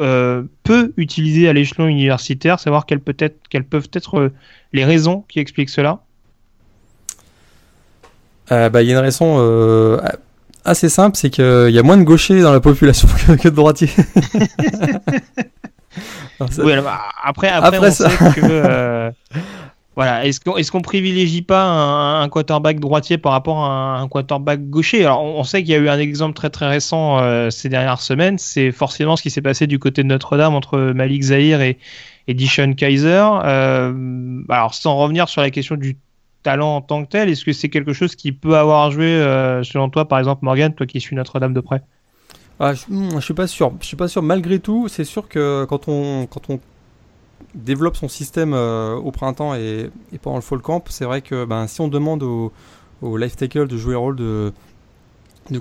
peu 0.63 0.93
utilisés 0.97 1.47
à 1.47 1.53
l'échelon 1.53 1.87
universitaire, 1.87 2.59
savoir 2.59 2.85
quelles, 2.85 2.99
peut 2.99 3.15
être, 3.19 3.37
quelles 3.49 3.65
peuvent 3.65 3.89
être 3.93 4.31
les 4.73 4.85
raisons 4.85 5.23
qui 5.27 5.39
expliquent 5.39 5.69
cela. 5.69 5.99
bah, 8.49 8.81
il 8.81 8.87
y 8.87 8.91
a 8.91 8.93
une 8.93 9.03
raison 9.03 9.39
assez 10.65 10.89
simple, 10.89 11.15
c'est 11.15 11.29
qu'il 11.29 11.69
y 11.69 11.79
a 11.79 11.83
moins 11.83 11.97
de 11.97 12.03
gauchers 12.03 12.41
dans 12.41 12.51
la 12.51 12.59
population 12.59 13.07
que, 13.41 13.47
de 13.47 13.55
droitiers. 13.55 13.89
après, 17.23 17.49
après, 17.49 17.79
on 17.79 17.91
sait 17.91 18.09
que 18.35 18.41
euh, 18.43 19.11
voilà, 19.95 20.25
est-ce 20.25 20.41
qu'on 20.41 20.57
est 20.57 20.69
qu'on 20.69 20.81
privilégie 20.81 21.41
pas 21.41 21.63
un, 22.21 22.27
quarterback 22.27 22.79
droitier 22.79 23.17
par 23.17 23.31
rapport 23.31 23.63
à 23.63 23.99
un, 23.99 24.07
quarterback 24.09 24.69
gaucher? 24.69 25.05
Alors, 25.05 25.23
on, 25.23 25.43
sait 25.43 25.63
qu'il 25.63 25.71
y 25.71 25.75
a 25.75 25.79
eu 25.79 25.87
un 25.87 25.99
exemple 25.99 26.33
très 26.33 26.49
très 26.49 26.67
récent 26.67 27.19
euh, 27.19 27.49
ces 27.49 27.69
dernières 27.69 28.01
semaines. 28.01 28.37
C'est 28.37 28.71
forcément 28.71 29.15
ce 29.15 29.21
qui 29.21 29.29
s'est 29.29 29.41
passé 29.41 29.67
du 29.67 29.79
côté 29.79 30.03
de 30.03 30.07
Notre-Dame 30.07 30.53
entre 30.53 30.77
Malik 30.93 31.23
Zahir 31.23 31.61
et, 31.61 31.77
et 32.27 32.33
Dishon 32.33 32.73
Kaiser. 32.73 33.23
Euh, 33.45 34.41
alors, 34.49 34.73
sans 34.73 34.97
revenir 34.97 35.29
sur 35.29 35.41
la 35.41 35.49
question 35.49 35.75
du 35.75 35.97
talent 36.45 36.75
en 36.75 36.81
tant 36.81 37.03
que 37.03 37.09
tel 37.09 37.27
Est-ce 37.29 37.43
que 37.43 37.51
c'est 37.53 37.69
quelque 37.69 37.91
chose 37.91 38.15
qui 38.15 38.31
peut 38.31 38.55
avoir 38.55 38.91
joué, 38.91 39.07
euh, 39.07 39.63
selon 39.63 39.89
toi, 39.89 40.07
par 40.07 40.19
exemple, 40.19 40.45
Morgan, 40.45 40.73
toi 40.73 40.85
qui 40.85 41.01
suis 41.01 41.15
Notre-Dame 41.15 41.53
de 41.53 41.59
près? 41.59 41.81
Ah, 42.59 42.73
je, 42.73 42.83
hmm, 42.87 43.19
suis 43.19 43.33
pas 43.33 43.47
sûr. 43.47 43.73
Je 43.81 43.85
suis 43.87 43.97
pas 43.97 44.07
sûr. 44.07 44.21
Malgré 44.21 44.59
tout, 44.59 44.87
c'est 44.87 45.03
sûr 45.03 45.27
que 45.27 45.65
quand 45.65 45.89
on, 45.89 46.27
développe 47.55 47.95
son 47.95 48.07
système 48.07 48.53
euh, 48.53 48.95
au 48.95 49.11
printemps 49.11 49.55
et, 49.55 49.89
pendant 50.21 50.37
le 50.37 50.41
fall 50.41 50.59
camp, 50.59 50.83
c'est 50.89 51.05
vrai 51.05 51.21
que 51.21 51.45
ben, 51.45 51.67
si 51.67 51.81
on 51.81 51.87
demande 51.87 52.21
au, 52.21 52.51
au 53.01 53.17
life 53.17 53.35
tackle 53.35 53.67
de 53.67 53.77
jouer 53.77 53.93
le 53.93 53.97
rôle 53.97 54.15
de, 54.17 54.51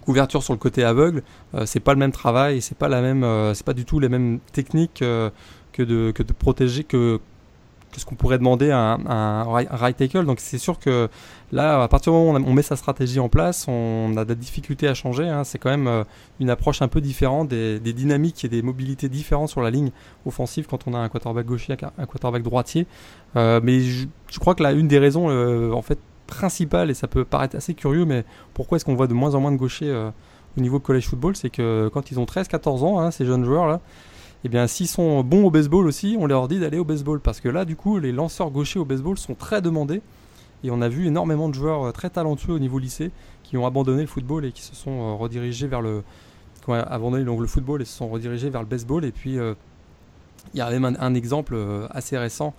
couverture 0.04 0.42
sur 0.42 0.52
le 0.52 0.58
côté 0.58 0.84
aveugle, 0.84 1.22
euh, 1.54 1.66
c'est 1.66 1.80
pas 1.80 1.92
le 1.94 1.98
même 1.98 2.12
travail, 2.12 2.60
c'est 2.60 2.76
pas 2.76 2.88
la 2.88 3.00
même, 3.00 3.24
c'est 3.54 3.64
pas 3.64 3.74
du 3.74 3.84
tout 3.84 4.00
les 4.00 4.08
mêmes 4.08 4.38
techniques 4.52 5.04
que 5.72 5.82
de 5.82 6.12
que 6.12 6.22
de 6.22 6.32
protéger 6.32 6.84
que 6.84 7.20
ce 8.00 8.04
qu'on 8.04 8.14
pourrait 8.14 8.38
demander 8.38 8.70
à 8.70 8.98
un, 9.06 9.44
right 9.44 9.96
tackle. 9.96 10.24
Donc 10.24 10.40
c'est 10.40 10.58
sûr 10.58 10.78
que 10.78 11.08
là, 11.52 11.82
à 11.82 11.88
partir 11.88 12.12
du 12.12 12.18
moment 12.18 12.38
où 12.38 12.42
on 12.46 12.52
met 12.52 12.62
sa 12.62 12.76
stratégie 12.76 13.20
en 13.20 13.28
place, 13.28 13.66
on 13.68 14.16
a 14.16 14.24
des 14.24 14.34
difficultés 14.34 14.88
à 14.88 14.94
changer. 14.94 15.28
Hein. 15.28 15.44
C'est 15.44 15.58
quand 15.58 15.70
même 15.70 15.86
euh, 15.86 16.04
une 16.40 16.50
approche 16.50 16.82
un 16.82 16.88
peu 16.88 17.00
différente, 17.00 17.48
des, 17.48 17.78
dynamiques 17.80 18.44
et 18.44 18.48
des 18.48 18.62
mobilités 18.62 19.08
différentes 19.08 19.48
sur 19.48 19.62
la 19.62 19.70
ligne 19.70 19.90
offensive 20.26 20.66
quand 20.68 20.86
on 20.86 20.94
a 20.94 20.98
un 20.98 21.08
quarterback 21.08 21.46
gaucher, 21.46 21.76
un 21.98 22.06
quarterback 22.06 22.42
droitier. 22.42 22.86
Euh, 23.36 23.60
mais 23.62 23.80
je, 23.80 24.06
crois 24.38 24.54
que 24.54 24.62
là, 24.62 24.72
une 24.72 24.88
des 24.88 24.98
raisons, 24.98 25.28
euh, 25.28 25.72
en 25.72 25.82
fait, 25.82 25.98
principales, 26.26 26.90
et 26.90 26.94
ça 26.94 27.06
peut 27.06 27.24
paraître 27.24 27.56
assez 27.56 27.74
curieux, 27.74 28.04
mais 28.04 28.24
pourquoi 28.54 28.76
est-ce 28.76 28.84
qu'on 28.84 28.94
voit 28.94 29.06
de 29.06 29.14
moins 29.14 29.34
en 29.34 29.40
moins 29.40 29.52
de 29.52 29.56
gauchers 29.56 29.92
au 30.56 30.60
niveau 30.60 30.78
college 30.78 31.06
football, 31.06 31.36
c'est 31.36 31.50
que 31.50 31.90
quand 31.92 32.10
ils 32.10 32.20
ont 32.20 32.24
13-14 32.24 32.84
ans, 32.84 33.00
hein, 33.00 33.10
ces 33.10 33.26
jeunes 33.26 33.44
joueurs 33.44 33.66
là, 33.66 33.80
eh 34.44 34.48
bien 34.48 34.66
s'ils 34.66 34.88
sont 34.88 35.24
bons 35.24 35.46
au 35.46 35.50
baseball 35.50 35.86
aussi, 35.86 36.16
on 36.20 36.26
leur 36.26 36.48
dit 36.48 36.60
d'aller 36.60 36.78
au 36.78 36.84
baseball 36.84 37.18
parce 37.18 37.40
que 37.40 37.48
là 37.48 37.64
du 37.64 37.76
coup 37.76 37.98
les 37.98 38.12
lanceurs 38.12 38.50
gauchers 38.50 38.78
au 38.78 38.84
baseball 38.84 39.16
sont 39.16 39.34
très 39.34 39.62
demandés 39.62 40.02
et 40.62 40.70
on 40.70 40.82
a 40.82 40.88
vu 40.88 41.06
énormément 41.06 41.48
de 41.48 41.54
joueurs 41.54 41.84
euh, 41.88 41.92
très 41.92 42.10
talentueux 42.10 42.52
au 42.52 42.58
niveau 42.58 42.78
lycée 42.78 43.10
qui 43.42 43.56
ont 43.56 43.66
abandonné 43.66 44.02
le 44.02 44.06
football 44.06 44.44
et 44.44 44.52
qui 44.52 44.62
se 44.62 44.74
sont 44.74 44.90
euh, 44.90 45.14
redirigés 45.14 45.66
vers 45.66 45.80
le 45.80 46.02
abandonné 46.66 47.24
donc 47.24 47.40
le 47.40 47.46
football 47.46 47.82
et 47.82 47.84
se 47.84 47.96
sont 47.96 48.08
redirigés 48.08 48.48
vers 48.48 48.62
le 48.62 48.66
baseball 48.66 49.04
et 49.04 49.12
puis 49.12 49.38
euh, 49.38 49.54
il 50.52 50.58
y 50.58 50.62
a 50.62 50.70
même 50.70 50.96
un, 50.98 51.14
exemple 51.14 51.58
assez 51.90 52.18
récent 52.18 52.54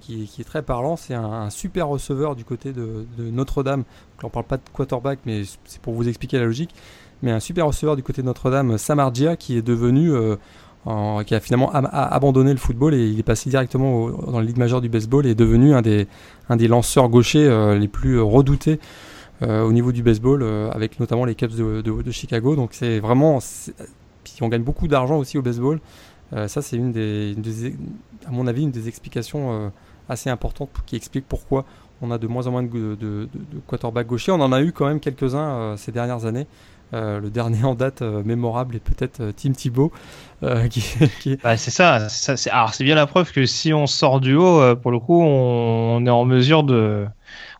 qui, 0.00 0.28
est 0.38 0.44
très 0.44 0.62
parlant, 0.62 0.96
c'est 0.96 1.14
un, 1.14 1.48
super 1.48 1.88
receveur 1.88 2.34
du 2.34 2.44
côté 2.44 2.72
de, 2.72 3.06
Notre-Dame. 3.18 3.84
On 4.22 4.26
ne 4.26 4.30
parle 4.30 4.44
pas 4.44 4.56
de 4.56 4.62
quarterback, 4.72 5.20
mais 5.24 5.42
c'est 5.64 5.80
pour 5.80 5.94
vous 5.94 6.08
expliquer 6.08 6.38
la 6.38 6.44
logique. 6.44 6.74
Mais 7.22 7.30
un 7.30 7.40
super 7.40 7.66
receveur 7.66 7.96
du 7.96 8.02
côté 8.02 8.20
de 8.22 8.26
Notre-Dame, 8.26 8.76
Samardia, 8.78 9.36
qui 9.36 9.56
est 9.56 9.62
devenu 9.62 10.12
qui 11.26 11.34
a 11.34 11.40
finalement 11.40 11.70
abandonné 11.72 12.52
le 12.52 12.58
football 12.58 12.94
et 12.94 13.08
il 13.08 13.18
est 13.18 13.24
passé 13.24 13.48
directement 13.48 14.10
dans 14.10 14.38
la 14.38 14.44
Ligue 14.44 14.58
majeure 14.58 14.82
du 14.82 14.90
baseball 14.90 15.26
et 15.26 15.30
est 15.30 15.34
devenu 15.34 15.74
un 15.74 15.80
des, 15.80 16.06
un 16.48 16.56
des 16.56 16.68
lanceurs 16.68 17.08
gauchers 17.08 17.46
euh, 17.46 17.78
les 17.78 17.88
plus 17.88 18.20
redoutés 18.20 18.80
euh, 19.42 19.62
au 19.62 19.72
niveau 19.72 19.92
du 19.92 20.02
baseball, 20.02 20.42
euh, 20.42 20.70
avec 20.70 21.00
notamment 21.00 21.24
les 21.24 21.34
Cubs 21.34 21.54
de, 21.54 21.80
de, 21.80 22.10
Chicago. 22.10 22.54
Donc 22.54 22.70
c'est 22.72 23.00
vraiment. 23.00 23.38
Puis 24.24 24.36
on 24.42 24.48
gagne 24.48 24.62
beaucoup 24.62 24.86
d'argent 24.86 25.16
aussi 25.16 25.38
au 25.38 25.42
baseball. 25.42 25.80
ça, 26.32 26.62
c'est 26.62 26.76
une 26.76 26.92
des, 26.92 27.34
à 28.26 28.30
mon 28.30 28.46
avis, 28.46 28.62
une 28.62 28.70
des 28.70 28.88
explications 28.88 29.72
assez 30.08 30.28
importantes 30.28 30.70
qui 30.86 30.96
explique 30.96 31.26
pourquoi 31.28 31.64
on 32.02 32.10
a 32.10 32.18
de 32.18 32.26
moins 32.26 32.46
en 32.46 32.50
moins 32.50 32.62
de, 32.62 32.68
de, 32.68 32.96
de, 32.96 33.28
de 33.32 33.60
quarterbacks 33.66 34.06
gauchers. 34.06 34.32
On 34.32 34.40
en 34.40 34.52
a 34.52 34.62
eu 34.62 34.72
quand 34.72 34.86
même 34.86 35.00
quelques-uns 35.00 35.76
ces 35.76 35.92
dernières 35.92 36.26
années. 36.26 36.46
Euh, 36.94 37.18
le 37.18 37.30
dernier 37.30 37.64
en 37.64 37.74
date 37.74 38.02
euh, 38.02 38.22
mémorable 38.24 38.76
est 38.76 38.80
peut-être 38.80 39.20
euh, 39.20 39.32
Tim 39.34 39.52
Thibault. 39.52 39.90
qui, 40.70 41.36
Bah, 41.42 41.56
c'est 41.56 41.70
ça. 41.70 42.08
c'est... 42.08 42.50
Alors 42.50 42.74
c'est 42.74 42.84
bien 42.84 42.94
la 42.94 43.06
preuve 43.06 43.32
que 43.32 43.46
si 43.46 43.72
on 43.72 43.86
sort 43.86 44.20
du 44.20 44.34
haut, 44.34 44.76
pour 44.76 44.90
le 44.90 44.98
coup, 44.98 45.22
on, 45.22 46.04
est 46.06 46.10
en 46.10 46.24
mesure 46.24 46.62
de, 46.62 47.06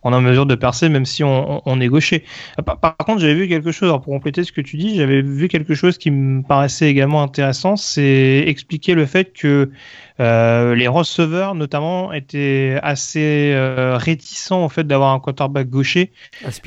on 0.05 0.13
est 0.13 0.15
en 0.15 0.21
mesure 0.21 0.45
de 0.45 0.53
percer 0.53 0.87
même 0.87 1.05
si 1.05 1.23
on, 1.23 1.61
on 1.65 1.81
est 1.81 1.87
gaucher. 1.87 2.23
Par, 2.63 2.79
par 2.79 2.95
contre, 2.97 3.19
j'avais 3.19 3.33
vu 3.33 3.47
quelque 3.47 3.71
chose, 3.71 3.89
alors 3.89 4.01
pour 4.01 4.13
compléter 4.13 4.43
ce 4.43 4.51
que 4.51 4.61
tu 4.61 4.77
dis, 4.77 4.95
j'avais 4.95 5.23
vu 5.23 5.47
quelque 5.47 5.73
chose 5.73 5.97
qui 5.97 6.11
me 6.11 6.43
paraissait 6.43 6.87
également 6.87 7.23
intéressant, 7.23 7.75
c'est 7.75 8.43
expliquer 8.45 8.93
le 8.93 9.07
fait 9.07 9.33
que 9.33 9.71
euh, 10.19 10.75
les 10.75 10.87
receveurs, 10.87 11.55
notamment, 11.55 12.13
étaient 12.13 12.77
assez 12.83 13.51
euh, 13.53 13.97
réticents 13.97 14.63
au 14.63 14.69
fait 14.69 14.85
d'avoir 14.85 15.11
un 15.11 15.19
quarterback 15.19 15.69
gaucher, 15.69 16.11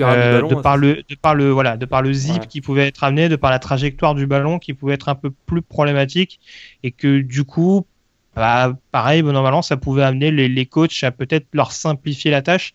euh, 0.01 0.43
de 0.43 0.55
par 0.57 0.77
le, 0.77 1.05
de 1.09 1.15
par 1.15 1.37
le, 1.37 1.51
voilà, 1.51 1.77
de 1.77 1.87
par 1.87 2.03
le 2.03 2.13
zip 2.13 2.49
qui 2.49 2.61
pouvait 2.61 2.89
être 2.89 3.05
amené, 3.05 3.29
de 3.29 3.37
par 3.37 3.53
la 3.53 3.61
trajectoire 3.61 4.17
du 4.17 4.27
ballon 4.27 4.59
qui 4.59 4.75
pouvait 4.75 4.95
être 4.95 5.09
un 5.09 5.15
peu 5.15 5.31
plus 5.47 5.63
problématique, 5.63 6.41
et 6.83 6.91
que 6.91 7.21
du 7.21 7.45
coup, 7.45 7.87
bah, 8.35 8.77
pareil, 8.91 9.23
bon, 9.23 9.33
normalement, 9.33 9.63
ça 9.63 9.77
pouvait 9.77 10.03
amener 10.03 10.31
les, 10.31 10.49
les 10.49 10.67
coachs 10.67 11.05
à 11.05 11.11
peut-être 11.11 11.47
leur 11.53 11.73
simplifier 11.73 12.31
la 12.31 12.43
tâche 12.43 12.75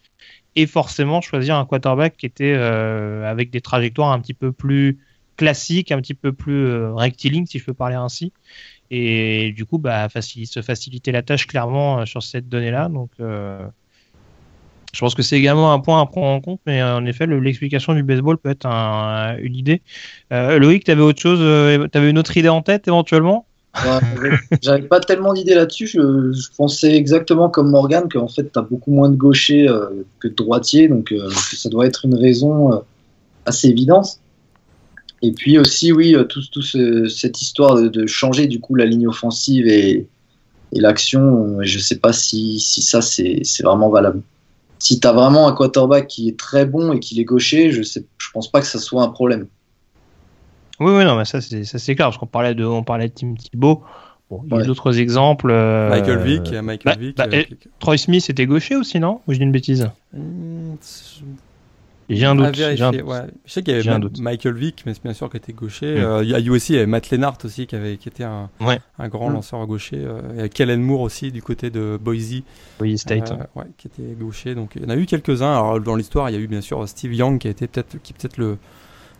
et 0.55 0.67
forcément 0.67 1.21
choisir 1.21 1.55
un 1.55 1.65
quarterback 1.65 2.17
qui 2.17 2.25
était 2.25 2.53
avec 2.53 3.49
des 3.49 3.61
trajectoires 3.61 4.11
un 4.11 4.19
petit 4.19 4.33
peu 4.33 4.51
plus 4.51 4.99
classiques, 5.35 5.91
un 5.91 5.99
petit 5.99 6.13
peu 6.13 6.31
plus 6.31 6.85
rectilignes, 6.93 7.45
si 7.45 7.59
je 7.59 7.65
peux 7.65 7.73
parler 7.73 7.95
ainsi 7.95 8.31
et 8.95 9.51
du 9.53 9.65
coup 9.65 9.79
bah, 9.79 10.07
se 10.09 10.61
faciliter 10.61 11.11
la 11.11 11.23
tâche 11.23 11.47
clairement 11.47 11.99
euh, 11.99 12.05
sur 12.05 12.21
cette 12.21 12.47
donnée-là. 12.47 12.89
Donc 12.89 13.09
euh, 13.19 13.65
je 14.93 14.99
pense 14.99 15.15
que 15.15 15.23
c'est 15.23 15.37
également 15.37 15.73
un 15.73 15.79
point 15.79 15.99
à 15.99 16.05
prendre 16.05 16.27
en 16.27 16.39
compte, 16.39 16.61
mais 16.67 16.79
euh, 16.79 16.97
en 16.97 17.05
effet, 17.07 17.25
l'explication 17.25 17.95
du 17.95 18.03
baseball 18.03 18.37
peut 18.37 18.51
être 18.51 18.67
une 18.67 19.55
idée. 19.55 19.81
Loïc, 20.29 20.83
tu 20.83 20.91
autre 20.91 21.87
tu 21.87 21.97
avais 21.97 22.09
une 22.09 22.19
autre 22.19 22.37
idée 22.37 22.49
en 22.49 22.61
tête 22.61 22.87
éventuellement? 22.87 23.47
J'avais 24.61 24.83
pas 24.83 24.99
tellement 24.99 25.33
d'idées 25.33 25.55
là-dessus. 25.55 25.87
Je, 25.87 26.47
pensais 26.55 26.95
exactement 26.95 27.49
comme 27.49 27.71
Morgan 27.71 28.07
qu'en 28.09 28.27
fait, 28.27 28.51
tu 28.51 28.59
as 28.59 28.61
beaucoup 28.61 28.91
moins 28.91 29.09
de 29.09 29.15
gauchers 29.15 29.67
que 30.19 30.27
de 30.27 30.33
droitiers, 30.33 30.87
donc 30.87 31.13
ça 31.33 31.69
doit 31.69 31.85
être 31.85 32.05
une 32.05 32.15
raison 32.15 32.83
assez 33.45 33.69
évidente. 33.69 34.19
Et 35.23 35.31
puis 35.31 35.57
aussi, 35.57 35.93
oui, 35.93 36.15
euh, 36.15 36.25
toute 36.25 36.51
tout 36.51 36.61
cette 36.61 37.41
histoire 37.41 37.81
de, 37.81 38.05
changer 38.05 38.45
du 38.45 38.59
coup 38.59 38.75
la 38.75 38.85
ligne 38.85 39.07
offensive 39.07 39.67
et, 39.67 40.07
l'action, 40.75 41.59
je 41.61 41.77
sais 41.77 41.97
pas 41.99 42.13
si, 42.13 42.59
si 42.59 42.81
ça 42.81 42.99
c'est 43.01 43.43
vraiment 43.63 43.89
valable. 43.89 44.21
Si 44.79 44.99
tu 44.99 45.07
as 45.07 45.11
vraiment 45.11 45.47
un 45.47 45.53
quarterback 45.53 46.07
qui 46.07 46.27
est 46.27 46.37
très 46.37 46.65
bon 46.65 46.93
et 46.93 46.99
qui 46.99 47.21
est 47.21 47.23
gaucher, 47.23 47.71
je 47.71 47.79
ne 47.79 48.03
je 48.17 48.31
pense 48.33 48.49
pas 48.49 48.59
que 48.59 48.65
ça 48.65 48.79
soit 48.79 49.03
un 49.03 49.09
problème. 49.09 49.47
Oui, 50.79 50.91
oui, 50.91 51.05
non, 51.05 51.15
mais 51.15 51.25
ça 51.25 51.39
c'est 51.41 51.95
clair, 51.95 52.07
parce 52.07 52.17
qu'on 52.17 52.25
parlait 52.25 52.55
de, 52.55 52.65
on 52.65 52.83
parlait 52.83 53.07
de 53.07 53.13
Tim 53.13 53.35
Thibault. 53.35 53.83
Bon, 54.29 54.41
il 54.47 54.57
y 54.57 54.61
a 54.61 54.65
d'autres 54.65 54.99
exemples. 54.99 55.51
Euh, 55.51 55.89
Michael 55.89 56.19
Vick, 56.19 56.51
Michael 56.53 56.79
bah, 56.85 56.95
Vick. 56.99 57.17
Bah, 57.17 57.27
euh, 57.31 57.43
Troy 57.79 57.97
Smith 57.97 58.27
était 58.29 58.47
gaucher 58.47 58.75
aussi, 58.75 58.99
non? 58.99 59.21
Ou 59.27 59.33
je 59.33 59.37
dis 59.37 59.43
une 59.43 59.51
bêtise? 59.51 59.91
Hmm, 60.13 60.75
j'ai 62.09 62.25
un 62.25 62.35
doute. 62.35 62.55
Je 62.55 63.29
sais 63.45 63.63
qu'il 63.63 63.73
y 63.75 63.89
avait 63.89 64.09
Michael 64.19 64.55
Vick, 64.55 64.83
mais 64.85 64.93
c'est 64.93 65.03
bien 65.03 65.13
sûr 65.13 65.29
qu'il 65.29 65.37
était 65.37 65.53
gaucher. 65.53 65.95
Mm. 65.95 66.03
Euh, 66.03 66.23
il 66.23 66.29
y 66.29 66.35
a 66.35 66.39
eu 66.39 66.49
aussi 66.49 66.85
Matt 66.85 67.09
Lennart 67.09 67.37
aussi 67.43 67.67
qui, 67.67 67.75
avait, 67.75 67.97
qui 67.97 68.09
était 68.09 68.23
un, 68.23 68.49
un 68.59 69.07
grand 69.07 69.29
mm. 69.29 69.33
lanceur 69.33 69.65
gaucher. 69.65 69.97
Euh, 69.97 70.21
il 70.33 70.39
y 70.39 70.43
a 70.43 70.49
Kellen 70.49 70.81
Moore 70.81 71.01
aussi 71.01 71.31
du 71.31 71.41
côté 71.41 71.69
de 71.69 71.97
Boise. 72.01 72.41
Boise 72.79 72.99
State. 72.99 73.31
Euh, 73.31 73.61
qui 73.77 73.87
était 73.87 74.13
gaucher. 74.19 74.55
Donc 74.55 74.71
il 74.75 74.83
y 74.83 74.85
en 74.85 74.89
a 74.89 74.95
eu 74.95 75.05
quelques-uns. 75.05 75.53
Alors 75.53 75.79
dans 75.79 75.95
l'histoire, 75.95 76.29
il 76.29 76.33
y 76.33 76.37
a 76.37 76.41
eu 76.41 76.47
bien 76.47 76.61
sûr 76.61 76.87
Steve 76.87 77.13
Young 77.13 77.39
qui 77.39 77.47
a 77.47 77.51
été 77.51 77.67
peut-être 77.67 77.97
qui 78.01 78.13
peut-être 78.13 78.37
le 78.37 78.57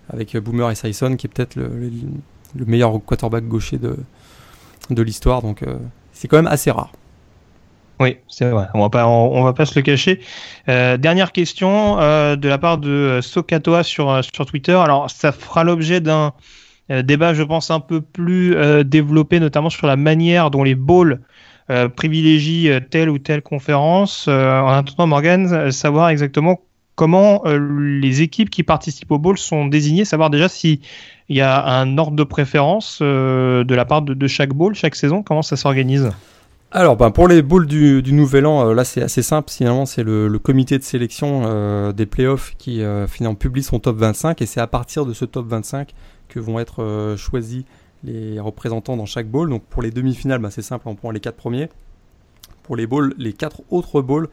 avec 0.10 0.36
Boomer 0.38 0.70
et 0.72 0.76
Sison 0.76 1.16
qui 1.16 1.28
est 1.28 1.30
peut-être 1.30 1.56
le, 1.56 1.70
le, 2.56 2.66
meilleur 2.66 3.00
quarterback 3.06 3.48
gaucher 3.48 3.78
de 3.78 3.98
de 4.90 5.02
l'histoire. 5.02 5.42
Donc 5.42 5.64
c'est 6.12 6.28
quand 6.28 6.38
même 6.38 6.48
assez 6.48 6.72
rare. 6.72 6.92
Oui, 8.00 8.18
c'est 8.28 8.50
vrai. 8.50 8.68
On 8.74 8.82
va 8.82 8.90
pas, 8.90 9.08
on, 9.08 9.44
va 9.44 9.54
pas 9.54 9.66
se 9.66 9.78
le 9.78 9.82
cacher. 9.84 10.20
Euh, 10.68 10.98
dernière 10.98 11.32
question 11.32 12.00
euh, 12.00 12.36
de 12.36 12.50
la 12.50 12.58
part 12.58 12.78
de 12.78 12.90
euh, 12.90 13.22
Sokatoa 13.22 13.84
sur 13.84 14.24
sur 14.24 14.46
Twitter. 14.46 14.74
Alors, 14.74 15.10
ça 15.10 15.32
fera 15.32 15.64
l'objet 15.64 16.02
d'un 16.02 16.34
débat, 16.90 17.34
je 17.34 17.44
pense, 17.44 17.72
un 17.72 17.80
peu 17.80 18.02
plus 18.02 18.58
développé, 18.84 19.40
notamment 19.40 19.70
sur 19.70 19.88
la 19.88 19.96
manière 19.96 20.52
dont 20.52 20.64
les 20.64 20.76
balls 20.76 21.22
privilégient 21.96 22.82
telle 22.90 23.10
ou 23.10 23.20
telle 23.20 23.42
conférence. 23.42 24.28
en 24.28 24.68
attendant, 24.68 25.08
Morgan, 25.08 25.72
savoir 25.72 26.10
exactement 26.10 26.60
comment 26.96 27.44
les 27.46 28.22
équipes 28.22 28.50
qui 28.50 28.64
participent 28.64 29.12
au 29.12 29.20
bowl 29.20 29.38
sont 29.38 29.68
désignées, 29.68 30.06
savoir 30.06 30.30
déjà 30.30 30.48
si 30.50 30.82
il 31.30 31.38
y 31.38 31.42
a 31.42 31.66
un 31.66 31.98
ordre 31.98 32.16
de 32.16 32.24
préférence 32.24 33.02
de 33.02 33.74
la 33.74 33.86
part 33.86 34.02
de, 34.02 34.28
chaque 34.28 34.54
bowl, 34.54 34.76
chaque 34.76 34.96
saison, 34.96 35.24
comment 35.24 35.42
ça 35.42 35.56
s'organise? 35.56 36.12
Alors, 36.76 36.98
ben, 36.98 37.12
pour 37.12 37.28
les 37.28 37.44
boules 37.44 37.68
du, 37.68 38.02
Nouvel 38.14 38.48
An, 38.48 38.68
euh, 38.68 38.74
là 38.74 38.84
c'est 38.84 39.04
assez 39.04 39.22
simple. 39.22 39.52
Finalement, 39.52 39.86
c'est 39.86 40.02
le, 40.02 40.40
comité 40.40 40.80
de 40.80 40.84
sélection 40.84 41.44
euh, 41.46 41.92
des 41.92 42.08
playoffs 42.08 42.56
qui 42.58 42.82
euh, 42.82 43.06
finalement 43.06 43.36
publie 43.36 43.62
son 43.62 43.78
top 43.78 43.98
25 43.98 44.42
et 44.42 44.48
c'est 44.48 44.60
à 44.60 44.66
partir 44.66 45.06
de 45.06 45.14
ce 45.14 45.24
top 45.24 45.46
25 45.46 45.94
que 46.30 46.40
vont 46.40 46.60
être 46.60 47.14
choisis 47.16 47.64
les 48.04 48.40
représentants 48.40 48.98
dans 48.98 49.06
chaque 49.06 49.28
bowl. 49.28 49.52
Donc 49.52 49.62
pour 49.66 49.84
les 49.84 49.92
demi-finales, 49.92 50.40
ben, 50.40 50.50
c'est 50.50 50.64
simple, 50.64 50.88
on 50.88 50.96
prend 50.96 51.12
les 51.12 51.20
quatre 51.20 51.36
premiers. 51.36 51.70
Pour 52.64 52.76
les 52.76 52.88
bowls, 52.88 53.14
les 53.20 53.34
quatre 53.34 53.62
autres 53.70 54.02
bowls, 54.02 54.28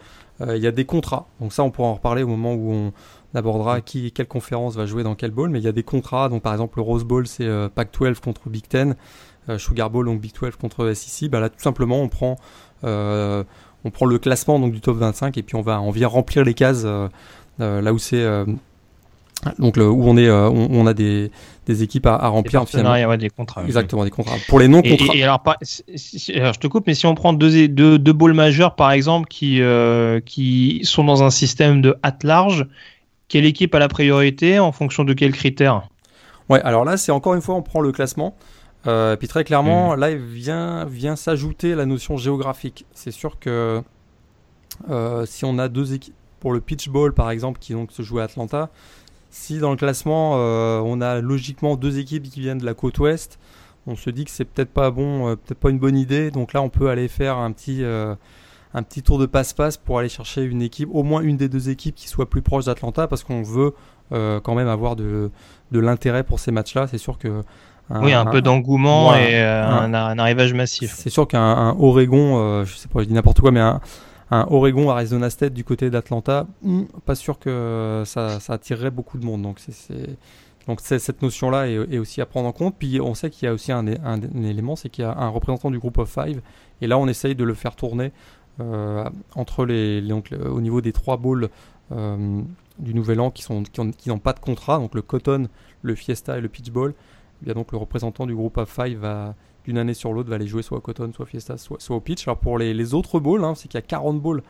il 0.47 0.62
y 0.62 0.66
a 0.66 0.72
des 0.72 0.84
contrats. 0.84 1.26
Donc 1.41 1.53
ça, 1.53 1.62
on 1.62 1.70
pourra 1.70 1.88
en 1.88 1.95
reparler 1.95 2.22
au 2.22 2.28
moment 2.28 2.55
où 2.55 2.72
on 2.72 2.93
abordera 3.34 3.80
qui, 3.80 4.11
quelle 4.12 4.26
conférence 4.26 4.74
va 4.74 4.86
jouer 4.86 5.03
dans 5.03 5.14
quel 5.14 5.30
bowl. 5.30 5.51
Mais 5.51 5.59
il 5.59 5.64
y 5.64 5.68
a 5.68 5.72
des 5.72 5.82
contrats. 5.82 6.28
Donc 6.28 6.43
par 6.43 6.53
exemple, 6.53 6.78
le 6.78 6.82
Rose 6.82 7.05
Bowl, 7.05 7.26
c'est 7.26 7.49
Pac-12 7.74 8.20
contre 8.20 8.49
Big 8.49 8.66
Ten. 8.66 8.97
Euh, 9.51 9.59
Sugar 9.59 9.91
Bowl, 9.91 10.07
donc 10.07 10.20
Big 10.20 10.32
12 10.38 10.57
contre 10.57 10.93
SEC, 10.93 11.30
bah 11.30 11.41
là 11.41 11.49
tout 11.49 11.61
simplement 11.61 12.01
on 12.01 12.09
prend, 12.09 12.36
euh, 12.84 13.43
on 13.84 13.91
prend 13.91 14.07
le 14.07 14.18
classement 14.18 14.59
donc, 14.59 14.72
du 14.72 14.80
top 14.80 14.99
25 14.99 15.36
et 15.38 15.43
puis 15.43 15.57
on, 15.57 15.62
va, 15.62 15.80
on 15.80 15.91
vient 15.91 16.09
remplir 16.09 16.45
les 16.45 16.55
cases 16.55 16.82
euh, 16.84 17.09
là 17.59 17.93
où 17.93 17.99
c'est 17.99 18.24
donc 19.59 19.76
où 19.76 19.80
on 19.80 20.16
est 20.18 20.30
on, 20.30 20.86
a 20.86 20.93
des, 20.93 21.30
des 21.66 21.82
équipes 21.82 22.07
à, 22.07 22.28
remplir 22.28 22.62
ouais, 22.62 23.16
des 23.16 23.30
contrats 23.30 23.64
exactement 23.64 24.05
des 24.05 24.11
contrats. 24.11 24.36
Pour 24.49 24.61
les 24.61 24.68
non 24.68 24.82
contrats 24.82 25.14
et, 25.14 25.22
alors, 25.22 25.43
je 25.64 26.59
te 26.59 26.66
coupe 26.66 26.86
mais 26.86 26.95
si 26.95 27.07
on 27.07 27.14
prend 27.14 27.32
deux 27.32 27.68
deux, 27.68 27.99
deux 27.99 28.12
balls 28.12 28.34
majeurs 28.34 28.74
par 28.76 28.91
exemple 28.93 29.28
qui 29.28 29.62
qui 30.26 30.80
sont 30.84 31.05
dans 31.05 31.22
un 31.22 31.30
système 31.30 31.80
de 31.80 31.97
at 32.03 32.18
large 32.22 32.66
quelle 33.28 33.47
équipe 33.47 33.74
a 33.74 33.78
la 33.78 33.88
priorité 33.88 34.59
en 34.59 34.72
fonction 34.72 35.05
de 35.05 35.14
quels 35.14 35.32
critères? 35.32 35.88
Ouais 36.51 36.61
alors 36.62 36.84
là 36.84 36.97
c'est 36.97 37.12
encore 37.12 37.34
une 37.34 37.43
fois 37.43 37.55
on 37.55 37.62
prend 37.62 37.80
le 37.80 37.93
classement. 37.93 38.36
Euh, 38.86 39.16
puis 39.16 39.28
très 39.28 39.45
clairement, 39.45 39.97
mm. 39.97 40.01
là, 40.01 40.14
vient, 40.14 40.84
vient 40.84 41.16
s'ajouter 41.16 41.74
la 41.74 41.86
notion 41.86 42.16
géographique. 42.16 42.86
C'est 42.95 43.11
sûr 43.11 43.38
que 43.38 43.82
euh, 44.88 45.26
si 45.26 45.45
on 45.45 45.59
a 45.59 45.68
deux 45.68 45.95
équipes, 45.95 46.14
pour 46.41 46.53
le 46.53 46.61
pitch 46.61 46.88
ball 46.88 47.12
par 47.12 47.30
exemple, 47.30 47.59
qui 47.59 47.74
donc 47.74 47.93
se 47.93 48.03
joue 48.03 48.18
à 48.18 48.24
Atlanta, 48.24 48.70
si 49.30 49.58
dans 49.58 49.70
le 49.70 49.76
classement 49.76 50.34
euh, 50.36 50.80
on 50.84 51.00
a 51.00 51.20
logiquement 51.20 51.76
deux 51.76 51.98
équipes 51.98 52.24
qui 52.24 52.40
viennent 52.40 52.58
de 52.58 52.66
la 52.66 52.74
côte 52.74 52.98
ouest, 52.98 53.38
on 53.86 53.96
se 53.96 54.10
dit 54.10 54.24
que 54.24 54.30
c'est 54.30 54.44
peut-être 54.44 54.70
pas 54.70 54.90
bon, 54.90 55.36
peut-être 55.36 55.58
pas 55.58 55.70
une 55.70 55.78
bonne 55.78 55.96
idée. 55.96 56.30
Donc 56.30 56.52
là, 56.52 56.62
on 56.62 56.68
peut 56.68 56.90
aller 56.90 57.08
faire 57.08 57.38
un 57.38 57.50
petit, 57.50 57.82
un 57.82 58.82
petit 58.82 59.02
tour 59.02 59.18
de 59.18 59.24
passe-passe 59.24 59.78
pour 59.78 59.98
aller 59.98 60.10
chercher 60.10 60.42
une 60.42 60.60
équipe, 60.60 60.90
au 60.92 61.02
moins 61.02 61.22
une 61.22 61.38
des 61.38 61.48
deux 61.48 61.70
équipes 61.70 61.94
qui 61.94 62.06
soit 62.06 62.28
plus 62.28 62.42
proche 62.42 62.66
d'Atlanta, 62.66 63.08
parce 63.08 63.24
qu'on 63.24 63.42
veut 63.42 63.72
quand 64.10 64.54
même 64.54 64.68
avoir 64.68 64.96
de, 64.96 65.30
de 65.72 65.80
l'intérêt 65.80 66.24
pour 66.24 66.40
ces 66.40 66.52
matchs-là. 66.52 66.88
C'est 66.88 66.98
sûr 66.98 67.16
que 67.16 67.42
oui, 67.98 68.12
un, 68.12 68.24
peu 68.24 68.40
d'engouement 68.40 69.14
et 69.16 69.34
euh, 69.34 69.64
un, 69.66 70.18
arrivage 70.18 70.54
massif. 70.54 70.94
C'est 70.94 71.10
sûr 71.10 71.26
qu'un 71.26 71.74
Oregon, 71.78 72.38
euh, 72.38 72.64
je 72.64 72.76
sais 72.76 72.88
pas, 72.88 73.00
je 73.00 73.06
dis 73.06 73.14
n'importe 73.14 73.40
quoi, 73.40 73.50
mais 73.50 73.60
un, 73.60 73.80
un 74.30 74.46
Oregon 74.50 74.90
Arizona 74.90 75.28
State 75.30 75.52
du 75.52 75.64
côté 75.64 75.90
d'Atlanta, 75.90 76.46
hmm, 76.62 76.84
pas 77.04 77.14
sûr 77.14 77.38
que 77.38 78.02
ça, 78.06 78.38
attirerait 78.48 78.90
beaucoup 78.90 79.18
de 79.18 79.24
monde. 79.24 79.42
Donc 79.42 79.58
c'est 79.58 80.16
donc 80.66 80.80
cette 80.80 81.22
notion-là 81.22 81.68
est, 81.68 81.98
aussi 81.98 82.20
à 82.20 82.26
prendre 82.26 82.48
en 82.48 82.52
compte. 82.52 82.76
Puis 82.78 83.00
on 83.00 83.14
sait 83.14 83.30
qu'il 83.30 83.46
y 83.46 83.48
a 83.48 83.54
aussi 83.54 83.72
un, 83.72 83.86
élément, 83.86 84.76
c'est 84.76 84.88
qu'il 84.88 85.04
y 85.04 85.06
a 85.06 85.16
un 85.16 85.28
représentant 85.28 85.70
du 85.70 85.78
groupe 85.78 85.98
of 85.98 86.10
five, 86.10 86.40
et 86.80 86.86
là 86.86 86.98
on 86.98 87.08
essaye 87.08 87.34
de 87.34 87.44
le 87.44 87.54
faire 87.54 87.74
tourner 87.74 88.12
euh, 88.60 89.08
entre 89.34 89.64
les, 89.64 90.02
au 90.12 90.60
niveau 90.60 90.80
des 90.80 90.92
trois 90.92 91.16
bowls 91.16 91.48
du 91.90 92.94
Nouvel 92.94 93.20
An 93.20 93.30
qui 93.30 93.42
sont 93.42 93.64
qui 93.64 94.08
n'ont 94.08 94.18
pas 94.18 94.32
de 94.32 94.38
contrat, 94.38 94.78
donc 94.78 94.94
le 94.94 95.02
Cotton, 95.02 95.48
le 95.82 95.94
Fiesta 95.94 96.38
et 96.38 96.40
le 96.40 96.48
Pitch 96.48 96.70
Bowl. 96.70 96.94
Eh 97.42 97.46
bien 97.46 97.54
donc 97.54 97.72
le 97.72 97.78
représentant 97.78 98.26
du 98.26 98.34
groupe 98.34 98.58
A5 98.58 98.96
va 98.96 99.34
d'une 99.64 99.78
année 99.78 99.94
sur 99.94 100.12
l'autre 100.12 100.28
va 100.28 100.36
aller 100.36 100.46
jouer 100.46 100.62
soit 100.62 100.78
au 100.78 100.80
Cotton, 100.80 101.12
soit 101.14 101.26
Fiesta, 101.26 101.56
soit, 101.58 101.78
au 101.90 102.00
Pitch. 102.00 102.26
Alors 102.26 102.38
pour 102.38 102.58
les, 102.58 102.94
autres 102.94 103.20
bowls, 103.20 103.44
hein, 103.44 103.54
c'est 103.54 103.68
qu'il 103.68 103.78
y 103.78 103.82
a 103.82 103.86
40 103.86 104.20
bowls 104.20 104.42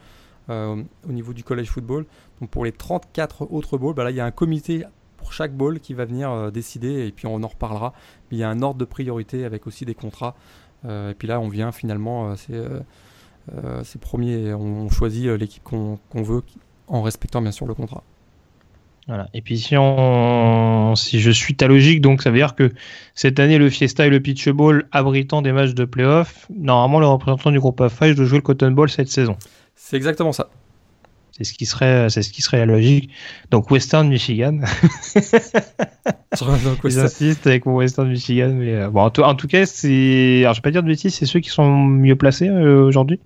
euh, 0.48 0.82
au 1.08 1.12
niveau 1.12 1.32
du 1.32 1.44
college 1.44 1.68
football. 1.68 2.06
Donc 2.40 2.50
pour 2.50 2.64
les 2.64 2.72
34 2.72 3.52
autres 3.52 3.78
bowls, 3.78 3.94
bah 3.94 4.04
là 4.04 4.10
il 4.10 4.16
y 4.16 4.20
a 4.20 4.24
un 4.24 4.30
comité 4.30 4.84
pour 5.16 5.32
chaque 5.32 5.54
bowl 5.54 5.80
qui 5.80 5.94
va 5.94 6.04
venir 6.04 6.30
euh, 6.30 6.50
décider 6.50 7.06
et 7.06 7.12
puis 7.12 7.26
on 7.26 7.42
en 7.42 7.48
reparlera. 7.48 7.92
Mais 8.30 8.36
il 8.36 8.40
y 8.40 8.44
a 8.44 8.50
un 8.50 8.62
ordre 8.62 8.78
de 8.78 8.84
priorité 8.84 9.44
avec 9.44 9.66
aussi 9.66 9.84
des 9.84 9.94
contrats 9.94 10.34
et 10.88 11.14
puis 11.18 11.28
là, 11.28 11.38
on 11.40 11.48
vient 11.48 11.72
finalement, 11.72 12.34
c'est 12.36 14.00
premier, 14.00 14.54
on 14.54 14.88
choisit 14.88 15.26
l'équipe 15.26 15.62
qu'on 15.62 15.98
veut 16.14 16.42
en 16.88 17.02
respectant 17.02 17.42
bien 17.42 17.52
sûr 17.52 17.66
le 17.66 17.74
contrat. 17.74 18.02
Voilà. 19.06 19.28
Et 19.34 19.40
puis 19.40 19.58
si, 19.58 19.76
on, 19.76 20.94
si 20.94 21.20
je 21.20 21.30
suis 21.30 21.56
ta 21.56 21.66
logique, 21.66 22.00
donc 22.00 22.22
ça 22.22 22.30
veut 22.30 22.36
dire 22.36 22.54
que 22.54 22.72
cette 23.14 23.40
année, 23.40 23.58
le 23.58 23.68
Fiesta 23.70 24.06
et 24.06 24.10
le 24.10 24.20
Pitch 24.20 24.48
Bowl 24.48 24.86
abritant 24.92 25.42
des 25.42 25.52
matchs 25.52 25.74
de 25.74 25.84
playoff, 25.84 26.46
normalement 26.54 27.00
le 27.00 27.06
représentant 27.06 27.50
du 27.50 27.58
groupe 27.58 27.80
F5 27.80 28.14
doit 28.14 28.24
jouer 28.24 28.38
le 28.38 28.42
Cotton 28.42 28.70
Bowl 28.70 28.88
cette 28.88 29.08
saison. 29.08 29.36
C'est 29.74 29.96
exactement 29.96 30.32
ça. 30.32 30.48
C'est 31.40 31.44
ce 31.44 31.54
qui 31.54 31.64
serait, 31.64 32.10
c'est 32.10 32.20
ce 32.20 32.30
qui 32.30 32.42
serait 32.42 32.58
la 32.58 32.66
logique. 32.66 33.10
Donc 33.50 33.70
Western 33.70 34.06
Michigan. 34.06 34.60
J'insiste 36.84 37.46
avec 37.46 37.64
mon 37.64 37.76
Western 37.76 38.08
Michigan, 38.08 38.52
mais 38.52 38.74
euh, 38.74 38.90
bon, 38.90 39.00
en, 39.00 39.10
tout, 39.10 39.48
cas, 39.48 39.64
c'est, 39.64 40.40
alors 40.42 40.52
je 40.52 40.58
vais 40.58 40.62
pas 40.62 40.70
dire 40.70 40.82
de 40.82 40.88
bêtises, 40.88 41.14
c'est 41.14 41.24
ceux 41.24 41.40
qui 41.40 41.48
sont 41.48 41.70
mieux 41.86 42.14
placés 42.14 42.48
euh, 42.48 42.84
aujourd'hui. 42.84 43.20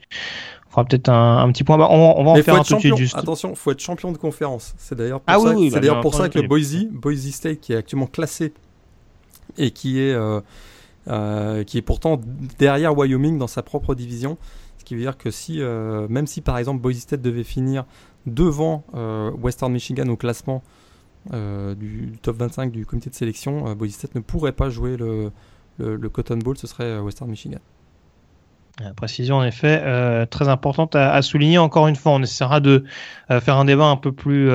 Fera 0.75 0.85
peut-être 0.85 1.09
un, 1.09 1.53
petit 1.53 1.63
point. 1.63 1.77
On, 1.77 2.25
va 2.25 2.31
en 2.31 2.35
faire 2.43 2.57
un 2.57 2.63
tout 2.65 2.75
de 2.75 2.81
suite 2.81 2.97
juste. 2.97 3.17
Attention, 3.17 3.55
faut 3.55 3.71
être 3.71 3.81
champion 3.81 4.11
de 4.11 4.19
conférence. 4.19 4.75
C'est 4.77 4.97
d'ailleurs 4.97 5.21
pour 5.21 5.33
ah 5.33 5.39
ça, 5.39 5.55
c'est 5.57 5.71
bah, 5.71 5.81
d'ailleurs 5.81 6.01
pour 6.01 6.15
ça 6.15 6.29
que 6.29 6.41
le 6.41 6.49
Boise, 6.49 6.87
Boise 6.91 7.31
State, 7.31 7.61
qui 7.61 7.73
est 7.73 7.77
actuellement 7.77 8.09
classé 8.09 8.53
et 9.57 9.71
qui 9.71 10.01
est 10.01 10.13
euh, 10.13 11.65
qui 11.65 11.79
est 11.79 11.83
pourtant 11.83 12.21
derrière 12.59 12.97
Wyoming 12.97 13.39
dans 13.39 13.47
sa 13.47 13.63
propre 13.63 13.95
division, 13.95 14.37
ce 14.79 14.85
qui 14.85 14.95
veut 14.95 15.03
dire 15.03 15.17
que 15.17 15.31
si, 15.31 15.61
euh, 15.61 16.09
même 16.09 16.27
si 16.27 16.41
par 16.41 16.59
exemple 16.59 16.81
Boise 16.81 16.99
State 16.99 17.23
devait 17.23 17.45
finir 17.45 17.85
devant 18.27 18.85
euh, 18.95 19.31
Western 19.31 19.73
Michigan 19.73 20.09
au 20.09 20.17
classement 20.17 20.63
euh, 21.33 21.75
du, 21.75 22.13
top 22.23 22.37
25 22.37 22.73
du 22.73 22.85
comité 22.85 23.11
de 23.11 23.15
sélection, 23.15 23.75
Boise 23.75 23.93
State 23.93 24.15
ne 24.15 24.21
pourrait 24.21 24.53
pas 24.53 24.71
jouer 24.71 24.97
le, 24.97 25.31
le 25.79 26.09
Cotton 26.09 26.39
Bowl, 26.39 26.57
ce 26.59 26.67
serait 26.67 26.99
Western 26.99 27.31
Michigan. 27.31 27.61
Euh, 28.81 28.93
précision 28.93 29.37
en 29.37 29.45
effet 29.45 29.83
euh, 29.85 30.27
très 30.27 30.49
importante 30.49 30.97
à, 30.97 31.23
souligner. 31.23 31.59
Encore 31.59 31.87
une 31.87 31.95
fois, 31.95 32.11
on 32.11 32.23
essaiera 32.23 32.59
de 32.59 32.83
euh, 33.31 33.41
faire 33.41 33.57
un 33.57 33.65
débat 33.67 33.85
un 33.85 33.95
peu 33.97 34.11
plus 34.11 34.51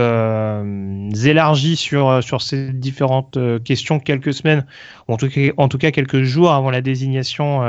élargi 1.26 1.78
sur 1.78 2.22
sur 2.22 2.42
ces 2.42 2.74
différentes 2.74 3.38
questions 3.64 4.02
quelques 4.02 4.34
semaines, 4.34 4.66
ou 5.08 5.14
en 5.14 5.18
tout 5.18 5.30
cas 5.30 5.52
en 5.56 5.70
tout 5.70 5.78
cas 5.78 5.92
quelques 5.92 6.24
jours 6.24 6.52
avant 6.52 6.70
la 6.70 6.82
désignation 6.82 7.62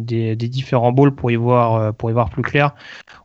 des, 0.00 0.34
des, 0.34 0.48
différents 0.48 0.92
bowls 0.92 1.14
pour 1.14 1.30
y 1.30 1.36
voir 1.36 1.92
pour 1.94 2.08
y 2.08 2.14
voir 2.14 2.30
plus 2.30 2.42
clair 2.42 2.74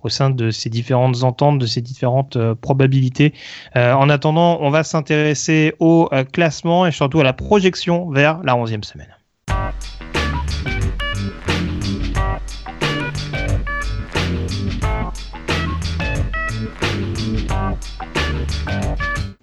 au 0.04 0.10
sein 0.10 0.30
de 0.30 0.52
ces 0.52 0.70
différentes 0.70 1.24
ententes, 1.24 1.60
de 1.60 1.66
ces 1.66 1.82
différentes 1.82 2.38
probabilités. 2.56 3.34
en 3.76 4.10
attendant, 4.10 4.58
on 4.60 4.70
va 4.70 4.84
s'intéresser 4.84 5.74
au 5.80 6.10
classement 6.34 6.86
et 6.86 6.92
surtout 6.92 7.22
à 7.22 7.24
la 7.24 7.34
projection 7.34 8.10
vers 8.10 8.44
la 8.44 8.58
onzième 8.58 8.84
semaine. 8.84 9.23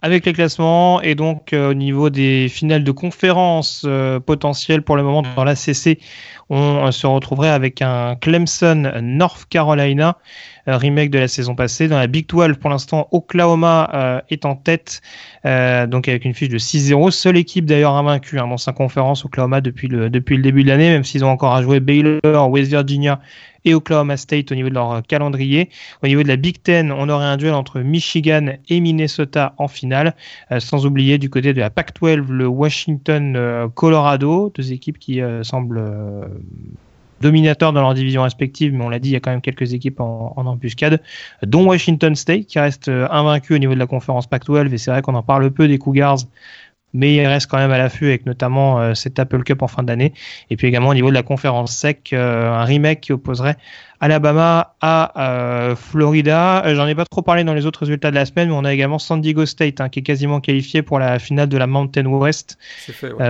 Avec 0.02 0.24
les 0.26 0.32
classements 0.32 1.02
et 1.02 1.14
donc 1.14 1.52
euh, 1.52 1.70
au 1.70 1.74
niveau 1.74 2.10
des 2.10 2.48
finales 2.48 2.84
de 2.84 2.90
conférence 2.90 3.82
euh, 3.86 4.18
potentielles 4.18 4.82
pour 4.82 4.96
le 4.96 5.02
moment 5.02 5.22
dans 5.36 5.44
la 5.44 5.54
CC, 5.54 5.98
on 6.48 6.86
euh, 6.86 6.90
se 6.90 7.06
retrouverait 7.06 7.50
avec 7.50 7.82
un 7.82 8.16
Clemson 8.16 8.92
North 9.02 9.46
Carolina 9.48 10.16
remake 10.66 11.10
de 11.10 11.18
la 11.18 11.28
saison 11.28 11.54
passée. 11.54 11.88
Dans 11.88 11.98
la 11.98 12.06
Big 12.06 12.28
12, 12.28 12.56
pour 12.58 12.70
l'instant, 12.70 13.08
Oklahoma 13.10 14.22
est 14.28 14.44
en 14.44 14.54
tête, 14.54 15.00
donc 15.42 16.06
avec 16.06 16.24
une 16.24 16.34
fiche 16.34 16.50
de 16.50 16.58
6-0. 16.58 17.10
Seule 17.10 17.38
équipe 17.38 17.64
d'ailleurs 17.64 17.94
invaincue 17.94 18.38
hein, 18.38 18.46
dans 18.46 18.58
sa 18.58 18.72
conférence, 18.72 19.24
Oklahoma, 19.24 19.62
depuis 19.62 19.88
le, 19.88 20.10
depuis 20.10 20.36
le 20.36 20.42
début 20.42 20.62
de 20.62 20.68
l'année, 20.68 20.90
même 20.90 21.02
s'ils 21.02 21.24
ont 21.24 21.30
encore 21.30 21.54
à 21.54 21.62
jouer 21.62 21.80
Baylor, 21.80 22.50
West 22.50 22.70
Virginia 22.70 23.20
et 23.64 23.74
Oklahoma 23.74 24.16
State 24.16 24.52
au 24.52 24.54
niveau 24.54 24.68
de 24.68 24.74
leur 24.74 25.02
calendrier. 25.06 25.70
Au 26.02 26.06
niveau 26.06 26.22
de 26.22 26.28
la 26.28 26.36
Big 26.36 26.62
Ten, 26.62 26.92
on 26.92 27.08
aurait 27.08 27.26
un 27.26 27.36
duel 27.36 27.54
entre 27.54 27.80
Michigan 27.80 28.54
et 28.68 28.80
Minnesota 28.80 29.54
en 29.58 29.68
finale, 29.68 30.14
euh, 30.50 30.60
sans 30.60 30.86
oublier 30.86 31.18
du 31.18 31.30
côté 31.30 31.52
de 31.52 31.60
la 31.60 31.70
Pac-12 31.70 32.28
le 32.28 32.46
Washington-Colorado, 32.46 34.46
euh, 34.46 34.52
deux 34.54 34.72
équipes 34.72 34.98
qui 34.98 35.20
euh, 35.20 35.42
semblent 35.42 35.82
dominateurs 37.20 37.74
dans 37.74 37.82
leur 37.82 37.92
division 37.92 38.22
respective, 38.22 38.72
mais 38.72 38.82
on 38.82 38.88
l'a 38.88 38.98
dit, 38.98 39.10
il 39.10 39.12
y 39.12 39.16
a 39.16 39.20
quand 39.20 39.30
même 39.30 39.42
quelques 39.42 39.74
équipes 39.74 40.00
en, 40.00 40.32
embuscade, 40.36 41.02
dont 41.42 41.66
Washington 41.66 42.14
State 42.14 42.46
qui 42.46 42.58
reste 42.58 42.88
invaincu 42.88 43.54
au 43.54 43.58
niveau 43.58 43.74
de 43.74 43.78
la 43.78 43.86
conférence 43.86 44.26
Pac-12, 44.26 44.72
et 44.72 44.78
c'est 44.78 44.90
vrai 44.90 45.02
qu'on 45.02 45.14
en 45.14 45.22
parle 45.22 45.50
peu 45.50 45.68
des 45.68 45.76
Cougars 45.76 46.20
mais 46.92 47.14
il 47.14 47.26
reste 47.26 47.50
quand 47.50 47.58
même 47.58 47.70
à 47.70 47.78
l'affût 47.78 48.06
avec 48.06 48.26
notamment 48.26 48.80
euh, 48.80 48.94
cette 48.94 49.18
Apple 49.18 49.42
Cup 49.42 49.62
en 49.62 49.68
fin 49.68 49.82
d'année. 49.82 50.12
Et 50.50 50.56
puis 50.56 50.66
également 50.66 50.88
au 50.88 50.94
niveau 50.94 51.08
de 51.08 51.14
la 51.14 51.22
conférence 51.22 51.72
SEC, 51.72 52.10
euh, 52.12 52.50
un 52.50 52.64
remake 52.64 53.00
qui 53.00 53.12
opposerait 53.12 53.56
Alabama 54.00 54.74
à 54.80 55.12
euh, 55.20 55.76
Florida. 55.76 56.62
J'en 56.74 56.86
ai 56.86 56.94
pas 56.94 57.04
trop 57.04 57.22
parlé 57.22 57.44
dans 57.44 57.54
les 57.54 57.66
autres 57.66 57.80
résultats 57.80 58.10
de 58.10 58.16
la 58.16 58.24
semaine, 58.24 58.48
mais 58.48 58.54
on 58.54 58.64
a 58.64 58.72
également 58.72 58.98
San 58.98 59.20
Diego 59.20 59.46
State 59.46 59.80
hein, 59.80 59.88
qui 59.88 60.00
est 60.00 60.02
quasiment 60.02 60.40
qualifié 60.40 60.82
pour 60.82 60.98
la 60.98 61.18
finale 61.18 61.48
de 61.48 61.58
la 61.58 61.66
Mountain 61.66 62.06
West. 62.06 62.58
C'est 62.86 62.92
fait, 62.92 63.12
ouais. 63.12 63.26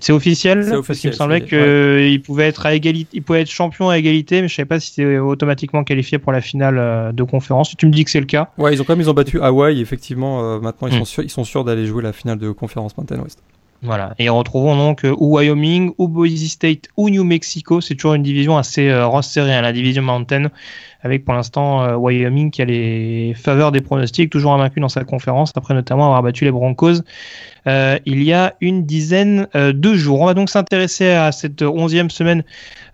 C'est 0.00 0.12
officiel, 0.12 0.64
Parce 0.86 0.98
qu'il 1.00 1.10
me 1.10 1.14
semblait 1.14 1.40
qu'il 1.40 2.22
pouvait 2.22 2.46
être 2.46 2.66
à 2.66 2.74
égalité, 2.74 3.10
il 3.12 3.22
pouvait 3.22 3.42
être 3.42 3.50
champion 3.50 3.88
à 3.90 3.98
égalité, 3.98 4.42
mais 4.42 4.48
je 4.48 4.54
savais 4.54 4.66
pas 4.66 4.80
si 4.80 4.90
c'était 4.92 5.18
automatiquement 5.18 5.84
qualifié 5.84 6.18
pour 6.18 6.32
la 6.32 6.40
finale 6.40 6.78
euh, 6.78 7.12
de 7.12 7.22
conférence. 7.22 7.76
Tu 7.76 7.86
me 7.86 7.90
dis 7.90 8.04
que 8.04 8.10
c'est 8.10 8.20
le 8.20 8.26
cas. 8.26 8.50
Ouais, 8.58 8.74
ils 8.74 8.80
ont 8.80 8.84
quand 8.84 8.94
même 8.94 9.00
ils 9.00 9.10
ont 9.10 9.14
battu 9.14 9.40
Hawaï. 9.40 9.80
Effectivement, 9.80 10.42
euh, 10.42 10.60
maintenant 10.60 10.88
ils 10.88 10.94
sont 10.94 11.00
hmm. 11.00 11.06
sûrs, 11.06 11.24
ils 11.24 11.30
sont 11.30 11.44
sûrs 11.44 11.64
d'aller 11.64 11.86
jouer 11.86 12.02
la 12.02 12.12
finale 12.12 12.38
de 12.38 12.50
conférence 12.50 12.96
Mountain 12.96 13.20
West. 13.20 13.42
Voilà. 13.82 14.14
Et 14.18 14.28
retrouvons 14.28 14.76
donc 14.76 15.04
euh, 15.04 15.14
ou 15.18 15.36
Wyoming, 15.36 15.92
ou 15.98 16.08
Boise 16.08 16.44
State, 16.48 16.88
ou 16.96 17.10
New 17.10 17.24
Mexico. 17.24 17.80
C'est 17.80 17.94
toujours 17.94 18.14
une 18.14 18.22
division 18.22 18.56
assez 18.56 18.88
euh, 18.88 19.06
resserrée, 19.06 19.54
hein, 19.54 19.62
la 19.62 19.72
division 19.72 20.02
Mountain, 20.02 20.50
avec 21.02 21.24
pour 21.24 21.34
l'instant 21.34 21.96
Wyoming 21.96 22.50
qui 22.50 22.62
a 22.62 22.64
les 22.64 23.34
faveurs 23.34 23.72
des 23.72 23.80
pronostics, 23.80 24.30
toujours 24.30 24.52
invaincu 24.52 24.80
dans 24.80 24.88
sa 24.88 25.04
conférence, 25.04 25.52
après 25.54 25.74
notamment 25.74 26.06
avoir 26.06 26.22
battu 26.22 26.44
les 26.44 26.50
Broncos 26.50 27.02
euh, 27.68 27.98
il 28.06 28.22
y 28.22 28.32
a 28.32 28.54
une 28.60 28.86
dizaine 28.86 29.46
euh, 29.54 29.72
de 29.72 29.94
jours. 29.94 30.20
On 30.22 30.26
va 30.26 30.34
donc 30.34 30.48
s'intéresser 30.48 31.10
à 31.10 31.32
cette 31.32 31.62
onzième 31.62 32.08
semaine 32.08 32.42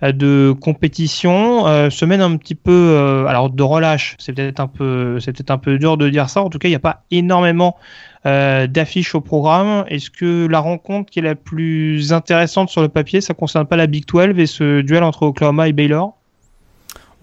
euh, 0.03 0.11
de 0.13 0.55
compétition, 0.61 1.65
semaine 1.91 2.21
un 2.21 2.37
petit 2.37 2.55
peu, 2.55 3.27
alors 3.29 3.51
de 3.51 3.63
relâche. 3.63 4.17
C'est 4.19 4.33
peut-être 4.33 4.61
un 4.61 4.67
peu, 4.67 5.19
peut-être 5.25 5.51
un 5.51 5.59
peu 5.59 5.79
dur 5.79 5.97
de 5.97 6.09
dire 6.09 6.29
ça. 6.29 6.43
En 6.43 6.51
tout 6.51 6.59
cas, 6.59 6.69
il 6.69 6.73
n'y 6.73 6.77
a 6.77 6.81
pas 6.81 7.05
énormément 7.11 7.77
d'affiches 8.25 9.15
au 9.15 9.21
programme. 9.21 9.85
Est-ce 9.89 10.11
que 10.11 10.47
la 10.47 10.59
rencontre 10.59 11.11
qui 11.11 11.19
est 11.19 11.23
la 11.23 11.35
plus 11.35 12.13
intéressante 12.13 12.71
sur 12.71 12.81
le 12.81 12.89
papier, 12.89 13.21
ça 13.21 13.35
concerne 13.35 13.67
pas 13.67 13.77
la 13.77 13.87
Big 13.87 14.07
12 14.07 14.39
et 14.39 14.47
ce 14.47 14.81
duel 14.81 15.03
entre 15.03 15.25
Oklahoma 15.25 15.69
et 15.69 15.73
Baylor? 15.73 16.17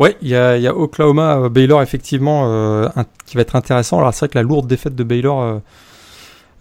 Ouais, 0.02 0.18
il 0.22 0.30
y 0.30 0.36
a, 0.36 0.76
Oklahoma, 0.76 1.48
Baylor 1.50 1.82
effectivement 1.82 2.92
qui 3.26 3.36
va 3.36 3.42
être 3.42 3.56
intéressant. 3.56 4.00
Alors 4.00 4.14
c'est 4.14 4.26
vrai 4.26 4.30
que 4.30 4.38
la 4.38 4.44
lourde 4.44 4.68
défaite 4.68 4.96
de 4.96 5.04
Baylor 5.04 5.62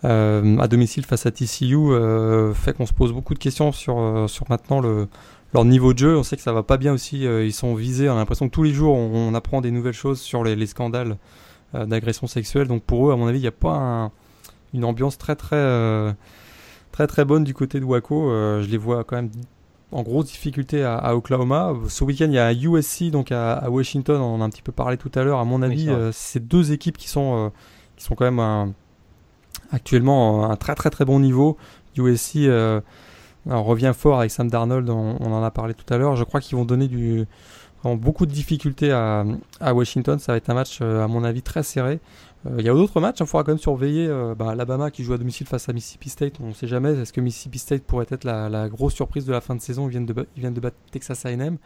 euh, 0.04 0.58
à 0.58 0.66
domicile 0.66 1.04
face 1.04 1.26
à 1.26 1.30
TCU 1.30 1.76
euh, 1.76 2.54
fait 2.54 2.72
qu'on 2.72 2.86
se 2.86 2.94
pose 2.94 3.12
beaucoup 3.12 3.34
de 3.34 3.38
questions 3.38 3.70
sur, 3.70 3.98
euh, 3.98 4.26
sur 4.28 4.48
maintenant 4.48 4.80
le, 4.80 5.08
leur 5.52 5.64
niveau 5.66 5.92
de 5.92 5.98
jeu. 5.98 6.16
On 6.16 6.22
sait 6.22 6.36
que 6.36 6.42
ça 6.42 6.52
va 6.52 6.62
pas 6.62 6.78
bien 6.78 6.94
aussi. 6.94 7.22
ils 7.24 7.52
sont 7.52 7.74
visés. 7.74 8.08
On 8.08 8.14
a 8.14 8.16
l'impression 8.16 8.48
que 8.48 8.54
tous 8.54 8.62
les 8.62 8.72
jours 8.72 8.96
on, 8.96 9.34
apprend 9.34 9.60
des 9.60 9.70
nouvelles 9.70 9.92
choses 9.92 10.20
sur 10.20 10.42
les, 10.44 10.56
les 10.56 10.66
scandales 10.66 11.16
d'agression 11.74 12.26
sexuelle. 12.26 12.66
Donc 12.66 12.82
pour 12.82 13.08
eux, 13.08 13.12
à 13.12 13.16
mon 13.16 13.26
avis, 13.26 13.38
il 13.38 13.42
n'y 13.42 13.48
a 13.48 13.52
pas 13.52 14.10
une 14.72 14.84
ambiance 14.84 15.18
très 15.18 15.36
très 15.36 16.14
très 16.92 17.06
très 17.06 17.24
bonne 17.24 17.44
du 17.44 17.54
côté 17.54 17.78
de 17.78 17.84
Waco. 17.84 18.30
je 18.62 18.66
les 18.68 18.78
vois 18.78 19.04
quand 19.04 19.16
même 19.16 19.30
en 19.92 20.02
grosse 20.02 20.26
difficulté 20.26 20.84
à, 20.84 21.16
Oklahoma. 21.16 21.74
Ce 21.88 22.04
week-end, 22.04 22.26
il 22.26 22.34
y 22.34 22.38
a 22.38 22.52
USC, 22.52 23.10
donc 23.10 23.32
à, 23.32 23.68
Washington, 23.68 24.20
on 24.20 24.34
en 24.36 24.40
a 24.40 24.44
un 24.44 24.50
petit 24.50 24.62
peu 24.62 24.72
parlé 24.72 24.96
tout 24.96 25.10
à 25.14 25.24
l'heure. 25.24 25.38
À 25.40 25.44
mon 25.44 25.62
avis, 25.62 25.88
c'est 26.12 26.46
deux 26.46 26.72
équipes 26.72 26.96
qui 26.96 27.08
sont, 27.08 27.50
qui 27.96 28.04
sont 28.04 28.14
quand 28.14 28.24
même 28.24 28.38
un, 28.38 28.72
actuellement 29.72 30.44
à 30.44 30.52
un 30.52 30.56
très 30.56 30.74
très 30.74 30.90
très 30.90 31.04
bon 31.04 31.20
niveau. 31.20 31.56
USC 31.96 32.36
euh, 32.36 32.80
revient 33.46 33.92
fort 33.96 34.20
avec 34.20 34.30
Sam 34.30 34.48
Darnold, 34.48 34.88
on, 34.90 35.16
en 35.16 35.42
a 35.42 35.50
parlé 35.50 35.74
tout 35.74 35.92
à 35.92 35.98
l'heure. 35.98 36.16
Je 36.16 36.24
crois 36.24 36.40
qu'ils 36.40 36.56
vont 36.56 36.64
donner 36.64 36.88
du, 36.88 37.26
beaucoup 37.84 38.26
de 38.26 38.32
difficultés 38.32 38.92
à, 38.92 39.24
à, 39.60 39.74
Washington. 39.74 40.18
Ça 40.18 40.32
va 40.32 40.36
être 40.36 40.50
un 40.50 40.54
match, 40.54 40.78
euh, 40.80 41.04
à 41.04 41.08
mon 41.08 41.24
avis, 41.24 41.42
très 41.42 41.62
serré. 41.62 42.00
Euh, 42.46 42.56
il 42.58 42.64
y 42.64 42.68
a 42.68 42.72
d'autres 42.72 43.00
matchs, 43.00 43.20
il 43.20 43.26
faudra 43.26 43.44
quand 43.44 43.52
même 43.52 43.58
surveiller 43.58 44.08
bah, 44.36 44.50
Alabama 44.50 44.90
qui 44.90 45.04
joue 45.04 45.12
à 45.12 45.18
domicile 45.18 45.46
face 45.46 45.68
à 45.68 45.72
Mississippi 45.72 46.08
State. 46.08 46.34
On 46.40 46.48
ne 46.48 46.52
sait 46.52 46.66
jamais. 46.66 46.94
Est-ce 46.98 47.12
que 47.12 47.20
Mississippi 47.20 47.58
State 47.58 47.82
pourrait 47.82 48.06
être 48.10 48.24
la, 48.24 48.68
grosse 48.68 48.94
surprise 48.94 49.26
de 49.26 49.32
la 49.32 49.40
fin 49.40 49.54
de 49.54 49.60
saison 49.60 49.88
Ils 49.88 49.90
viennent 49.90 50.06
de, 50.06 50.26
ils 50.36 50.40
viennent 50.40 50.54
de 50.54 50.60
battre 50.60 50.76
Texas 50.90 51.26
AM. 51.26 51.58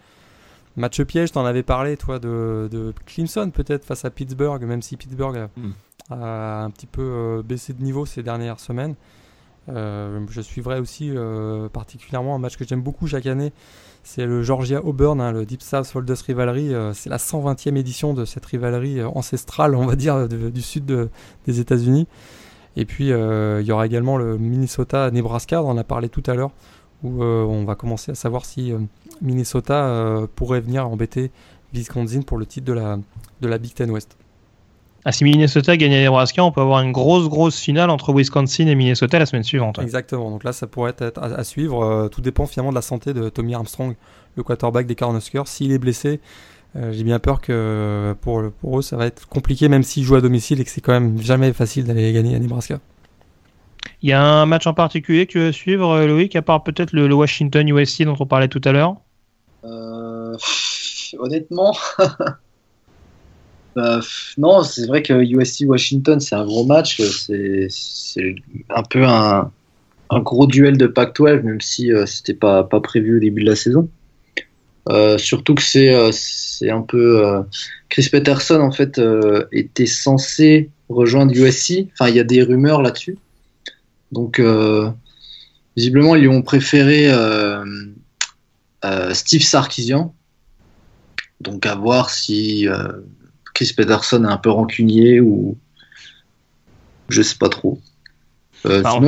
Match 0.76 1.00
piège, 1.02 1.30
t'en 1.30 1.44
avais 1.44 1.62
parlé, 1.62 1.96
toi, 1.96 2.18
de, 2.18 2.68
de 2.70 2.92
Clemson 3.06 3.50
peut-être 3.50 3.84
face 3.84 4.04
à 4.04 4.10
Pittsburgh, 4.10 4.60
même 4.64 4.82
si 4.82 4.96
Pittsburgh 4.96 5.48
hmm 5.56 5.70
a 6.10 6.62
un 6.62 6.70
petit 6.70 6.86
peu 6.86 7.02
euh, 7.02 7.42
baissé 7.42 7.72
de 7.72 7.82
niveau 7.82 8.06
ces 8.06 8.22
dernières 8.22 8.60
semaines. 8.60 8.94
Euh, 9.70 10.20
je 10.28 10.40
suivrai 10.42 10.78
aussi 10.78 11.10
euh, 11.10 11.68
particulièrement 11.68 12.34
un 12.34 12.38
match 12.38 12.56
que 12.56 12.66
j'aime 12.66 12.82
beaucoup 12.82 13.06
chaque 13.06 13.26
année. 13.26 13.52
C'est 14.04 14.26
le 14.26 14.42
Georgia 14.42 14.84
Auburn, 14.84 15.20
hein, 15.20 15.32
le 15.32 15.44
Deep 15.44 15.62
South 15.62 15.86
Folders 15.86 16.18
Rivalry. 16.26 16.72
c'est 16.92 17.10
la 17.10 17.16
120e 17.16 17.76
édition 17.76 18.14
de 18.14 18.24
cette 18.24 18.44
rivalerie 18.44 19.02
ancestrale, 19.02 19.74
on 19.74 19.86
va 19.86 19.96
dire, 19.96 20.28
du 20.28 20.62
sud 20.62 21.08
des 21.46 21.60
États-Unis. 21.60 22.06
Et 22.76 22.84
puis 22.84 23.08
il 23.08 23.66
y 23.66 23.72
aura 23.72 23.86
également 23.86 24.16
le 24.16 24.36
Minnesota-Nebraska, 24.36 25.62
on 25.62 25.70
en 25.70 25.78
a 25.78 25.84
parlé 25.84 26.10
tout 26.10 26.22
à 26.26 26.34
l'heure, 26.34 26.50
où 27.02 27.24
on 27.24 27.64
va 27.64 27.74
commencer 27.76 28.12
à 28.12 28.14
savoir 28.14 28.44
si 28.44 28.72
Minnesota 29.22 30.26
pourrait 30.36 30.60
venir 30.60 30.86
embêter 30.86 31.30
Wisconsin 31.72 32.22
pour 32.22 32.38
le 32.38 32.46
titre 32.46 32.66
de 32.66 32.74
la, 32.74 32.98
de 33.40 33.48
la 33.48 33.58
Big 33.58 33.74
Ten 33.74 33.90
West. 33.90 34.16
Ah, 35.04 35.12
si 35.12 35.24
Minnesota 35.24 35.76
gagne 35.76 35.94
à 35.94 36.00
Nebraska, 36.00 36.42
on 36.42 36.50
peut 36.50 36.62
avoir 36.62 36.80
une 36.80 36.92
grosse, 36.92 37.28
grosse 37.28 37.58
finale 37.58 37.90
entre 37.90 38.14
Wisconsin 38.14 38.66
et 38.66 38.74
Minnesota 38.74 39.18
la 39.18 39.26
semaine 39.26 39.42
suivante. 39.42 39.78
Exactement. 39.78 40.30
Donc 40.30 40.44
là, 40.44 40.52
ça 40.52 40.66
pourrait 40.66 40.94
être 40.98 41.18
à, 41.20 41.44
suivre. 41.44 42.08
tout 42.10 42.22
dépend 42.22 42.46
finalement 42.46 42.70
de 42.70 42.76
la 42.76 42.82
santé 42.82 43.12
de 43.12 43.28
Tommy 43.28 43.54
Armstrong, 43.54 43.96
le 44.36 44.42
quarterback 44.42 44.86
des 44.86 44.94
Cornhuskers. 44.94 45.46
S'il 45.46 45.72
est 45.72 45.78
blessé, 45.78 46.20
euh, 46.76 46.92
j'ai 46.92 47.04
bien 47.04 47.18
peur 47.18 47.40
que 47.40 48.14
pour, 48.20 48.42
pour 48.60 48.78
eux, 48.78 48.82
ça 48.82 48.96
va 48.96 49.06
être 49.06 49.28
compliqué, 49.28 49.68
même 49.68 49.82
s'ils 49.82 50.02
jouent 50.02 50.16
à 50.16 50.20
domicile 50.20 50.60
et 50.60 50.64
que 50.64 50.70
c'est 50.70 50.80
quand 50.80 50.92
même 50.92 51.20
jamais 51.20 51.52
facile 51.52 51.84
d'aller 51.84 52.12
gagner 52.12 52.34
à 52.34 52.38
Nebraska. 52.38 52.80
Il 54.02 54.10
y 54.10 54.12
a 54.12 54.22
un 54.22 54.46
match 54.46 54.66
en 54.66 54.74
particulier 54.74 55.26
que 55.26 55.32
tu 55.32 55.38
veux 55.38 55.52
suivre, 55.52 55.90
euh, 55.90 56.06
Loïc, 56.06 56.34
à 56.36 56.42
part 56.42 56.64
peut-être 56.64 56.92
le, 56.92 57.12
Washington 57.14 57.68
USC 57.68 58.02
dont 58.02 58.16
on 58.18 58.26
parlait 58.26 58.48
tout 58.48 58.60
à 58.64 58.72
l'heure? 58.72 58.96
Euh, 59.64 60.36
Honnêtement, 61.18 61.76
bah, 63.74 64.00
non, 64.38 64.62
c'est 64.62 64.86
vrai 64.86 65.02
que 65.02 65.12
USC 65.12 65.64
Washington, 65.66 66.20
c'est 66.20 66.34
un 66.34 66.44
gros 66.44 66.64
match. 66.64 67.00
C'est 67.00 68.34
un 68.70 68.82
peu 68.82 69.04
un, 69.04 69.50
gros 70.10 70.46
duel 70.46 70.76
de 70.76 70.86
Pac-12, 70.86 71.42
même 71.42 71.60
si 71.60 71.90
c'était 72.06 72.34
pas, 72.34 72.64
prévu 72.64 73.16
au 73.16 73.20
début 73.20 73.42
de 73.42 73.50
la 73.50 73.56
saison. 73.56 73.88
Euh, 74.90 75.16
surtout 75.16 75.54
que 75.54 75.62
c'est 75.62 75.94
euh, 75.94 76.10
un 76.70 76.82
peu 76.82 77.26
euh, 77.26 77.40
Chris 77.88 78.08
Peterson 78.12 78.60
en 78.60 78.70
fait 78.70 79.00
était 79.50 79.86
censé 79.86 80.70
rejoindre 80.88 81.34
USC. 81.34 81.86
Enfin, 81.92 82.10
il 82.10 82.16
y 82.16 82.20
a 82.20 82.24
des 82.24 82.42
rumeurs 82.42 82.82
là-dessus. 82.82 83.18
Donc 84.12 84.40
visiblement 85.76 86.14
ils 86.14 86.22
lui 86.22 86.28
ont 86.28 86.42
préféré 86.42 87.10
Steve 89.12 89.42
Sarkisian. 89.42 90.14
Donc 91.40 91.66
à 91.66 91.74
voir 91.74 92.10
si 92.10 92.68
Chris 93.54 93.72
Peterson 93.76 94.24
est 94.24 94.32
un 94.32 94.36
peu 94.36 94.50
rancunier 94.50 95.20
ou 95.20 95.56
je 97.08 97.22
sais 97.22 97.36
pas 97.36 97.48
trop. 97.48 97.78
Euh, 98.66 98.80
bah, 98.82 98.98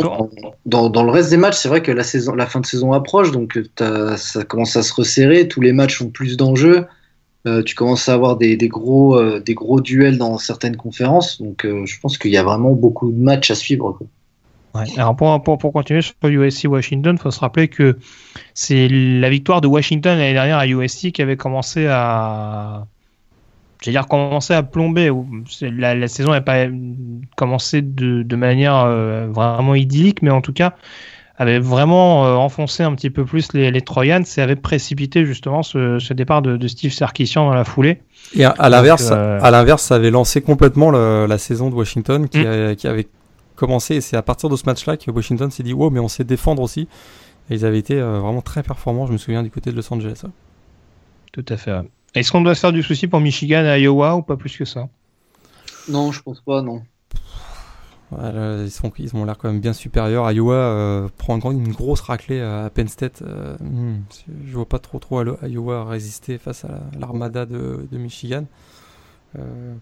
dans, 0.66 1.05
le 1.05 1.10
reste 1.10 1.31
des 1.31 1.39
matchs, 1.39 1.56
c'est 1.56 1.68
vrai 1.68 1.82
que 1.82 1.90
la, 1.90 2.02
saison, 2.02 2.35
la 2.35 2.47
fin 2.47 2.60
de 2.60 2.66
saison 2.66 2.93
approche, 2.93 3.31
donc 3.32 3.59
ça 3.77 4.44
commence 4.44 4.77
à 4.77 4.82
se 4.82 4.93
resserrer. 4.93 5.48
Tous 5.48 5.60
les 5.60 5.73
matchs 5.73 6.01
ont 6.02 6.10
plus 6.10 6.36
d'enjeux. 6.36 6.86
Euh, 7.47 7.62
tu 7.62 7.74
commences 7.74 8.09
à 8.09 8.14
avoir 8.14 8.36
des, 8.36 8.56
gros, 8.68 9.16
euh, 9.16 9.40
des 9.40 9.55
gros 9.55 9.81
duels 9.81 10.18
dans 10.18 10.36
certaines 10.36 10.77
conférences. 10.77 11.40
Donc 11.40 11.64
je 11.64 12.01
pense 12.01 12.18
qu'il 12.18 12.32
y 12.32 12.36
a 12.36 12.43
vraiment 12.43 12.73
beaucoup 12.73 13.10
de 13.10 13.18
matchs 13.18 13.51
à 13.51 13.55
suivre. 13.55 13.98
alors 14.74 15.16
pour, 15.16 15.43
pour, 15.43 15.56
pour, 15.56 15.73
continuer 15.73 16.02
sur 16.02 16.14
USC 16.23 16.66
Washington, 16.68 17.16
il 17.18 17.23
faut 17.23 17.31
se 17.31 17.40
rappeler 17.40 17.68
que 17.68 17.97
c'est 18.52 18.89
la 18.89 19.31
victoire 19.31 19.62
de 19.62 19.68
Washington 19.68 20.18
l'année 20.18 20.35
dernière 20.35 20.59
à 20.59 20.66
USC 20.66 21.12
qui 21.12 21.23
avait 21.23 21.36
commencé 21.36 21.86
à 21.86 22.86
dire 23.85 24.07
commencé 24.07 24.55
à 24.55 24.62
plomber. 24.62 25.11
La, 25.61 25.94
la 25.94 26.09
saison 26.09 26.32
n'a 26.32 26.40
pas 26.40 26.66
commencé 27.36 27.82
de, 27.82 28.36
manière 28.36 28.85
euh, 28.85 29.28
vraiment 29.31 29.74
idyllique, 29.74 30.23
mais 30.23 30.31
en 30.31 30.40
tout 30.40 30.53
cas 30.53 30.74
avait 31.39 31.59
vraiment 31.59 32.24
euh, 32.24 32.35
enfoncé 32.35 32.82
un 32.82 32.94
petit 32.94 33.11
peu 33.11 33.27
plus 33.27 33.53
les, 33.53 33.70
les 33.70 33.82
Troyans 33.82 34.23
et 34.23 34.40
avait 34.40 34.57
précipité 34.57 35.27
justement 35.27 35.62
ce, 35.62 36.12
départ 36.15 36.40
de, 36.40 36.66
Steve 36.66 36.93
Sarkisian 36.93 37.44
dans 37.44 37.55
la 37.55 37.65
foulée. 37.65 38.01
Et 38.35 38.47
à, 38.47 38.69
l'inverse, 38.70 39.11
euh, 39.12 39.39
à 39.43 39.51
l'inverse, 39.51 39.82
ça 39.82 39.97
avait 39.97 40.11
lancé 40.11 40.40
complètement 40.40 40.90
la 40.90 41.39
saison 41.39 41.69
de 41.69 41.74
Washington 41.74 42.28
qui, 42.28 42.39
mm. 42.39 42.77
qui 42.77 42.89
avait 42.89 43.07
commencé. 43.55 43.97
Et 43.97 44.01
c'est 44.01 44.16
à 44.16 44.23
partir 44.23 44.48
de 44.48 44.57
ce 44.57 44.65
match-là 44.65 44.97
que 44.97 45.11
Washington 45.11 45.51
s'est 45.51 45.62
dit 45.62 45.74
wow, 45.74 45.90
mais 45.90 46.01
on 46.01 46.09
sait 46.09 46.24
défendre 46.24 46.62
aussi. 46.62 46.89
Et 47.51 47.55
ils 47.55 47.66
avaient 47.66 47.78
été 47.78 48.01
vraiment 48.01 48.43
très 48.43 48.62
performants. 48.62 49.07
Je 49.07 49.12
me 49.12 49.19
souviens 49.19 49.43
du 49.43 49.51
côté 49.51 49.70
de 49.70 49.77
Los 49.77 49.93
Angeles. 49.93 50.24
Tout 51.32 51.44
à 51.51 51.57
fait. 51.59 51.82
Est-ce 52.16 52.32
qu'on 52.32 52.40
doit 52.40 52.55
se 52.55 52.60
faire 52.60 52.72
du 52.72 52.82
souci 52.82 53.09
pour 53.09 53.20
Michigan 53.20 53.66
à 53.66 53.78
Iowa 53.78 54.16
ou 54.16 54.22
pas 54.22 54.38
plus 54.38 54.56
que 54.56 54.64
ça? 54.64 54.88
Non, 55.90 56.12
je 56.12 56.22
pense 56.22 56.40
pas, 56.40 56.62
non. 56.62 56.82
ils, 58.10 58.70
sont, 58.70 58.90
ils 58.98 59.14
ont 59.14 59.26
l'air 59.26 59.36
quand 59.36 59.51
même 59.52 59.60
bien 59.60 59.74
supérieurs. 59.74 60.30
Iowa 60.32 60.55
euh, 60.55 61.09
prend 61.18 61.38
une 61.51 61.72
grosse 61.72 62.01
raclée 62.01 62.40
à 62.40 62.70
Penn 62.72 62.88
State. 62.88 63.20
Euh, 63.20 63.59
hmm, 63.60 63.98
je 64.47 64.55
vois 64.55 64.64
pas 64.64 64.78
trop 64.78 64.98
trop 64.98 65.22
Iowa 65.44 65.84
résister 65.84 66.38
face 66.38 66.64
à 66.64 66.80
l'armada 66.98 67.44
de, 67.44 67.86
Michigan. 67.93 68.47
Euh, 69.38 69.74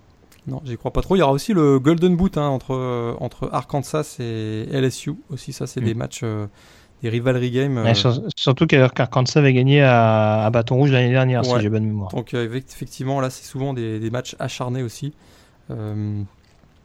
non, 0.48 0.60
j'y 0.64 0.76
crois 0.76 0.92
pas 0.92 1.02
trop. 1.02 1.14
Il 1.14 1.20
y 1.20 1.22
aura 1.22 1.32
aussi 1.32 1.52
le 1.52 1.78
Golden 1.78 2.16
Boot 2.16 2.36
hein, 2.36 2.48
entre, 2.48 3.16
entre 3.20 3.48
Arkansas 3.52 4.16
et 4.18 4.66
LSU. 4.72 5.14
Aussi, 5.30 5.52
ça, 5.52 5.68
c'est 5.68 5.80
hmm. 5.80 5.84
des 5.84 5.94
matchs 5.94 6.24
des 7.04 7.10
rivalry 7.10 7.50
games. 7.50 7.76
Euh, 7.76 7.92
surtout 8.34 8.66
qu'Arkansas 8.66 9.38
avait 9.38 9.52
gagné 9.52 9.82
à, 9.82 10.48
Bâton 10.50 10.76
Rouge 10.76 10.90
l'année 10.90 11.10
dernière, 11.10 11.44
si 11.44 11.52
j'ai 11.60 11.68
bonne 11.68 11.84
mémoire. 11.84 12.10
Donc 12.10 12.32
euh, 12.32 12.48
effectivement, 12.54 13.20
là, 13.20 13.28
c'est 13.28 13.44
souvent 13.44 13.74
des, 13.74 14.10
matchs 14.10 14.34
acharnés 14.38 14.82
aussi. 14.82 15.12
Euh, 15.70 16.22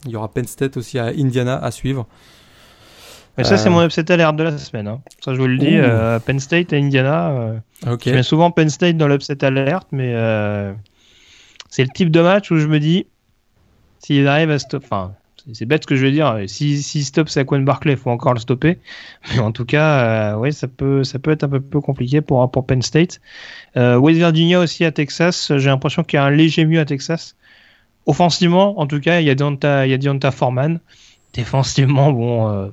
il 0.05 0.11
y 0.11 0.15
aura 0.17 0.27
Penn 0.29 0.45
State 0.45 0.75
aussi 0.75 0.99
à 0.99 1.05
Indiana 1.05 1.57
à 1.57 1.71
suivre. 1.71 2.05
Mais 3.37 3.45
ça, 3.45 3.57
c'est 3.57 3.69
mon 3.69 3.85
upset 3.85 4.11
alert 4.11 4.35
de 4.35 4.43
la 4.43 4.57
semaine. 4.57 4.89
Hein. 4.89 5.01
Ça, 5.23 5.33
je 5.33 5.39
vous 5.39 5.47
le 5.47 5.57
dis. 5.57 5.77
Penn 6.25 6.39
State 6.39 6.73
et 6.73 6.77
Indiana. 6.77 7.53
Je 7.83 8.09
mets 8.11 8.23
souvent 8.23 8.51
Penn 8.51 8.69
State 8.69 8.97
dans 8.97 9.07
l'upset 9.07 9.43
alert, 9.45 9.87
mais 9.93 10.13
c'est 11.69 11.83
le 11.83 11.89
type 11.95 12.11
de 12.11 12.21
match 12.21 12.51
où 12.51 12.57
je 12.57 12.67
me 12.67 12.79
dis, 12.79 13.07
s'ils 13.99 14.27
arrivent 14.27 14.51
à 14.51 14.59
stop, 14.59 14.83
enfin, 14.83 15.13
c'est 15.53 15.65
bête 15.65 15.83
ce 15.83 15.87
que 15.87 15.95
je 15.95 16.05
veux 16.05 16.11
dire. 16.11 16.37
Si, 16.47 16.81
si 16.81 17.03
stop 17.03 17.29
Saquon 17.29 17.59
Barclay, 17.59 17.93
il 17.93 17.97
faut 17.97 18.09
encore 18.09 18.33
le 18.33 18.39
stopper. 18.39 18.79
Mais 19.33 19.39
en 19.39 19.51
tout 19.51 19.65
cas, 19.65 20.35
euh, 20.35 20.51
ça 20.51 20.67
peut, 20.67 21.03
ça 21.03 21.19
peut 21.19 21.31
être 21.31 21.43
un 21.43 21.49
peu, 21.49 21.81
compliqué 21.81 22.21
pour, 22.21 22.49
pour 22.51 22.65
Penn 22.65 22.81
State. 22.81 23.19
Euh, 23.77 23.97
West 23.97 24.17
Virginia 24.17 24.59
aussi 24.59 24.85
à 24.85 24.91
Texas. 24.91 25.51
J'ai 25.57 25.69
l'impression 25.69 26.03
qu'il 26.03 26.17
y 26.17 26.19
a 26.19 26.25
un 26.25 26.31
léger 26.31 26.65
mieux 26.65 26.79
à 26.79 26.85
Texas. 26.85 27.35
Offensivement, 28.05 28.79
en 28.79 28.87
tout 28.87 28.99
cas, 28.99 29.19
il 29.19 29.27
y 29.27 29.29
a 29.29 29.35
Deonta, 29.35 29.85
il 29.85 29.91
y 29.91 29.93
a 29.93 29.97
Deonta 29.97 30.31
Foreman. 30.31 30.79
Défensivement, 31.33 32.11
bon, 32.11 32.49
euh, 32.49 32.67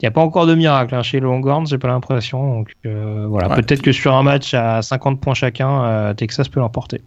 il 0.00 0.04
n'y 0.04 0.08
a 0.08 0.12
pas 0.12 0.20
encore 0.20 0.46
de 0.46 0.54
miracle 0.54 0.94
hein, 0.94 1.02
chez 1.02 1.18
Longhorns, 1.18 1.66
j'ai 1.66 1.78
pas 1.78 1.88
l'impression. 1.88 2.58
Donc 2.58 2.72
euh, 2.86 3.26
voilà, 3.28 3.56
peut-être 3.56 3.82
que 3.82 3.90
sur 3.90 4.14
un 4.14 4.22
match 4.22 4.54
à 4.54 4.82
50 4.82 5.20
points 5.20 5.34
chacun, 5.34 6.14
Texas 6.14 6.48
peut 6.48 6.60
l'emporter. 6.60 7.00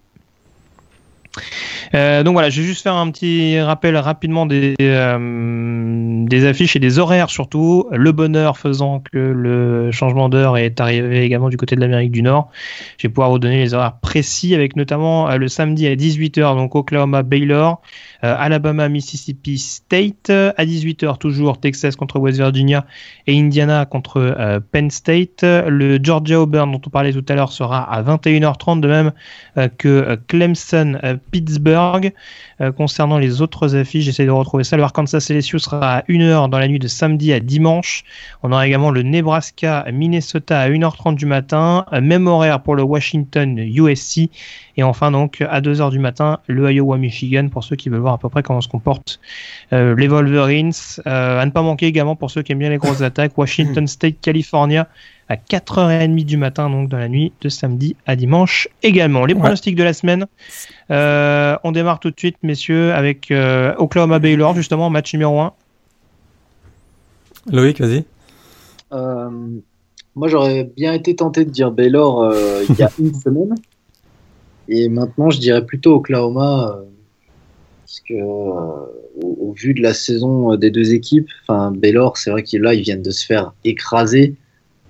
Euh, 1.94 2.22
donc 2.22 2.34
voilà, 2.34 2.50
je 2.50 2.60
vais 2.60 2.66
juste 2.66 2.82
faire 2.82 2.94
un 2.94 3.10
petit 3.10 3.60
rappel 3.60 3.96
rapidement 3.96 4.46
des, 4.46 4.74
euh, 4.80 6.24
des 6.26 6.46
affiches 6.46 6.76
et 6.76 6.78
des 6.78 6.98
horaires 6.98 7.30
surtout. 7.30 7.86
Le 7.90 8.12
bonheur 8.12 8.58
faisant 8.58 9.00
que 9.00 9.18
le 9.18 9.90
changement 9.90 10.28
d'heure 10.28 10.56
est 10.56 10.80
arrivé 10.80 11.22
également 11.24 11.48
du 11.48 11.56
côté 11.56 11.76
de 11.76 11.80
l'Amérique 11.80 12.12
du 12.12 12.22
Nord. 12.22 12.50
Je 12.98 13.06
vais 13.06 13.12
pouvoir 13.12 13.30
vous 13.30 13.38
donner 13.38 13.58
les 13.58 13.74
horaires 13.74 13.98
précis 14.00 14.54
avec 14.54 14.76
notamment 14.76 15.30
euh, 15.30 15.36
le 15.36 15.48
samedi 15.48 15.86
à 15.86 15.94
18h, 15.94 16.56
donc 16.56 16.74
Oklahoma 16.74 17.22
Baylor. 17.22 17.80
Euh, 18.24 18.36
Alabama, 18.38 18.88
Mississippi 18.88 19.58
State. 19.58 20.30
À 20.30 20.64
18h, 20.64 21.18
toujours 21.18 21.58
Texas 21.58 21.96
contre 21.96 22.20
West 22.20 22.38
Virginia 22.38 22.86
et 23.26 23.38
Indiana 23.38 23.84
contre 23.84 24.18
euh, 24.20 24.60
Penn 24.60 24.90
State. 24.90 25.42
Le 25.42 25.98
Georgia 26.00 26.40
Auburn, 26.40 26.70
dont 26.70 26.80
on 26.86 26.90
parlait 26.90 27.12
tout 27.12 27.24
à 27.28 27.34
l'heure, 27.34 27.50
sera 27.50 27.82
à 27.82 28.02
21h30, 28.02 28.80
de 28.80 28.88
même 28.88 29.12
euh, 29.58 29.68
que 29.76 30.18
Clemson 30.28 30.98
Pittsburgh. 31.30 32.12
concernant 32.76 33.18
les 33.18 33.42
autres 33.42 33.74
affiches, 33.74 34.04
j'essaie 34.04 34.26
de 34.26 34.30
retrouver 34.30 34.62
ça. 34.62 34.76
Le 34.76 34.84
Arkansas 34.84 35.26
LSU 35.30 35.58
sera 35.58 35.96
à 35.96 36.02
1h 36.02 36.48
dans 36.48 36.58
la 36.58 36.68
nuit 36.68 36.78
de 36.78 36.88
samedi 36.88 37.32
à 37.32 37.40
dimanche. 37.40 38.04
On 38.42 38.52
aura 38.52 38.66
également 38.66 38.90
le 38.90 39.02
Nebraska 39.02 39.84
Minnesota 39.92 40.60
à 40.60 40.68
1h30 40.68 41.16
du 41.16 41.26
matin. 41.26 41.86
Même 42.00 42.28
horaire 42.28 42.62
pour 42.62 42.76
le 42.76 42.82
Washington 42.84 43.58
USC. 43.58 44.30
Et 44.76 44.82
enfin, 44.82 45.10
donc, 45.10 45.42
à 45.48 45.60
2h 45.60 45.90
du 45.90 45.98
matin, 45.98 46.38
le 46.46 46.72
Iowa 46.72 46.96
Michigan 46.96 47.48
pour 47.48 47.64
ceux 47.64 47.76
qui 47.76 47.88
veulent 47.88 48.00
voir 48.00 48.11
à 48.12 48.18
peu 48.18 48.28
près 48.28 48.42
comment 48.42 48.60
se 48.60 48.68
comportent 48.68 49.20
euh, 49.72 49.94
les 49.96 50.08
Wolverines. 50.08 50.72
Euh, 51.06 51.40
à 51.40 51.46
ne 51.46 51.50
pas 51.50 51.62
manquer 51.62 51.86
également 51.86 52.16
pour 52.16 52.30
ceux 52.30 52.42
qui 52.42 52.52
aiment 52.52 52.58
bien 52.58 52.70
les 52.70 52.78
grosses 52.78 53.02
attaques, 53.02 53.36
Washington 53.36 53.86
State, 53.86 54.16
California 54.20 54.88
à 55.28 55.36
4h30 55.36 56.24
du 56.24 56.36
matin, 56.36 56.68
donc 56.68 56.88
dans 56.88 56.98
la 56.98 57.08
nuit 57.08 57.32
de 57.40 57.48
samedi 57.48 57.96
à 58.06 58.16
dimanche 58.16 58.68
également. 58.82 59.24
Les 59.24 59.34
pronostics 59.34 59.76
de 59.76 59.82
la 59.82 59.92
semaine. 59.92 60.26
Euh, 60.90 61.56
on 61.64 61.72
démarre 61.72 62.00
tout 62.00 62.10
de 62.10 62.18
suite, 62.18 62.36
messieurs, 62.42 62.92
avec 62.92 63.32
Oklahoma 63.78 64.18
Baylor, 64.18 64.54
justement, 64.54 64.90
match 64.90 65.12
numéro 65.14 65.40
1. 65.40 65.52
Loïc, 67.50 67.80
vas-y. 67.80 68.04
moi, 68.90 70.28
j'aurais 70.28 70.70
bien 70.76 70.92
été 70.92 71.16
tenté 71.16 71.44
de 71.44 71.50
dire 71.50 71.70
Baylor 71.70 72.34
il 72.68 72.76
y 72.76 72.82
a 72.82 72.90
une 72.98 73.14
semaine. 73.14 73.54
Et 74.68 74.88
maintenant, 74.88 75.30
je 75.30 75.38
dirais 75.38 75.64
plutôt 75.64 75.94
Oklahoma 75.94 76.78
parce 77.92 78.00
que 78.08 78.14
euh, 78.14 78.86
au, 79.22 79.52
vu 79.52 79.74
de 79.74 79.82
la 79.82 79.92
saison 79.92 80.56
des 80.56 80.70
deux 80.70 80.94
équipes, 80.94 81.28
enfin 81.42 81.70
Baylor, 81.72 82.16
c'est 82.16 82.30
vrai 82.30 82.42
qu'ils 82.42 82.62
là 82.62 82.72
ils 82.72 82.80
viennent 82.80 83.02
de 83.02 83.10
se 83.10 83.26
faire 83.26 83.52
écraser. 83.64 84.34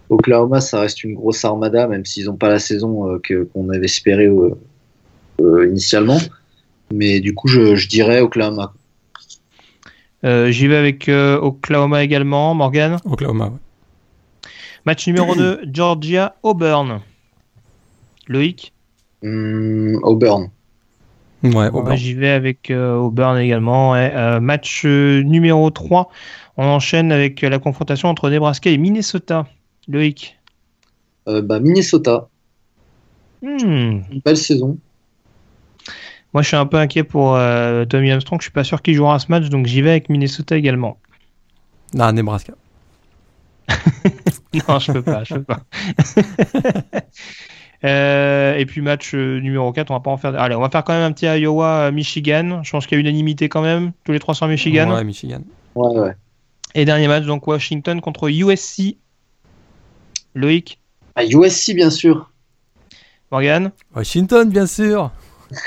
Oklahoma, 0.08 0.60
ça 0.60 0.78
reste 0.78 1.02
une 1.02 1.14
grosse 1.14 1.44
armada, 1.44 1.88
même 1.88 2.04
s'ils 2.04 2.26
n'ont 2.26 2.36
pas 2.36 2.48
la 2.48 2.60
saison 2.60 3.08
euh, 3.08 3.18
que 3.18 3.42
qu'on 3.42 3.70
avait 3.70 3.86
espéré 3.86 4.26
euh, 4.28 5.68
initialement. 5.68 6.18
Mais 6.94 7.18
du 7.18 7.34
coup, 7.34 7.48
je, 7.48 7.88
dirais 7.88 8.20
Oklahoma. 8.20 8.72
J'y 10.22 10.68
vais 10.68 10.76
avec 10.76 11.08
Oklahoma 11.08 12.04
également, 12.04 12.54
Morgan? 12.54 12.98
Oklahoma. 13.04 13.52
Match 14.86 15.08
numéro 15.08 15.34
2, 15.34 15.62
Georgia 15.72 16.36
Auburn. 16.44 17.00
Loïc 18.28 18.72
Auburn. 19.24 20.50
Ouais, 21.42 21.70
bah, 21.70 21.96
J'y 21.96 22.14
vais 22.14 22.30
avec 22.30 22.70
euh, 22.70 22.94
Auburn 22.96 23.36
également. 23.38 23.92
ouais. 23.92 24.12
Euh, 24.14 24.40
match 24.40 24.82
euh, 24.84 25.22
numéro 25.22 25.70
3, 25.70 26.08
on 26.56 26.64
enchaîne 26.64 27.10
avec 27.10 27.42
euh, 27.42 27.48
la 27.48 27.58
confrontation 27.58 28.08
entre 28.08 28.30
Nebraska 28.30 28.70
et 28.70 28.78
Minnesota. 28.78 29.46
Loïc 29.88 30.38
Euh, 31.28 31.42
bah, 31.42 31.58
Minnesota. 31.58 32.28
Hmm. 33.42 34.02
Une 34.12 34.20
belle 34.24 34.36
saison. 34.36 34.78
Moi, 36.32 36.42
je 36.42 36.48
suis 36.48 36.56
un 36.56 36.66
peu 36.66 36.76
inquiet 36.78 37.02
pour 37.02 37.34
euh, 37.34 37.84
Tommy 37.84 38.10
Armstrong. 38.12 38.40
Je 38.40 38.44
suis 38.44 38.52
pas 38.52 38.64
sûr 38.64 38.80
qu'il 38.80 38.94
jouera 38.94 39.18
ce 39.18 39.26
match, 39.28 39.48
donc 39.48 39.66
j'y 39.66 39.82
vais 39.82 39.90
avec 39.90 40.08
Minnesota 40.08 40.56
également. 40.56 40.98
Ah, 41.98 42.12
Nebraska. 42.12 42.54
Non, 44.68 44.78
je 44.78 44.92
peux 44.92 45.02
pas, 45.02 45.24
je 45.24 45.34
peux 45.36 45.42
pas. 45.44 45.60
Euh, 47.84 48.54
et 48.56 48.64
puis 48.66 48.80
match 48.80 49.12
euh, 49.14 49.40
numéro 49.40 49.72
4, 49.72 49.90
on 49.90 49.94
va 49.94 50.00
pas 50.00 50.10
en 50.10 50.16
faire. 50.16 50.40
Allez, 50.40 50.54
on 50.54 50.60
va 50.60 50.70
faire 50.70 50.84
quand 50.84 50.92
même 50.92 51.02
un 51.02 51.12
petit 51.12 51.26
Iowa-Michigan. 51.26 52.60
Je 52.62 52.70
pense 52.70 52.86
qu'il 52.86 52.96
y 52.96 52.98
a 52.98 53.00
unanimité 53.00 53.48
quand 53.48 53.62
même, 53.62 53.92
tous 54.04 54.12
les 54.12 54.20
trois 54.20 54.34
sur 54.34 54.46
Michigan. 54.46 54.90
Ouais, 54.90 55.02
Michigan. 55.04 55.40
Ouais, 55.74 55.98
ouais. 55.98 56.14
Et 56.74 56.84
dernier 56.84 57.08
match, 57.08 57.24
donc 57.24 57.46
Washington 57.46 58.00
contre 58.00 58.28
USC. 58.30 58.96
Loïc, 60.34 60.78
Ah, 61.14 61.24
USC, 61.24 61.74
bien 61.74 61.90
sûr. 61.90 62.30
Morgan? 63.30 63.70
Washington, 63.94 64.48
bien 64.48 64.66
sûr. 64.66 65.10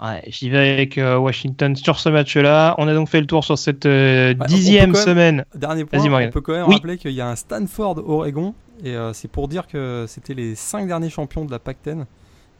Ouais, 0.00 0.22
j'y 0.28 0.48
vais 0.48 0.70
avec 0.72 0.96
euh, 0.96 1.18
Washington 1.18 1.76
sur 1.76 1.98
ce 1.98 2.08
match-là. 2.08 2.74
On 2.78 2.88
a 2.88 2.94
donc 2.94 3.08
fait 3.10 3.20
le 3.20 3.26
tour 3.26 3.44
sur 3.44 3.58
cette 3.58 3.84
euh, 3.84 4.32
dixième 4.48 4.92
même- 4.92 5.02
semaine. 5.02 5.44
Dernier 5.54 5.84
point, 5.84 5.98
Vas-y, 5.98 6.08
Morgan. 6.08 6.28
on 6.28 6.32
peut 6.32 6.40
quand 6.40 6.52
même 6.54 6.66
Oui. 6.66 6.74
rappeler 6.76 6.96
qu'il 6.96 7.10
y 7.12 7.20
a 7.20 7.28
un 7.28 7.36
Stanford-Oregon, 7.36 8.54
et 8.82 8.96
euh, 8.96 9.12
c'est 9.12 9.28
pour 9.28 9.48
dire 9.48 9.66
que 9.66 10.06
c'était 10.08 10.34
les 10.34 10.54
cinq 10.54 10.86
derniers 10.86 11.10
champions 11.10 11.44
de 11.44 11.50
la 11.50 11.58
Pac-10, 11.58 12.04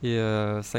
et 0.04 0.16
euh, 0.16 0.62
ça, 0.62 0.78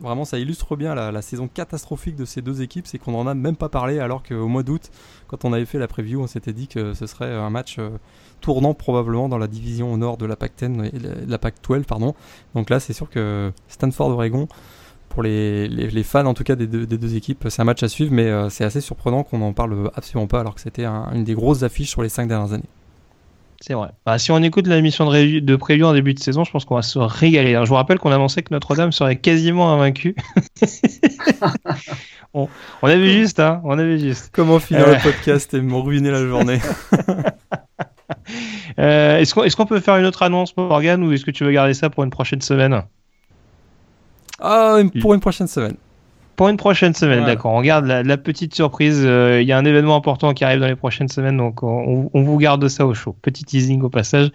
vraiment 0.00 0.24
ça 0.24 0.38
illustre 0.38 0.76
bien 0.76 0.94
la, 0.94 1.22
saison 1.22 1.48
catastrophique 1.48 2.16
de 2.16 2.24
ces 2.24 2.42
deux 2.42 2.62
équipes, 2.62 2.86
c'est 2.86 2.98
qu'on 2.98 3.12
n'en 3.12 3.26
a 3.26 3.34
même 3.34 3.56
pas 3.56 3.68
parlé, 3.68 4.00
alors 4.00 4.22
qu'au 4.22 4.48
mois 4.48 4.62
d'août, 4.62 4.90
quand 5.28 5.44
on 5.44 5.52
avait 5.52 5.64
fait 5.64 5.78
la 5.78 5.86
preview, 5.86 6.20
on 6.20 6.26
s'était 6.26 6.52
dit 6.52 6.66
que 6.66 6.92
ce 6.94 7.06
serait 7.06 7.32
un 7.32 7.50
match 7.50 7.76
euh, 7.78 7.90
tournant 8.40 8.74
probablement 8.74 9.28
dans 9.28 9.38
la 9.38 9.46
division 9.46 9.92
au 9.92 9.96
nord 9.96 10.16
de 10.16 10.26
la 10.26 10.36
Pac-10, 10.36 10.84
et 10.92 10.98
la, 10.98 11.10
la 11.26 11.38
Pac-12, 11.38 11.84
pardon. 11.84 12.14
Donc 12.54 12.68
là, 12.70 12.80
c'est 12.80 12.92
sûr 12.92 13.08
que 13.08 13.52
Stanford-Oregon, 13.68 14.48
pour 15.08 15.22
les, 15.22 16.02
fans 16.04 16.26
en 16.26 16.34
tout 16.34 16.44
cas 16.44 16.56
des 16.56 16.66
deux, 16.66 17.16
équipes, 17.16 17.46
c'est 17.48 17.62
un 17.62 17.64
match 17.64 17.82
à 17.82 17.88
suivre, 17.88 18.12
mais 18.12 18.48
c'est 18.48 18.64
assez 18.64 18.80
surprenant 18.80 19.24
qu'on 19.24 19.38
n'en 19.38 19.52
parle 19.52 19.90
absolument 19.94 20.28
pas, 20.28 20.40
alors 20.40 20.54
que 20.54 20.60
c'était 20.60 20.84
un- 20.84 21.10
une 21.12 21.24
des 21.24 21.34
grosses 21.34 21.64
affiches 21.64 21.90
sur 21.90 22.02
les 22.02 22.08
cinq 22.08 22.28
dernières 22.28 22.52
années. 22.52 22.68
C'est 23.62 23.74
vrai. 23.74 23.88
Bah, 24.06 24.18
si 24.18 24.30
on 24.32 24.38
écoute 24.42 24.66
la 24.66 24.80
mission 24.80 25.04
de, 25.04 25.10
ré- 25.10 25.40
de 25.42 25.56
preview 25.56 25.84
en 25.86 25.92
début 25.92 26.14
de 26.14 26.18
saison, 26.18 26.44
je 26.44 26.50
pense 26.50 26.64
qu'on 26.64 26.76
va 26.76 26.82
se 26.82 26.98
régaler. 26.98 27.50
Alors, 27.50 27.66
je 27.66 27.68
vous 27.68 27.74
rappelle 27.76 27.98
qu'on 27.98 28.10
annonçait 28.10 28.40
que 28.42 28.54
Notre-Dame 28.54 28.90
serait 28.90 29.16
quasiment 29.16 29.70
invaincue. 29.74 30.16
on, 32.34 32.48
on 32.80 32.88
a 32.88 32.96
vu 32.96 33.10
juste, 33.10 33.38
hein. 33.38 33.60
On 33.64 33.78
a 33.78 33.82
vu 33.84 33.98
juste. 33.98 34.30
Comment 34.32 34.58
finir 34.60 34.88
Euh. 34.88 34.94
le 34.94 35.02
podcast 35.02 35.52
et 35.54 35.60
me 35.60 35.74
ruiner 35.76 36.10
la 36.10 36.26
journée? 36.26 36.58
Euh, 38.78 39.18
est-ce 39.18 39.34
qu'on 39.34 39.44
est-ce 39.44 39.56
qu'on 39.56 39.66
peut 39.66 39.80
faire 39.80 39.96
une 39.96 40.04
autre 40.04 40.22
annonce, 40.22 40.56
Morgan, 40.56 41.02
ou 41.02 41.12
est-ce 41.12 41.24
que 41.24 41.30
tu 41.30 41.44
veux 41.44 41.50
garder 41.52 41.74
ça 41.74 41.90
pour 41.90 42.02
une 42.04 42.10
prochaine 42.10 42.40
semaine? 42.40 42.82
Ah, 44.40 44.78
pour 45.00 45.14
une 45.14 45.20
prochaine 45.20 45.46
semaine. 45.48 45.76
Pour 46.40 46.48
une 46.48 46.56
prochaine 46.56 46.94
semaine, 46.94 47.18
Voilà. 47.18 47.34
d'accord. 47.34 47.52
On 47.52 47.60
garde 47.60 47.84
la, 47.84 48.02
la 48.02 48.16
petite 48.16 48.54
surprise. 48.54 49.02
euh, 49.04 49.42
Il 49.42 49.46
y 49.46 49.52
a 49.52 49.58
un 49.58 49.64
événement 49.66 49.94
important 49.94 50.32
qui 50.32 50.42
arrive 50.42 50.58
dans 50.58 50.68
les 50.68 50.74
prochaines 50.74 51.08
semaines, 51.08 51.36
donc 51.36 51.62
on, 51.62 52.08
on 52.14 52.22
vous 52.22 52.38
garde 52.38 52.66
ça 52.68 52.86
au 52.86 52.94
chaud. 52.94 53.14
Petit 53.20 53.44
teasing 53.44 53.82
au 53.82 53.90
passage. 53.90 54.30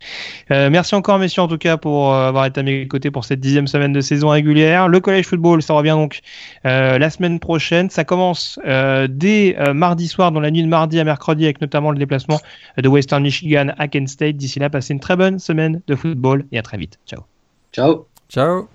Euh, 0.52 0.70
merci 0.70 0.94
encore, 0.94 1.18
messieurs, 1.18 1.42
en 1.42 1.48
tout 1.48 1.58
cas, 1.58 1.78
pour 1.78 2.14
euh, 2.14 2.28
avoir 2.28 2.46
été 2.46 2.60
à 2.60 2.64
mes 2.64 2.88
côtés 2.88 3.10
pour 3.10 3.26
cette 3.26 3.40
dixième 3.40 3.66
semaine 3.66 3.92
de 3.92 4.02
saison 4.02 4.30
régulière. 4.30 4.88
Le 4.88 5.00
collège 5.00 5.26
football, 5.26 5.64
ça 5.64 5.74
revient 5.74 5.96
donc 5.98 6.20
euh, 6.68 7.00
la 7.00 7.10
semaine 7.10 7.40
prochaine. 7.40 7.90
Ça 7.90 8.04
commence 8.04 8.60
euh, 8.68 9.08
dès 9.10 9.56
euh, 9.60 9.74
mardi 9.74 10.08
soir, 10.08 10.32
dans 10.32 10.42
la 10.42 10.52
nuit 10.52 10.62
de 10.62 10.68
mardi 10.70 11.00
à 11.00 11.04
mercredi, 11.06 11.46
avec 11.46 11.60
notamment 11.60 11.90
le 11.90 11.98
déplacement 11.98 12.40
de 12.78 12.88
Western 12.88 13.24
Michigan 13.24 13.70
à 13.80 13.88
Kent 13.88 14.10
State. 14.10 14.38
D'ici 14.38 14.60
là, 14.60 14.70
passez 14.70 14.94
une 14.94 15.00
très 15.00 15.16
bonne 15.16 15.40
semaine 15.40 15.82
de 15.88 15.96
football 15.96 16.46
et 16.52 16.60
à 16.60 16.62
très 16.62 16.78
vite. 16.78 17.00
Ciao. 17.08 17.22
Ciao. 17.74 18.06
Ciao 18.30 18.68